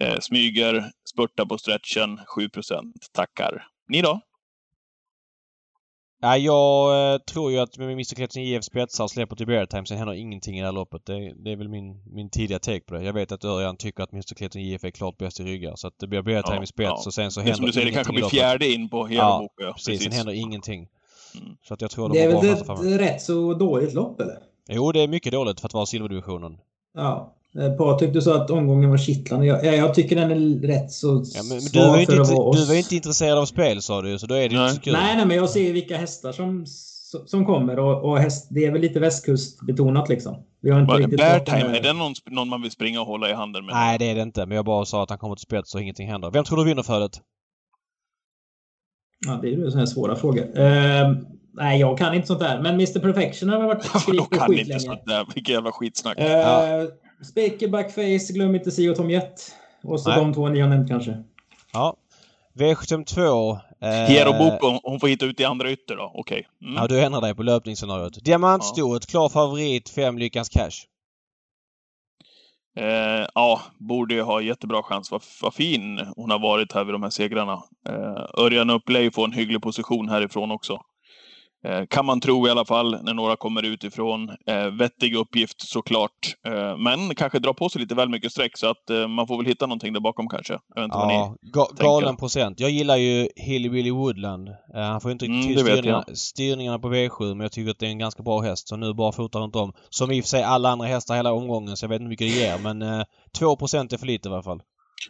Eh, 0.00 0.18
smyger, 0.20 0.90
spurta 1.12 1.46
på 1.46 1.58
stretchen, 1.58 2.20
7% 2.36 2.92
Tackar. 3.12 3.66
Ni 3.88 4.02
då? 4.02 4.20
Ja, 6.24 6.36
jag 6.36 7.14
eh, 7.14 7.18
tror 7.18 7.52
ju 7.52 7.58
att 7.58 7.78
med 7.78 7.92
Mr 7.92 8.14
Kretsen 8.14 8.42
IF 8.42 8.64
spetsar 8.64 9.04
och 9.04 9.10
släpper 9.10 9.36
till 9.36 9.46
Bear 9.46 9.66
Time 9.66 9.86
sen 9.86 9.98
händer 9.98 10.14
ingenting 10.14 10.58
i 10.58 10.60
det 10.60 10.66
här 10.66 10.72
loppet. 10.72 11.06
Det, 11.06 11.32
det, 11.44 11.52
är 11.52 11.56
väl 11.56 11.68
min, 11.68 12.02
min 12.14 12.30
tidiga 12.30 12.58
take 12.58 12.80
på 12.80 12.94
det. 12.94 13.04
Jag 13.04 13.12
vet 13.12 13.32
att 13.32 13.44
Örjan 13.44 13.76
tycker 13.76 14.02
att 14.02 14.12
Mr 14.12 14.34
Kretsen 14.34 14.62
IF 14.62 14.84
är 14.84 14.90
klart 14.90 15.16
bäst 15.18 15.40
i 15.40 15.42
ryggar. 15.42 15.76
Så 15.76 15.86
att 15.86 15.94
det 15.98 16.06
blir 16.06 16.22
Bear 16.22 16.42
Time 16.42 16.56
ja, 16.56 16.62
i 16.62 16.66
spets 16.66 16.88
ja. 16.88 17.02
och 17.06 17.14
sen 17.14 17.30
så 17.30 17.40
det 17.40 17.44
händer 17.44 17.56
som 17.56 17.66
du 17.66 17.72
säger, 17.72 17.86
det 17.86 17.92
kanske 17.92 18.12
blir 18.12 18.28
fjärde 18.28 18.72
in 18.72 18.88
på 18.88 19.06
hela 19.06 19.22
ja, 19.22 19.38
boken. 19.38 19.66
Ja, 19.66 19.72
precis. 19.72 20.02
Sen 20.02 20.12
händer 20.12 20.32
ingenting. 20.32 20.88
Mm. 21.34 21.56
Så 21.68 21.74
att 21.74 21.80
jag 21.80 21.90
tror 21.90 22.08
de 22.08 22.18
det 22.18 22.24
är 22.24 22.28
väl 22.28 22.92
ett 22.94 23.00
rätt 23.00 23.22
så 23.22 23.54
dåligt 23.54 23.94
lopp 23.94 24.20
eller? 24.20 24.38
Jo, 24.68 24.92
det 24.92 25.00
är 25.00 25.08
mycket 25.08 25.32
dåligt 25.32 25.60
för 25.60 25.68
att 25.68 25.74
vara 25.74 25.86
silverdivisionen. 25.86 26.58
Ja. 26.94 27.34
Eh, 27.58 27.72
Patrik, 27.72 28.12
du 28.12 28.20
sa 28.20 28.42
att 28.42 28.50
omgången 28.50 28.90
var 28.90 28.98
kittlande. 28.98 29.46
Jag, 29.46 29.76
jag 29.76 29.94
tycker 29.94 30.16
den 30.16 30.30
är 30.30 30.66
rätt 30.66 30.92
så 30.92 31.24
ja, 31.34 31.42
men, 31.48 31.58
du 31.72 31.78
var 31.78 32.00
inte, 32.00 32.12
för 32.12 32.20
att 32.20 32.56
Du 32.56 32.64
var 32.64 32.74
inte 32.74 32.94
intresserad 32.94 33.38
av 33.38 33.46
spel 33.46 33.82
sa 33.82 34.02
du, 34.02 34.18
så 34.18 34.26
då 34.26 34.34
är 34.34 34.48
det 34.48 34.56
nej. 34.56 34.64
inte 34.64 34.74
så 34.74 34.80
kul. 34.80 34.92
Nej, 34.92 35.16
nej, 35.16 35.26
men 35.26 35.36
jag 35.36 35.50
ser 35.50 35.72
vilka 35.72 35.96
hästar 35.96 36.32
som, 36.32 36.66
som 37.26 37.46
kommer 37.46 37.78
och, 37.78 38.10
och 38.10 38.18
häst, 38.18 38.46
det 38.50 38.64
är 38.64 38.70
väl 38.70 38.80
lite 38.80 39.00
västkustbetonat 39.00 40.08
liksom. 40.08 40.36
Vi 40.62 40.70
har 40.70 40.80
inte 40.80 40.94
riktigt 40.94 41.18
Beartime, 41.18 41.78
är 41.78 41.82
det 41.82 41.92
någon, 41.92 42.14
någon 42.30 42.48
man 42.48 42.62
vill 42.62 42.70
springa 42.70 43.00
och 43.00 43.06
hålla 43.06 43.30
i 43.30 43.32
handen 43.32 43.66
med? 43.66 43.74
Nej, 43.74 43.98
det 43.98 44.10
är 44.10 44.14
det 44.14 44.22
inte. 44.22 44.46
Men 44.46 44.56
jag 44.56 44.64
bara 44.64 44.84
sa 44.84 45.02
att 45.02 45.10
han 45.10 45.18
kommer 45.18 45.36
till 45.36 45.42
spets 45.42 45.74
och 45.74 45.80
ingenting 45.80 46.08
händer. 46.08 46.30
Vem 46.30 46.44
tror 46.44 46.58
du 46.58 46.64
vinner 46.64 46.82
föret? 46.82 47.20
Ja, 49.26 49.38
det 49.42 49.48
är 49.48 49.50
ju 49.50 49.64
sådana 49.64 49.78
här 49.78 49.86
svåra 49.86 50.16
frågor. 50.16 50.42
Uh, 50.58 51.16
Nej, 51.54 51.80
jag 51.80 51.98
kan 51.98 52.14
inte 52.14 52.26
sånt 52.26 52.40
där. 52.40 52.60
Men 52.60 52.74
Mr 52.74 53.00
Perfection 53.00 53.48
har 53.48 53.62
varit 53.62 53.84
skrivit 53.84 54.30
på 54.30 54.38
skit 54.38 54.68
inte 54.68 54.80
sånt 54.80 55.06
där. 55.06 55.26
Vilket 55.34 55.54
jävla 55.54 55.72
skitsnack. 55.72 56.18
Uh, 56.18 56.26
ja. 56.26 56.86
Speaker, 57.30 57.68
Backface, 57.68 58.32
glöm 58.32 58.54
inte 58.54 58.70
Sio 58.70 58.94
Tom 58.94 59.10
Jet. 59.10 59.52
Och 59.84 60.00
så 60.00 60.08
Nej. 60.08 60.18
de 60.18 60.34
två 60.34 60.48
ni 60.48 60.60
har 60.60 60.68
nämnt 60.68 60.88
kanske. 60.88 61.22
Ja. 61.72 61.96
V72. 62.58 63.58
Eh... 63.80 63.88
Hero 63.88 64.32
Boko, 64.32 64.80
hon 64.82 65.00
får 65.00 65.08
hitta 65.08 65.26
ut 65.26 65.40
i 65.40 65.44
andra 65.44 65.70
ytter 65.70 65.96
då. 65.96 66.12
Okej. 66.14 66.46
Okay. 66.60 66.68
Mm. 66.68 66.82
Ja, 66.82 66.88
du 66.88 67.00
ändrar 67.00 67.20
dig 67.20 67.34
på 67.34 67.42
löpningsscenariot. 67.42 68.24
Diamantstoet, 68.24 69.04
ja. 69.06 69.10
klar 69.10 69.28
favorit, 69.28 69.88
fem 69.88 70.18
Lyckans 70.18 70.48
Cash. 70.48 70.86
Eh, 72.76 73.26
ja, 73.34 73.60
borde 73.78 74.14
ju 74.14 74.22
ha 74.22 74.40
jättebra 74.40 74.82
chans. 74.82 75.10
Vad, 75.10 75.22
vad 75.42 75.54
fin 75.54 76.00
hon 76.16 76.30
har 76.30 76.38
varit 76.38 76.72
här 76.72 76.84
vid 76.84 76.94
de 76.94 77.02
här 77.02 77.10
segrarna. 77.10 77.62
Eh, 77.88 78.44
Örjan 78.44 78.70
Upp 78.70 78.82
får 79.14 79.24
en 79.24 79.32
hygglig 79.32 79.62
position 79.62 80.08
härifrån 80.08 80.50
också. 80.50 80.80
Eh, 81.64 81.86
kan 81.86 82.06
man 82.06 82.20
tro 82.20 82.46
i 82.46 82.50
alla 82.50 82.64
fall 82.64 83.02
när 83.02 83.14
några 83.14 83.36
kommer 83.36 83.62
utifrån. 83.62 84.30
Eh, 84.46 84.66
vettig 84.66 85.16
uppgift 85.16 85.68
såklart. 85.68 86.36
Eh, 86.46 86.76
men 86.76 87.14
kanske 87.14 87.38
dra 87.38 87.54
på 87.54 87.68
sig 87.68 87.80
lite 87.80 87.94
väl 87.94 88.08
mycket 88.08 88.32
streck 88.32 88.58
så 88.58 88.70
att 88.70 88.90
eh, 88.90 89.08
man 89.08 89.26
får 89.26 89.36
väl 89.36 89.46
hitta 89.46 89.66
någonting 89.66 89.92
där 89.92 90.00
bakom 90.00 90.28
kanske. 90.28 90.52
Jag 90.74 90.82
vet 90.82 90.84
inte 90.84 90.96
ja, 90.98 91.36
ga 91.42 91.66
galen 91.84 92.16
procent. 92.16 92.60
Jag 92.60 92.70
gillar 92.70 92.96
ju 92.96 93.28
Hillbilly 93.36 93.90
Woodland. 93.90 94.48
Eh, 94.48 94.54
han 94.74 95.00
får 95.00 95.10
inte 95.10 95.26
mm, 95.26 95.42
styrningarna, 95.42 96.04
styrningarna 96.14 96.78
på 96.78 96.88
V7 96.88 97.34
men 97.34 97.40
jag 97.40 97.52
tycker 97.52 97.70
att 97.70 97.78
det 97.78 97.86
är 97.86 97.90
en 97.90 97.98
ganska 97.98 98.22
bra 98.22 98.40
häst. 98.40 98.68
Så 98.68 98.76
nu 98.76 98.94
bara 98.94 99.12
fotar 99.12 99.40
runt 99.40 99.56
om. 99.56 99.72
Som 99.88 100.10
i 100.10 100.20
och 100.20 100.24
för 100.24 100.28
sig 100.28 100.42
alla 100.42 100.68
andra 100.68 100.86
hästar 100.86 101.14
hela 101.14 101.32
omgången 101.32 101.76
så 101.76 101.84
jag 101.84 101.88
vet 101.88 101.96
inte 101.96 102.04
hur 102.04 102.10
mycket 102.10 102.28
det 102.28 102.40
ger 102.40 102.58
men 102.58 102.82
eh, 102.82 103.04
2 103.38 103.52
är 103.52 103.98
för 103.98 104.06
lite 104.06 104.28
i 104.28 104.32
alla 104.32 104.42
fall. 104.42 104.62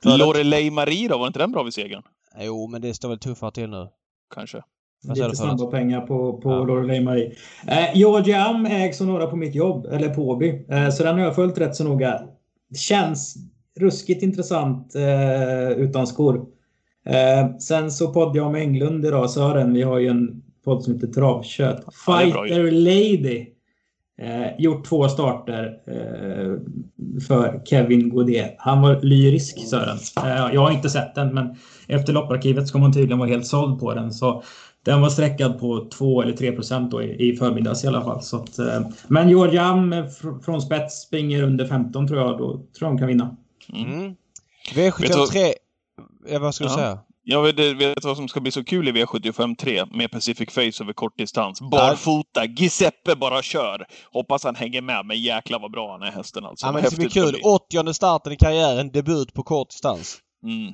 Lorelei 0.02 0.70
Marie 0.70 1.08
då? 1.08 1.18
Var 1.18 1.26
inte 1.26 1.38
den 1.38 1.52
bra 1.52 1.62
vid 1.62 1.74
segern? 1.74 2.02
Jo, 2.40 2.66
men 2.66 2.82
det 2.82 2.94
står 2.94 3.08
väl 3.08 3.18
tuffare 3.18 3.50
till 3.50 3.70
nu. 3.70 3.88
Kanske. 4.34 4.62
Lite 5.08 5.36
snabba 5.36 5.66
pengar 5.66 6.00
på, 6.00 6.38
på 6.38 6.50
ja. 6.50 6.64
Lorelei 6.64 7.00
Marie. 7.00 7.32
Eh, 7.66 7.98
Georgia 7.98 8.44
Am 8.44 8.66
ägs 8.66 9.00
av 9.00 9.06
några 9.06 9.26
på 9.26 9.36
mitt 9.36 9.54
jobb, 9.54 9.86
eller 9.90 10.08
på 10.08 10.28
Åby. 10.28 10.66
Eh, 10.68 10.88
så 10.88 11.02
den 11.02 11.18
har 11.18 11.24
jag 11.24 11.34
följt 11.34 11.58
rätt 11.58 11.76
så 11.76 11.84
noga. 11.84 12.20
Känns 12.76 13.36
ruskigt 13.80 14.22
intressant 14.22 14.94
eh, 14.94 15.70
utan 15.70 16.06
skor. 16.06 16.46
Eh, 17.06 17.56
sen 17.56 17.90
så 17.90 18.12
poddade 18.12 18.38
jag 18.38 18.52
med 18.52 18.62
Englund 18.62 19.06
idag, 19.06 19.30
Sören. 19.30 19.72
Vi 19.74 19.82
har 19.82 19.98
ju 19.98 20.08
en 20.08 20.42
podd 20.64 20.84
som 20.84 20.94
heter 20.94 21.06
Travkött. 21.06 21.84
Fighter 22.06 22.70
Lady. 22.70 23.46
Eh, 24.18 24.48
gjort 24.58 24.86
två 24.86 25.08
starter 25.08 25.78
eh, 25.86 26.56
för 27.28 27.62
Kevin 27.64 28.08
Godet. 28.08 28.54
Han 28.58 28.82
var 28.82 29.00
lyrisk, 29.02 29.68
Sören. 29.68 29.98
Eh, 30.16 30.54
jag 30.54 30.60
har 30.60 30.70
inte 30.70 30.90
sett 30.90 31.14
den, 31.14 31.34
men 31.34 31.56
efter 31.88 32.12
lopparkivet 32.12 32.68
ska 32.68 32.78
man 32.78 32.92
tydligen 32.92 33.18
vara 33.18 33.28
helt 33.28 33.46
såld 33.46 33.80
på 33.80 33.94
den. 33.94 34.12
Så 34.12 34.42
den 34.84 35.00
var 35.00 35.08
sträckad 35.08 35.60
på 35.60 35.88
2 35.88 36.22
eller 36.22 36.32
3 36.32 36.52
procent 36.52 36.94
i 37.18 37.36
förmiddags 37.36 37.84
i 37.84 37.86
alla 37.86 38.02
fall. 38.02 38.22
Så 38.22 38.36
att, 38.36 38.58
eh, 38.58 38.80
men 39.08 39.28
Georgiam 39.28 39.94
från 40.44 40.62
spets 40.62 41.02
springer 41.02 41.42
under 41.42 41.66
15 41.66 42.08
tror 42.08 42.20
jag. 42.20 42.38
Då 42.38 42.52
tror 42.52 42.66
jag 42.80 42.90
de 42.90 42.98
kan 42.98 43.08
vinna. 43.08 43.36
Mm. 43.72 44.14
V753... 44.74 45.52
Ja, 46.28 46.38
vad 46.38 46.54
ska 46.54 46.64
du 46.64 46.70
ja. 46.70 46.76
säga? 46.76 46.98
Jag 47.24 47.42
vet, 47.42 47.58
vet 47.58 48.04
vad 48.04 48.16
som 48.16 48.28
ska 48.28 48.40
bli 48.40 48.50
så 48.50 48.64
kul 48.64 48.88
i 48.88 48.92
V75 48.92 49.56
3 49.56 49.84
med 49.86 50.10
Pacific 50.10 50.50
Face 50.50 50.84
över 50.84 50.92
kortdistans. 50.92 51.60
Barfota, 51.60 52.44
Giuseppe 52.44 53.16
bara 53.16 53.42
kör. 53.42 53.86
Hoppas 54.12 54.44
han 54.44 54.54
hänger 54.54 54.82
med, 54.82 55.06
men 55.06 55.22
jäkla 55.22 55.58
vad 55.58 55.70
bra 55.70 55.92
han 55.92 56.02
är 56.02 56.10
hästen 56.10 56.44
alltså. 56.44 56.66
Ja, 56.66 56.72
men 56.72 56.82
det 56.82 56.90
ska 56.90 56.96
bli 56.96 57.10
kul. 57.10 57.40
80 57.44 57.92
starten 57.92 58.32
i 58.32 58.36
karriären, 58.36 58.92
debut 58.92 59.34
på 59.34 59.42
kortdistans. 59.42 60.18
Mm. 60.44 60.72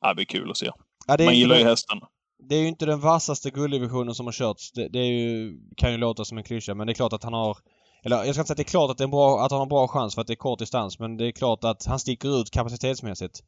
Ja, 0.00 0.08
det 0.08 0.14
blir 0.14 0.24
kul 0.24 0.50
att 0.50 0.56
se. 0.56 0.70
Ja, 1.06 1.16
Man 1.24 1.36
gillar 1.36 1.56
ju 1.56 1.64
hästen 1.64 1.98
det 2.38 2.54
är 2.54 2.60
ju 2.60 2.68
inte 2.68 2.86
den 2.86 3.00
vassaste 3.00 3.50
gulddivisionen 3.50 4.14
som 4.14 4.26
har 4.26 4.32
körts. 4.32 4.72
Det, 4.72 4.88
det 4.88 5.06
ju, 5.06 5.58
kan 5.76 5.92
ju 5.92 5.96
låta 5.96 6.24
som 6.24 6.38
en 6.38 6.44
klyscha 6.44 6.74
men 6.74 6.86
det 6.86 6.92
är 6.92 6.94
klart 6.94 7.12
att 7.12 7.24
han 7.24 7.32
har 7.32 7.58
eller 8.02 8.24
jag 8.24 8.34
ska 8.34 8.40
inte 8.40 8.46
säga 8.46 8.52
att 8.52 8.56
det 8.56 8.62
är 8.62 8.64
klart 8.64 8.90
att, 8.90 8.98
det 8.98 9.04
är 9.04 9.08
bra, 9.08 9.40
att 9.44 9.50
han 9.50 9.60
har 9.60 9.66
bra 9.66 9.88
chans 9.88 10.14
för 10.14 10.20
att 10.20 10.26
det 10.26 10.32
är 10.32 10.36
kort 10.36 10.58
distans 10.58 10.98
men 10.98 11.16
det 11.16 11.26
är 11.26 11.32
klart 11.32 11.64
att 11.64 11.86
han 11.86 11.98
sticker 11.98 12.40
ut 12.40 12.50
kapacitetsmässigt. 12.50 13.42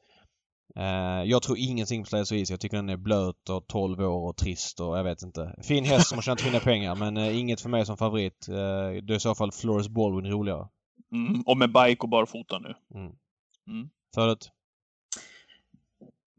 Uh, 0.78 1.24
jag 1.24 1.42
tror 1.42 1.58
ingenting 1.58 2.02
på 2.02 2.08
Släds 2.08 2.32
is. 2.32 2.50
Jag 2.50 2.60
tycker 2.60 2.76
den 2.76 2.88
är 2.88 2.96
blöt 2.96 3.48
och 3.48 3.66
12 3.66 4.00
år 4.00 4.28
och 4.28 4.36
trist 4.36 4.80
och 4.80 4.98
jag 4.98 5.04
vet 5.04 5.22
inte. 5.22 5.54
Fin 5.62 5.84
häst 5.84 6.08
som 6.08 6.18
har 6.18 6.22
tjänat 6.22 6.40
fina 6.40 6.60
pengar 6.60 6.94
men 6.94 7.16
uh, 7.16 7.38
inget 7.38 7.60
för 7.60 7.68
mig 7.68 7.86
som 7.86 7.96
favorit. 7.96 8.48
Uh, 8.48 8.54
det 9.02 9.12
är 9.12 9.16
i 9.16 9.20
så 9.20 9.34
fall 9.34 9.52
Flores 9.52 9.88
Baldwin 9.88 10.32
roligare. 10.32 10.68
Mm, 11.12 11.42
och 11.46 11.56
med 11.56 11.72
bike 11.72 12.02
och 12.02 12.08
barfota 12.08 12.58
nu. 12.58 12.74
Mm. 12.94 13.12
Mm. 13.66 13.90
Förut? 14.14 14.50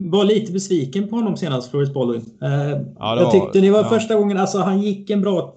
Var 0.10 0.26
lite 0.26 0.52
besviken 0.52 1.08
på 1.08 1.16
honom 1.16 1.38
senast, 1.38 1.72
Floris 1.72 1.94
Baldwin. 1.94 2.26
Eh, 2.42 2.82
ja, 3.00 3.22
jag 3.22 3.32
tyckte 3.32 3.60
det 3.60 3.72
var 3.72 3.84
ja. 3.84 3.90
första 3.90 4.16
gången, 4.16 4.38
alltså 4.38 4.58
han 4.58 4.82
gick 4.82 5.10
en 5.10 5.22
bra 5.22 5.56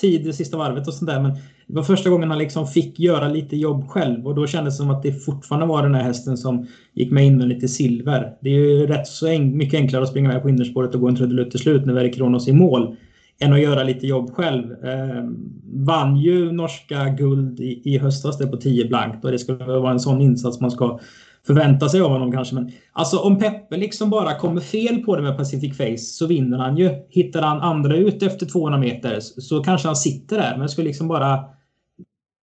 tid 0.00 0.24
det 0.24 0.32
sista 0.32 0.56
varvet 0.56 0.88
och 0.88 0.94
sånt 0.94 1.10
där, 1.10 1.20
men 1.20 1.32
det 1.66 1.76
var 1.76 1.82
första 1.82 2.10
gången 2.10 2.30
han 2.30 2.38
liksom 2.38 2.66
fick 2.66 2.98
göra 2.98 3.28
lite 3.28 3.56
jobb 3.56 3.88
själv 3.88 4.26
och 4.26 4.34
då 4.34 4.46
kändes 4.46 4.74
det 4.74 4.78
som 4.78 4.90
att 4.90 5.02
det 5.02 5.12
fortfarande 5.12 5.66
var 5.66 5.82
den 5.82 5.94
här 5.94 6.02
hästen 6.02 6.36
som 6.36 6.66
gick 6.94 7.10
med 7.10 7.26
invändigt 7.26 7.60
till 7.60 7.74
silver. 7.74 8.32
Det 8.40 8.50
är 8.50 8.54
ju 8.54 8.86
rätt 8.86 9.06
så 9.06 9.26
en 9.26 9.56
mycket 9.56 9.80
enklare 9.80 10.02
att 10.02 10.08
springa 10.08 10.28
med 10.28 10.42
på 10.42 10.48
innerspåret 10.48 10.94
och 10.94 11.00
gå 11.00 11.08
en 11.08 11.16
trudelutt 11.16 11.50
till 11.50 11.60
slut 11.60 11.86
när 11.86 11.94
Verre 11.94 12.12
Kronos 12.12 12.48
i 12.48 12.52
mål 12.52 12.96
än 13.40 13.52
att 13.52 13.60
göra 13.60 13.82
lite 13.82 14.06
jobb 14.06 14.30
själv. 14.30 14.72
Eh, 14.84 15.24
vann 15.72 16.16
ju 16.16 16.52
norska 16.52 17.08
guld 17.08 17.60
i, 17.60 17.82
i 17.84 17.98
höstas 17.98 18.38
det 18.38 18.46
på 18.46 18.56
10 18.56 18.84
blankt 18.88 19.24
och 19.24 19.30
det 19.30 19.38
skulle 19.38 19.64
vara 19.64 19.92
en 19.92 20.00
sån 20.00 20.20
insats 20.20 20.60
man 20.60 20.70
ska 20.70 21.00
förvänta 21.46 21.88
sig 21.88 22.00
av 22.00 22.10
honom 22.10 22.32
kanske. 22.32 22.54
Men 22.54 22.72
alltså 22.92 23.18
om 23.18 23.38
Peppe 23.38 23.76
liksom 23.76 24.10
bara 24.10 24.34
kommer 24.34 24.60
fel 24.60 25.02
på 25.04 25.16
det 25.16 25.22
med 25.22 25.36
Pacific 25.36 25.76
Face 25.76 25.98
så 25.98 26.26
vinner 26.26 26.58
han 26.58 26.76
ju. 26.76 26.90
Hittar 27.08 27.42
han 27.42 27.60
andra 27.60 27.96
ut 27.96 28.22
efter 28.22 28.46
200 28.46 28.78
meter 28.78 29.20
så 29.20 29.62
kanske 29.62 29.88
han 29.88 29.96
sitter 29.96 30.38
där. 30.38 30.56
Men 30.58 30.68
skulle 30.68 30.86
liksom 30.86 31.08
bara 31.08 31.44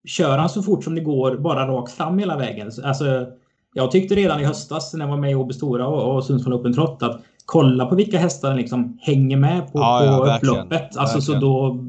Kör 0.06 0.38
han 0.38 0.48
så 0.48 0.62
fort 0.62 0.84
som 0.84 0.94
det 0.94 1.00
går 1.00 1.36
bara 1.36 1.68
rakt 1.68 1.92
fram 1.92 2.18
hela 2.18 2.36
vägen. 2.36 2.70
Alltså, 2.84 3.26
jag 3.74 3.90
tyckte 3.90 4.14
redan 4.14 4.40
i 4.40 4.44
höstas 4.44 4.94
när 4.94 5.00
jag 5.00 5.10
var 5.10 5.16
med 5.16 5.30
i 5.30 5.34
Åby 5.34 5.54
Stora 5.54 5.86
och, 5.86 6.16
och 6.16 6.24
Sundsvall 6.24 6.54
Open 6.54 6.72
Trot 6.72 7.02
att 7.02 7.22
kolla 7.44 7.86
på 7.86 7.94
vilka 7.94 8.18
hästar 8.18 8.48
den 8.48 8.56
liksom 8.56 8.98
hänger 9.00 9.36
med 9.36 9.72
på, 9.72 9.78
ja, 9.78 10.18
på 10.20 10.28
ja, 10.28 10.36
upploppet. 10.36 10.96
Alltså 10.96 11.20
så 11.20 11.34
då... 11.34 11.84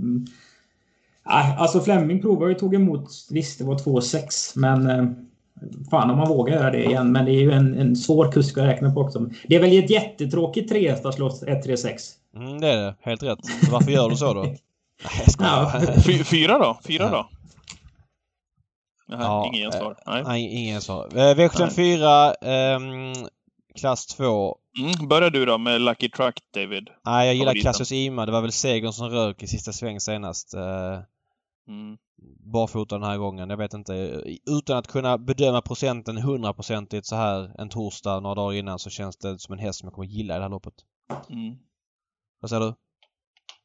Alltså 1.58 1.80
Flemming 1.80 2.22
provade 2.22 2.51
och 2.51 2.60
tog 2.60 2.76
emot, 2.76 3.10
visst 3.32 3.60
det 3.60 3.66
var 3.66 3.76
2,6 3.76 4.51
men 4.55 4.89
eh, 4.89 5.05
Fan 5.91 6.10
om 6.10 6.18
man 6.18 6.28
vågar 6.28 6.55
göra 6.55 6.72
det 6.72 6.84
igen, 6.84 7.12
men 7.12 7.26
det 7.26 7.32
är 7.32 7.41
ju 7.41 7.51
en, 7.51 7.78
en 7.78 7.95
svår 7.95 8.32
kusk 8.32 8.58
att 8.58 8.64
räkna 8.64 8.91
på 8.91 9.01
också. 9.01 9.30
Det 9.47 9.55
är 9.55 9.60
väl 9.60 9.80
ett 9.80 9.89
jättetråkigt 9.89 10.70
trehästarslås 10.70 11.43
136? 11.43 12.03
Mm, 12.36 12.62
det 12.62 12.68
är 12.68 12.78
det. 12.78 12.95
Helt 13.01 13.24
rätt. 13.24 13.39
varför 13.72 13.91
gör 13.91 14.10
du 14.10 14.16
så 14.16 14.34
då? 14.34 14.43
Nej, 14.43 14.58
jag 15.39 16.28
Fyra 16.28 16.60
då? 16.60 16.80
Fyra 16.84 17.10
då? 17.10 17.30
Jaha, 19.08 19.22
ja, 19.22 19.51
ingen 19.53 19.72
svar. 19.72 19.91
Eh, 19.91 20.14
nej. 20.14 20.24
nej, 20.24 20.64
ingen 20.64 20.82
svar. 20.82 21.08
Eh, 21.16 21.36
V74, 21.36 22.34
eh, 22.41 22.80
klass 23.76 24.05
2. 24.05 24.58
Mm, 24.80 25.08
börjar 25.08 25.30
du 25.30 25.45
då 25.45 25.58
med 25.58 25.82
Lucky 25.82 26.10
Truck, 26.10 26.39
David? 26.53 26.89
Nej, 27.05 27.28
jag 27.28 27.36
gillar 27.36 27.64
Cassius 27.64 27.91
Ima. 27.91 28.26
Det 28.26 28.32
var 28.32 28.41
väl 28.41 28.51
segern 28.51 28.93
som 28.93 29.10
rök 29.10 29.43
i 29.43 29.47
sista 29.47 29.74
sväng 29.74 29.99
senast. 29.99 30.53
Eh, 30.53 30.99
mm 31.68 31.97
barfota 32.53 32.95
den 32.97 33.09
här 33.09 33.18
gången. 33.18 33.49
Jag 33.49 33.57
vet 33.57 33.74
inte. 33.74 33.93
Utan 34.49 34.78
att 34.78 34.88
kunna 34.88 35.18
bedöma 35.18 35.61
procenten 35.61 36.18
hundraprocentigt 36.18 37.05
så 37.05 37.15
här 37.15 37.61
en 37.61 37.70
torsdag 37.70 38.20
några 38.20 38.36
dagar 38.36 38.57
innan 38.57 38.80
så 38.80 38.89
känns 38.89 39.18
det 39.18 39.39
som 39.39 39.53
en 39.53 39.59
häst 39.59 39.80
som 39.80 39.88
jag 39.88 39.93
kommer 39.93 40.07
gilla 40.07 40.34
i 40.34 40.38
det 40.38 40.43
här 40.43 40.49
loppet. 40.49 40.74
Mm. 41.30 41.55
Vad 42.41 42.49
säger 42.49 42.61
du? 42.61 42.74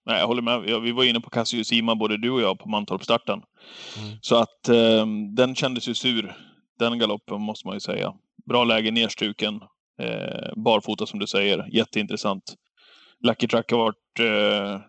Nej, 0.06 0.20
jag 0.20 0.26
håller 0.26 0.42
med. 0.42 0.82
Vi 0.82 0.92
var 0.92 1.04
inne 1.04 1.20
på 1.20 1.30
Cassius 1.30 1.72
Ima, 1.72 1.94
både 1.94 2.16
du 2.16 2.30
och 2.30 2.40
jag, 2.40 2.58
på 2.58 2.68
Mantorp-starten. 2.68 3.42
Mm. 3.98 4.18
Så 4.20 4.36
att 4.36 4.68
eh, 4.68 5.06
den 5.36 5.54
kändes 5.54 5.88
ju 5.88 5.94
sur, 5.94 6.36
den 6.78 6.98
galoppen, 6.98 7.40
måste 7.40 7.66
man 7.66 7.76
ju 7.76 7.80
säga. 7.80 8.14
Bra 8.48 8.64
läge, 8.64 8.90
nerstruken. 8.90 9.60
Eh, 10.00 10.52
barfota 10.56 11.06
som 11.06 11.18
du 11.18 11.26
säger, 11.26 11.68
jätteintressant. 11.72 12.54
Lucky 13.20 13.46
Track 13.46 13.70
har 13.70 13.78
varit 13.78 14.20
eh, 14.20 14.80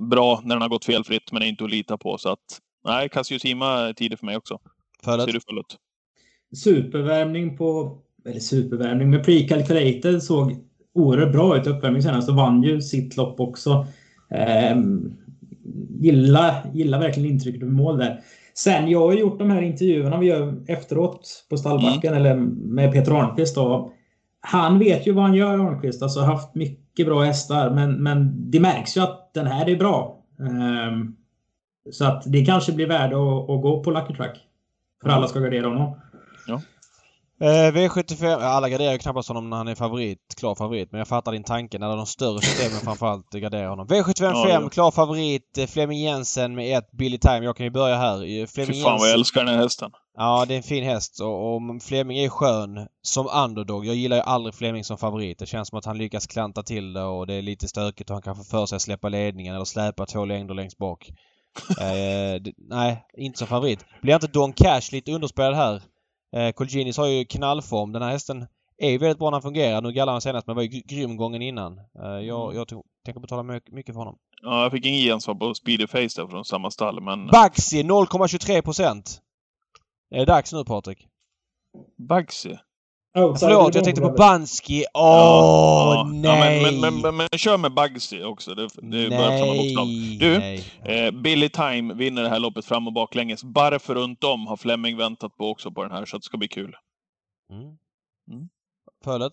bra 0.00 0.40
när 0.44 0.54
den 0.54 0.62
har 0.62 0.68
gått 0.68 0.84
felfritt, 0.84 1.32
men 1.32 1.42
är 1.42 1.46
inte 1.46 1.64
att 1.64 1.70
lita 1.70 1.98
på. 1.98 2.18
Så 2.18 2.28
att 2.28 2.60
Nej, 2.84 3.08
Cassius 3.08 3.44
Hima 3.44 3.66
är 3.66 3.92
tidig 3.92 4.18
för 4.18 4.26
mig 4.26 4.36
också. 4.36 4.58
Förut? 5.04 5.24
Ser 5.24 5.32
du 5.32 5.40
förut? 5.40 5.76
Supervärmning 6.56 7.56
på... 7.56 7.98
Eller 8.26 8.40
supervärmning, 8.40 9.10
men 9.10 9.22
pre-calculated 9.22 10.20
såg 10.20 10.56
oerhört 10.94 11.32
bra 11.32 11.56
ut 11.56 11.66
i 11.66 11.70
uppvärmning 11.70 12.02
senast 12.02 12.28
och 12.28 12.34
vann 12.34 12.62
ju 12.62 12.80
sitt 12.80 13.16
lopp 13.16 13.40
också. 13.40 13.86
Eh, 14.30 14.76
gillar, 16.00 16.70
gillar 16.74 17.00
verkligen 17.00 17.30
intrycket 17.30 17.62
av 17.62 17.68
mål 17.68 17.98
där. 17.98 18.20
Sen, 18.54 18.90
jag 18.90 19.00
har 19.00 19.14
gjort 19.14 19.38
de 19.38 19.50
här 19.50 19.62
intervjuerna 19.62 20.18
vi 20.18 20.26
gör 20.26 20.64
efteråt 20.66 21.46
på 21.50 21.56
stallbacken, 21.56 22.14
mm. 22.14 22.20
eller 22.20 22.36
med 22.74 22.92
Peter 22.92 23.12
Arnqvist. 23.12 23.54
Då. 23.54 23.92
Han 24.40 24.78
vet 24.78 25.06
ju 25.06 25.12
vad 25.12 25.24
han 25.24 25.34
gör, 25.34 25.58
Arnqvist. 25.58 26.02
Alltså 26.02 26.20
haft 26.20 26.54
mycket 26.54 26.81
bra 27.06 27.22
hästar, 27.22 27.70
men, 27.70 28.02
men 28.02 28.50
det 28.50 28.60
märks 28.60 28.96
ju 28.96 29.00
att 29.00 29.34
den 29.34 29.46
här 29.46 29.68
är 29.68 29.76
bra. 29.76 30.18
Um, 30.38 31.16
så 31.90 32.04
att 32.04 32.22
det 32.26 32.44
kanske 32.44 32.72
blir 32.72 32.86
värde 32.86 33.16
att, 33.16 33.50
att 33.50 33.62
gå 33.62 33.82
på 33.82 33.90
Lucky 33.90 34.14
Track. 34.14 34.40
För 35.02 35.08
alla 35.08 35.28
ska 35.28 35.40
gardera 35.40 35.68
honom. 35.68 35.94
Ja. 36.46 36.60
Eh, 37.42 37.72
V75, 37.72 38.42
alla 38.42 38.68
garderar 38.68 38.98
knappast 38.98 39.28
honom 39.28 39.50
när 39.50 39.56
han 39.56 39.68
är 39.68 39.74
favorit, 39.74 40.18
klar 40.36 40.54
favorit. 40.54 40.92
Men 40.92 40.98
jag 40.98 41.08
fattar 41.08 41.32
din 41.32 41.44
tanke 41.44 41.78
när 41.78 41.96
de 41.96 42.06
större 42.06 42.40
systemen 42.40 42.80
framförallt 42.84 43.30
garderar 43.30 43.68
honom. 43.68 43.86
V75 43.86 44.22
ja, 44.22 44.44
5, 44.48 44.62
ja. 44.62 44.68
klar 44.68 44.90
favorit. 44.90 45.58
Eh, 45.58 45.66
Flemming 45.66 46.00
Jensen 46.00 46.54
med 46.54 46.78
ett 46.78 46.92
Billy 46.92 47.18
Time. 47.18 47.44
Jag 47.44 47.56
kan 47.56 47.66
ju 47.66 47.70
börja 47.70 47.96
här. 47.96 48.40
Eh, 48.40 48.46
Fleming 48.46 48.74
Fy 48.74 48.82
fan 48.82 48.98
vad 48.98 49.08
jag 49.08 49.14
älskar 49.14 49.44
den 49.44 49.54
här 49.54 49.62
hästen. 49.62 49.90
Ja, 50.16 50.44
det 50.48 50.54
är 50.54 50.56
en 50.56 50.62
fin 50.62 50.84
häst 50.84 51.20
och, 51.20 51.54
och 51.54 51.82
Fleming 51.82 52.18
är 52.18 52.28
skön 52.28 52.86
som 53.02 53.26
underdog. 53.44 53.86
Jag 53.86 53.94
gillar 53.94 54.16
ju 54.16 54.22
aldrig 54.22 54.54
Fleming 54.54 54.84
som 54.84 54.98
favorit. 54.98 55.38
Det 55.38 55.46
känns 55.46 55.68
som 55.68 55.78
att 55.78 55.84
han 55.84 55.98
lyckas 55.98 56.26
klanta 56.26 56.62
till 56.62 56.92
det 56.92 57.02
och 57.02 57.26
det 57.26 57.34
är 57.34 57.42
llite 57.42 57.68
stökigt 57.68 58.10
och 58.10 58.14
han 58.14 58.22
kan 58.22 58.36
få 58.36 58.44
för 58.44 58.66
sig 58.66 58.76
att 58.76 58.82
släppa 58.82 59.08
ledningen 59.08 59.54
eller 59.54 59.64
släpa 59.64 60.06
två 60.06 60.24
längder 60.24 60.54
längst 60.54 60.78
bak 60.78 61.08
eh, 61.80 62.52
nej, 62.68 63.04
inte 63.16 63.38
som 63.38 63.48
favorit. 63.48 63.84
Blir 64.02 64.14
inte 64.14 64.26
Don 64.26 64.52
Cash 64.52 64.92
lite 64.92 65.12
underspelad 65.12 65.54
här? 65.54 65.82
Eh, 66.36 66.52
Colginis 66.52 66.96
har 66.96 67.06
ju 67.06 67.24
knallform. 67.24 67.92
Den 67.92 68.02
här 68.02 68.10
hästen 68.10 68.46
är 68.78 68.98
väldigt 68.98 69.18
bra 69.18 69.30
när 69.30 69.34
han 69.34 69.42
fungerar. 69.42 69.80
Nu 69.80 69.92
gallar 69.92 70.12
han 70.12 70.20
senast 70.20 70.46
men 70.46 70.56
var 70.56 70.62
ju 70.62 70.68
grym 70.68 71.16
gången 71.16 71.42
innan. 71.42 71.78
Eh, 71.78 72.04
jag, 72.04 72.44
mm. 72.44 72.56
jag 72.56 72.82
tänker 73.04 73.20
betala 73.20 73.42
mycket 73.42 73.94
för 73.94 73.98
honom. 73.98 74.18
Ja, 74.42 74.62
jag 74.62 74.72
fick 74.72 74.86
ingen 74.86 75.00
gensvar 75.00 75.34
på 75.34 75.54
Speedyface 75.54 76.20
där 76.20 76.26
från 76.26 76.44
samma 76.44 76.70
stall, 76.70 77.00
men... 77.00 77.26
Baxi 77.26 77.82
0,23 77.82 78.62
procent. 78.62 79.20
Är 80.10 80.18
det 80.18 80.24
dags 80.24 80.52
nu 80.52 80.64
Patrik? 80.64 81.06
Bugsy? 82.08 82.56
Oh, 83.14 83.36
Förlåt, 83.36 83.74
jag 83.74 83.84
tänkte 83.84 84.02
på 84.02 84.10
Bansky. 84.10 84.84
Åh, 84.94 85.02
oh, 85.02 85.94
ja, 85.94 86.10
nej! 86.12 86.62
Ja, 86.62 86.70
men, 86.70 86.80
men, 86.80 87.00
men, 87.00 87.16
men, 87.16 87.28
kör 87.38 87.58
med 87.58 87.74
Bugsy 87.74 88.22
också. 88.22 88.54
Det, 88.54 88.68
det 88.82 89.08
börjar 89.08 89.38
samma 89.38 89.54
bokstav. 89.54 89.86
Du, 90.18 90.38
nej. 90.38 90.64
Eh, 90.84 91.10
Billy 91.10 91.48
Time 91.48 91.94
vinner 91.94 92.22
det 92.22 92.28
här 92.28 92.38
loppet 92.38 92.64
fram 92.64 92.86
och 92.86 92.92
baklänges. 92.92 93.40
Varför 93.44 93.94
runt 93.94 94.24
om 94.24 94.46
har 94.46 94.56
Fleming 94.56 94.96
väntat 94.96 95.36
på 95.36 95.50
också 95.50 95.70
på 95.70 95.82
den 95.82 95.92
här, 95.92 96.04
så 96.04 96.16
det 96.16 96.22
ska 96.22 96.38
bli 96.38 96.48
kul. 96.48 96.74
Mm. 97.50 97.62
Mm. 97.62 98.48
Fölet? 99.04 99.32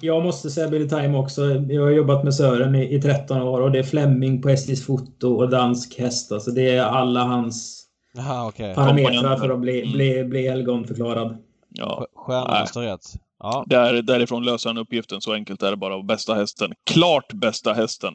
Jag 0.00 0.24
måste 0.24 0.50
säga 0.50 0.68
Billy 0.68 0.88
Time 0.88 1.18
också. 1.18 1.42
Jag 1.44 1.82
har 1.82 1.90
jobbat 1.90 2.24
med 2.24 2.34
Sören 2.34 2.74
i, 2.74 2.94
i 2.94 3.02
13 3.02 3.42
år 3.42 3.60
och 3.60 3.70
det 3.70 3.78
är 3.78 3.82
Fleming 3.82 4.42
på 4.42 4.48
SJs 4.48 4.86
foto 4.86 5.34
och 5.34 5.50
dansk 5.50 5.98
häst. 5.98 6.32
Alltså 6.32 6.50
det 6.50 6.70
är 6.70 6.82
alla 6.82 7.24
hans 7.24 7.86
Aha, 8.18 8.48
okay. 8.48 8.74
parametrar 8.74 9.36
för 9.36 9.50
att 9.50 9.60
bli, 9.60 9.82
mm. 9.82 9.92
bli, 9.92 10.24
bli 10.24 10.48
helgonförklarad. 10.48 11.36
Ja. 11.74 12.06
Stjärnorna 12.14 12.66
står 12.66 12.82
rätt. 12.82 13.00
Ja. 13.38 13.64
Där, 13.66 14.02
därifrån 14.02 14.44
löser 14.44 14.70
han 14.70 14.78
uppgiften. 14.78 15.20
Så 15.20 15.32
enkelt 15.32 15.62
är 15.62 15.70
det 15.70 15.76
bara. 15.76 16.02
Bästa 16.02 16.34
hästen. 16.34 16.72
Klart 16.90 17.32
bästa 17.32 17.72
hästen 17.72 18.14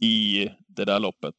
i 0.00 0.48
det 0.76 0.84
där 0.84 1.00
loppet. 1.00 1.34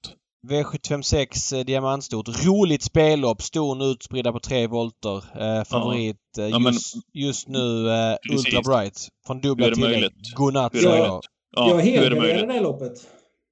V756 0.47 1.55
eh, 1.55 1.65
diamantstort. 1.65 2.45
Roligt 2.45 2.83
spellopp. 2.83 3.41
Ston 3.41 3.81
utspridda 3.81 4.31
på 4.31 4.39
tre 4.39 4.67
volter. 4.67 5.23
Eh, 5.41 5.63
favorit 5.63 6.17
ja. 6.37 6.43
Eh, 6.43 6.49
ja, 6.49 6.59
men, 6.59 6.73
just, 6.73 6.95
just, 7.13 7.47
nu 7.47 7.89
eh, 7.89 8.15
Ultra 8.31 8.61
Bright. 8.61 9.07
Från 9.27 9.41
dubbla 9.41 9.75
tillägg. 9.75 10.11
Godnatt 10.35 10.77
säger 10.77 10.97
jag. 10.97 11.21
Ja, 11.55 11.69
jag 11.69 11.79
helgarderar 11.79 12.47
det 12.47 12.59
loppet. 12.59 12.93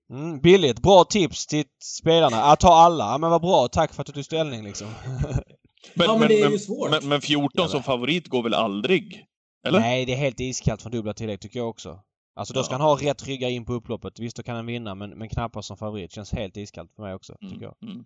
Mm, 0.09 0.39
billigt. 0.39 0.82
Bra 0.82 1.03
tips 1.03 1.47
till 1.47 1.65
spelarna. 1.84 2.43
Att 2.43 2.59
ta 2.59 2.74
alla. 2.74 3.18
Men 3.18 3.30
vad 3.30 3.41
bra. 3.41 3.68
Tack 3.68 3.93
för 3.93 4.01
att 4.01 4.07
du 4.07 4.13
tog 4.13 4.26
ställning 4.26 4.63
liksom. 4.63 4.88
Men, 5.93 6.05
ja, 6.05 6.11
men, 6.11 6.19
men, 6.19 6.27
det 6.27 6.41
är 6.41 6.49
ju 6.49 6.59
svårt. 6.59 6.89
Men, 6.91 7.09
men 7.09 7.21
14 7.21 7.69
som 7.69 7.83
favorit 7.83 8.27
går 8.27 8.43
väl 8.43 8.53
aldrig? 8.53 9.25
Eller? 9.67 9.79
Nej, 9.79 10.05
det 10.05 10.13
är 10.13 10.17
helt 10.17 10.39
iskallt 10.39 10.81
från 10.81 10.91
dubbla 10.91 11.13
tillägg 11.13 11.39
tycker 11.39 11.59
jag 11.59 11.69
också. 11.69 11.99
Alltså 12.35 12.53
då 12.53 12.63
ska 12.63 12.73
ja. 12.73 12.77
han 12.77 12.88
ha 12.88 12.95
rätt 13.01 13.27
ryggar 13.27 13.49
in 13.49 13.65
på 13.65 13.73
upploppet. 13.73 14.19
Visst, 14.19 14.38
då 14.38 14.43
kan 14.43 14.55
han 14.55 14.65
vinna 14.65 14.95
men, 14.95 15.09
men 15.09 15.29
knappast 15.29 15.67
som 15.67 15.77
favorit. 15.77 16.11
Känns 16.11 16.31
helt 16.31 16.57
iskallt 16.57 16.91
för 16.95 17.03
mig 17.03 17.13
också, 17.13 17.35
mm, 17.41 17.53
tycker 17.53 17.65
jag. 17.65 17.75
Mm. 17.89 18.05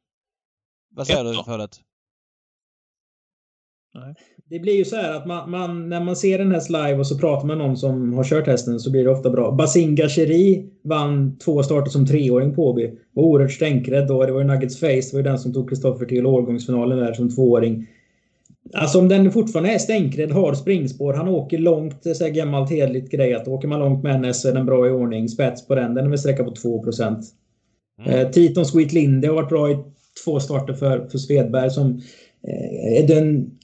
Vad 0.95 1.07
säger 1.07 1.25
Ett 1.25 1.38
du 1.38 1.43
för 1.43 1.59
det? 4.00 4.16
Det 4.50 4.60
blir 4.60 4.76
ju 4.76 4.86
så 4.86 4.96
här 4.96 5.14
att 5.14 5.26
man, 5.26 5.52
man, 5.52 5.89
när 5.89 6.04
man 6.04 6.16
ser 6.16 6.39
en 6.39 6.52
häst 6.52 6.70
live 6.70 6.96
och 6.96 7.08
så 7.08 7.18
pratar 7.18 7.48
man 7.48 7.58
med 7.58 7.68
någon 7.68 7.78
som 7.78 8.14
har 8.14 8.24
kört 8.24 8.48
hästen 8.48 8.80
så 8.80 8.92
blir 8.92 9.04
det 9.04 9.10
ofta 9.10 9.30
bra. 9.30 9.52
Basinga 9.52 10.10
Cheri 10.10 10.70
vann 10.84 11.38
två 11.38 11.64
starter 11.64 11.92
som 11.92 12.08
treåring 12.08 12.56
på 12.56 12.68
Åby. 12.68 12.92
Var 13.14 13.24
oerhört 13.24 13.52
stänkrädd 13.52 14.08
då. 14.08 14.26
Det 14.26 14.32
var 14.32 14.42
ju 14.42 14.48
Nuggets 14.48 14.80
Face. 14.80 14.88
Det 14.88 15.14
var 15.14 15.20
ju 15.20 15.24
den 15.24 15.39
som 15.39 15.54
tog 15.54 15.70
Kristoffer 15.70 16.06
till 16.06 16.26
årgångsfinalen 16.26 16.98
där 16.98 17.14
som 17.14 17.30
tvååring. 17.30 17.88
Alltså 18.74 19.00
om 19.00 19.08
den 19.08 19.32
fortfarande 19.32 19.72
är 19.72 19.78
stänkrädd, 19.78 20.32
har 20.32 20.54
springspår, 20.54 21.14
han 21.14 21.28
åker 21.28 21.58
långt, 21.58 22.04
det 22.04 22.22
är 22.22 22.30
gammalt 22.30 22.70
hederligt 22.70 23.12
grej 23.12 23.34
att 23.34 23.48
åker 23.48 23.68
man 23.68 23.80
långt 23.80 24.04
med 24.04 24.12
henne 24.12 24.34
så 24.34 24.50
är 24.50 24.54
den 24.54 24.66
bra 24.66 24.88
i 24.88 24.92
ordning. 24.92 25.30
Spets 25.30 25.68
på 25.68 25.76
den, 25.76 25.94
den 25.94 26.06
är 26.06 26.10
väl 26.10 26.20
sträcka 26.20 26.44
på 26.44 26.52
2 26.52 26.84
mm. 27.00 27.22
eh, 28.06 28.30
Titon 28.30 28.66
Sweet 28.66 28.94
Linde 28.94 29.28
har 29.28 29.36
varit 29.36 29.50
bra 29.50 29.72
i 29.72 29.78
två 30.26 30.39
starter 30.39 30.74
för, 30.74 31.07
för 31.07 31.18
Svedberg 31.18 31.70
som 31.70 32.01
eh, 32.47 33.01
är 33.01 33.07
den 33.07 33.57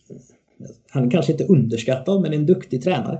han 0.90 1.10
kanske 1.10 1.32
inte 1.32 1.46
underskattad, 1.46 2.22
men 2.22 2.34
en 2.34 2.46
duktig 2.46 2.84
tränare. 2.84 3.20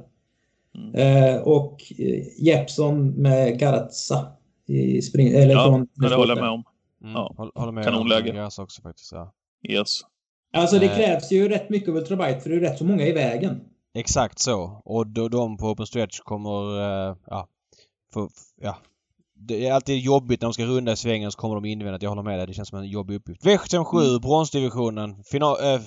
Mm. 0.76 0.96
Eh, 0.96 1.42
och 1.42 1.94
eh, 1.98 2.24
Jeppson 2.38 3.10
med 3.10 3.60
Garazza 3.60 4.32
i 4.68 5.02
spring... 5.02 5.28
Eller 5.28 5.54
ja, 5.54 5.66
från 5.66 5.88
det 6.10 6.16
håller 6.16 6.36
jag 6.36 6.44
med 6.44 6.52
om. 6.52 6.64
Mm. 7.02 7.14
Ja. 7.14 7.52
Håller 7.56 7.72
med 7.72 7.84
Kanonläge. 7.84 8.46
Också 8.58 8.82
faktiskt, 8.82 9.12
ja. 9.12 9.34
Yes. 9.70 10.02
Alltså 10.54 10.80
det 10.80 10.88
krävs 10.88 11.32
ju 11.32 11.50
rätt 11.50 11.70
mycket 11.70 11.90
av 11.90 11.96
ultrabite 11.96 12.40
för 12.40 12.50
det 12.50 12.56
är 12.56 12.60
rätt 12.60 12.78
så 12.78 12.86
många 12.86 13.06
i 13.06 13.12
vägen. 13.12 13.60
Exakt 13.94 14.40
så. 14.40 14.82
Och 14.86 15.08
då, 15.08 15.30
de 15.30 15.58
på 15.58 15.66
Open 15.66 15.86
Stretch 15.86 16.20
kommer, 16.20 16.50
ja, 17.28 17.48
för, 18.14 18.30
ja, 18.62 18.78
det 19.40 19.68
är 19.68 19.74
alltid 19.74 20.00
jobbigt 20.00 20.42
när 20.42 20.46
de 20.46 20.54
ska 20.54 20.66
runda 20.66 20.92
i 20.92 20.96
svängen 20.96 21.32
så 21.32 21.38
kommer 21.38 21.56
de 21.56 21.66
invändigt. 21.66 22.04
Jag 22.04 22.10
håller 22.10 22.24
med 22.24 22.40
dig. 22.40 22.48
Det 22.48 22.54
känns 22.54 22.70
som 22.70 22.80
en 22.80 22.90
jobbig 22.90 23.16
uppgift. 23.16 23.46
V757, 23.46 24.08
mm. 24.08 24.22
bronsdivisionen. 24.22 25.24
Final, 25.32 25.58
äh, 25.74 25.82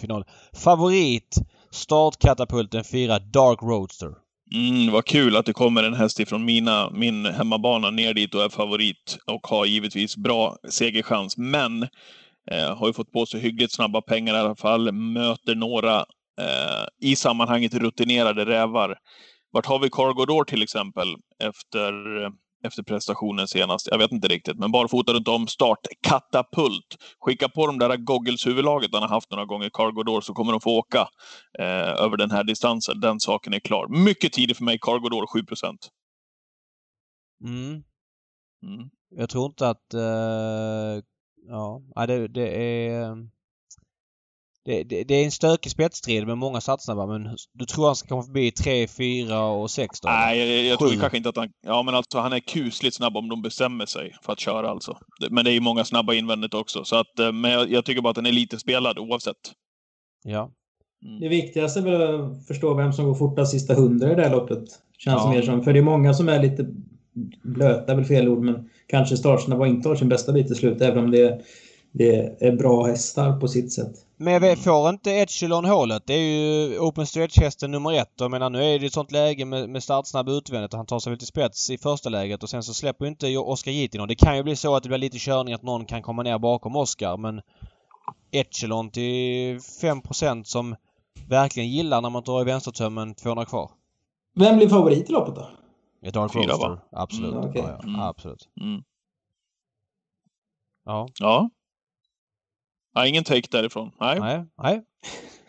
final. 0.00 0.24
Favorit. 0.64 1.36
Startkatapulten 1.70 2.84
4, 2.84 3.18
Dark 3.18 3.62
Roadster. 3.62 4.08
Mm, 4.54 4.92
vad 4.92 5.04
kul 5.04 5.36
att 5.36 5.46
det 5.46 5.52
kommer 5.52 5.82
en 5.82 5.94
häst 5.94 6.20
ifrån 6.20 6.44
mina, 6.44 6.90
min 6.90 7.26
hemmabana 7.26 7.90
ner 7.90 8.14
dit 8.14 8.34
och 8.34 8.42
är 8.42 8.48
favorit 8.48 9.18
och 9.26 9.46
har 9.46 9.66
givetvis 9.66 10.16
bra 10.16 10.56
segerchans. 10.68 11.36
Men 11.36 11.82
eh, 12.50 12.76
har 12.76 12.86
ju 12.86 12.92
fått 12.92 13.12
på 13.12 13.26
sig 13.26 13.40
hyggligt 13.40 13.72
snabba 13.72 14.00
pengar 14.00 14.34
i 14.34 14.38
alla 14.38 14.56
fall. 14.56 14.92
Möter 14.92 15.54
några 15.54 15.96
eh, 16.40 16.86
i 17.00 17.16
sammanhanget 17.16 17.74
rutinerade 17.74 18.44
rävar. 18.44 18.98
Vart 19.52 19.66
har 19.66 19.78
vi 19.78 19.90
Cargodor 19.90 20.44
till 20.44 20.62
exempel 20.62 21.08
efter 21.44 21.92
efter 22.62 22.82
prestationen 22.82 23.48
senast. 23.48 23.88
Jag 23.90 23.98
vet 23.98 24.12
inte 24.12 24.28
riktigt, 24.28 24.58
men 24.58 24.72
barfota 24.72 25.12
runt 25.12 25.28
om 25.28 25.46
start. 25.46 25.78
Katapult. 26.02 26.96
Skicka 27.20 27.48
på 27.48 27.66
de 27.66 27.78
där 27.78 27.96
goggles-huvudlaget 27.96 28.90
han 28.92 29.02
har 29.02 29.08
haft 29.08 29.30
några 29.30 29.44
gånger, 29.44 29.70
Cargodor, 29.70 30.20
så 30.20 30.34
kommer 30.34 30.52
de 30.52 30.60
få 30.60 30.78
åka 30.78 31.08
eh, 31.58 32.04
över 32.04 32.16
den 32.16 32.30
här 32.30 32.44
distansen. 32.44 33.00
Den 33.00 33.20
saken 33.20 33.54
är 33.54 33.60
klar. 33.60 33.88
Mycket 33.88 34.32
tidigt 34.32 34.56
för 34.56 34.64
mig, 34.64 34.78
Cargodor 34.78 35.26
7 35.26 35.38
mm. 37.44 37.82
mm. 38.62 38.90
Jag 39.16 39.30
tror 39.30 39.46
inte 39.46 39.68
att... 39.68 39.94
Uh, 39.94 41.02
ja, 41.48 42.06
det, 42.06 42.28
det 42.28 42.48
är... 42.88 43.28
Det, 44.64 44.82
det, 44.82 45.04
det, 45.04 45.14
är 45.14 45.24
en 45.24 45.30
stökig 45.30 45.72
spetsstrid 45.72 46.26
med 46.26 46.38
många 46.38 46.60
satsningar 46.60 47.06
men 47.06 47.36
du 47.52 47.64
tror 47.64 47.86
han 47.86 47.96
ska 47.96 48.08
komma 48.08 48.22
förbi 48.22 48.50
3, 48.50 48.86
4 48.86 49.44
och 49.44 49.70
6 49.70 50.00
då? 50.00 50.08
Nej, 50.08 50.38
jag, 50.38 50.64
jag 50.64 50.78
tror 50.78 51.00
kanske 51.00 51.16
inte 51.16 51.28
att 51.28 51.36
han... 51.36 51.48
Ja, 51.66 51.82
men 51.82 51.94
alltså 51.94 52.18
han 52.18 52.32
är 52.32 52.40
kusligt 52.40 52.96
snabb 52.96 53.16
om 53.16 53.28
de 53.28 53.42
bestämmer 53.42 53.86
sig 53.86 54.14
för 54.22 54.32
att 54.32 54.40
köra 54.40 54.70
alltså. 54.70 54.98
Men 55.30 55.44
det 55.44 55.50
är 55.50 55.54
ju 55.54 55.60
många 55.60 55.84
snabba 55.84 56.14
invändigt 56.14 56.54
också. 56.54 56.84
Så 56.84 56.96
att, 56.96 57.18
eh, 57.18 57.32
men 57.32 57.50
jag, 57.50 57.70
jag 57.70 57.84
tycker 57.84 58.02
bara 58.02 58.10
att 58.10 58.16
den 58.16 58.26
är 58.26 58.32
lite 58.32 58.58
spelad 58.58 58.98
oavsett. 58.98 59.36
Ja. 60.24 60.50
Mm. 61.04 61.20
Det 61.20 61.28
viktigaste 61.28 61.80
är 61.80 61.82
väl 61.82 62.20
att 62.20 62.46
förstå 62.46 62.74
vem 62.74 62.92
som 62.92 63.04
går 63.04 63.14
fortast 63.14 63.52
sista 63.52 63.74
hundra 63.74 64.12
i 64.12 64.14
det 64.14 64.22
här 64.22 64.30
loppet. 64.30 64.64
Känns 64.98 65.22
ja. 65.24 65.30
mer 65.30 65.42
som. 65.42 65.64
För 65.64 65.72
det 65.72 65.78
är 65.78 65.82
många 65.82 66.14
som 66.14 66.28
är 66.28 66.42
lite 66.42 66.66
blöta, 67.42 67.92
är 67.92 67.96
väl 67.96 68.04
fel 68.04 68.28
ord, 68.28 68.44
men 68.44 68.70
kanske 68.86 69.16
startsnabba 69.16 69.60
och 69.60 69.68
inte 69.68 69.88
har 69.88 69.96
sin 69.96 70.08
bästa 70.08 70.32
bit 70.32 70.50
i 70.50 70.54
slut, 70.54 70.80
även 70.80 71.04
om 71.04 71.10
det, 71.10 71.42
det 71.92 72.42
är 72.42 72.52
bra 72.56 72.86
hästar 72.86 73.40
på 73.40 73.48
sitt 73.48 73.72
sätt. 73.72 73.92
Men 74.16 74.56
får 74.56 74.88
inte 74.88 75.12
Echelon 75.12 75.64
hålet? 75.64 76.02
Det 76.06 76.14
är 76.14 76.18
ju 76.18 76.78
Open 76.78 77.06
Stretch-hästen 77.06 77.70
nummer 77.70 77.92
ett. 77.92 78.12
Jag 78.16 78.30
menar 78.30 78.50
nu 78.50 78.64
är 78.64 78.78
det 78.78 78.86
ett 78.86 78.92
sånt 78.92 79.12
läge 79.12 79.44
med, 79.44 79.68
med 79.68 79.82
startsnabb 79.82 80.28
utvändigt 80.28 80.72
och 80.72 80.76
han 80.78 80.86
tar 80.86 80.98
sig 80.98 81.10
väl 81.10 81.18
till 81.18 81.26
spets 81.26 81.70
i 81.70 81.78
första 81.78 82.08
läget 82.08 82.42
och 82.42 82.50
sen 82.50 82.62
så 82.62 82.74
släpper 82.74 83.06
inte 83.06 83.36
Oskar 83.36 83.72
Gitin 83.72 84.08
Det 84.08 84.14
kan 84.14 84.36
ju 84.36 84.42
bli 84.42 84.56
så 84.56 84.76
att 84.76 84.82
det 84.82 84.88
blir 84.88 84.98
lite 84.98 85.18
körning 85.18 85.54
att 85.54 85.62
någon 85.62 85.84
kan 85.84 86.02
komma 86.02 86.22
ner 86.22 86.38
bakom 86.38 86.76
Oskar 86.76 87.16
men 87.16 87.40
Echelon 88.30 88.90
till 88.90 89.58
5% 89.58 90.44
som 90.44 90.76
verkligen 91.28 91.68
gillar 91.68 92.00
när 92.00 92.10
man 92.10 92.22
drar 92.22 92.40
i 92.40 92.44
vänstertömmen 92.44 93.14
200 93.14 93.44
kvar. 93.44 93.70
Vem 94.34 94.56
blir 94.56 94.68
favorit 94.68 95.10
i 95.10 95.12
loppet 95.12 95.34
då? 95.34 95.48
Ett 96.02 96.14
Dark 96.14 96.34
Roaster. 96.34 96.78
Absolut. 96.92 97.34
Mm, 97.34 97.50
okay. 97.50 97.62
ja, 97.62 97.78
ja. 97.82 97.88
Mm. 97.88 98.00
Absolut. 98.00 98.48
Mm. 98.60 98.82
Ja. 100.84 101.08
Ja. 101.18 101.50
Ja, 102.94 103.06
ingen 103.06 103.24
take 103.24 103.48
därifrån. 103.50 103.90
Nej. 104.00 104.20
Nej. 104.20 104.44
nej. 104.62 104.82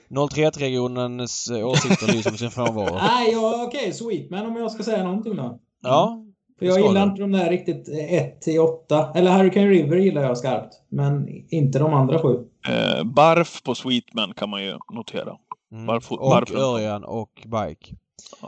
031-regionens 0.09 1.49
eh, 1.49 1.67
åsikter 1.67 2.07
lyser 2.13 2.31
med 2.31 2.39
sin 2.39 2.51
frånvaro. 2.51 2.95
Nej, 3.01 3.31
ja, 3.31 3.65
okej. 3.67 3.79
Okay, 3.79 3.93
sweet. 3.93 4.29
Men 4.29 4.45
om 4.45 4.55
jag 4.55 4.71
ska 4.71 4.83
säga 4.83 5.03
någonting 5.03 5.35
då? 5.35 5.59
Ja. 5.81 6.25
För 6.59 6.65
jag 6.65 6.79
gillar 6.79 7.03
inte 7.03 7.21
de 7.21 7.31
där 7.31 7.49
riktigt 7.49 7.89
1 8.09 8.41
till 8.41 8.59
8. 8.59 9.11
Eller 9.15 9.31
Hurricane 9.31 9.67
River 9.67 9.97
gillar 9.97 10.21
jag 10.21 10.37
skarpt. 10.37 10.73
Men 10.89 11.27
inte 11.49 11.79
de 11.79 11.93
andra 11.93 12.19
sju. 12.19 12.45
Eh, 12.67 13.03
barf 13.03 13.63
på 13.63 13.75
Sweetman 13.75 14.33
kan 14.33 14.49
man 14.49 14.63
ju 14.63 14.77
notera. 14.93 15.37
Mm. 15.71 15.85
Barf, 15.85 16.11
och 16.11 16.51
Örjan 16.51 17.03
och 17.03 17.31
Bike. 17.45 17.95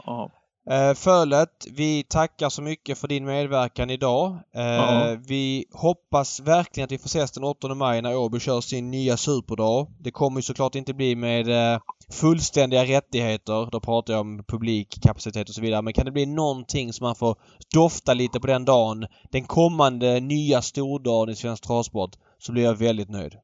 Ja. 0.06 0.30
Eh, 0.70 0.94
Fölet, 0.94 1.66
vi 1.76 2.02
tackar 2.02 2.48
så 2.48 2.62
mycket 2.62 2.98
för 2.98 3.08
din 3.08 3.24
medverkan 3.24 3.90
idag. 3.90 4.38
Eh, 4.54 5.18
vi 5.28 5.64
hoppas 5.72 6.40
verkligen 6.40 6.84
att 6.84 6.92
vi 6.92 6.98
får 6.98 7.06
ses 7.06 7.30
den 7.30 7.44
8 7.44 7.74
maj 7.74 8.02
när 8.02 8.16
Åby 8.16 8.40
kör 8.40 8.60
sin 8.60 8.90
nya 8.90 9.16
superdag. 9.16 9.86
Det 9.98 10.10
kommer 10.10 10.38
ju 10.38 10.42
såklart 10.42 10.74
inte 10.74 10.94
bli 10.94 11.16
med 11.16 11.48
eh, 11.48 11.80
fullständiga 12.12 12.84
rättigheter. 12.84 13.68
Då 13.72 13.80
pratar 13.80 14.12
jag 14.12 14.20
om 14.20 14.44
publikkapacitet 14.48 15.48
och 15.48 15.54
så 15.54 15.60
vidare. 15.60 15.82
Men 15.82 15.92
kan 15.92 16.04
det 16.04 16.12
bli 16.12 16.26
någonting 16.26 16.92
som 16.92 17.04
man 17.04 17.14
får 17.14 17.36
dofta 17.74 18.14
lite 18.14 18.40
på 18.40 18.46
den 18.46 18.64
dagen, 18.64 19.06
den 19.30 19.44
kommande 19.44 20.20
nya 20.20 20.62
stordagen 20.62 21.28
i 21.28 21.36
svensk 21.36 21.66
travsport, 21.66 22.10
så 22.38 22.52
blir 22.52 22.64
jag 22.64 22.74
väldigt 22.74 23.10
nöjd. 23.10 23.34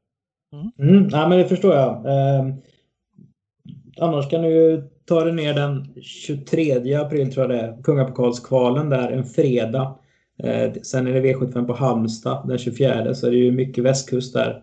Mm. 0.53 0.95
Mm, 0.97 1.09
ja, 1.11 1.29
men 1.29 1.39
det 1.39 1.49
förstår 1.49 1.75
jag. 1.75 2.07
Eh, 2.07 2.55
annars 3.99 4.31
kan 4.31 4.43
du 4.43 4.49
ju 4.49 4.83
ta 5.09 5.25
det 5.25 5.33
ner 5.33 5.55
den 5.55 5.95
23 6.03 6.95
april 6.95 7.33
tror 7.33 7.51
jag 7.51 7.51
det 7.51 7.67
är, 7.67 7.83
Kungapokalskvalen 7.83 8.89
där 8.89 9.13
en 9.13 9.25
fredag. 9.25 9.95
Eh, 10.43 10.73
sen 10.83 11.07
är 11.07 11.13
det 11.13 11.21
V75 11.21 11.67
på 11.67 11.73
Halmstad 11.73 12.49
den 12.49 12.59
24 12.59 13.15
så 13.15 13.27
är 13.27 13.31
det 13.31 13.37
ju 13.37 13.53
mycket 13.53 13.85
västkust 13.85 14.35
där. 14.35 14.63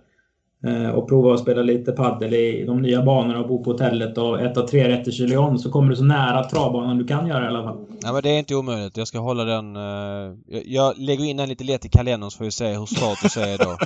Eh, 0.67 0.89
och 0.89 1.09
prova 1.09 1.33
att 1.33 1.39
spela 1.39 1.61
lite 1.61 1.91
paddel 1.91 2.33
i 2.33 2.65
de 2.65 2.81
nya 2.81 3.01
banorna 3.01 3.39
och 3.39 3.47
bo 3.47 3.63
på 3.63 3.71
hotellet 3.71 4.17
och 4.17 4.41
äta 4.41 4.67
tre 4.67 4.89
rätter 4.89 5.11
chilion 5.11 5.59
så 5.59 5.71
kommer 5.71 5.89
du 5.89 5.95
så 5.95 6.03
nära 6.03 6.43
travbanan 6.43 6.97
du 6.97 7.07
kan 7.07 7.27
göra 7.27 7.43
i 7.43 7.47
alla 7.47 7.63
fall. 7.63 7.85
Ja 8.01 8.13
men 8.13 8.21
det 8.23 8.29
är 8.29 8.39
inte 8.39 8.55
omöjligt. 8.55 8.97
Jag 8.97 9.07
ska 9.07 9.19
hålla 9.19 9.43
den... 9.43 9.75
Uh, 9.75 10.35
jag, 10.47 10.63
jag, 10.65 10.97
lägger 10.97 11.25
in 11.25 11.37
den 11.37 11.49
lite 11.49 11.63
lätt 11.63 11.85
i 11.85 11.89
kalendern 11.89 12.31
så 12.31 12.37
får 12.37 12.45
vi 12.45 12.51
se 12.51 12.67
hur 12.67 12.85
status 12.85 13.37
är 13.37 13.57
då. 13.57 13.77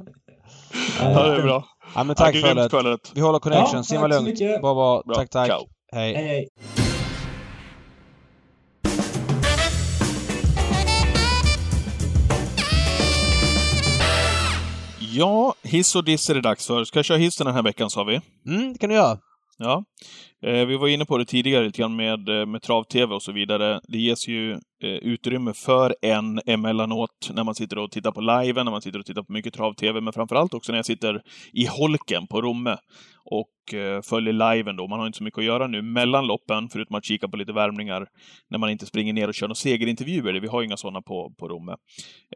ja, 1.00 1.26
det 1.26 1.36
är 1.36 1.42
bra. 1.42 1.64
Ja 1.94 2.04
men 2.04 2.16
tack 2.16 2.34
ja, 2.34 2.68
för 2.70 2.82
det. 2.82 2.98
Vi 3.14 3.20
håller 3.20 3.38
connection. 3.38 3.76
Ja, 3.76 3.82
Simma 3.82 4.06
lugnt. 4.06 4.38
Bra, 4.38 4.58
bra. 4.60 5.02
bra. 5.06 5.14
Tack, 5.14 5.30
tack. 5.30 5.48
Ciao. 5.48 5.66
Hej. 5.92 6.14
hej, 6.14 6.26
hej. 6.26 6.48
Ja, 15.16 15.54
hiss 15.62 15.96
och 15.96 16.04
diss 16.04 16.30
är 16.30 16.34
det 16.34 16.40
dags 16.40 16.66
för. 16.66 16.84
Ska 16.84 16.98
jag 16.98 17.04
köra 17.04 17.18
hissen 17.18 17.46
den 17.46 17.54
här 17.54 17.62
veckan, 17.62 17.90
sa 17.90 18.04
vi? 18.04 18.20
Mm, 18.46 18.72
det 18.72 18.78
kan 18.78 18.88
du 18.90 18.94
göra. 18.96 19.18
Ja. 19.58 19.84
Eh, 20.42 20.66
vi 20.66 20.76
var 20.76 20.88
inne 20.88 21.04
på 21.04 21.18
det 21.18 21.24
tidigare 21.24 21.64
lite 21.64 21.78
grann 21.78 21.96
med, 21.96 22.28
eh, 22.28 22.46
med 22.46 22.62
trav-tv 22.62 23.14
och 23.14 23.22
så 23.22 23.32
vidare. 23.32 23.80
Det 23.88 23.98
ges 23.98 24.28
ju 24.28 24.52
eh, 24.52 24.58
utrymme 24.88 25.52
för 25.54 25.96
en 26.02 26.40
emellanåt 26.46 27.30
när 27.34 27.44
man 27.44 27.54
sitter 27.54 27.78
och 27.78 27.90
tittar 27.90 28.12
på 28.12 28.20
live, 28.20 28.64
när 28.64 28.70
man 28.70 28.82
sitter 28.82 28.98
och 28.98 29.06
tittar 29.06 29.22
på 29.22 29.32
mycket 29.32 29.54
trav-tv, 29.54 30.00
men 30.00 30.12
framförallt 30.12 30.54
också 30.54 30.72
när 30.72 30.78
jag 30.78 30.86
sitter 30.86 31.22
i 31.52 31.66
holken 31.66 32.26
på 32.26 32.42
Romme 32.42 32.76
och 33.24 33.74
eh, 33.74 34.02
följer 34.02 34.32
liven 34.32 34.76
då. 34.76 34.88
Man 34.88 34.98
har 34.98 35.06
inte 35.06 35.18
så 35.18 35.24
mycket 35.24 35.38
att 35.38 35.44
göra 35.44 35.66
nu 35.66 35.82
mellan 35.82 36.26
loppen, 36.26 36.68
förutom 36.68 36.96
att 36.96 37.04
kika 37.04 37.28
på 37.28 37.36
lite 37.36 37.52
värmningar 37.52 38.06
när 38.50 38.58
man 38.58 38.70
inte 38.70 38.86
springer 38.86 39.12
ner 39.12 39.28
och 39.28 39.34
kör 39.34 39.46
några 39.46 39.54
segerintervjuer. 39.54 40.40
Vi 40.40 40.48
har 40.48 40.62
inga 40.62 40.76
sådana 40.76 41.02
på, 41.02 41.34
på 41.38 41.48
Romme. 41.48 41.76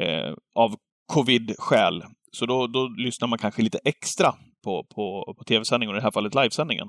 Eh, 0.01 0.35
av 0.55 0.75
covid-skäl. 1.13 2.03
Så 2.33 2.47
då, 2.47 2.67
då 2.67 2.89
lyssnar 2.89 3.29
man 3.29 3.39
kanske 3.39 3.63
lite 3.63 3.79
extra 3.85 4.35
på, 4.65 4.85
på, 4.95 5.35
på 5.39 5.45
tv-sändningen, 5.45 5.95
och 5.95 5.97
i 5.97 6.01
det 6.01 6.05
här 6.05 6.11
fallet 6.11 6.35
livesändningen. 6.35 6.89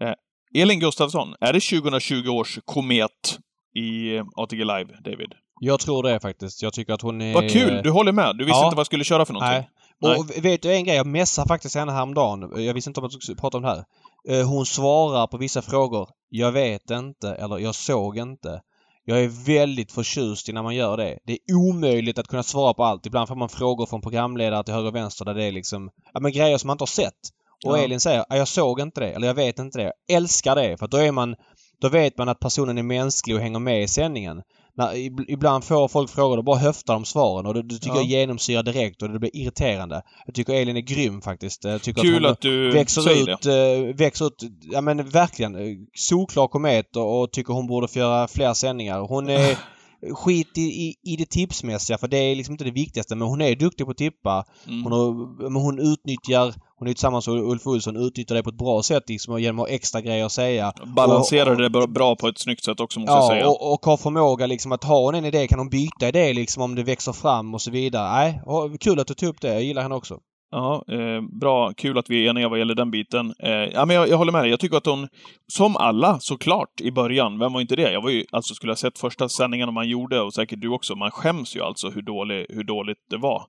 Eh, 0.00 0.62
Elin 0.62 0.80
Gustafsson, 0.80 1.34
är 1.40 1.52
det 1.52 1.60
2020 1.60 2.28
års 2.28 2.58
komet 2.64 3.38
i 3.76 4.18
ATG 4.36 4.58
Live, 4.58 5.00
David? 5.04 5.34
Jag 5.60 5.80
tror 5.80 6.02
det 6.02 6.20
faktiskt. 6.20 6.62
Jag 6.62 6.72
tycker 6.72 6.92
att 6.92 7.02
hon 7.02 7.20
är... 7.20 7.34
Vad 7.34 7.50
kul! 7.50 7.80
Du 7.82 7.90
håller 7.90 8.12
med? 8.12 8.36
Du 8.36 8.44
visste 8.44 8.58
ja. 8.58 8.64
inte 8.64 8.76
vad 8.76 8.80
jag 8.80 8.86
skulle 8.86 9.04
köra 9.04 9.24
för 9.24 9.32
någonting? 9.32 9.64
Nej. 10.00 10.18
Och 10.18 10.26
Nej. 10.28 10.40
vet 10.40 10.62
du 10.62 10.72
en 10.72 10.84
grej? 10.84 10.96
Jag 10.96 11.06
messade 11.06 11.48
faktiskt 11.48 11.76
henne 11.76 11.92
häromdagen. 11.92 12.64
Jag 12.64 12.74
visste 12.74 12.90
inte 12.90 13.00
om 13.00 13.08
jag 13.12 13.22
skulle 13.22 13.36
prata 13.36 13.56
om 13.56 13.62
det 13.62 13.68
här. 13.68 13.84
Eh, 14.28 14.48
hon 14.48 14.66
svarar 14.66 15.26
på 15.26 15.36
vissa 15.36 15.62
frågor. 15.62 16.08
Jag 16.28 16.52
vet 16.52 16.90
inte 16.90 17.34
eller 17.34 17.58
jag 17.58 17.74
såg 17.74 18.18
inte. 18.18 18.60
Jag 19.10 19.24
är 19.24 19.28
väldigt 19.28 19.92
förtjust 19.92 20.48
i 20.48 20.52
när 20.52 20.62
man 20.62 20.74
gör 20.74 20.96
det. 20.96 21.18
Det 21.24 21.32
är 21.32 21.54
omöjligt 21.54 22.18
att 22.18 22.28
kunna 22.28 22.42
svara 22.42 22.74
på 22.74 22.84
allt. 22.84 23.06
Ibland 23.06 23.28
får 23.28 23.36
man 23.36 23.48
frågor 23.48 23.86
från 23.86 24.00
programledare 24.00 24.64
till 24.64 24.74
höger 24.74 24.88
och 24.88 24.94
vänster 24.94 25.24
där 25.24 25.34
det 25.34 25.44
är 25.44 25.52
liksom, 25.52 25.90
ja 26.14 26.20
men 26.20 26.32
grejer 26.32 26.58
som 26.58 26.66
man 26.66 26.74
inte 26.74 26.82
har 26.82 26.86
sett. 26.86 27.14
Och 27.66 27.78
ja. 27.78 27.82
Elin 27.82 28.00
säger, 28.00 28.24
jag 28.28 28.48
såg 28.48 28.80
inte 28.80 29.00
det, 29.00 29.12
eller 29.12 29.26
jag 29.26 29.34
vet 29.34 29.58
inte 29.58 29.78
det. 29.78 29.84
Jag 29.84 30.16
älskar 30.16 30.56
det, 30.56 30.76
för 30.78 30.88
då 30.88 30.96
är 30.96 31.12
man, 31.12 31.36
då 31.80 31.88
vet 31.88 32.18
man 32.18 32.28
att 32.28 32.40
personen 32.40 32.78
är 32.78 32.82
mänsklig 32.82 33.36
och 33.36 33.42
hänger 33.42 33.58
med 33.58 33.82
i 33.82 33.88
sändningen 33.88 34.42
när, 34.74 34.96
ibland 35.30 35.64
får 35.64 35.88
folk 35.88 36.10
frågor 36.10 36.38
och 36.38 36.44
bara 36.44 36.58
höftar 36.58 36.94
de 36.94 37.04
svaren 37.04 37.46
och 37.46 37.54
det, 37.54 37.62
det 37.62 37.74
tycker 37.74 37.96
ja. 37.96 38.02
jag 38.02 38.04
genomsyrar 38.04 38.62
direkt 38.62 39.02
och 39.02 39.10
det 39.10 39.18
blir 39.18 39.36
irriterande. 39.36 40.02
Jag 40.26 40.34
tycker 40.34 40.52
Elin 40.52 40.76
är 40.76 40.80
grym 40.80 41.20
faktiskt. 41.22 41.64
Jag 41.64 41.82
tycker 41.82 42.02
Kul 42.02 42.26
att, 42.26 42.32
att 42.32 42.40
du 42.40 42.70
växer 42.70 43.02
säger 43.02 43.32
ut, 43.32 43.42
det. 43.42 43.76
Äh, 43.76 43.94
växer 43.94 44.26
ut, 44.26 44.42
ja 44.60 44.80
men 44.80 45.08
verkligen, 45.08 45.54
eh, 45.54 45.76
solklar 45.94 46.48
komet 46.48 46.96
och, 46.96 47.20
och 47.20 47.32
tycker 47.32 47.54
hon 47.54 47.66
borde 47.66 47.88
få 47.88 47.98
göra 47.98 48.28
fler 48.28 48.54
sändningar. 48.54 49.00
Hon 49.00 49.28
är 49.28 49.58
skit 50.14 50.58
i, 50.58 50.60
i, 50.60 50.94
i 51.02 51.16
det 51.16 51.30
tipsmässiga 51.30 51.98
för 51.98 52.08
det 52.08 52.18
är 52.18 52.36
liksom 52.36 52.52
inte 52.52 52.64
det 52.64 52.70
viktigaste 52.70 53.16
men 53.16 53.28
hon 53.28 53.40
är 53.40 53.56
duktig 53.56 53.86
på 53.86 53.90
att 53.90 53.98
tippa. 53.98 54.44
Mm. 54.66 54.82
Hon, 54.82 54.92
har, 54.92 55.50
men 55.50 55.62
hon 55.62 55.78
utnyttjar, 55.78 56.54
hon 56.80 56.88
är 56.88 56.92
tillsammans 56.92 57.28
med 57.28 57.36
Ulf 57.36 57.66
Olsson, 57.66 57.96
utnyttjar 57.96 58.34
det 58.34 58.42
på 58.42 58.50
ett 58.50 58.58
bra 58.58 58.82
sätt 58.82 59.08
liksom, 59.08 59.40
genom 59.40 59.58
att 59.58 59.68
ha 59.68 59.74
extra 59.74 60.00
grejer 60.00 60.24
att 60.24 60.32
säga. 60.32 60.72
Balanserar 60.96 61.50
och, 61.50 61.70
det 61.70 61.88
bra 61.88 62.16
på 62.16 62.28
ett 62.28 62.38
snyggt 62.38 62.64
sätt 62.64 62.80
också 62.80 63.00
måste 63.00 63.12
ja, 63.12 63.18
jag 63.18 63.26
säga. 63.26 63.48
Och, 63.48 63.72
och 63.72 63.86
har 63.86 63.96
förmåga 63.96 64.46
liksom 64.46 64.72
att 64.72 64.84
ha 64.84 65.16
en 65.16 65.24
idé 65.24 65.48
kan 65.48 65.58
hon 65.58 65.68
byta 65.68 66.08
idé 66.08 66.32
liksom 66.32 66.62
om 66.62 66.74
det 66.74 66.82
växer 66.82 67.12
fram 67.12 67.54
och 67.54 67.62
så 67.62 67.70
vidare. 67.70 68.12
Nej, 68.12 68.40
kul 68.80 69.00
att 69.00 69.06
du 69.06 69.14
tog 69.14 69.28
upp 69.28 69.40
det. 69.40 69.52
Jag 69.52 69.62
gillar 69.62 69.82
henne 69.82 69.94
också. 69.94 70.18
Ja, 70.50 70.84
eh, 70.88 71.20
bra. 71.40 71.72
Kul 71.72 71.98
att 71.98 72.10
vi 72.10 72.26
är 72.26 72.30
eniga 72.30 72.48
vad 72.48 72.58
gäller 72.58 72.74
den 72.74 72.90
biten. 72.90 73.34
Eh, 73.38 73.50
ja, 73.50 73.84
men 73.84 73.96
jag, 73.96 74.08
jag, 74.08 74.16
håller 74.16 74.32
med 74.32 74.42
dig. 74.42 74.50
Jag 74.50 74.60
tycker 74.60 74.76
att 74.76 74.86
hon, 74.86 75.08
som 75.52 75.76
alla 75.76 76.20
såklart 76.20 76.80
i 76.80 76.90
början, 76.92 77.38
vem 77.38 77.52
var 77.52 77.60
inte 77.60 77.76
det? 77.76 77.92
Jag 77.92 78.02
var 78.02 78.10
ju, 78.10 78.24
alltså 78.32 78.54
skulle 78.54 78.72
ha 78.72 78.76
sett 78.76 78.98
första 78.98 79.28
sändningen 79.28 79.74
man 79.74 79.88
gjorde, 79.88 80.20
och 80.20 80.34
säkert 80.34 80.60
du 80.60 80.68
också, 80.68 80.94
man 80.94 81.10
skäms 81.10 81.56
ju 81.56 81.62
alltså 81.62 81.90
hur, 81.90 82.02
dålig, 82.02 82.46
hur 82.48 82.64
dåligt 82.64 82.98
det 83.10 83.16
var. 83.16 83.42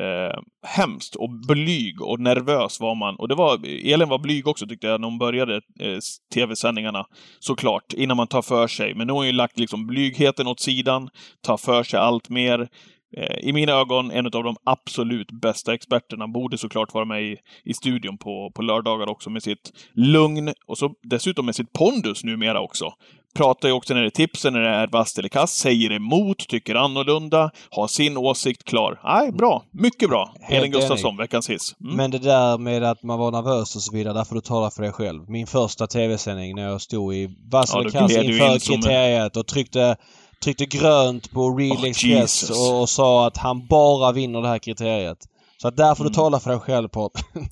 Eh, 0.00 0.40
hemskt 0.66 1.14
och 1.14 1.30
blyg 1.48 2.02
och 2.02 2.20
nervös 2.20 2.80
var 2.80 2.94
man. 2.94 3.16
Och 3.16 3.28
det 3.28 3.34
var, 3.34 3.60
Elin 3.66 4.08
var 4.08 4.18
blyg 4.18 4.46
också 4.46 4.66
tyckte 4.66 4.86
jag 4.86 5.00
när 5.00 5.08
hon 5.08 5.18
började 5.18 5.54
eh, 5.80 5.98
tv-sändningarna. 6.34 7.06
Såklart, 7.38 7.92
innan 7.92 8.16
man 8.16 8.26
tar 8.26 8.42
för 8.42 8.66
sig. 8.66 8.94
Men 8.94 9.06
nu 9.06 9.12
har 9.12 9.18
hon 9.18 9.26
ju 9.26 9.32
lagt 9.32 9.58
liksom 9.58 9.86
blygheten 9.86 10.46
åt 10.46 10.60
sidan, 10.60 11.08
tar 11.42 11.56
för 11.56 11.82
sig 11.82 12.00
allt 12.00 12.28
mer. 12.28 12.68
Eh, 13.16 13.48
i 13.48 13.52
mina 13.52 13.72
ögon 13.72 14.10
en 14.10 14.26
av 14.26 14.44
de 14.44 14.56
absolut 14.64 15.30
bästa 15.30 15.74
experterna. 15.74 16.28
Borde 16.28 16.58
såklart 16.58 16.94
vara 16.94 17.04
med 17.04 17.22
i, 17.22 17.36
i 17.64 17.74
studion 17.74 18.18
på, 18.18 18.52
på 18.54 18.62
lördagar 18.62 19.08
också 19.08 19.30
med 19.30 19.42
sitt 19.42 19.72
lugn 19.94 20.52
och 20.66 20.78
så 20.78 20.94
dessutom 21.02 21.46
med 21.46 21.54
sitt 21.54 21.72
pondus 21.72 22.24
numera 22.24 22.60
också. 22.60 22.92
Pratar 23.38 23.68
ju 23.68 23.74
också 23.74 23.94
när 23.94 24.00
det 24.00 24.06
är 24.06 24.10
tipsen, 24.10 24.52
när 24.52 24.60
det 24.60 24.68
är 24.68 24.86
vasst 24.86 25.18
eller 25.18 25.28
kast, 25.28 25.58
säger 25.58 25.92
emot, 25.92 26.48
tycker 26.48 26.74
annorlunda, 26.74 27.50
har 27.70 27.88
sin 27.88 28.16
åsikt 28.16 28.64
klar. 28.64 29.00
Nej, 29.04 29.32
bra. 29.32 29.62
Mycket 29.70 30.08
bra. 30.08 30.34
Helt 30.40 30.58
Elin 30.58 30.72
Gustafsson, 30.72 31.16
veckans 31.16 31.50
hiss. 31.50 31.76
Mm. 31.80 31.96
Men 31.96 32.10
det 32.10 32.18
där 32.18 32.58
med 32.58 32.84
att 32.84 33.02
man 33.02 33.18
var 33.18 33.30
nervös 33.30 33.76
och 33.76 33.82
så 33.82 33.92
vidare, 33.92 34.14
där 34.14 34.24
får 34.24 34.34
du 34.34 34.40
tala 34.40 34.70
för 34.70 34.82
dig 34.82 34.92
själv. 34.92 35.30
Min 35.30 35.46
första 35.46 35.86
tv-sändning 35.86 36.56
när 36.56 36.62
jag 36.62 36.80
stod 36.80 37.14
i 37.14 37.36
vass 37.50 37.74
eller 37.74 37.90
kast 37.90 38.16
inför 38.16 38.58
kriteriet 38.58 39.36
och 39.36 39.46
tryckte 39.46 39.96
tryckte 40.42 40.66
grönt 40.66 41.30
på 41.30 41.56
Real 41.56 41.76
oh, 41.76 41.88
Express 41.88 42.50
och, 42.50 42.80
och, 42.80 42.88
sa 42.88 43.26
att 43.26 43.36
han 43.36 43.66
bara 43.66 44.12
vinner 44.12 44.42
det 44.42 44.48
här 44.48 44.58
kriteriet. 44.58 45.18
Så 45.62 45.70
där 45.70 45.94
får 45.94 46.04
mm. 46.04 46.12
du 46.12 46.14
tala 46.14 46.40
för 46.40 46.50
dig 46.50 46.60
själv 46.60 46.88
på... 46.88 47.10
Nej, 47.34 47.44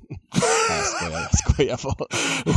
jag 0.70 1.38
skojar. 1.38 1.68
Jag 1.68 1.80
skojar 1.80 2.06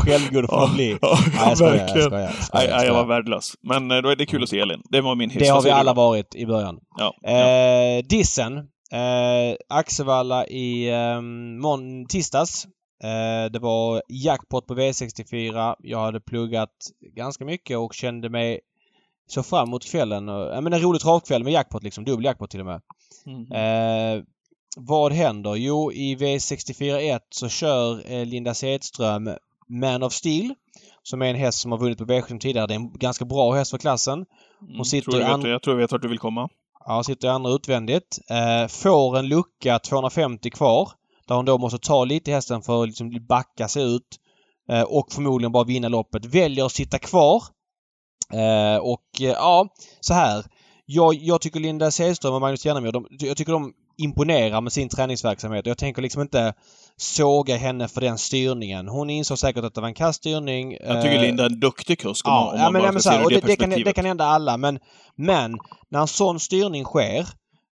självgod 0.05 0.49
får 0.49 0.59
man 0.59 0.75
bli? 0.75 0.97
Nej, 1.01 1.11
jag 1.37 1.57
skojar. 1.57 1.75
Jag, 1.75 1.89
skojar, 1.89 2.19
jag, 2.19 2.33
skojar, 2.33 2.67
jag, 2.69 2.85
jag 2.85 2.93
var 2.93 3.05
värdelös. 3.05 3.53
Men 3.61 3.91
eh, 3.91 3.97
då 3.97 4.09
är 4.09 4.15
det 4.15 4.25
kul 4.25 4.43
att 4.43 4.49
se 4.49 4.59
Elin. 4.59 4.81
Det 4.89 5.01
var 5.01 5.15
min 5.15 5.29
hiss. 5.29 5.39
Det 5.39 5.47
har 5.47 5.61
vi 5.61 5.69
alla 5.69 5.93
varit 5.93 6.35
i 6.35 6.45
början. 6.45 6.79
Ja, 6.97 7.31
eh, 7.31 8.03
Dissen. 8.09 8.57
Eh, 8.91 9.55
Axevalla 9.69 10.47
i 10.47 10.89
eh, 10.89 11.21
tisdags. 12.09 12.65
Eh, 13.03 13.51
det 13.51 13.59
var 13.59 14.03
jackpot 14.09 14.67
på 14.67 14.75
V64. 14.75 15.75
Jag 15.79 15.99
hade 15.99 16.19
pluggat 16.19 16.71
ganska 17.15 17.45
mycket 17.45 17.77
och 17.77 17.93
kände 17.93 18.29
mig 18.29 18.59
så 19.27 19.43
fram 19.43 19.67
emot 19.67 19.85
kvällen. 19.85 20.27
Ja 20.27 20.61
men 20.61 20.73
en 20.73 20.81
rolig 20.81 21.01
travkväll 21.01 21.43
med 21.43 21.53
jackpot 21.53 21.83
liksom. 21.83 22.05
Dubbel 22.05 22.25
jackpot 22.25 22.49
till 22.49 22.59
och 22.59 22.65
med. 22.65 22.81
Mm. 23.25 23.51
Eh, 23.51 24.23
vad 24.77 25.11
händer? 25.11 25.55
Jo, 25.55 25.91
i 25.91 26.15
V64 26.15 27.19
så 27.29 27.49
kör 27.49 28.11
eh, 28.11 28.25
Linda 28.25 28.53
Sedström 28.53 29.29
Man 29.67 30.03
of 30.03 30.13
Steel. 30.13 30.53
Som 31.03 31.21
är 31.21 31.25
en 31.25 31.35
häst 31.35 31.59
som 31.59 31.71
har 31.71 31.79
vunnit 31.79 31.97
på 31.97 32.05
V75 32.05 32.39
tidigare. 32.39 32.67
Det 32.67 32.73
är 32.73 32.75
en 32.75 32.93
ganska 32.93 33.25
bra 33.25 33.53
häst 33.53 33.71
för 33.71 33.77
klassen. 33.77 34.25
Hon 34.59 34.69
mm, 34.69 34.85
sitter 34.85 35.11
tror 35.11 35.23
jag, 35.23 35.37
vet, 35.37 35.47
jag 35.47 35.61
tror 35.61 35.75
jag 35.75 35.81
vet 35.81 35.91
vart 35.91 36.01
du 36.01 36.07
vill 36.07 36.19
komma. 36.19 36.49
Ja, 36.85 37.03
sitter 37.03 37.27
i 37.27 37.31
andra 37.31 37.51
utvändigt. 37.51 38.19
Eh, 38.29 38.67
får 38.67 39.17
en 39.17 39.27
lucka 39.27 39.79
250 39.79 40.49
kvar. 40.49 40.89
Där 41.27 41.35
hon 41.35 41.45
då 41.45 41.57
måste 41.57 41.79
ta 41.79 42.05
lite 42.05 42.31
i 42.31 42.33
hästen 42.33 42.61
för 42.61 42.83
att 42.83 42.87
liksom 42.87 43.25
backa 43.29 43.67
sig 43.67 43.95
ut. 43.95 44.19
Eh, 44.71 44.81
och 44.81 45.11
förmodligen 45.11 45.51
bara 45.51 45.63
vinna 45.63 45.87
loppet. 45.87 46.25
Väljer 46.25 46.65
att 46.65 46.71
sitta 46.71 46.99
kvar 46.99 47.43
Eh, 48.33 48.77
och 48.77 49.21
eh, 49.21 49.27
ja, 49.27 49.67
så 49.99 50.13
här. 50.13 50.45
Jag, 50.85 51.13
jag 51.13 51.41
tycker 51.41 51.59
Linda 51.59 51.91
Sällström 51.91 52.33
och 52.33 52.41
Magnus 52.41 52.65
Järnemyr, 52.65 52.91
de, 52.91 53.07
jag 53.09 53.37
tycker 53.37 53.51
de 53.51 53.73
imponerar 53.99 54.61
med 54.61 54.73
sin 54.73 54.89
träningsverksamhet. 54.89 55.65
Jag 55.65 55.77
tänker 55.77 56.01
liksom 56.01 56.21
inte 56.21 56.53
såga 56.97 57.57
henne 57.57 57.87
för 57.87 58.01
den 58.01 58.17
styrningen. 58.17 58.87
Hon 58.87 59.09
insåg 59.09 59.39
säkert 59.39 59.63
att 59.63 59.73
det 59.73 59.81
var 59.81 59.87
en 59.87 59.93
kass 59.93 60.15
styrning. 60.15 60.77
Jag 60.81 61.01
tycker 61.01 61.21
Linda 61.21 61.43
är 61.43 61.49
en 61.49 61.59
duktig 61.59 61.99
kusk 61.99 62.27
om, 62.27 62.33
ja, 62.33 62.45
man, 62.45 62.53
om 62.55 62.61
ja, 62.61 62.71
men, 62.71 62.81
bara 62.81 62.99
ska 62.99 63.11
se 63.11 63.17
det, 63.17 63.41
det, 63.41 63.47
det, 63.47 63.55
kan, 63.55 63.69
det 63.69 63.93
kan 63.93 64.05
hända 64.05 64.25
alla 64.25 64.57
men, 64.57 64.79
men 65.15 65.57
när 65.89 65.99
en 65.99 66.07
sån 66.07 66.39
styrning 66.39 66.83
sker 66.83 67.25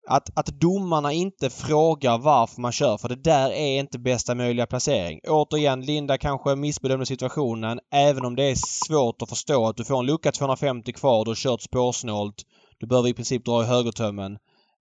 att, 0.09 0.37
att 0.37 0.45
domarna 0.45 1.13
inte 1.13 1.49
frågar 1.49 2.17
varför 2.17 2.61
man 2.61 2.71
kör 2.71 2.97
för 2.97 3.09
det 3.09 3.23
där 3.23 3.51
är 3.51 3.79
inte 3.79 3.99
bästa 3.99 4.35
möjliga 4.35 4.67
placering. 4.67 5.19
Återigen, 5.27 5.81
Linda 5.81 6.17
kanske 6.17 6.55
missbedömde 6.55 7.05
situationen 7.05 7.79
även 7.91 8.25
om 8.25 8.35
det 8.35 8.43
är 8.43 8.55
svårt 8.55 9.21
att 9.21 9.29
förstå 9.29 9.67
att 9.67 9.77
du 9.77 9.85
får 9.85 9.99
en 9.99 10.05
lucka 10.05 10.31
250 10.31 10.93
kvar, 10.93 11.25
du 11.25 11.31
har 11.31 11.35
kört 11.35 11.61
spårsnålt. 11.61 12.35
Du 12.79 12.87
behöver 12.87 13.09
i 13.09 13.13
princip 13.13 13.45
dra 13.45 13.63
i 13.63 13.65
högertömmen. 13.65 14.37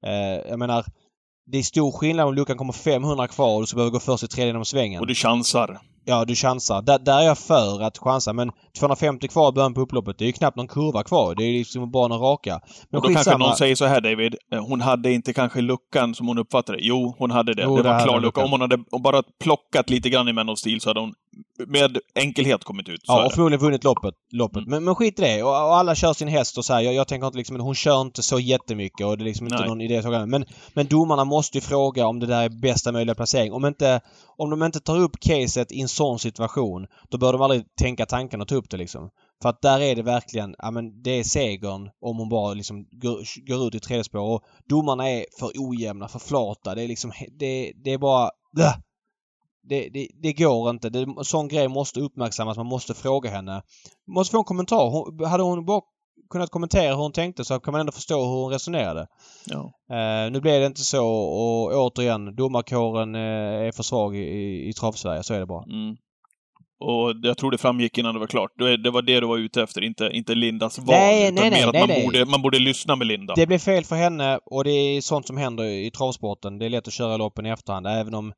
Eh, 0.07 0.49
jag 0.51 0.59
menar, 0.59 0.85
det 1.51 1.59
är 1.59 1.63
stor 1.63 1.93
skillnad 1.93 2.27
om 2.27 2.35
luckan 2.35 2.57
kommer 2.57 2.73
500 2.73 3.29
kvar 3.29 3.55
och 3.55 3.61
du 3.61 3.67
ska 3.67 3.77
behöva 3.77 3.91
gå 3.93 4.01
först 4.01 4.25
i 4.25 4.29
tredje 4.29 4.49
genom 4.49 4.65
svängen. 4.65 5.01
Och 5.01 5.07
du 5.07 5.15
chansar. 5.15 5.81
Ja, 6.09 6.25
du 6.25 6.35
chansar. 6.35 6.83
Där, 6.83 6.99
där 6.99 7.19
är 7.19 7.23
jag 7.23 7.39
för 7.39 7.83
att 7.83 7.99
chansa. 7.99 8.33
Men 8.33 8.51
250 8.79 9.29
kvar 9.29 9.49
i 9.49 9.53
början 9.53 9.75
på 9.75 9.81
upploppet. 9.81 10.19
Det 10.19 10.25
är 10.25 10.27
ju 10.27 10.33
knappt 10.33 10.57
någon 10.57 10.69
kurva 10.69 11.03
kvar. 11.03 11.35
Det 11.35 11.45
är 11.45 11.53
liksom 11.53 11.91
bara 11.91 12.09
några 12.09 12.23
raka. 12.23 12.61
Men 12.91 13.01
och 13.01 13.09
då 13.09 13.15
kanske 13.15 13.39
någon 13.39 13.57
säger 13.57 13.75
så 13.75 13.85
här 13.85 14.01
David. 14.01 14.35
Eh, 14.53 14.67
hon 14.67 14.81
hade 14.81 15.13
inte 15.13 15.33
kanske 15.33 15.61
luckan 15.61 16.15
som 16.15 16.29
hon 16.29 16.39
uppfattade. 16.39 16.79
Jo, 16.81 17.15
hon 17.19 17.31
hade 17.31 17.55
det. 17.55 17.63
Jo, 17.63 17.77
det, 17.77 17.83
det 17.83 17.89
var 17.89 18.05
klar 18.05 18.21
lucka. 18.21 18.45
Om 18.45 18.51
hon 18.51 18.61
hade 18.61 18.79
bara 19.03 19.23
plockat 19.41 19.91
lite 19.91 20.11
grann 20.11 20.29
i 20.29 20.33
Men 20.33 20.49
of 20.49 20.59
Steel 20.59 20.81
så 20.81 20.91
hade 20.91 21.01
hon 21.01 21.15
med 21.67 21.99
enkelhet 22.15 22.65
kommit 22.65 22.89
ut. 22.89 23.01
ja, 23.07 23.27
och 23.27 23.33
förmodligen 23.33 23.61
vunnit 23.61 23.85
loppet. 23.85 24.15
loppet. 24.33 24.57
Mm. 24.57 24.71
Men, 24.71 24.85
men 24.85 24.95
skit 24.95 25.19
i 25.19 25.23
det. 25.23 25.43
Och, 25.43 25.51
och, 25.51 25.77
alla 25.77 25.95
kör 25.95 26.13
sin 26.13 26.29
häst 26.29 26.59
och 26.59 26.65
så 26.65 26.75
här. 26.75 26.81
Jag, 26.81 26.95
jag 26.95 27.09
tänker 27.09 27.27
inte 27.27 27.39
liksom, 27.39 27.61
hon 27.61 27.75
kör 27.75 28.01
inte 28.01 28.23
så 28.23 28.41
jättemycket 28.41 29.07
och 29.07 29.19
det 29.19 29.23
är 29.23 29.25
liksom 29.25 29.47
inte 29.47 29.59
Nej. 29.59 29.69
någon 29.69 29.81
idé. 29.81 30.03
Så 30.03 30.11
men, 30.11 30.45
men 30.75 30.87
domarna 30.87 31.25
måste 31.25 31.59
ju 31.59 31.63
fråga 31.63 32.07
om 32.07 32.21
det 32.21 32.27
där 32.27 32.43
är 32.43 32.49
bästa 32.49 32.93
möjliga 32.93 33.15
placering. 33.15 33.53
Om 33.53 33.67
inte, 33.67 34.01
om 34.39 34.51
de 34.51 34.63
inte 34.63 34.81
tar 34.81 34.99
upp 34.99 35.21
caset 35.21 35.73
i 35.73 35.81
en 35.81 35.89
sån 35.89 36.19
situation, 36.19 36.87
då 37.09 37.19
bör 37.19 37.33
de 37.33 37.43
aldrig 37.43 37.75
tänka 37.77 38.07
tanken 38.07 38.43
att 38.43 38.49
ta 38.49 38.55
upp 38.55 38.71
det 38.71 38.77
liksom. 38.77 39.11
För 39.43 39.49
att 39.49 39.63
där 39.63 39.81
är 39.81 39.97
det 39.97 40.03
verkligen, 40.03 40.55
ja 40.59 40.71
men 40.71 41.03
det 41.03 41.11
är 41.11 41.25
segern 41.25 41.91
om 42.01 42.17
hon 42.19 42.29
bara 42.29 42.55
liksom 42.55 42.87
går, 42.91 43.47
går 43.47 43.67
ut 43.69 43.75
i 43.75 43.81
tredje 43.81 44.05
spår. 44.05 44.21
Och 44.21 44.43
domarna 44.69 45.11
är 45.11 45.27
för 45.39 45.51
ojämna, 45.55 46.09
för 46.09 46.19
flata. 46.19 46.75
Det 46.75 46.83
är 46.83 46.89
liksom, 46.89 47.13
det, 47.39 47.73
det 47.85 47.93
är 47.93 47.99
bara... 47.99 48.31
Det, 49.63 49.89
det, 49.89 50.09
det, 50.23 50.33
går 50.33 50.71
inte. 50.71 50.91
Det, 50.91 51.07
sån 51.23 51.49
grej 51.49 51.69
måste 51.69 52.01
uppmärksammas. 52.01 52.57
Man 52.57 52.67
måste 52.67 52.95
fråga 52.95 53.31
henne. 53.31 53.63
Måste 54.07 54.33
få 54.33 54.39
en 54.39 54.45
kommentar. 54.45 54.91
Hon, 54.91 55.25
hade 55.25 55.43
hon 55.43 55.65
bara 55.65 55.83
kunnat 56.31 56.51
kommentera 56.51 56.95
hur 56.95 57.03
hon 57.03 57.13
tänkte 57.13 57.45
så 57.45 57.61
kan 57.61 57.73
man 57.73 57.81
ändå 57.81 57.93
förstå 57.93 58.15
hur 58.15 58.43
hon 58.43 58.53
resonerade. 58.53 59.07
Ja. 59.47 59.73
Uh, 59.91 60.33
nu 60.33 60.41
blev 60.41 60.61
det 60.61 60.67
inte 60.67 60.81
så 60.81 61.07
och 61.07 61.73
återigen 61.73 62.37
domarkåren 62.37 63.15
uh, 63.15 63.67
är 63.67 63.73
för 63.73 63.83
svag 63.83 64.17
i, 64.17 64.21
i, 64.21 64.69
i 64.69 64.73
travsverige. 64.73 65.23
Så 65.23 65.35
är 65.35 65.41
det 65.41 65.47
bara. 65.47 65.65
Mm. 65.65 65.97
Och 66.81 67.15
jag 67.23 67.39
tror 67.39 67.51
det 67.51 67.59
framgick 67.59 67.99
innan 67.99 68.15
det 68.15 68.21
var 68.21 68.27
klart. 68.27 68.51
Det 68.85 68.91
var 68.91 69.03
det 69.03 69.21
du 69.21 69.27
var 69.27 69.39
ute 69.39 69.63
efter, 69.63 69.85
inte, 69.85 70.11
inte 70.13 70.35
Lindas 70.35 70.79
val. 70.79 70.87
Nej, 70.87 71.33
nej, 71.33 71.51
nej. 71.51 71.61
Mer 71.61 71.67
att 71.67 71.73
nej, 71.73 71.83
man, 71.83 71.89
nej. 71.89 72.05
Borde, 72.05 72.25
man 72.25 72.43
borde 72.43 72.59
lyssna 72.59 72.97
med 72.97 73.07
Linda. 73.07 73.35
Det 73.35 73.47
blev 73.47 73.59
fel 73.59 73.85
för 73.85 73.97
henne 73.97 74.39
och 74.45 74.65
det 74.65 74.71
är 74.71 75.01
sånt 75.01 75.27
som 75.27 75.37
händer 75.37 75.65
i 75.65 75.91
travsporten. 75.91 76.59
Det 76.59 76.67
är 76.67 76.71
lätt 76.71 76.89
att 76.89 76.95
köra 76.95 77.17
loppen 77.17 77.47
i 77.47 77.51
efterhand 77.51 77.87
även 77.87 78.15
om 78.15 78.33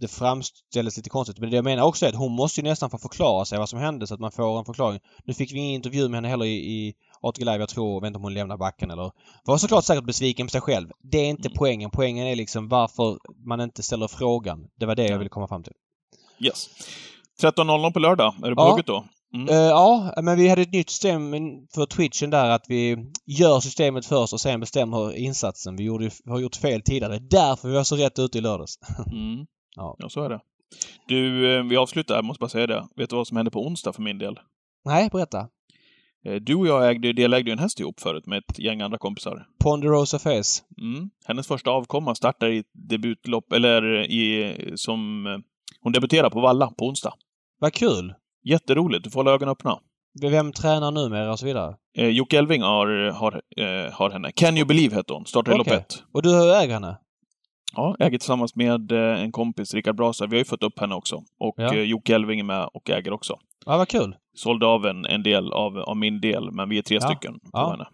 det 0.00 0.08
framställdes 0.08 0.96
lite 0.96 1.10
konstigt. 1.10 1.38
Men 1.38 1.50
det 1.50 1.56
jag 1.56 1.64
menar 1.64 1.82
också 1.82 2.06
är 2.06 2.08
att 2.08 2.14
hon 2.14 2.32
måste 2.32 2.60
ju 2.60 2.64
nästan 2.64 2.90
få 2.90 2.98
förklara 2.98 3.44
sig 3.44 3.58
vad 3.58 3.68
som 3.68 3.78
hände 3.78 4.06
så 4.06 4.14
att 4.14 4.20
man 4.20 4.32
får 4.32 4.58
en 4.58 4.64
förklaring. 4.64 5.00
Nu 5.24 5.34
fick 5.34 5.52
vi 5.52 5.58
ingen 5.58 5.74
intervju 5.74 6.08
med 6.08 6.16
henne 6.16 6.28
heller 6.28 6.46
i, 6.46 6.56
i 6.56 6.94
ATG 7.20 7.44
Live. 7.44 7.58
Jag 7.58 7.68
tror, 7.68 7.94
jag 7.94 8.00
vet 8.00 8.06
inte 8.06 8.16
om 8.16 8.22
hon 8.22 8.34
lämnar 8.34 8.56
backen 8.56 8.90
eller... 8.90 9.10
Var 9.44 9.58
såklart 9.58 9.84
säkert 9.84 10.04
besviken 10.04 10.46
på 10.46 10.50
sig 10.50 10.60
själv. 10.60 10.88
Det 11.02 11.18
är 11.18 11.26
inte 11.26 11.48
mm. 11.48 11.56
poängen. 11.58 11.90
Poängen 11.90 12.26
är 12.26 12.36
liksom 12.36 12.68
varför 12.68 13.18
man 13.46 13.60
inte 13.60 13.82
ställer 13.82 14.08
frågan. 14.08 14.58
Det 14.78 14.86
var 14.86 14.94
det 14.94 15.06
jag 15.06 15.18
ville 15.18 15.30
komma 15.30 15.48
fram 15.48 15.62
till. 15.62 15.74
Yes. 16.40 16.68
13.00 17.42 17.92
på 17.92 17.98
lördag. 17.98 18.34
Är 18.42 18.50
det 18.50 18.54
ja. 18.56 18.70
hugget 18.70 18.86
då? 18.86 19.04
Mm. 19.34 19.48
Uh, 19.48 19.54
ja, 19.54 20.14
men 20.22 20.38
vi 20.38 20.48
hade 20.48 20.62
ett 20.62 20.72
nytt 20.72 20.90
system 20.90 21.32
för 21.74 21.86
Twitchen 21.86 22.30
där 22.30 22.50
att 22.50 22.64
vi 22.68 22.96
gör 23.26 23.60
systemet 23.60 24.06
först 24.06 24.32
och 24.32 24.40
sen 24.40 24.60
bestämmer 24.60 25.16
insatsen. 25.16 25.76
Vi 25.76 25.84
gjorde, 25.84 26.10
har 26.26 26.38
gjort 26.38 26.56
fel 26.56 26.82
tidigare. 26.82 27.18
Därför 27.18 27.68
vi 27.68 27.74
var 27.74 27.84
så 27.84 27.96
rätt 27.96 28.18
ute 28.18 28.38
i 28.38 28.40
lördags. 28.40 28.78
mm. 29.12 29.46
Ja. 29.74 29.96
ja, 29.98 30.08
så 30.08 30.22
är 30.22 30.28
det. 30.28 30.40
Du, 31.08 31.54
eh, 31.56 31.64
vi 31.64 31.76
avslutar, 31.76 32.14
jag 32.14 32.24
måste 32.24 32.40
bara 32.40 32.48
säga 32.48 32.66
det. 32.66 32.88
Vet 32.96 33.10
du 33.10 33.16
vad 33.16 33.26
som 33.26 33.36
hände 33.36 33.50
på 33.50 33.66
onsdag 33.66 33.92
för 33.92 34.02
min 34.02 34.18
del? 34.18 34.40
Nej, 34.84 35.08
berätta. 35.12 35.48
Eh, 36.26 36.34
du 36.34 36.54
och 36.54 36.66
jag 36.66 36.90
ägde, 36.90 37.12
delägde 37.12 37.52
en 37.52 37.58
häst 37.58 37.80
ihop 37.80 38.00
förut 38.00 38.26
med 38.26 38.38
ett 38.38 38.58
gäng 38.58 38.80
andra 38.80 38.98
kompisar. 38.98 39.46
Ponderosa 39.58 40.18
Face. 40.18 40.62
Mm. 40.78 41.10
Hennes 41.26 41.46
första 41.46 41.70
avkomma 41.70 42.14
startar 42.14 42.48
i 42.48 42.64
debutlopp, 42.72 43.52
eller 43.52 44.10
i, 44.10 44.72
som... 44.76 45.26
Eh, 45.26 45.38
hon 45.80 45.92
debuterar 45.92 46.30
på 46.30 46.40
Valla 46.40 46.66
på 46.66 46.86
onsdag. 46.86 47.14
Vad 47.60 47.72
kul! 47.72 48.14
Jätteroligt, 48.44 49.04
du 49.04 49.10
får 49.10 49.20
hålla 49.20 49.30
ögonen 49.30 49.52
öppna. 49.52 49.78
Vem 50.20 50.52
tränar 50.52 50.90
numera 50.90 51.32
och 51.32 51.38
så 51.38 51.46
vidare? 51.46 51.76
Eh, 51.96 52.08
Jocke 52.08 52.38
Elving 52.38 52.62
har, 52.62 53.10
har, 53.10 53.42
eh, 53.56 53.92
har 53.92 54.10
henne. 54.10 54.32
Can 54.32 54.56
you 54.56 54.66
believe 54.66 54.96
hette 54.96 55.12
hon. 55.12 55.26
Startar 55.26 55.52
i 55.52 55.60
okay. 55.60 55.74
lopp 55.74 55.82
ett. 55.82 56.02
Och 56.12 56.22
du 56.22 56.56
äger 56.56 56.74
henne? 56.74 56.96
Ja, 57.76 57.96
äger 57.98 58.18
tillsammans 58.18 58.56
med 58.56 58.92
eh, 58.92 59.22
en 59.22 59.32
kompis, 59.32 59.74
Rickard 59.74 59.96
Brasa. 59.96 60.26
Vi 60.26 60.36
har 60.36 60.38
ju 60.38 60.44
fått 60.44 60.62
upp 60.62 60.78
henne 60.78 60.94
också. 60.94 61.22
Och 61.38 61.54
ja. 61.56 61.74
Eh, 61.74 61.82
Jocke 61.82 62.14
Elving 62.14 62.40
är 62.40 62.44
med 62.44 62.68
och 62.74 62.90
äger 62.90 63.12
också. 63.12 63.38
Ja, 63.66 63.76
vad 63.76 63.88
kul. 63.88 64.16
Sålde 64.34 64.66
av 64.66 64.86
en, 64.86 65.06
en 65.06 65.22
del 65.22 65.52
av, 65.52 65.78
av 65.78 65.96
min 65.96 66.20
del, 66.20 66.50
men 66.50 66.68
vi 66.68 66.78
är 66.78 66.82
tre 66.82 66.98
ja. 67.00 67.00
stycken 67.00 67.40
på 67.40 67.50
ja. 67.52 67.70
henne. 67.70 67.86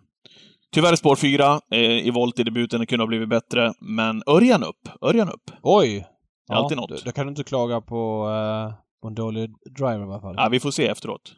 Tyvärr 0.72 0.96
spår 0.96 1.16
fyra 1.16 1.60
eh, 1.70 1.80
i 1.80 2.10
volt 2.10 2.38
i 2.38 2.42
debuten. 2.42 2.80
Det 2.80 2.86
kunde 2.86 3.02
ha 3.02 3.06
blivit 3.06 3.28
bättre. 3.28 3.72
Men 3.80 4.22
Örjan 4.26 4.62
upp. 4.64 4.88
Örjan 5.00 5.28
upp. 5.28 5.50
Oj! 5.62 6.06
Ja, 6.48 6.56
Alltid 6.56 6.76
något. 6.76 7.04
Då, 7.04 7.12
kan 7.12 7.26
du 7.26 7.30
inte 7.30 7.44
klaga 7.44 7.80
på, 7.80 8.28
uh, 8.28 8.72
på 9.02 9.08
en 9.08 9.14
dålig 9.14 9.50
driver 9.76 10.00
i 10.00 10.02
alla 10.02 10.20
fall. 10.20 10.34
Ja, 10.36 10.48
vi 10.48 10.60
får 10.60 10.70
se 10.70 10.86
efteråt. 10.86 11.34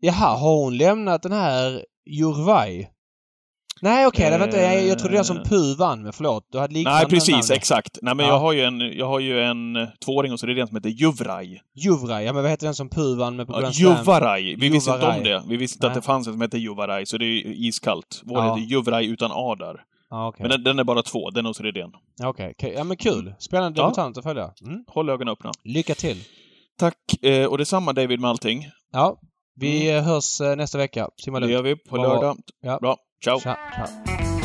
Jaha, 0.00 0.36
har 0.36 0.64
hon 0.64 0.76
lämnat 0.76 1.22
den 1.22 1.32
här 1.32 1.84
Jurvaj? 2.06 2.90
Nej 3.82 4.06
okej, 4.06 4.34
okay, 4.34 4.44
inte, 4.44 4.56
jag, 4.60 4.86
jag 4.86 4.98
trodde 4.98 5.14
det 5.14 5.18
var 5.18 5.24
som 5.24 5.42
Puh 5.44 5.78
vann 5.78 6.02
med, 6.02 6.14
förlåt. 6.14 6.48
Du 6.52 6.58
hade 6.58 6.82
Nej 6.82 7.06
precis, 7.06 7.48
namn. 7.48 7.58
exakt. 7.58 7.98
Nej 8.02 8.14
men 8.14 8.26
ja. 8.26 8.32
jag 8.32 8.38
har 8.38 8.52
ju 8.52 8.60
en, 8.60 8.80
jag 8.80 9.06
har 9.06 9.20
ju 9.20 9.42
en 9.42 9.88
tvååring 10.04 10.32
och 10.32 10.40
så 10.40 10.46
är 10.46 10.54
det 10.54 10.60
en 10.60 10.66
som 10.66 10.76
heter 10.76 10.88
Juvraj. 10.88 11.62
Juvraj, 11.74 12.24
ja 12.24 12.32
men 12.32 12.42
vad 12.42 12.50
heter 12.50 12.66
den 12.66 12.74
som 12.74 12.88
Puh 12.88 13.18
vann 13.18 13.36
med 13.36 13.46
på 13.46 13.52
Grand 13.52 13.74
Slam? 13.74 13.96
Juvaraj. 13.96 14.42
Vi 14.42 14.50
Juvaraj. 14.50 14.70
visste 14.70 14.92
inte 14.92 15.06
om 15.06 15.24
det. 15.24 15.42
Vi 15.48 15.56
visste 15.56 15.76
inte 15.76 15.86
att 15.86 15.94
det 15.94 16.02
fanns 16.02 16.26
en 16.26 16.32
som 16.32 16.40
hette 16.40 16.58
Juvaraj, 16.58 17.06
så 17.06 17.18
det 17.18 17.24
är 17.24 17.66
iskallt. 17.66 18.22
Vår 18.24 18.38
ja. 18.38 18.54
heter 18.54 18.70
Juvraj 18.70 19.06
utan 19.06 19.30
A 19.34 19.54
där. 19.58 19.80
Ah, 20.10 20.28
okay. 20.28 20.42
Men 20.44 20.50
den, 20.50 20.64
den, 20.64 20.78
är 20.78 20.84
bara 20.84 21.02
två, 21.02 21.30
den 21.30 21.44
är 21.46 21.48
hos 21.48 21.60
Redén. 21.60 21.90
Okej, 22.24 22.50
okay. 22.50 22.72
ja 22.72 22.84
men 22.84 22.96
kul. 22.96 23.34
Spännande 23.38 23.82
debutant 23.82 24.18
att 24.18 24.24
följa. 24.24 24.52
Mm. 24.66 24.84
Håll 24.86 25.08
ögonen 25.10 25.32
öppna. 25.32 25.52
Lycka 25.64 25.94
till! 25.94 26.16
Tack! 26.78 26.96
Eh, 27.22 27.46
och 27.46 27.58
detsamma 27.58 27.92
David 27.92 28.20
med 28.20 28.30
allting. 28.30 28.68
Ja, 28.92 29.20
vi 29.56 29.90
mm. 29.90 30.04
hörs 30.04 30.40
eh, 30.40 30.56
nästa 30.56 30.78
vecka. 30.78 31.08
Simma 31.24 31.40
Det 31.40 31.50
gör 31.50 31.62
vi 31.62 31.76
på 31.76 31.96
lördag. 31.96 32.36
Ja. 32.60 32.78
Bra. 32.78 32.96
Ciao! 33.20 33.38
Ciao. 33.38 33.58
ciao. 33.74 34.39